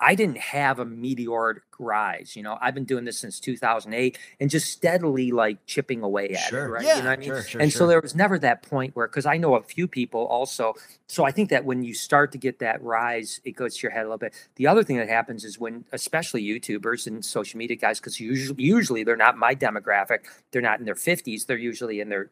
I 0.00 0.16
didn't 0.16 0.38
have 0.38 0.80
a 0.80 0.84
meteoric 0.84 1.62
rise. 1.78 2.34
You 2.34 2.42
know, 2.42 2.58
I've 2.60 2.74
been 2.74 2.84
doing 2.84 3.04
this 3.04 3.18
since 3.18 3.38
2008 3.38 4.18
and 4.40 4.50
just 4.50 4.72
steadily 4.72 5.30
like 5.30 5.64
chipping 5.66 6.02
away 6.02 6.30
at 6.30 6.40
Sure. 6.48 6.64
it. 6.64 6.68
Right. 6.70 6.84
Yeah, 6.84 6.96
You 6.96 7.02
know 7.02 7.08
what 7.10 7.12
I 7.12 7.20
mean? 7.20 7.28
Sure, 7.28 7.42
sure, 7.42 7.60
and 7.60 7.72
so 7.72 7.86
there 7.86 8.00
was 8.00 8.16
never 8.16 8.36
that 8.40 8.62
point 8.62 8.96
where, 8.96 9.06
because 9.06 9.26
I 9.26 9.36
know 9.36 9.54
a 9.54 9.62
few 9.62 9.86
people 9.86 10.26
also. 10.26 10.74
So 11.06 11.24
I 11.24 11.30
think 11.30 11.50
that 11.50 11.64
when 11.64 11.84
you 11.84 11.94
start 11.94 12.32
to 12.32 12.38
get 12.38 12.58
that 12.58 12.82
rise, 12.82 13.40
it 13.44 13.52
goes 13.52 13.76
to 13.76 13.82
your 13.82 13.92
head 13.92 14.00
a 14.00 14.04
little 14.08 14.18
bit. 14.18 14.34
The 14.56 14.66
other 14.66 14.82
thing 14.82 14.96
that 14.96 15.08
happens 15.08 15.44
is 15.44 15.60
when, 15.60 15.84
especially 15.92 16.42
YouTubers 16.42 17.06
and 17.06 17.24
social 17.24 17.58
media 17.58 17.76
guys, 17.76 18.00
because 18.00 18.18
usually, 18.18 18.60
usually 18.64 19.04
they're 19.04 19.14
not 19.16 19.36
my 19.38 19.54
demographic. 19.54 20.20
They're 20.50 20.62
not 20.62 20.80
in 20.80 20.84
their 20.84 20.96
50s. 20.96 21.46
They're 21.46 21.56
usually 21.58 22.00
in 22.00 22.08
their 22.08 22.30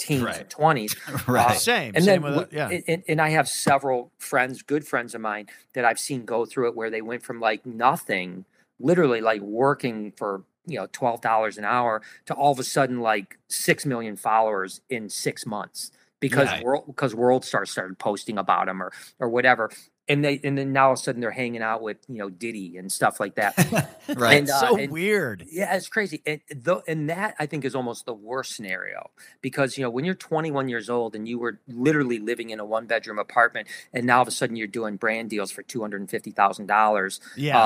teens 0.00 0.22
Right. 0.24 0.38
and 0.40 0.48
20s. 0.50 1.28
right. 1.28 1.50
Um, 1.52 1.56
same. 1.56 1.92
And 1.94 2.04
same 2.04 2.22
then, 2.22 2.36
with 2.36 2.52
yeah. 2.52 2.68
and- 2.70 2.84
and, 2.88 3.02
and 3.06 3.20
I 3.20 3.28
have 3.30 3.48
several 3.48 4.10
friends, 4.18 4.62
good 4.62 4.84
friends 4.86 5.14
of 5.14 5.20
mine, 5.20 5.46
that 5.74 5.84
I've 5.84 5.98
seen 6.00 6.24
go 6.24 6.44
through 6.44 6.68
it 6.68 6.74
where 6.74 6.90
they 6.90 7.02
went 7.02 7.22
from 7.22 7.38
like 7.40 7.64
nothing, 7.66 8.44
literally 8.80 9.20
like 9.20 9.40
working 9.42 10.12
for 10.16 10.42
you 10.66 10.78
know 10.78 10.86
twelve 10.92 11.20
dollars 11.20 11.58
an 11.58 11.64
hour, 11.64 12.02
to 12.26 12.34
all 12.34 12.52
of 12.52 12.58
a 12.58 12.64
sudden 12.64 13.00
like 13.00 13.38
six 13.48 13.84
million 13.86 14.16
followers 14.16 14.80
in 14.90 15.08
six 15.08 15.46
months 15.46 15.90
because 16.20 16.48
Yeah. 16.48 16.62
world 16.62 16.84
because 16.86 17.14
World 17.14 17.44
Star 17.44 17.64
started 17.66 17.98
posting 17.98 18.38
about 18.38 18.66
them 18.66 18.82
or 18.82 18.92
or 19.18 19.28
whatever. 19.28 19.70
And 20.10 20.24
they 20.24 20.40
and 20.42 20.58
then 20.58 20.72
now 20.72 20.86
all 20.88 20.92
of 20.94 20.98
a 20.98 21.02
sudden 21.02 21.20
they're 21.20 21.30
hanging 21.30 21.62
out 21.62 21.82
with 21.82 21.98
you 22.08 22.16
know 22.18 22.28
Diddy 22.28 22.76
and 22.76 22.90
stuff 22.90 23.20
like 23.20 23.36
that. 23.36 23.56
right. 24.16 24.38
And, 24.40 24.50
uh, 24.50 24.60
so 24.60 24.76
and- 24.76 24.92
weird. 24.92 25.46
Yeah, 25.50 25.74
it's 25.76 25.88
crazy. 25.88 26.20
And 26.26 26.40
though, 26.54 26.82
and 26.88 27.08
that 27.08 27.36
I 27.38 27.46
think 27.46 27.64
is 27.64 27.74
almost 27.74 28.06
the 28.06 28.12
worst 28.14 28.56
scenario 28.56 29.10
because 29.40 29.78
you 29.78 29.84
know 29.84 29.90
when 29.90 30.04
you're 30.04 30.14
21 30.16 30.68
years 30.68 30.90
old 30.90 31.14
and 31.14 31.28
you 31.28 31.38
were 31.38 31.60
literally 31.68 32.18
living 32.18 32.50
in 32.50 32.58
a 32.60 32.64
one 32.64 32.86
bedroom 32.86 33.18
apartment, 33.18 33.68
and 33.92 34.04
now 34.04 34.16
all 34.16 34.22
of 34.22 34.28
a 34.28 34.32
sudden 34.32 34.56
you're 34.56 34.66
doing 34.66 34.96
brand 34.96 35.30
deals 35.30 35.50
for 35.52 35.62
250 35.62 36.32
thousand 36.32 36.66
dollars. 36.66 37.20
Yeah. 37.36 37.58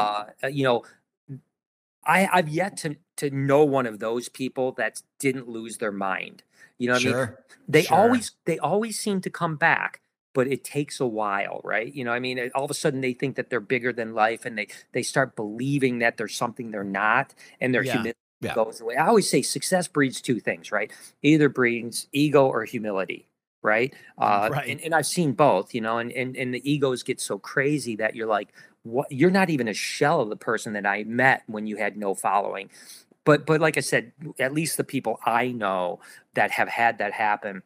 Uh, 0.42 0.48
you 0.48 0.64
know, 0.64 0.84
I 2.06 2.28
I've 2.32 2.48
yet 2.48 2.76
to 2.78 2.96
to 3.16 3.30
know 3.30 3.64
one 3.64 3.86
of 3.86 3.98
those 4.00 4.28
people 4.28 4.72
that 4.72 5.00
didn't 5.18 5.48
lose 5.48 5.78
their 5.78 5.92
mind. 5.92 6.42
You 6.78 6.88
know 6.88 6.94
what 6.94 7.06
I 7.06 7.12
mean? 7.26 7.28
they 7.68 7.82
Sure. 7.84 7.96
always 7.96 8.32
they 8.44 8.58
always 8.58 8.98
seem 8.98 9.20
to 9.22 9.30
come 9.30 9.56
back 9.56 10.00
but 10.34 10.46
it 10.48 10.64
takes 10.64 11.00
a 11.00 11.06
while 11.06 11.60
right 11.64 11.94
you 11.94 12.04
know 12.04 12.12
i 12.12 12.18
mean 12.20 12.50
all 12.54 12.64
of 12.64 12.70
a 12.70 12.74
sudden 12.74 13.00
they 13.00 13.14
think 13.14 13.36
that 13.36 13.50
they're 13.50 13.60
bigger 13.60 13.92
than 13.92 14.14
life 14.14 14.44
and 14.44 14.58
they 14.58 14.66
they 14.92 15.02
start 15.02 15.36
believing 15.36 16.00
that 16.00 16.16
there's 16.16 16.34
something 16.36 16.70
they're 16.70 16.84
not 16.84 17.34
and 17.60 17.74
their 17.74 17.82
Yeah. 17.84 17.92
humility 17.92 18.18
Yeah. 18.40 18.54
goes 18.54 18.80
away 18.80 18.96
i 18.96 19.06
always 19.06 19.28
say 19.28 19.42
success 19.42 19.88
breeds 19.88 20.20
two 20.20 20.40
things 20.40 20.70
right 20.72 20.92
either 21.22 21.48
breeds 21.48 22.08
ego 22.12 22.46
or 22.46 22.64
humility 22.64 23.26
right 23.62 23.94
uh 24.18 24.50
Right. 24.50 24.68
And, 24.68 24.80
and 24.82 24.94
i've 24.94 25.06
seen 25.06 25.32
both 25.32 25.74
you 25.74 25.80
know 25.80 25.98
and, 25.98 26.12
and 26.12 26.36
and 26.36 26.54
the 26.54 26.70
egos 26.70 27.02
get 27.02 27.20
so 27.20 27.38
crazy 27.38 27.96
that 27.96 28.14
you're 28.14 28.26
like 28.26 28.48
what 28.82 29.10
you're 29.10 29.30
not 29.30 29.50
even 29.50 29.68
a 29.68 29.74
shell 29.74 30.20
of 30.20 30.28
the 30.28 30.36
person 30.36 30.74
that 30.74 30.86
i 30.86 31.04
met 31.04 31.42
when 31.46 31.66
you 31.66 31.76
had 31.76 31.96
no 31.96 32.14
following 32.14 32.70
but 33.24 33.46
but 33.46 33.60
like 33.60 33.76
i 33.78 33.80
said 33.80 34.12
at 34.38 34.52
least 34.54 34.76
the 34.76 34.84
people 34.84 35.18
i 35.24 35.48
know 35.52 36.00
that 36.34 36.50
have 36.50 36.68
had 36.68 36.98
that 36.98 37.12
happen 37.12 37.62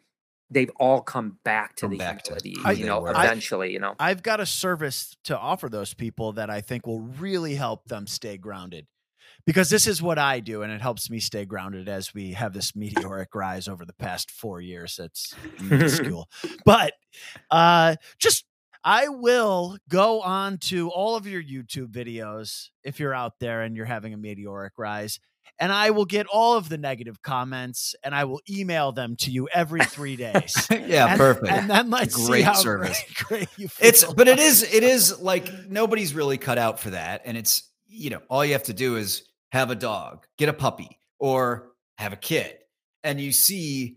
they've 0.50 0.70
all 0.80 1.00
come 1.00 1.38
back 1.44 1.76
to 1.76 1.82
Come 1.82 1.90
the 1.92 1.98
back 1.98 2.26
humility 2.26 2.56
who 2.62 2.70
you 2.70 2.76
they 2.76 2.82
know 2.84 3.00
were. 3.00 3.14
I- 3.16 3.24
eventually 3.24 3.72
you 3.72 3.78
know 3.80 3.94
I've 3.98 4.22
got 4.22 4.40
a 4.40 4.46
service 4.46 5.16
to 5.24 5.38
offer 5.38 5.68
those 5.68 5.94
people 5.94 6.32
that 6.32 6.50
I 6.50 6.60
think 6.60 6.86
will 6.86 7.00
really 7.00 7.54
help 7.54 7.84
them 7.86 8.06
stay 8.06 8.36
grounded. 8.36 8.86
Because 9.46 9.70
this 9.70 9.86
is 9.86 10.02
what 10.02 10.18
I 10.18 10.40
do, 10.40 10.62
and 10.62 10.70
it 10.70 10.82
helps 10.82 11.08
me 11.08 11.20
stay 11.20 11.46
grounded 11.46 11.88
as 11.88 12.12
we 12.12 12.32
have 12.32 12.52
this 12.52 12.76
meteoric 12.76 13.34
rise 13.34 13.66
over 13.66 13.86
the 13.86 13.94
past 13.94 14.30
four 14.30 14.60
years. 14.60 14.98
It's 15.02 15.34
minuscule. 15.60 16.28
but 16.66 16.92
uh 17.50 17.96
just 18.18 18.44
I 18.84 19.08
will 19.08 19.76
go 19.88 20.20
on 20.20 20.58
to 20.58 20.90
all 20.90 21.16
of 21.16 21.26
your 21.26 21.42
YouTube 21.42 21.88
videos 21.92 22.68
if 22.84 23.00
you're 23.00 23.14
out 23.14 23.38
there 23.40 23.62
and 23.62 23.76
you're 23.76 23.86
having 23.86 24.12
a 24.12 24.16
meteoric 24.18 24.74
rise. 24.78 25.18
And 25.58 25.72
I 25.72 25.90
will 25.90 26.04
get 26.04 26.26
all 26.26 26.56
of 26.56 26.68
the 26.68 26.78
negative 26.78 27.22
comments 27.22 27.94
and 28.04 28.14
I 28.14 28.24
will 28.24 28.40
email 28.48 28.92
them 28.92 29.16
to 29.16 29.30
you 29.30 29.48
every 29.52 29.80
three 29.80 30.16
days. 30.16 30.54
yeah, 30.70 31.08
And- 31.10 31.18
perfect. 31.18 31.52
And 31.52 31.68
then 31.70 31.90
let's 31.90 32.14
see 32.14 32.26
Great 32.26 32.44
how 32.44 32.54
service. 32.54 33.02
Great, 33.14 33.48
great 33.56 33.70
it's 33.80 34.04
but 34.12 34.28
it 34.28 34.38
is 34.38 34.62
it 34.72 34.82
is 34.82 35.20
like 35.20 35.50
nobody's 35.68 36.14
really 36.14 36.38
cut 36.38 36.58
out 36.58 36.78
for 36.80 36.90
that 36.90 37.22
and 37.24 37.36
it's 37.36 37.70
you 37.86 38.10
know 38.10 38.20
all 38.28 38.44
you 38.44 38.52
have 38.52 38.62
to 38.64 38.72
do 38.74 38.96
is 38.96 39.22
have 39.52 39.70
a 39.70 39.74
dog 39.74 40.26
get 40.36 40.48
a 40.48 40.52
puppy 40.52 40.98
or 41.18 41.72
have 41.96 42.12
a 42.12 42.16
kid 42.16 42.54
and 43.04 43.20
you 43.20 43.32
see 43.32 43.96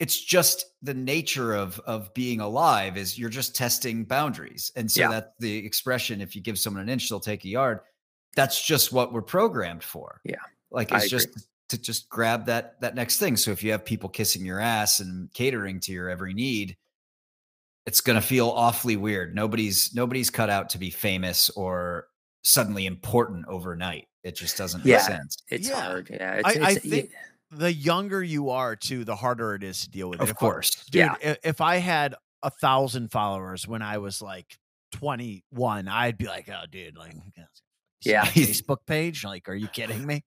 it's 0.00 0.20
just 0.22 0.66
the 0.82 0.92
nature 0.94 1.54
of 1.54 1.80
of 1.80 2.12
being 2.14 2.40
alive 2.40 2.96
is 2.96 3.18
you're 3.18 3.30
just 3.30 3.56
testing 3.56 4.04
boundaries 4.04 4.70
and 4.76 4.90
so 4.90 5.00
Yeah. 5.00 5.08
that's 5.08 5.30
the 5.38 5.56
expression 5.64 6.20
if 6.20 6.36
you 6.36 6.42
give 6.42 6.58
someone 6.58 6.82
an 6.82 6.88
inch 6.88 7.08
they'll 7.08 7.18
take 7.20 7.44
a 7.44 7.48
yard 7.48 7.80
that's 8.36 8.62
just 8.64 8.92
what 8.92 9.12
we're 9.12 9.22
programmed 9.22 9.82
for 9.82 10.20
Yeah, 10.24 10.36
like 10.74 10.92
I 10.92 10.98
it's 10.98 11.08
just 11.08 11.28
to 11.70 11.78
just 11.78 12.08
grab 12.10 12.46
that 12.46 12.80
that 12.82 12.94
next 12.94 13.18
thing 13.18 13.36
so 13.36 13.50
if 13.50 13.62
you 13.62 13.70
have 13.72 13.84
people 13.84 14.08
kissing 14.08 14.44
your 14.44 14.60
ass 14.60 15.00
and 15.00 15.32
catering 15.32 15.80
to 15.80 15.92
your 15.92 16.08
every 16.10 16.34
need 16.34 16.76
it's 17.86 18.00
going 18.00 18.18
to 18.18 18.26
feel 18.26 18.48
awfully 18.48 18.96
weird. 18.96 19.34
Nobody's 19.34 19.94
nobody's 19.94 20.30
cut 20.30 20.48
out 20.48 20.70
to 20.70 20.78
be 20.78 20.88
famous 20.88 21.50
or 21.50 22.06
suddenly 22.42 22.86
important 22.86 23.44
overnight. 23.46 24.06
It 24.22 24.36
just 24.36 24.56
doesn't 24.56 24.86
Yeah. 24.86 24.96
make 24.96 25.04
sense. 25.06 25.36
it's 25.50 25.68
Yeah. 25.68 25.80
hard 25.82 26.08
yeah 26.10 26.40
I, 26.44 26.50
it's, 26.50 26.58
I 26.60 26.70
it's- 26.70 26.78
think 26.90 27.10
the 27.50 27.72
younger 27.72 28.22
you 28.22 28.48
are, 28.50 28.74
too, 28.74 29.04
the 29.04 29.14
harder 29.14 29.54
it 29.54 29.62
is 29.62 29.82
to 29.82 29.90
deal 29.90 30.08
with 30.08 30.20
it. 30.20 30.22
Of 30.22 30.30
If 30.30 30.36
I- 30.36 30.38
course. 30.38 30.70
dude, 30.86 30.94
Yeah. 31.22 31.34
if 31.44 31.60
I 31.60 31.76
had 31.76 32.14
a 32.42 32.50
thousand 32.50 33.12
followers 33.12 33.68
when 33.68 33.82
I 33.82 33.98
was 33.98 34.22
like 34.22 34.56
21, 34.92 35.86
I'd 35.86 36.16
be 36.16 36.26
like, 36.26 36.48
oh, 36.48 36.64
dude, 36.70 36.96
like, 36.96 37.14
Yeah. 38.04 38.24
Facebook 38.26 38.78
page. 38.86 39.24
Like, 39.24 39.48
are 39.48 39.54
you 39.54 39.68
kidding 39.68 40.04
me? 40.06 40.24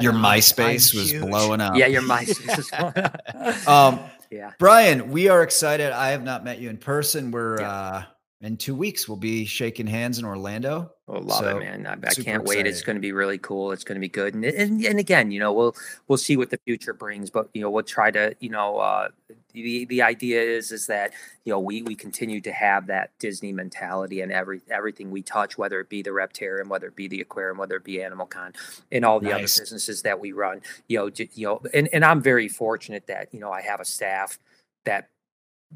Your 0.00 0.12
I'm- 0.12 0.22
MySpace 0.22 0.92
I'm 0.94 1.00
was 1.00 1.10
huge. 1.10 1.22
blowing 1.22 1.60
up. 1.60 1.76
yeah 1.76 1.86
your 1.86 2.02
mind 2.02 2.28
Um, 3.66 4.00
yeah 4.30 4.52
Brian, 4.58 5.10
we 5.10 5.28
are 5.28 5.42
excited. 5.42 5.92
I 5.92 6.10
have 6.10 6.22
not 6.22 6.44
met 6.44 6.60
you 6.60 6.70
in 6.70 6.76
person. 6.78 7.30
We're 7.30 7.60
Yeah. 7.60 7.70
uh 7.72 8.02
in 8.42 8.56
two 8.56 8.74
weeks. 8.74 9.06
We'll 9.08 9.18
be 9.18 9.44
shaking 9.44 9.86
hands 9.86 10.18
in 10.18 10.24
Orlando. 10.24 10.92
I 11.10 11.18
love 11.18 11.38
So, 11.40 11.56
it, 11.58 11.60
man. 11.60 11.86
I, 11.86 11.94
I 12.08 12.14
can't 12.14 12.44
wait. 12.44 12.66
It's 12.66 12.82
going 12.82 12.96
to 12.96 13.00
be 13.00 13.12
really 13.12 13.38
cool. 13.38 13.72
It's 13.72 13.84
going 13.84 13.96
to 13.96 14.00
be 14.00 14.08
good. 14.08 14.34
And, 14.34 14.44
and 14.44 14.84
and 14.84 14.98
again, 14.98 15.30
you 15.30 15.40
know, 15.40 15.52
we'll 15.52 15.74
we'll 16.08 16.18
see 16.18 16.36
what 16.36 16.50
the 16.50 16.58
future 16.66 16.94
brings. 16.94 17.30
But 17.30 17.48
you 17.54 17.62
know, 17.62 17.70
we'll 17.70 17.82
try 17.84 18.10
to, 18.12 18.34
you 18.40 18.50
know, 18.50 18.78
uh, 18.78 19.08
the 19.52 19.86
the 19.86 20.02
idea 20.02 20.40
is 20.42 20.72
is 20.72 20.86
that 20.86 21.12
you 21.44 21.52
know 21.52 21.58
we 21.60 21.82
we 21.82 21.94
continue 21.94 22.40
to 22.42 22.52
have 22.52 22.86
that 22.88 23.10
Disney 23.18 23.52
mentality 23.52 24.20
and 24.20 24.32
every 24.32 24.60
everything 24.70 25.10
we 25.10 25.22
touch, 25.22 25.58
whether 25.58 25.80
it 25.80 25.88
be 25.88 26.02
the 26.02 26.10
Reptarium, 26.10 26.68
whether 26.68 26.86
it 26.88 26.96
be 26.96 27.08
the 27.08 27.20
aquarium, 27.20 27.58
whether 27.58 27.76
it 27.76 27.84
be 27.84 28.02
Animal 28.02 28.26
Con, 28.26 28.52
and 28.92 29.04
all 29.04 29.20
the 29.20 29.30
Nice. 29.30 29.34
other 29.56 29.62
businesses 29.64 30.02
that 30.02 30.20
we 30.20 30.32
run. 30.32 30.60
You 30.88 30.98
know, 30.98 31.10
you 31.34 31.46
know, 31.46 31.60
and 31.74 31.88
and 31.92 32.04
I'm 32.04 32.22
very 32.22 32.48
fortunate 32.48 33.06
that 33.08 33.28
you 33.34 33.40
know 33.40 33.50
I 33.52 33.62
have 33.62 33.80
a 33.80 33.84
staff 33.84 34.38
that 34.84 35.08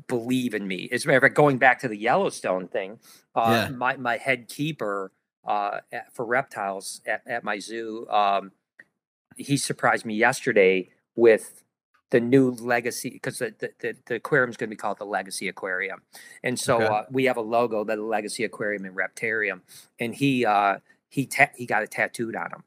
believe 0.09 0.55
in 0.55 0.67
me. 0.67 0.89
As 0.93 1.05
a 1.05 1.09
matter 1.09 1.19
of 1.19 1.23
fact, 1.23 1.35
going 1.37 1.59
back 1.59 1.81
to 1.81 1.89
the 1.89 1.97
Yellowstone 1.97 2.69
thing, 2.69 2.99
uh, 3.35 3.69
Yeah. 3.71 3.77
my 3.77 3.97
my 3.97 4.17
head 4.17 4.49
keeper 4.49 5.13
uh, 5.47 5.81
at, 5.93 6.15
for 6.15 6.25
reptiles 6.25 7.01
at, 7.07 7.23
at 7.27 7.45
my 7.45 7.59
zoo, 7.59 8.07
um, 8.11 8.53
he 9.37 9.57
surprised 9.57 10.05
me 10.05 10.15
yesterday 10.15 10.91
with 11.17 11.65
the 12.11 12.21
new 12.21 12.51
legacy 12.53 13.11
because 13.11 13.39
the, 13.39 13.55
the, 13.81 13.97
the, 14.07 14.15
aquarium 14.15 14.51
is 14.51 14.57
going 14.57 14.69
to 14.69 14.71
be 14.71 14.77
called 14.77 14.99
the 14.99 15.07
Legesea 15.07 15.49
Aquarium, 15.51 16.03
and 16.45 16.59
so 16.59 16.77
Okay. 16.77 16.95
uh, 16.95 17.05
we 17.11 17.25
have 17.25 17.37
a 17.37 17.41
logo, 17.41 17.83
the 17.85 17.97
Legesea 17.97 18.47
Aquarium 18.47 18.85
and 18.85 18.97
Reptarium, 18.97 19.63
and 19.99 20.15
he 20.15 20.47
uh, 20.47 20.79
he 21.09 21.27
ta- 21.27 21.51
he 21.57 21.67
got 21.67 21.83
it 21.83 21.91
tattooed 21.91 22.37
on 22.37 22.47
him. 22.53 22.65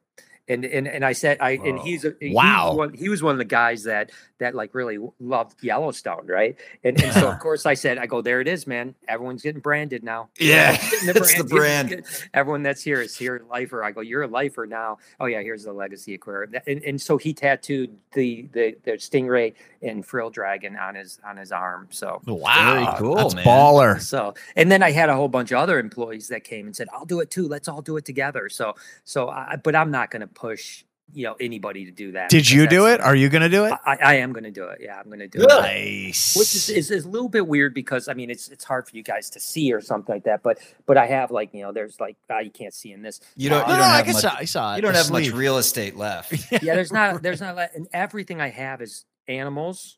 And, 0.50 0.66
and 0.66 0.88
and 0.88 1.04
I 1.06 1.14
said 1.14 1.38
I 1.42 1.52
and 1.52 1.78
he's 1.80 2.06
a, 2.06 2.14
he 2.20 2.30
was 2.30 2.36
Wow. 2.36 2.74
one, 2.74 2.94
he 2.94 3.10
was 3.10 3.22
one 3.22 3.34
of 3.34 3.38
the 3.38 3.46
guys 3.46 3.84
that 3.84 4.12
that 4.40 4.54
like 4.56 4.76
really 4.76 5.00
loved 5.20 5.64
Yellowstone, 5.64 6.28
right? 6.28 6.56
And, 6.84 7.02
and 7.02 7.14
so 7.14 7.30
of 7.32 7.40
course 7.48 7.66
I 7.66 7.74
said, 7.74 7.98
I 7.98 8.06
go, 8.06 8.22
there 8.22 8.40
it 8.42 8.48
is, 8.48 8.68
man. 8.68 8.94
Everyone's 9.08 9.42
getting 9.42 9.62
branded 9.62 10.04
now. 10.04 10.30
Yeah, 10.40 10.78
Everyone's 10.80 10.92
getting 11.06 11.22
it's 11.22 11.38
the 11.38 11.44
brand. 11.44 12.04
Everyone 12.34 12.64
that's 12.64 12.84
here 12.84 13.02
is 13.02 13.16
here 13.18 13.44
lifer. 13.50 13.84
I 13.84 13.92
go, 13.92 14.02
you're 14.02 14.24
a 14.24 14.28
lifer 14.28 14.66
now. 14.68 14.98
Oh 15.20 15.26
yeah, 15.26 15.42
here's 15.42 15.64
the 15.64 15.74
Legesea 15.74 16.16
aquarium. 16.16 16.52
That- 16.52 16.68
And, 16.68 16.84
and 16.84 17.02
so 17.02 17.18
he 17.18 17.34
tattooed 17.34 17.96
the, 18.14 18.48
the 18.54 18.76
the 18.84 18.92
stingray 18.94 19.54
and 19.82 20.06
frill 20.06 20.30
dragon 20.30 20.76
on 20.76 20.96
his 20.96 21.20
on 21.26 21.38
his 21.38 21.52
arm. 21.52 21.88
So 21.92 22.22
Wow, 22.26 22.74
Very 22.86 22.98
cool, 23.00 23.16
that's 23.16 23.36
man. 23.36 23.46
baller. 23.46 24.00
so, 24.02 24.34
and 24.56 24.72
then 24.72 24.82
I 24.84 24.92
had 24.92 25.10
a 25.10 25.16
whole 25.16 25.28
bunch 25.28 25.52
of 25.52 25.58
other 25.60 25.80
employees 25.80 26.28
that 26.30 26.44
came 26.44 26.66
and 26.66 26.76
said, 26.76 26.88
"I'll 26.94 27.06
do 27.06 27.20
it 27.20 27.30
too. 27.32 27.48
Let's 27.48 27.68
all 27.68 27.82
do 27.82 27.98
it 27.98 28.06
together." 28.06 28.50
So, 28.50 28.76
so, 29.04 29.30
I, 29.30 29.56
but 29.62 29.76
I'm 29.76 29.92
not 29.92 30.12
going 30.12 30.22
to 30.22 30.28
push, 30.28 30.84
you 31.14 31.24
know, 31.24 31.36
anybody 31.40 31.86
to 31.86 31.92
do 31.92 32.12
that. 32.12 32.30
Did 32.30 32.50
you 32.50 32.68
do 32.68 32.88
it? 32.88 33.00
Are 33.00 33.16
you 33.16 33.30
gonna 33.30 33.50
do 33.50 33.66
it? 33.66 33.74
I, 33.86 33.98
I 34.02 34.14
am 34.16 34.34
going 34.34 34.44
to 34.44 34.52
do 34.52 34.66
it. 34.66 34.80
Yeah, 34.82 35.00
I'm 35.00 35.06
going 35.06 35.20
to 35.20 35.28
do 35.28 35.40
Good. 35.40 35.50
it. 35.52 35.62
Nice. 35.62 36.36
Which 36.36 36.54
is, 36.54 36.70
is, 36.70 36.92
is 36.92 37.06
a 37.06 37.10
little 37.10 37.30
bit 37.30 37.48
weird 37.48 37.74
because 37.74 38.08
I 38.08 38.14
mean 38.14 38.30
it's 38.30 38.50
it's 38.50 38.64
hard 38.64 38.88
for 38.88 38.96
you 38.96 39.04
guys 39.04 39.30
to 39.32 39.40
see 39.40 39.72
or 39.74 39.82
something 39.82 40.14
like 40.14 40.26
that. 40.26 40.44
But 40.44 40.60
but 40.86 40.98
I 40.98 41.06
have 41.08 41.32
like 41.32 41.54
you 41.54 41.62
know 41.62 41.72
there's 41.72 42.00
like 42.00 42.18
uh, 42.30 42.40
you 42.40 42.52
can't 42.52 42.74
see 42.74 42.92
in 42.92 43.02
this. 43.02 43.22
You 43.36 43.50
don't. 43.50 43.64
Uh, 43.64 43.68
no, 43.68 43.74
you 43.74 43.80
don't 43.80 43.90
I 43.90 43.98
have 43.98 44.06
guess 44.06 44.24
much. 44.24 44.34
I, 44.34 44.38
I 44.40 44.46
saw 44.46 44.74
it. 44.74 44.76
You 44.78 44.82
don't 44.82 44.94
the 44.94 44.98
have 45.00 45.12
much 45.12 45.32
real 45.32 45.58
estate 45.58 45.96
left. 45.96 46.34
yeah, 46.52 46.76
there's 46.76 46.92
not 46.92 47.22
there's 47.22 47.42
not 47.42 47.58
and 47.76 47.88
everything 47.94 48.42
I 48.42 48.50
have 48.50 48.82
is 48.82 49.06
animals 49.28 49.98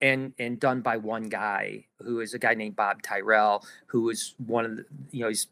and 0.00 0.32
and 0.38 0.58
done 0.60 0.80
by 0.80 0.96
one 0.96 1.28
guy 1.28 1.86
who 2.02 2.20
is 2.20 2.34
a 2.34 2.38
guy 2.38 2.54
named 2.54 2.76
Bob 2.76 3.02
Tyrrell 3.02 3.64
who 3.86 4.10
is 4.10 4.34
one 4.46 4.64
of 4.64 4.76
the 4.76 4.84
you 5.10 5.22
know 5.22 5.28
he's 5.28 5.46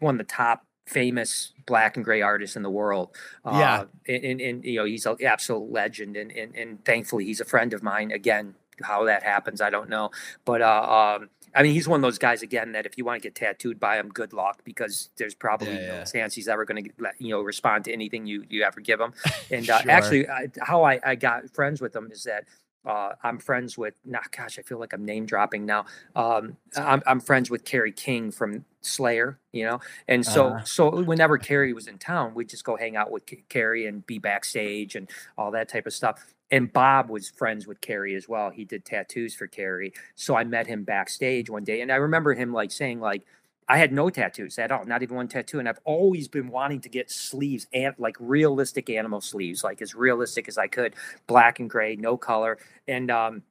one 0.00 0.14
of 0.14 0.18
the 0.18 0.32
top 0.32 0.64
famous 0.88 1.52
black 1.66 1.96
and 1.96 2.04
gray 2.04 2.22
artist 2.22 2.56
in 2.56 2.62
the 2.62 2.70
world. 2.70 3.10
Yeah. 3.44 3.80
Uh, 3.82 3.84
and, 4.08 4.24
and 4.24 4.40
and 4.40 4.64
you 4.64 4.76
know 4.78 4.84
he's 4.84 5.06
an 5.06 5.16
absolute 5.24 5.70
legend 5.70 6.16
and 6.16 6.30
and 6.32 6.54
and 6.56 6.84
thankfully 6.84 7.24
he's 7.24 7.40
a 7.40 7.44
friend 7.44 7.72
of 7.74 7.82
mine 7.82 8.10
again. 8.12 8.54
How 8.82 9.04
that 9.06 9.24
happens, 9.24 9.60
I 9.60 9.70
don't 9.70 9.88
know, 9.88 10.10
but 10.44 10.62
uh, 10.62 11.18
um, 11.20 11.30
I 11.52 11.64
mean, 11.64 11.72
he's 11.74 11.88
one 11.88 11.98
of 11.98 12.02
those 12.02 12.18
guys 12.18 12.42
again 12.42 12.70
that 12.72 12.86
if 12.86 12.96
you 12.96 13.04
want 13.04 13.20
to 13.20 13.26
get 13.26 13.34
tattooed 13.34 13.80
by 13.80 13.98
him, 13.98 14.08
good 14.08 14.32
luck 14.32 14.60
because 14.64 15.10
there's 15.16 15.34
probably 15.34 15.80
Yeah, 15.80 15.86
no 15.86 15.94
yeah. 15.96 16.04
chance 16.04 16.34
he's 16.36 16.46
ever 16.46 16.64
going 16.64 16.84
to 16.84 16.90
you 17.18 17.30
know 17.30 17.40
respond 17.42 17.86
to 17.86 17.92
anything 17.92 18.26
you 18.26 18.44
you 18.48 18.62
ever 18.62 18.80
give 18.80 19.00
him. 19.00 19.14
And 19.50 19.68
uh, 19.68 19.82
Sure. 19.82 19.90
actually, 19.90 20.28
I, 20.28 20.46
how 20.60 20.84
I, 20.84 21.00
I 21.04 21.14
got 21.16 21.50
friends 21.50 21.80
with 21.80 21.96
him 21.96 22.10
is 22.12 22.22
that 22.24 22.44
uh, 22.88 23.14
I'm 23.22 23.38
friends 23.38 23.78
with. 23.78 23.94
Nah, 24.04 24.20
gosh, 24.36 24.58
I 24.58 24.62
feel 24.62 24.80
like 24.80 24.92
I'm 24.94 25.04
name 25.04 25.26
dropping 25.26 25.66
now. 25.66 25.86
Um, 26.16 26.56
I'm 26.76 27.02
I'm 27.06 27.20
friends 27.20 27.50
with 27.50 27.64
Kerry 27.64 27.92
King 27.92 28.32
from 28.32 28.64
Slayer, 28.80 29.38
you 29.52 29.64
know, 29.66 29.80
and 30.08 30.26
so 30.26 30.56
Uh-huh. 30.56 30.64
so 30.64 31.02
whenever 31.04 31.38
Kerry 31.38 31.72
was 31.72 31.86
in 31.86 31.98
town, 31.98 32.34
we'd 32.34 32.48
just 32.48 32.64
go 32.64 32.76
hang 32.76 32.96
out 32.96 33.10
with 33.10 33.24
Ca- 33.28 33.44
Kerry 33.48 33.86
and 33.86 34.06
be 34.06 34.18
backstage 34.18 34.96
and 34.96 35.10
all 35.36 35.50
that 35.52 35.68
type 35.68 35.86
of 35.86 35.92
stuff. 35.92 36.34
And 36.50 36.72
Bob 36.72 37.10
was 37.10 37.28
friends 37.28 37.66
with 37.66 37.80
Kerry 37.82 38.14
as 38.14 38.26
well. 38.28 38.50
He 38.50 38.64
did 38.64 38.84
tattoos 38.86 39.34
for 39.34 39.46
Kerry, 39.46 39.92
so 40.14 40.34
I 40.36 40.44
met 40.44 40.66
him 40.66 40.82
backstage 40.84 41.50
one 41.50 41.64
day, 41.64 41.82
and 41.82 41.92
I 41.92 41.96
remember 41.96 42.34
him 42.34 42.52
like 42.52 42.70
saying 42.72 43.00
like. 43.00 43.24
I 43.68 43.78
had 43.78 43.92
no 43.92 44.08
tattoos 44.10 44.58
at 44.58 44.72
all, 44.72 44.84
not 44.86 45.02
even 45.02 45.16
one 45.16 45.28
tattoo. 45.28 45.58
And 45.58 45.68
I've 45.68 45.80
always 45.84 46.26
been 46.28 46.48
wanting 46.48 46.80
to 46.82 46.88
get 46.88 47.10
sleeves 47.10 47.66
and 47.74 47.94
like 47.98 48.16
realistic 48.18 48.88
animal 48.90 49.20
sleeves, 49.20 49.62
like 49.62 49.82
as 49.82 49.94
realistic 49.94 50.48
as 50.48 50.56
I 50.58 50.68
could, 50.68 50.94
black 51.26 51.60
and 51.60 51.68
gray, 51.68 51.96
no 51.96 52.16
color. 52.16 52.58
And 52.86 53.10
um 53.10 53.42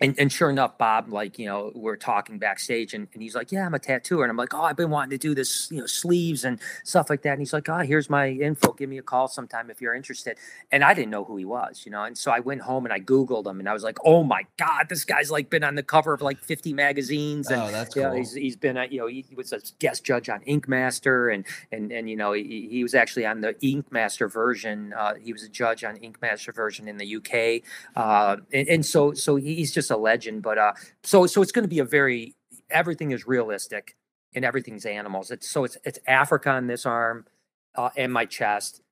and, 0.00 0.14
and 0.18 0.32
sure 0.32 0.50
enough, 0.50 0.78
Bob, 0.78 1.12
like, 1.12 1.38
you 1.38 1.46
know, 1.46 1.72
we're 1.74 1.96
talking 1.96 2.38
backstage 2.38 2.94
and, 2.94 3.08
and 3.12 3.22
he's 3.22 3.34
like, 3.34 3.52
Yeah, 3.52 3.66
I'm 3.66 3.74
a 3.74 3.78
tattooer. 3.78 4.24
And 4.24 4.30
I'm 4.30 4.36
like, 4.36 4.54
Oh, 4.54 4.62
I've 4.62 4.76
been 4.76 4.90
wanting 4.90 5.10
to 5.10 5.18
do 5.18 5.34
this, 5.34 5.68
you 5.70 5.80
know, 5.80 5.86
sleeves 5.86 6.44
and 6.44 6.58
stuff 6.84 7.10
like 7.10 7.22
that. 7.22 7.32
And 7.32 7.40
he's 7.40 7.52
like, 7.52 7.68
Oh, 7.68 7.78
here's 7.78 8.08
my 8.08 8.28
info. 8.30 8.72
Give 8.72 8.88
me 8.88 8.98
a 8.98 9.02
call 9.02 9.28
sometime 9.28 9.70
if 9.70 9.80
you're 9.80 9.94
interested. 9.94 10.38
And 10.72 10.82
I 10.84 10.94
didn't 10.94 11.10
know 11.10 11.24
who 11.24 11.36
he 11.36 11.44
was, 11.44 11.82
you 11.84 11.92
know. 11.92 12.04
And 12.04 12.16
so 12.16 12.30
I 12.30 12.40
went 12.40 12.62
home 12.62 12.84
and 12.86 12.92
I 12.92 13.00
Googled 13.00 13.46
him 13.46 13.60
and 13.60 13.68
I 13.68 13.72
was 13.72 13.82
like, 13.82 13.98
Oh 14.04 14.22
my 14.22 14.42
God, 14.58 14.86
this 14.88 15.04
guy's 15.04 15.30
like 15.30 15.50
been 15.50 15.64
on 15.64 15.74
the 15.74 15.82
cover 15.82 16.12
of 16.14 16.22
like 16.22 16.38
50 16.38 16.72
magazines. 16.72 17.50
And 17.50 17.60
Oh, 17.62 17.70
that's 17.70 17.94
yeah, 17.94 18.08
cool. 18.08 18.16
he's, 18.18 18.32
he's 18.32 18.56
been, 18.56 18.76
a, 18.76 18.86
you 18.86 19.00
know, 19.00 19.06
he 19.06 19.26
was 19.36 19.52
a 19.52 19.60
guest 19.78 20.04
judge 20.04 20.28
on 20.28 20.42
Ink 20.42 20.66
Master, 20.68 21.28
and 21.28 21.44
and 21.72 21.92
and 21.92 22.08
you 22.08 22.16
know, 22.16 22.32
he, 22.32 22.68
he 22.70 22.82
was 22.82 22.94
actually 22.94 23.26
on 23.26 23.40
the 23.40 23.54
Ink 23.64 23.92
Master 23.92 24.28
version. 24.28 24.92
Uh, 24.96 25.14
he 25.14 25.32
was 25.32 25.42
a 25.42 25.48
judge 25.48 25.84
on 25.84 25.96
Ink 25.98 26.20
Master 26.22 26.52
version 26.52 26.88
in 26.88 26.96
the 26.96 27.16
UK, 27.16 27.62
uh, 27.96 28.36
and, 28.52 28.68
and 28.68 28.86
so 28.86 29.12
so 29.14 29.36
he's 29.36 29.72
just 29.72 29.89
a 29.90 29.96
legend. 29.96 30.42
But 30.42 30.58
uh, 30.58 30.72
so 31.02 31.26
so 31.26 31.42
it's 31.42 31.52
going 31.52 31.64
to 31.64 31.68
be 31.68 31.78
a 31.80 31.84
very 31.84 32.34
everything 32.70 33.10
is 33.10 33.26
realistic 33.26 33.96
and 34.34 34.44
everything's 34.44 34.86
animals. 34.86 35.30
It's 35.30 35.48
so 35.48 35.64
it's 35.64 35.76
it's 35.84 35.98
Africa 36.06 36.50
on 36.50 36.66
this 36.68 36.86
arm, 36.86 37.26
uh, 37.74 37.90
and 37.96 38.12
my 38.12 38.24
chest. 38.26 38.82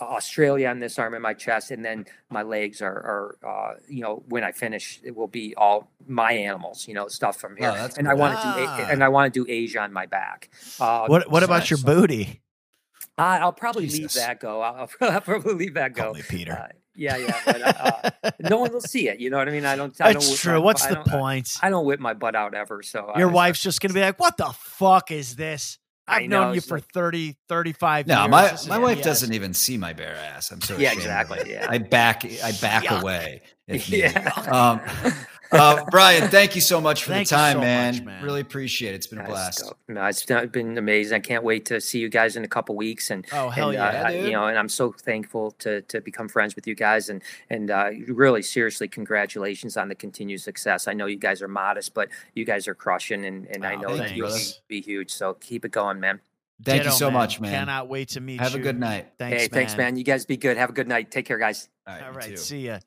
uh, 0.00 0.04
Australia 0.04 0.68
on 0.68 0.78
this 0.78 0.98
arm 0.98 1.14
and 1.14 1.22
my 1.22 1.32
chest, 1.34 1.70
and 1.70 1.82
then 1.84 2.04
my 2.30 2.42
legs 2.42 2.82
are, 2.82 2.92
are 2.92 3.38
uh, 3.50 3.74
you 3.88 4.02
know, 4.02 4.22
when 4.28 4.44
I 4.44 4.52
finish, 4.52 5.00
it 5.02 5.16
will 5.16 5.26
be 5.26 5.54
all 5.56 5.90
my 6.06 6.32
animals, 6.32 6.86
you 6.86 6.92
know, 6.94 7.08
stuff 7.08 7.36
from 7.40 7.56
here. 7.56 7.72
Oh, 7.74 7.88
and 7.96 8.06
I 8.06 8.12
want 8.14 8.34
to 8.38 8.42
do, 8.42 8.66
Ah. 8.68 8.88
And 8.90 9.02
I 9.02 9.08
want 9.08 9.32
to 9.32 9.44
do 9.44 9.50
Asia 9.50 9.80
on 9.80 9.92
my 9.94 10.04
back. 10.06 10.50
Uh, 10.78 11.06
What 11.06 11.30
What 11.30 11.42
about 11.42 11.70
your 11.70 11.78
Nice. 11.78 11.84
booty? 11.84 12.42
I'll 13.18 13.52
probably 13.54 13.88
leave 13.88 14.12
that 14.12 14.38
go. 14.40 14.60
I'll, 14.60 14.90
I'll 15.00 15.20
probably 15.22 15.54
leave 15.54 15.74
that 15.74 15.94
go. 15.94 16.12
Peter. 16.28 16.70
Yeah, 16.96 17.16
yeah, 17.18 17.40
but 17.44 17.62
uh, 17.62 18.10
uh, 18.24 18.30
no 18.40 18.56
one 18.58 18.72
will 18.72 18.80
see 18.80 19.08
it. 19.08 19.20
You 19.20 19.30
know 19.30 19.36
what 19.36 19.48
I 19.48 19.52
mean? 19.52 19.64
I 19.66 19.76
don't. 19.76 19.94
I 20.00 20.12
don't 20.12 20.22
It's 20.22 20.40
true. 20.40 20.54
my- 20.54 20.58
What's 20.58 20.84
I 20.84 20.88
the 20.90 20.94
don't- 20.96 21.08
I- 21.08 21.18
point? 21.18 21.56
I, 21.62 21.70
don't 21.70 21.84
whip 21.84 22.00
my 22.00 22.14
butt 22.14 22.34
out 22.34 22.54
ever. 22.54 22.82
So 22.82 23.12
Your 23.16 23.30
I- 23.30 23.32
wife's 23.32 23.62
just 23.62 23.80
gonna 23.80 23.94
be 23.94 24.00
like, 24.00 24.18
"What 24.18 24.36
the 24.36 24.52
fuck 24.58 25.10
is 25.10 25.36
this?" 25.36 25.78
I 26.08 26.18
I've 26.18 26.28
known 26.28 26.54
you 26.54 26.60
for 26.60 26.76
like- 26.78 26.92
30, 26.94 27.36
35 27.48 28.06
No, 28.06 28.20
years. 28.20 28.30
my 28.30 28.48
This 28.48 28.62
is 28.62 28.68
my 28.68 28.78
wife 28.78 28.98
BS." 28.98 29.04
doesn't 29.04 29.32
even 29.34 29.52
see 29.54 29.76
my 29.76 29.92
bare 29.92 30.14
ass. 30.16 30.50
I'm 30.52 30.60
so 30.60 30.74
Yeah, 30.76 30.90
ashamed 30.90 31.00
of 31.06 31.06
exactly, 31.06 31.50
yeah. 31.52 31.66
I 31.68 31.78
back 31.78 32.24
I 32.44 32.52
back 32.52 32.84
Yuck. 32.84 33.00
away. 33.02 33.42
If. 33.66 33.88
Yeah. 33.90 34.30
Um, 34.46 34.80
uh, 35.52 35.84
Brian, 35.90 36.28
thank 36.28 36.54
you 36.54 36.60
so 36.60 36.80
much 36.80 37.04
for 37.04 37.10
the 37.10 37.24
time, 37.24 37.54
so 37.56 37.60
man. 37.60 37.94
much, 37.94 38.04
man. 38.04 38.24
Really 38.24 38.40
appreciate 38.40 38.92
it. 38.92 38.96
It's 38.96 39.06
been 39.06 39.20
a 39.20 39.24
blast. 39.24 39.60
So, 39.60 39.76
No, 39.88 40.04
it's 40.06 40.24
been 40.24 40.78
amazing. 40.78 41.16
I 41.16 41.20
can't 41.20 41.44
wait 41.44 41.66
to 41.66 41.80
see 41.80 41.98
you 41.98 42.08
guys 42.08 42.36
in 42.36 42.44
a 42.44 42.48
couple 42.48 42.74
weeks. 42.76 43.10
And 43.10 43.26
Oh 43.32 43.48
hell 43.48 43.68
and, 43.68 43.74
yeah! 43.74 43.84
uh, 44.02 44.08
I- 44.08 44.12
dude. 44.12 44.26
you 44.26 44.32
know, 44.32 44.46
and 44.46 44.58
I'm 44.58 44.68
so 44.68 44.92
thankful 44.92 45.52
to 45.58 45.82
to 45.82 46.00
become 46.00 46.28
friends 46.28 46.54
with 46.56 46.66
you 46.66 46.74
guys. 46.74 47.08
And 47.08 47.22
and 47.50 47.70
uh, 47.70 47.90
really, 48.08 48.42
seriously, 48.42 48.88
congratulations 48.88 49.76
on 49.76 49.88
the 49.88 49.94
continued 49.94 50.40
success. 50.40 50.88
I 50.88 50.92
know 50.92 51.06
you 51.06 51.16
guys 51.18 51.42
are 51.42 51.48
modest, 51.48 51.94
but 51.94 52.08
you 52.34 52.44
guys 52.44 52.68
are 52.68 52.74
crushing, 52.74 53.24
and 53.24 53.46
and 53.46 53.64
I 53.64 53.76
know 53.76 53.96
that 53.96 54.16
you, 54.16 54.26
you'll 54.26 54.38
be 54.68 54.80
huge. 54.80 55.10
So 55.12 55.34
keep 55.34 55.64
it 55.64 55.70
going, 55.72 56.00
man. 56.00 56.20
Thank 56.62 56.78
you 56.78 56.84
Ditto, 56.84 56.96
so 56.96 57.10
much, 57.10 57.38
man. 57.38 57.52
Cannot 57.52 57.88
wait 57.88 58.08
to 58.10 58.20
meet 58.20 58.40
Have 58.40 58.52
you. 58.52 58.58
Have 58.58 58.60
a 58.60 58.62
good 58.72 58.80
night. 58.80 59.12
Thanks, 59.18 59.42
hey, 59.42 59.48
thanks, 59.48 59.76
man. 59.76 59.96
You 59.96 60.04
guys 60.04 60.24
be 60.24 60.38
good. 60.38 60.56
Have 60.56 60.70
a 60.70 60.72
good 60.72 60.88
night. 60.88 61.10
Take 61.10 61.26
care, 61.26 61.36
guys. 61.36 61.68
All 61.86 61.92
right, 61.94 62.02
All 62.02 62.12
you 62.12 62.16
right, 62.18 62.38
see 62.38 62.60
ya. 62.66 62.78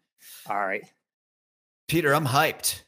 All 0.49 0.57
right. 0.57 0.83
Peter, 1.89 2.13
I'm 2.13 2.25
hyped. 2.25 2.81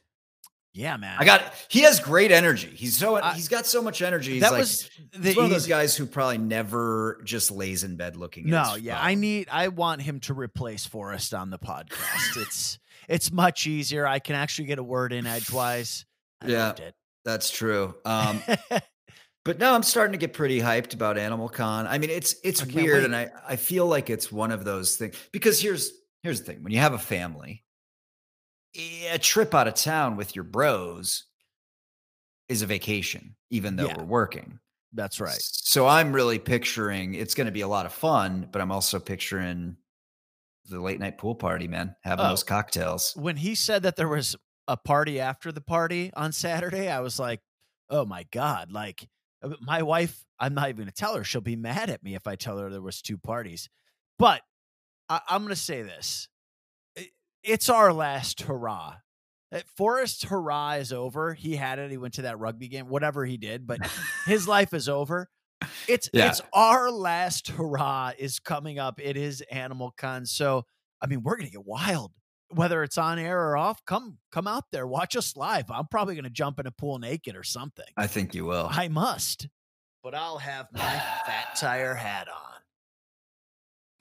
Yeah, 0.74 0.96
man. 0.96 1.16
I 1.18 1.26
got. 1.26 1.52
He 1.68 1.80
has 1.82 2.00
great 2.00 2.30
energy. 2.32 2.70
He's 2.74 2.96
so. 2.96 3.16
I- 3.16 3.34
he's 3.34 3.48
got 3.48 3.66
so 3.66 3.82
much 3.82 4.00
energy. 4.00 4.32
He's 4.32 4.40
that 4.42 4.52
like, 4.52 4.60
was 4.60 4.88
the 5.12 5.28
he's 5.28 5.36
one 5.36 5.44
of 5.44 5.50
those 5.50 5.66
guys 5.66 5.94
who 5.94 6.06
probably 6.06 6.38
never 6.38 7.20
just 7.24 7.50
lays 7.50 7.84
in 7.84 7.96
bed 7.96 8.16
looking. 8.16 8.44
at 8.44 8.50
No, 8.50 8.74
yeah, 8.76 8.98
I 8.98 9.14
need. 9.14 9.48
I 9.52 9.68
want 9.68 10.00
him 10.00 10.20
to 10.20 10.32
replace 10.34 10.86
Forrest 10.86 11.34
on 11.34 11.50
the 11.50 11.58
podcast. 11.58 12.40
it's 12.40 12.78
it's 13.06 13.30
much 13.30 13.66
easier. 13.66 14.06
I 14.06 14.18
can 14.18 14.34
actually 14.34 14.64
get 14.68 14.78
a 14.78 14.82
word 14.82 15.12
in 15.12 15.26
edgewise. 15.26 16.06
I 16.40 16.46
Yeah. 16.46 16.66
loved 16.68 16.80
it. 16.80 16.94
That's 17.26 17.50
true. 17.50 17.94
Um, 18.06 18.42
But 19.44 19.58
now 19.58 19.74
I'm 19.74 19.82
starting 19.82 20.12
to 20.12 20.18
get 20.18 20.34
pretty 20.34 20.60
hyped 20.60 20.94
about 20.94 21.18
Animal 21.18 21.48
Con. 21.48 21.88
I 21.88 21.98
mean, 21.98 22.10
it's 22.10 22.36
it's 22.44 22.64
weird, 22.64 22.98
wait. 22.98 23.04
and 23.06 23.16
I 23.16 23.28
I 23.46 23.56
feel 23.56 23.86
like 23.88 24.08
it's 24.08 24.30
one 24.30 24.52
of 24.52 24.64
those 24.64 24.96
things 24.96 25.16
because 25.32 25.60
here's 25.60 25.90
here's 26.22 26.38
the 26.40 26.46
thing: 26.46 26.62
when 26.62 26.72
you 26.72 26.78
have 26.78 26.92
a 26.92 26.98
family, 26.98 27.61
a 28.74 29.18
trip 29.18 29.54
out 29.54 29.68
of 29.68 29.74
town 29.74 30.16
with 30.16 30.34
your 30.34 30.44
bros 30.44 31.24
is 32.48 32.62
a 32.62 32.66
vacation, 32.66 33.36
even 33.50 33.76
though 33.76 33.86
Yeah. 33.86 33.98
we're 33.98 34.04
working. 34.04 34.58
That's 34.92 35.20
right. 35.20 35.38
So 35.40 35.86
I'm 35.86 36.12
really 36.12 36.38
picturing 36.38 37.14
it's 37.14 37.34
going 37.34 37.46
to 37.46 37.52
be 37.52 37.62
a 37.62 37.68
lot 37.68 37.86
of 37.86 37.92
fun, 37.94 38.48
but 38.52 38.60
I'm 38.60 38.70
also 38.72 38.98
picturing 39.00 39.76
the 40.66 40.80
late 40.80 41.00
night 41.00 41.18
pool 41.18 41.34
party, 41.34 41.66
man, 41.66 41.96
having 42.02 42.26
Oh. 42.26 42.28
those 42.30 42.44
cocktails. 42.44 43.14
When 43.16 43.36
he 43.36 43.54
said 43.54 43.82
that 43.84 43.96
there 43.96 44.08
was 44.08 44.36
a 44.68 44.76
party 44.76 45.18
after 45.18 45.50
the 45.50 45.60
party 45.62 46.12
on 46.14 46.32
Saturday, 46.32 46.88
I 46.88 47.00
was 47.00 47.18
like, 47.18 47.40
"Oh 47.90 48.04
my 48.04 48.24
god!" 48.30 48.70
Like 48.70 49.08
uh, 49.42 49.54
my 49.60 49.82
wife, 49.82 50.24
I'm 50.38 50.54
not 50.54 50.68
even 50.68 50.76
going 50.76 50.86
to 50.88 50.92
tell 50.94 51.16
her. 51.16 51.24
She'll 51.24 51.40
be 51.40 51.56
mad 51.56 51.90
at 51.90 52.02
me 52.04 52.14
if 52.14 52.26
I 52.26 52.36
tell 52.36 52.58
her 52.58 52.70
there 52.70 52.80
was 52.82 53.02
two 53.02 53.18
parties. 53.18 53.68
But 54.18 54.42
I, 55.08 55.20
I'm 55.28 55.42
going 55.42 55.48
to 55.54 55.56
say 55.56 55.82
this: 55.82 56.28
it's 57.44 57.68
our 57.68 57.92
last 57.92 58.42
hurrah. 58.42 58.96
Uh, 59.52 59.60
Forrest 59.76 60.24
hurrah 60.24 60.72
is 60.72 60.92
over. 60.92 61.34
He 61.34 61.56
had 61.56 61.78
it. 61.78 61.90
He 61.90 61.98
went 61.98 62.14
to 62.14 62.22
that 62.22 62.38
rugby 62.38 62.68
game, 62.68 62.88
whatever 62.88 63.24
he 63.24 63.36
did, 63.36 63.66
but 63.66 63.78
his 64.26 64.48
life 64.48 64.72
is 64.72 64.88
over. 64.88 65.28
It's 65.86 66.08
Yeah. 66.12 66.28
it's 66.28 66.40
our 66.52 66.90
last 66.90 67.48
hurrah 67.48 68.12
is 68.18 68.38
coming 68.40 68.78
up. 68.78 69.00
It 69.00 69.16
is 69.16 69.42
Animal 69.50 69.92
Con. 69.96 70.26
So 70.26 70.64
I 71.00 71.06
mean, 71.06 71.22
we're 71.22 71.36
gonna 71.36 71.50
get 71.50 71.64
wild. 71.66 72.12
Whether 72.48 72.82
it's 72.82 72.98
on 72.98 73.18
air 73.18 73.48
or 73.48 73.56
off, 73.56 73.82
come 73.86 74.18
come 74.30 74.46
out 74.46 74.64
there, 74.72 74.86
watch 74.86 75.16
us 75.16 75.36
live. 75.36 75.70
I'm 75.70 75.86
probably 75.88 76.14
gonna 76.14 76.30
jump 76.30 76.58
in 76.60 76.66
a 76.66 76.70
pool 76.70 76.98
naked 76.98 77.34
or 77.36 77.42
something. 77.44 77.84
I 77.96 78.06
think 78.06 78.34
you 78.34 78.44
will. 78.44 78.68
I 78.70 78.88
must. 78.88 79.48
But 80.02 80.14
I'll 80.14 80.38
have 80.38 80.66
my 80.72 80.80
fat 80.80 81.54
tire 81.56 81.94
hat 81.94 82.28
on. 82.28 82.51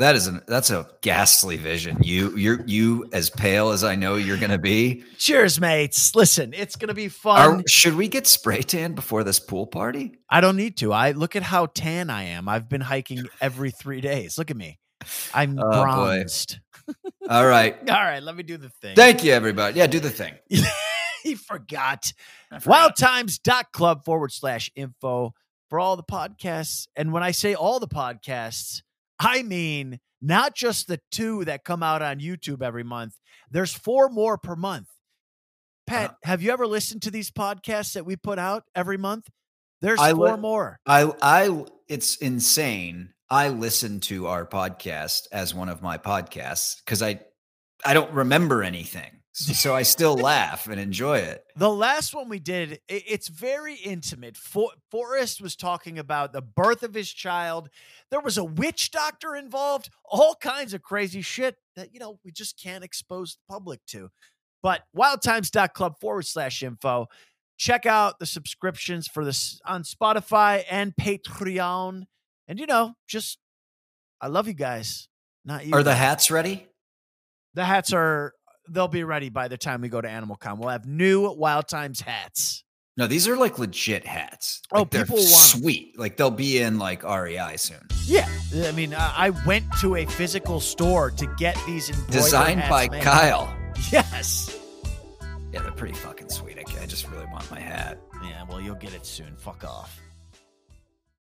That 0.02 0.16
is 0.16 0.26
an 0.26 0.42
that's 0.48 0.72
a 0.72 0.90
ghastly 1.02 1.58
vision. 1.58 1.98
You 2.02 2.36
you're 2.36 2.64
you 2.66 3.08
as 3.14 3.30
pale 3.30 3.70
as 3.70 3.84
I 3.84 3.94
know 3.94 4.16
you're 4.16 4.38
gonna 4.38 4.58
be. 4.58 5.04
Cheers, 5.20 5.62
mates. 5.62 6.16
Listen, 6.16 6.56
it's 6.56 6.76
gonna 6.76 6.96
be 6.96 7.08
fun. 7.08 7.40
Are, 7.40 7.64
should 7.68 7.94
we 7.96 8.08
get 8.08 8.26
spray 8.26 8.64
tan 8.64 8.94
before 8.94 9.24
this 9.24 9.40
pool 9.40 9.68
party? 9.68 10.18
I 10.28 10.42
don't 10.42 10.56
need 10.56 10.78
to. 10.78 10.92
I 10.92 11.12
look 11.12 11.36
at 11.36 11.44
how 11.44 11.68
tan 11.68 12.10
I 12.10 12.24
am. 12.24 12.50
I've 12.50 12.68
been 12.68 12.82
hiking 12.82 13.28
every 13.40 13.70
three 13.70 14.02
days. 14.02 14.40
Look 14.40 14.50
at 14.50 14.58
me. 14.58 14.80
I'm 15.36 15.60
Oh, 15.60 15.70
bronzed. 15.70 16.58
All 17.30 17.46
right. 17.46 17.78
All 17.90 17.96
right, 17.96 18.24
let 18.24 18.36
me 18.36 18.42
do 18.42 18.58
the 18.58 18.70
thing. 18.70 18.96
Thank 18.96 19.24
you, 19.24 19.34
everybody. 19.34 19.78
Yeah, 19.78 19.86
do 19.86 20.00
the 20.00 20.10
thing. 20.10 20.34
he 21.24 21.36
forgot. 21.36 22.12
Forgot. 22.60 22.96
Wildtimes.club 22.98 24.04
forward 24.04 24.32
slash 24.32 24.72
info 24.76 25.36
for 25.70 25.80
all 25.80 25.96
the 25.96 26.04
podcasts. 26.04 26.88
And 26.96 27.14
when 27.14 27.22
I 27.22 27.32
say 27.32 27.54
all 27.54 27.80
the 27.80 27.88
podcasts, 27.88 28.82
I 29.22 29.44
mean 29.44 30.00
not 30.22 30.56
just 30.56 30.88
the 30.88 31.00
two 31.12 31.46
that 31.46 31.64
come 31.64 31.82
out 31.84 32.02
on 32.02 32.20
YouTube 32.20 32.62
every 32.62 32.84
month. 32.84 33.16
There's 33.50 33.74
four 33.74 34.10
more 34.10 34.38
per 34.38 34.56
month. 34.56 34.88
Pat, 35.88 36.12
Uh-huh. 36.12 36.16
have 36.24 36.42
you 36.42 36.52
ever 36.52 36.68
listened 36.68 37.02
to 37.04 37.12
these 37.12 37.32
podcasts 37.32 37.94
that 37.94 38.06
we 38.06 38.16
put 38.16 38.38
out 38.40 38.64
every 38.76 38.98
month? 38.98 39.28
There's 39.82 40.00
I 40.00 40.12
four 40.14 40.32
li- 40.36 40.38
more. 40.38 40.80
I 40.86 41.12
I 41.22 41.66
it's 41.88 42.18
insane. 42.18 43.14
I 43.30 43.50
listen 43.50 44.00
to 44.02 44.28
our 44.28 44.46
podcast 44.46 45.22
as 45.32 45.56
one 45.56 45.70
of 45.70 45.82
my 45.82 45.98
podcasts 45.98 46.76
because 46.86 47.02
I 47.02 47.22
I 47.86 47.94
don't 47.96 48.12
remember 48.14 48.62
anything. 48.64 49.21
So, 49.34 49.74
I 49.74 49.84
still 49.84 50.16
laugh 50.16 50.68
and 50.68 50.78
enjoy 50.80 51.20
it. 51.20 51.46
The 51.56 51.70
last 51.70 52.14
one 52.14 52.28
we 52.28 52.40
did, 52.40 52.74
i- 52.90 53.04
it's 53.08 53.28
very 53.30 53.76
intimate. 53.76 54.36
For- 54.36 54.74
Forrest 54.90 55.42
was 55.42 55.56
talking 55.56 55.98
about 56.00 56.34
the 56.34 56.42
birth 56.42 56.84
of 56.84 56.94
his 56.94 57.12
child. 57.12 57.70
There 58.10 58.20
was 58.20 58.38
a 58.38 58.44
witch 58.44 58.92
doctor 58.92 59.36
involved, 59.36 59.90
all 60.04 60.36
kinds 60.36 60.74
of 60.74 60.82
crazy 60.82 61.22
shit 61.22 61.56
that, 61.78 61.94
you 61.94 62.00
know, 62.00 62.20
we 62.26 62.32
just 62.32 62.62
can't 62.62 62.84
expose 62.84 63.36
the 63.36 63.54
public 63.54 63.80
to. 63.88 64.10
But 64.62 64.84
wildtimes.club 64.96 66.00
forward 66.02 66.26
slash 66.26 66.62
info. 66.62 67.08
Check 67.58 67.86
out 67.86 68.20
the 68.20 68.26
subscriptions 68.26 69.08
for 69.08 69.24
this 69.24 69.62
on 69.66 69.84
Spotify 69.84 70.64
and 70.70 70.94
Patreon. 70.96 72.04
And, 72.48 72.60
you 72.60 72.66
know, 72.66 72.96
just, 73.08 73.38
I 74.20 74.28
love 74.28 74.48
you 74.48 74.54
guys. 74.54 75.08
Not 75.46 75.66
you. 75.66 75.74
Are 75.74 75.84
the 75.84 75.96
hats 75.96 76.30
ready? 76.32 76.68
The 77.54 77.66
hats 77.66 77.94
are, 77.94 78.34
they'll 78.72 78.88
be 78.88 79.04
ready 79.04 79.30
by 79.30 79.48
the 79.48 79.58
time 79.58 79.82
we 79.82 79.90
go 79.90 80.02
to 80.02 80.10
Animal 80.10 80.36
Con. 80.36 80.60
We'll 80.60 80.70
have 80.70 80.86
new 80.86 81.32
Wild 81.32 81.68
Times 81.68 82.02
hats. 82.02 82.64
No, 82.98 83.08
these 83.08 83.28
are 83.28 83.38
like 83.38 83.58
legit 83.58 84.06
hats. 84.06 84.62
Oh, 84.72 84.80
Like, 84.80 84.92
they're 84.92 85.06
people 85.06 85.16
want 85.18 85.28
sweet. 85.28 85.98
Like 85.98 86.18
they'll 86.18 86.30
be 86.30 86.60
in 86.60 86.78
like 86.78 87.04
REI 87.04 87.56
soon. 87.58 87.80
Yeah, 88.06 88.28
I 88.54 88.72
mean, 88.74 88.94
I 88.98 89.30
went 89.46 89.66
to 89.80 89.96
a 89.96 90.06
physical 90.06 90.60
store 90.60 91.10
to 91.12 91.26
get 91.38 91.58
these 91.66 91.88
Designed 92.08 92.64
by 92.70 92.90
made. 92.90 93.02
Kyle. 93.04 93.54
Yes. 93.92 94.58
Yeah, 95.54 95.62
they're 95.62 95.72
pretty 95.72 95.94
fucking 95.96 96.30
sweet. 96.30 96.58
I, 96.58 96.82
I 96.82 96.86
just 96.86 97.10
really 97.10 97.26
want 97.32 97.50
my 97.50 97.60
hat. 97.60 98.00
Yeah, 98.24 98.44
well, 98.50 98.60
you'll 98.60 98.76
get 98.76 98.94
it 98.94 99.06
soon. 99.06 99.36
Fuck 99.38 99.64
off. 99.64 100.01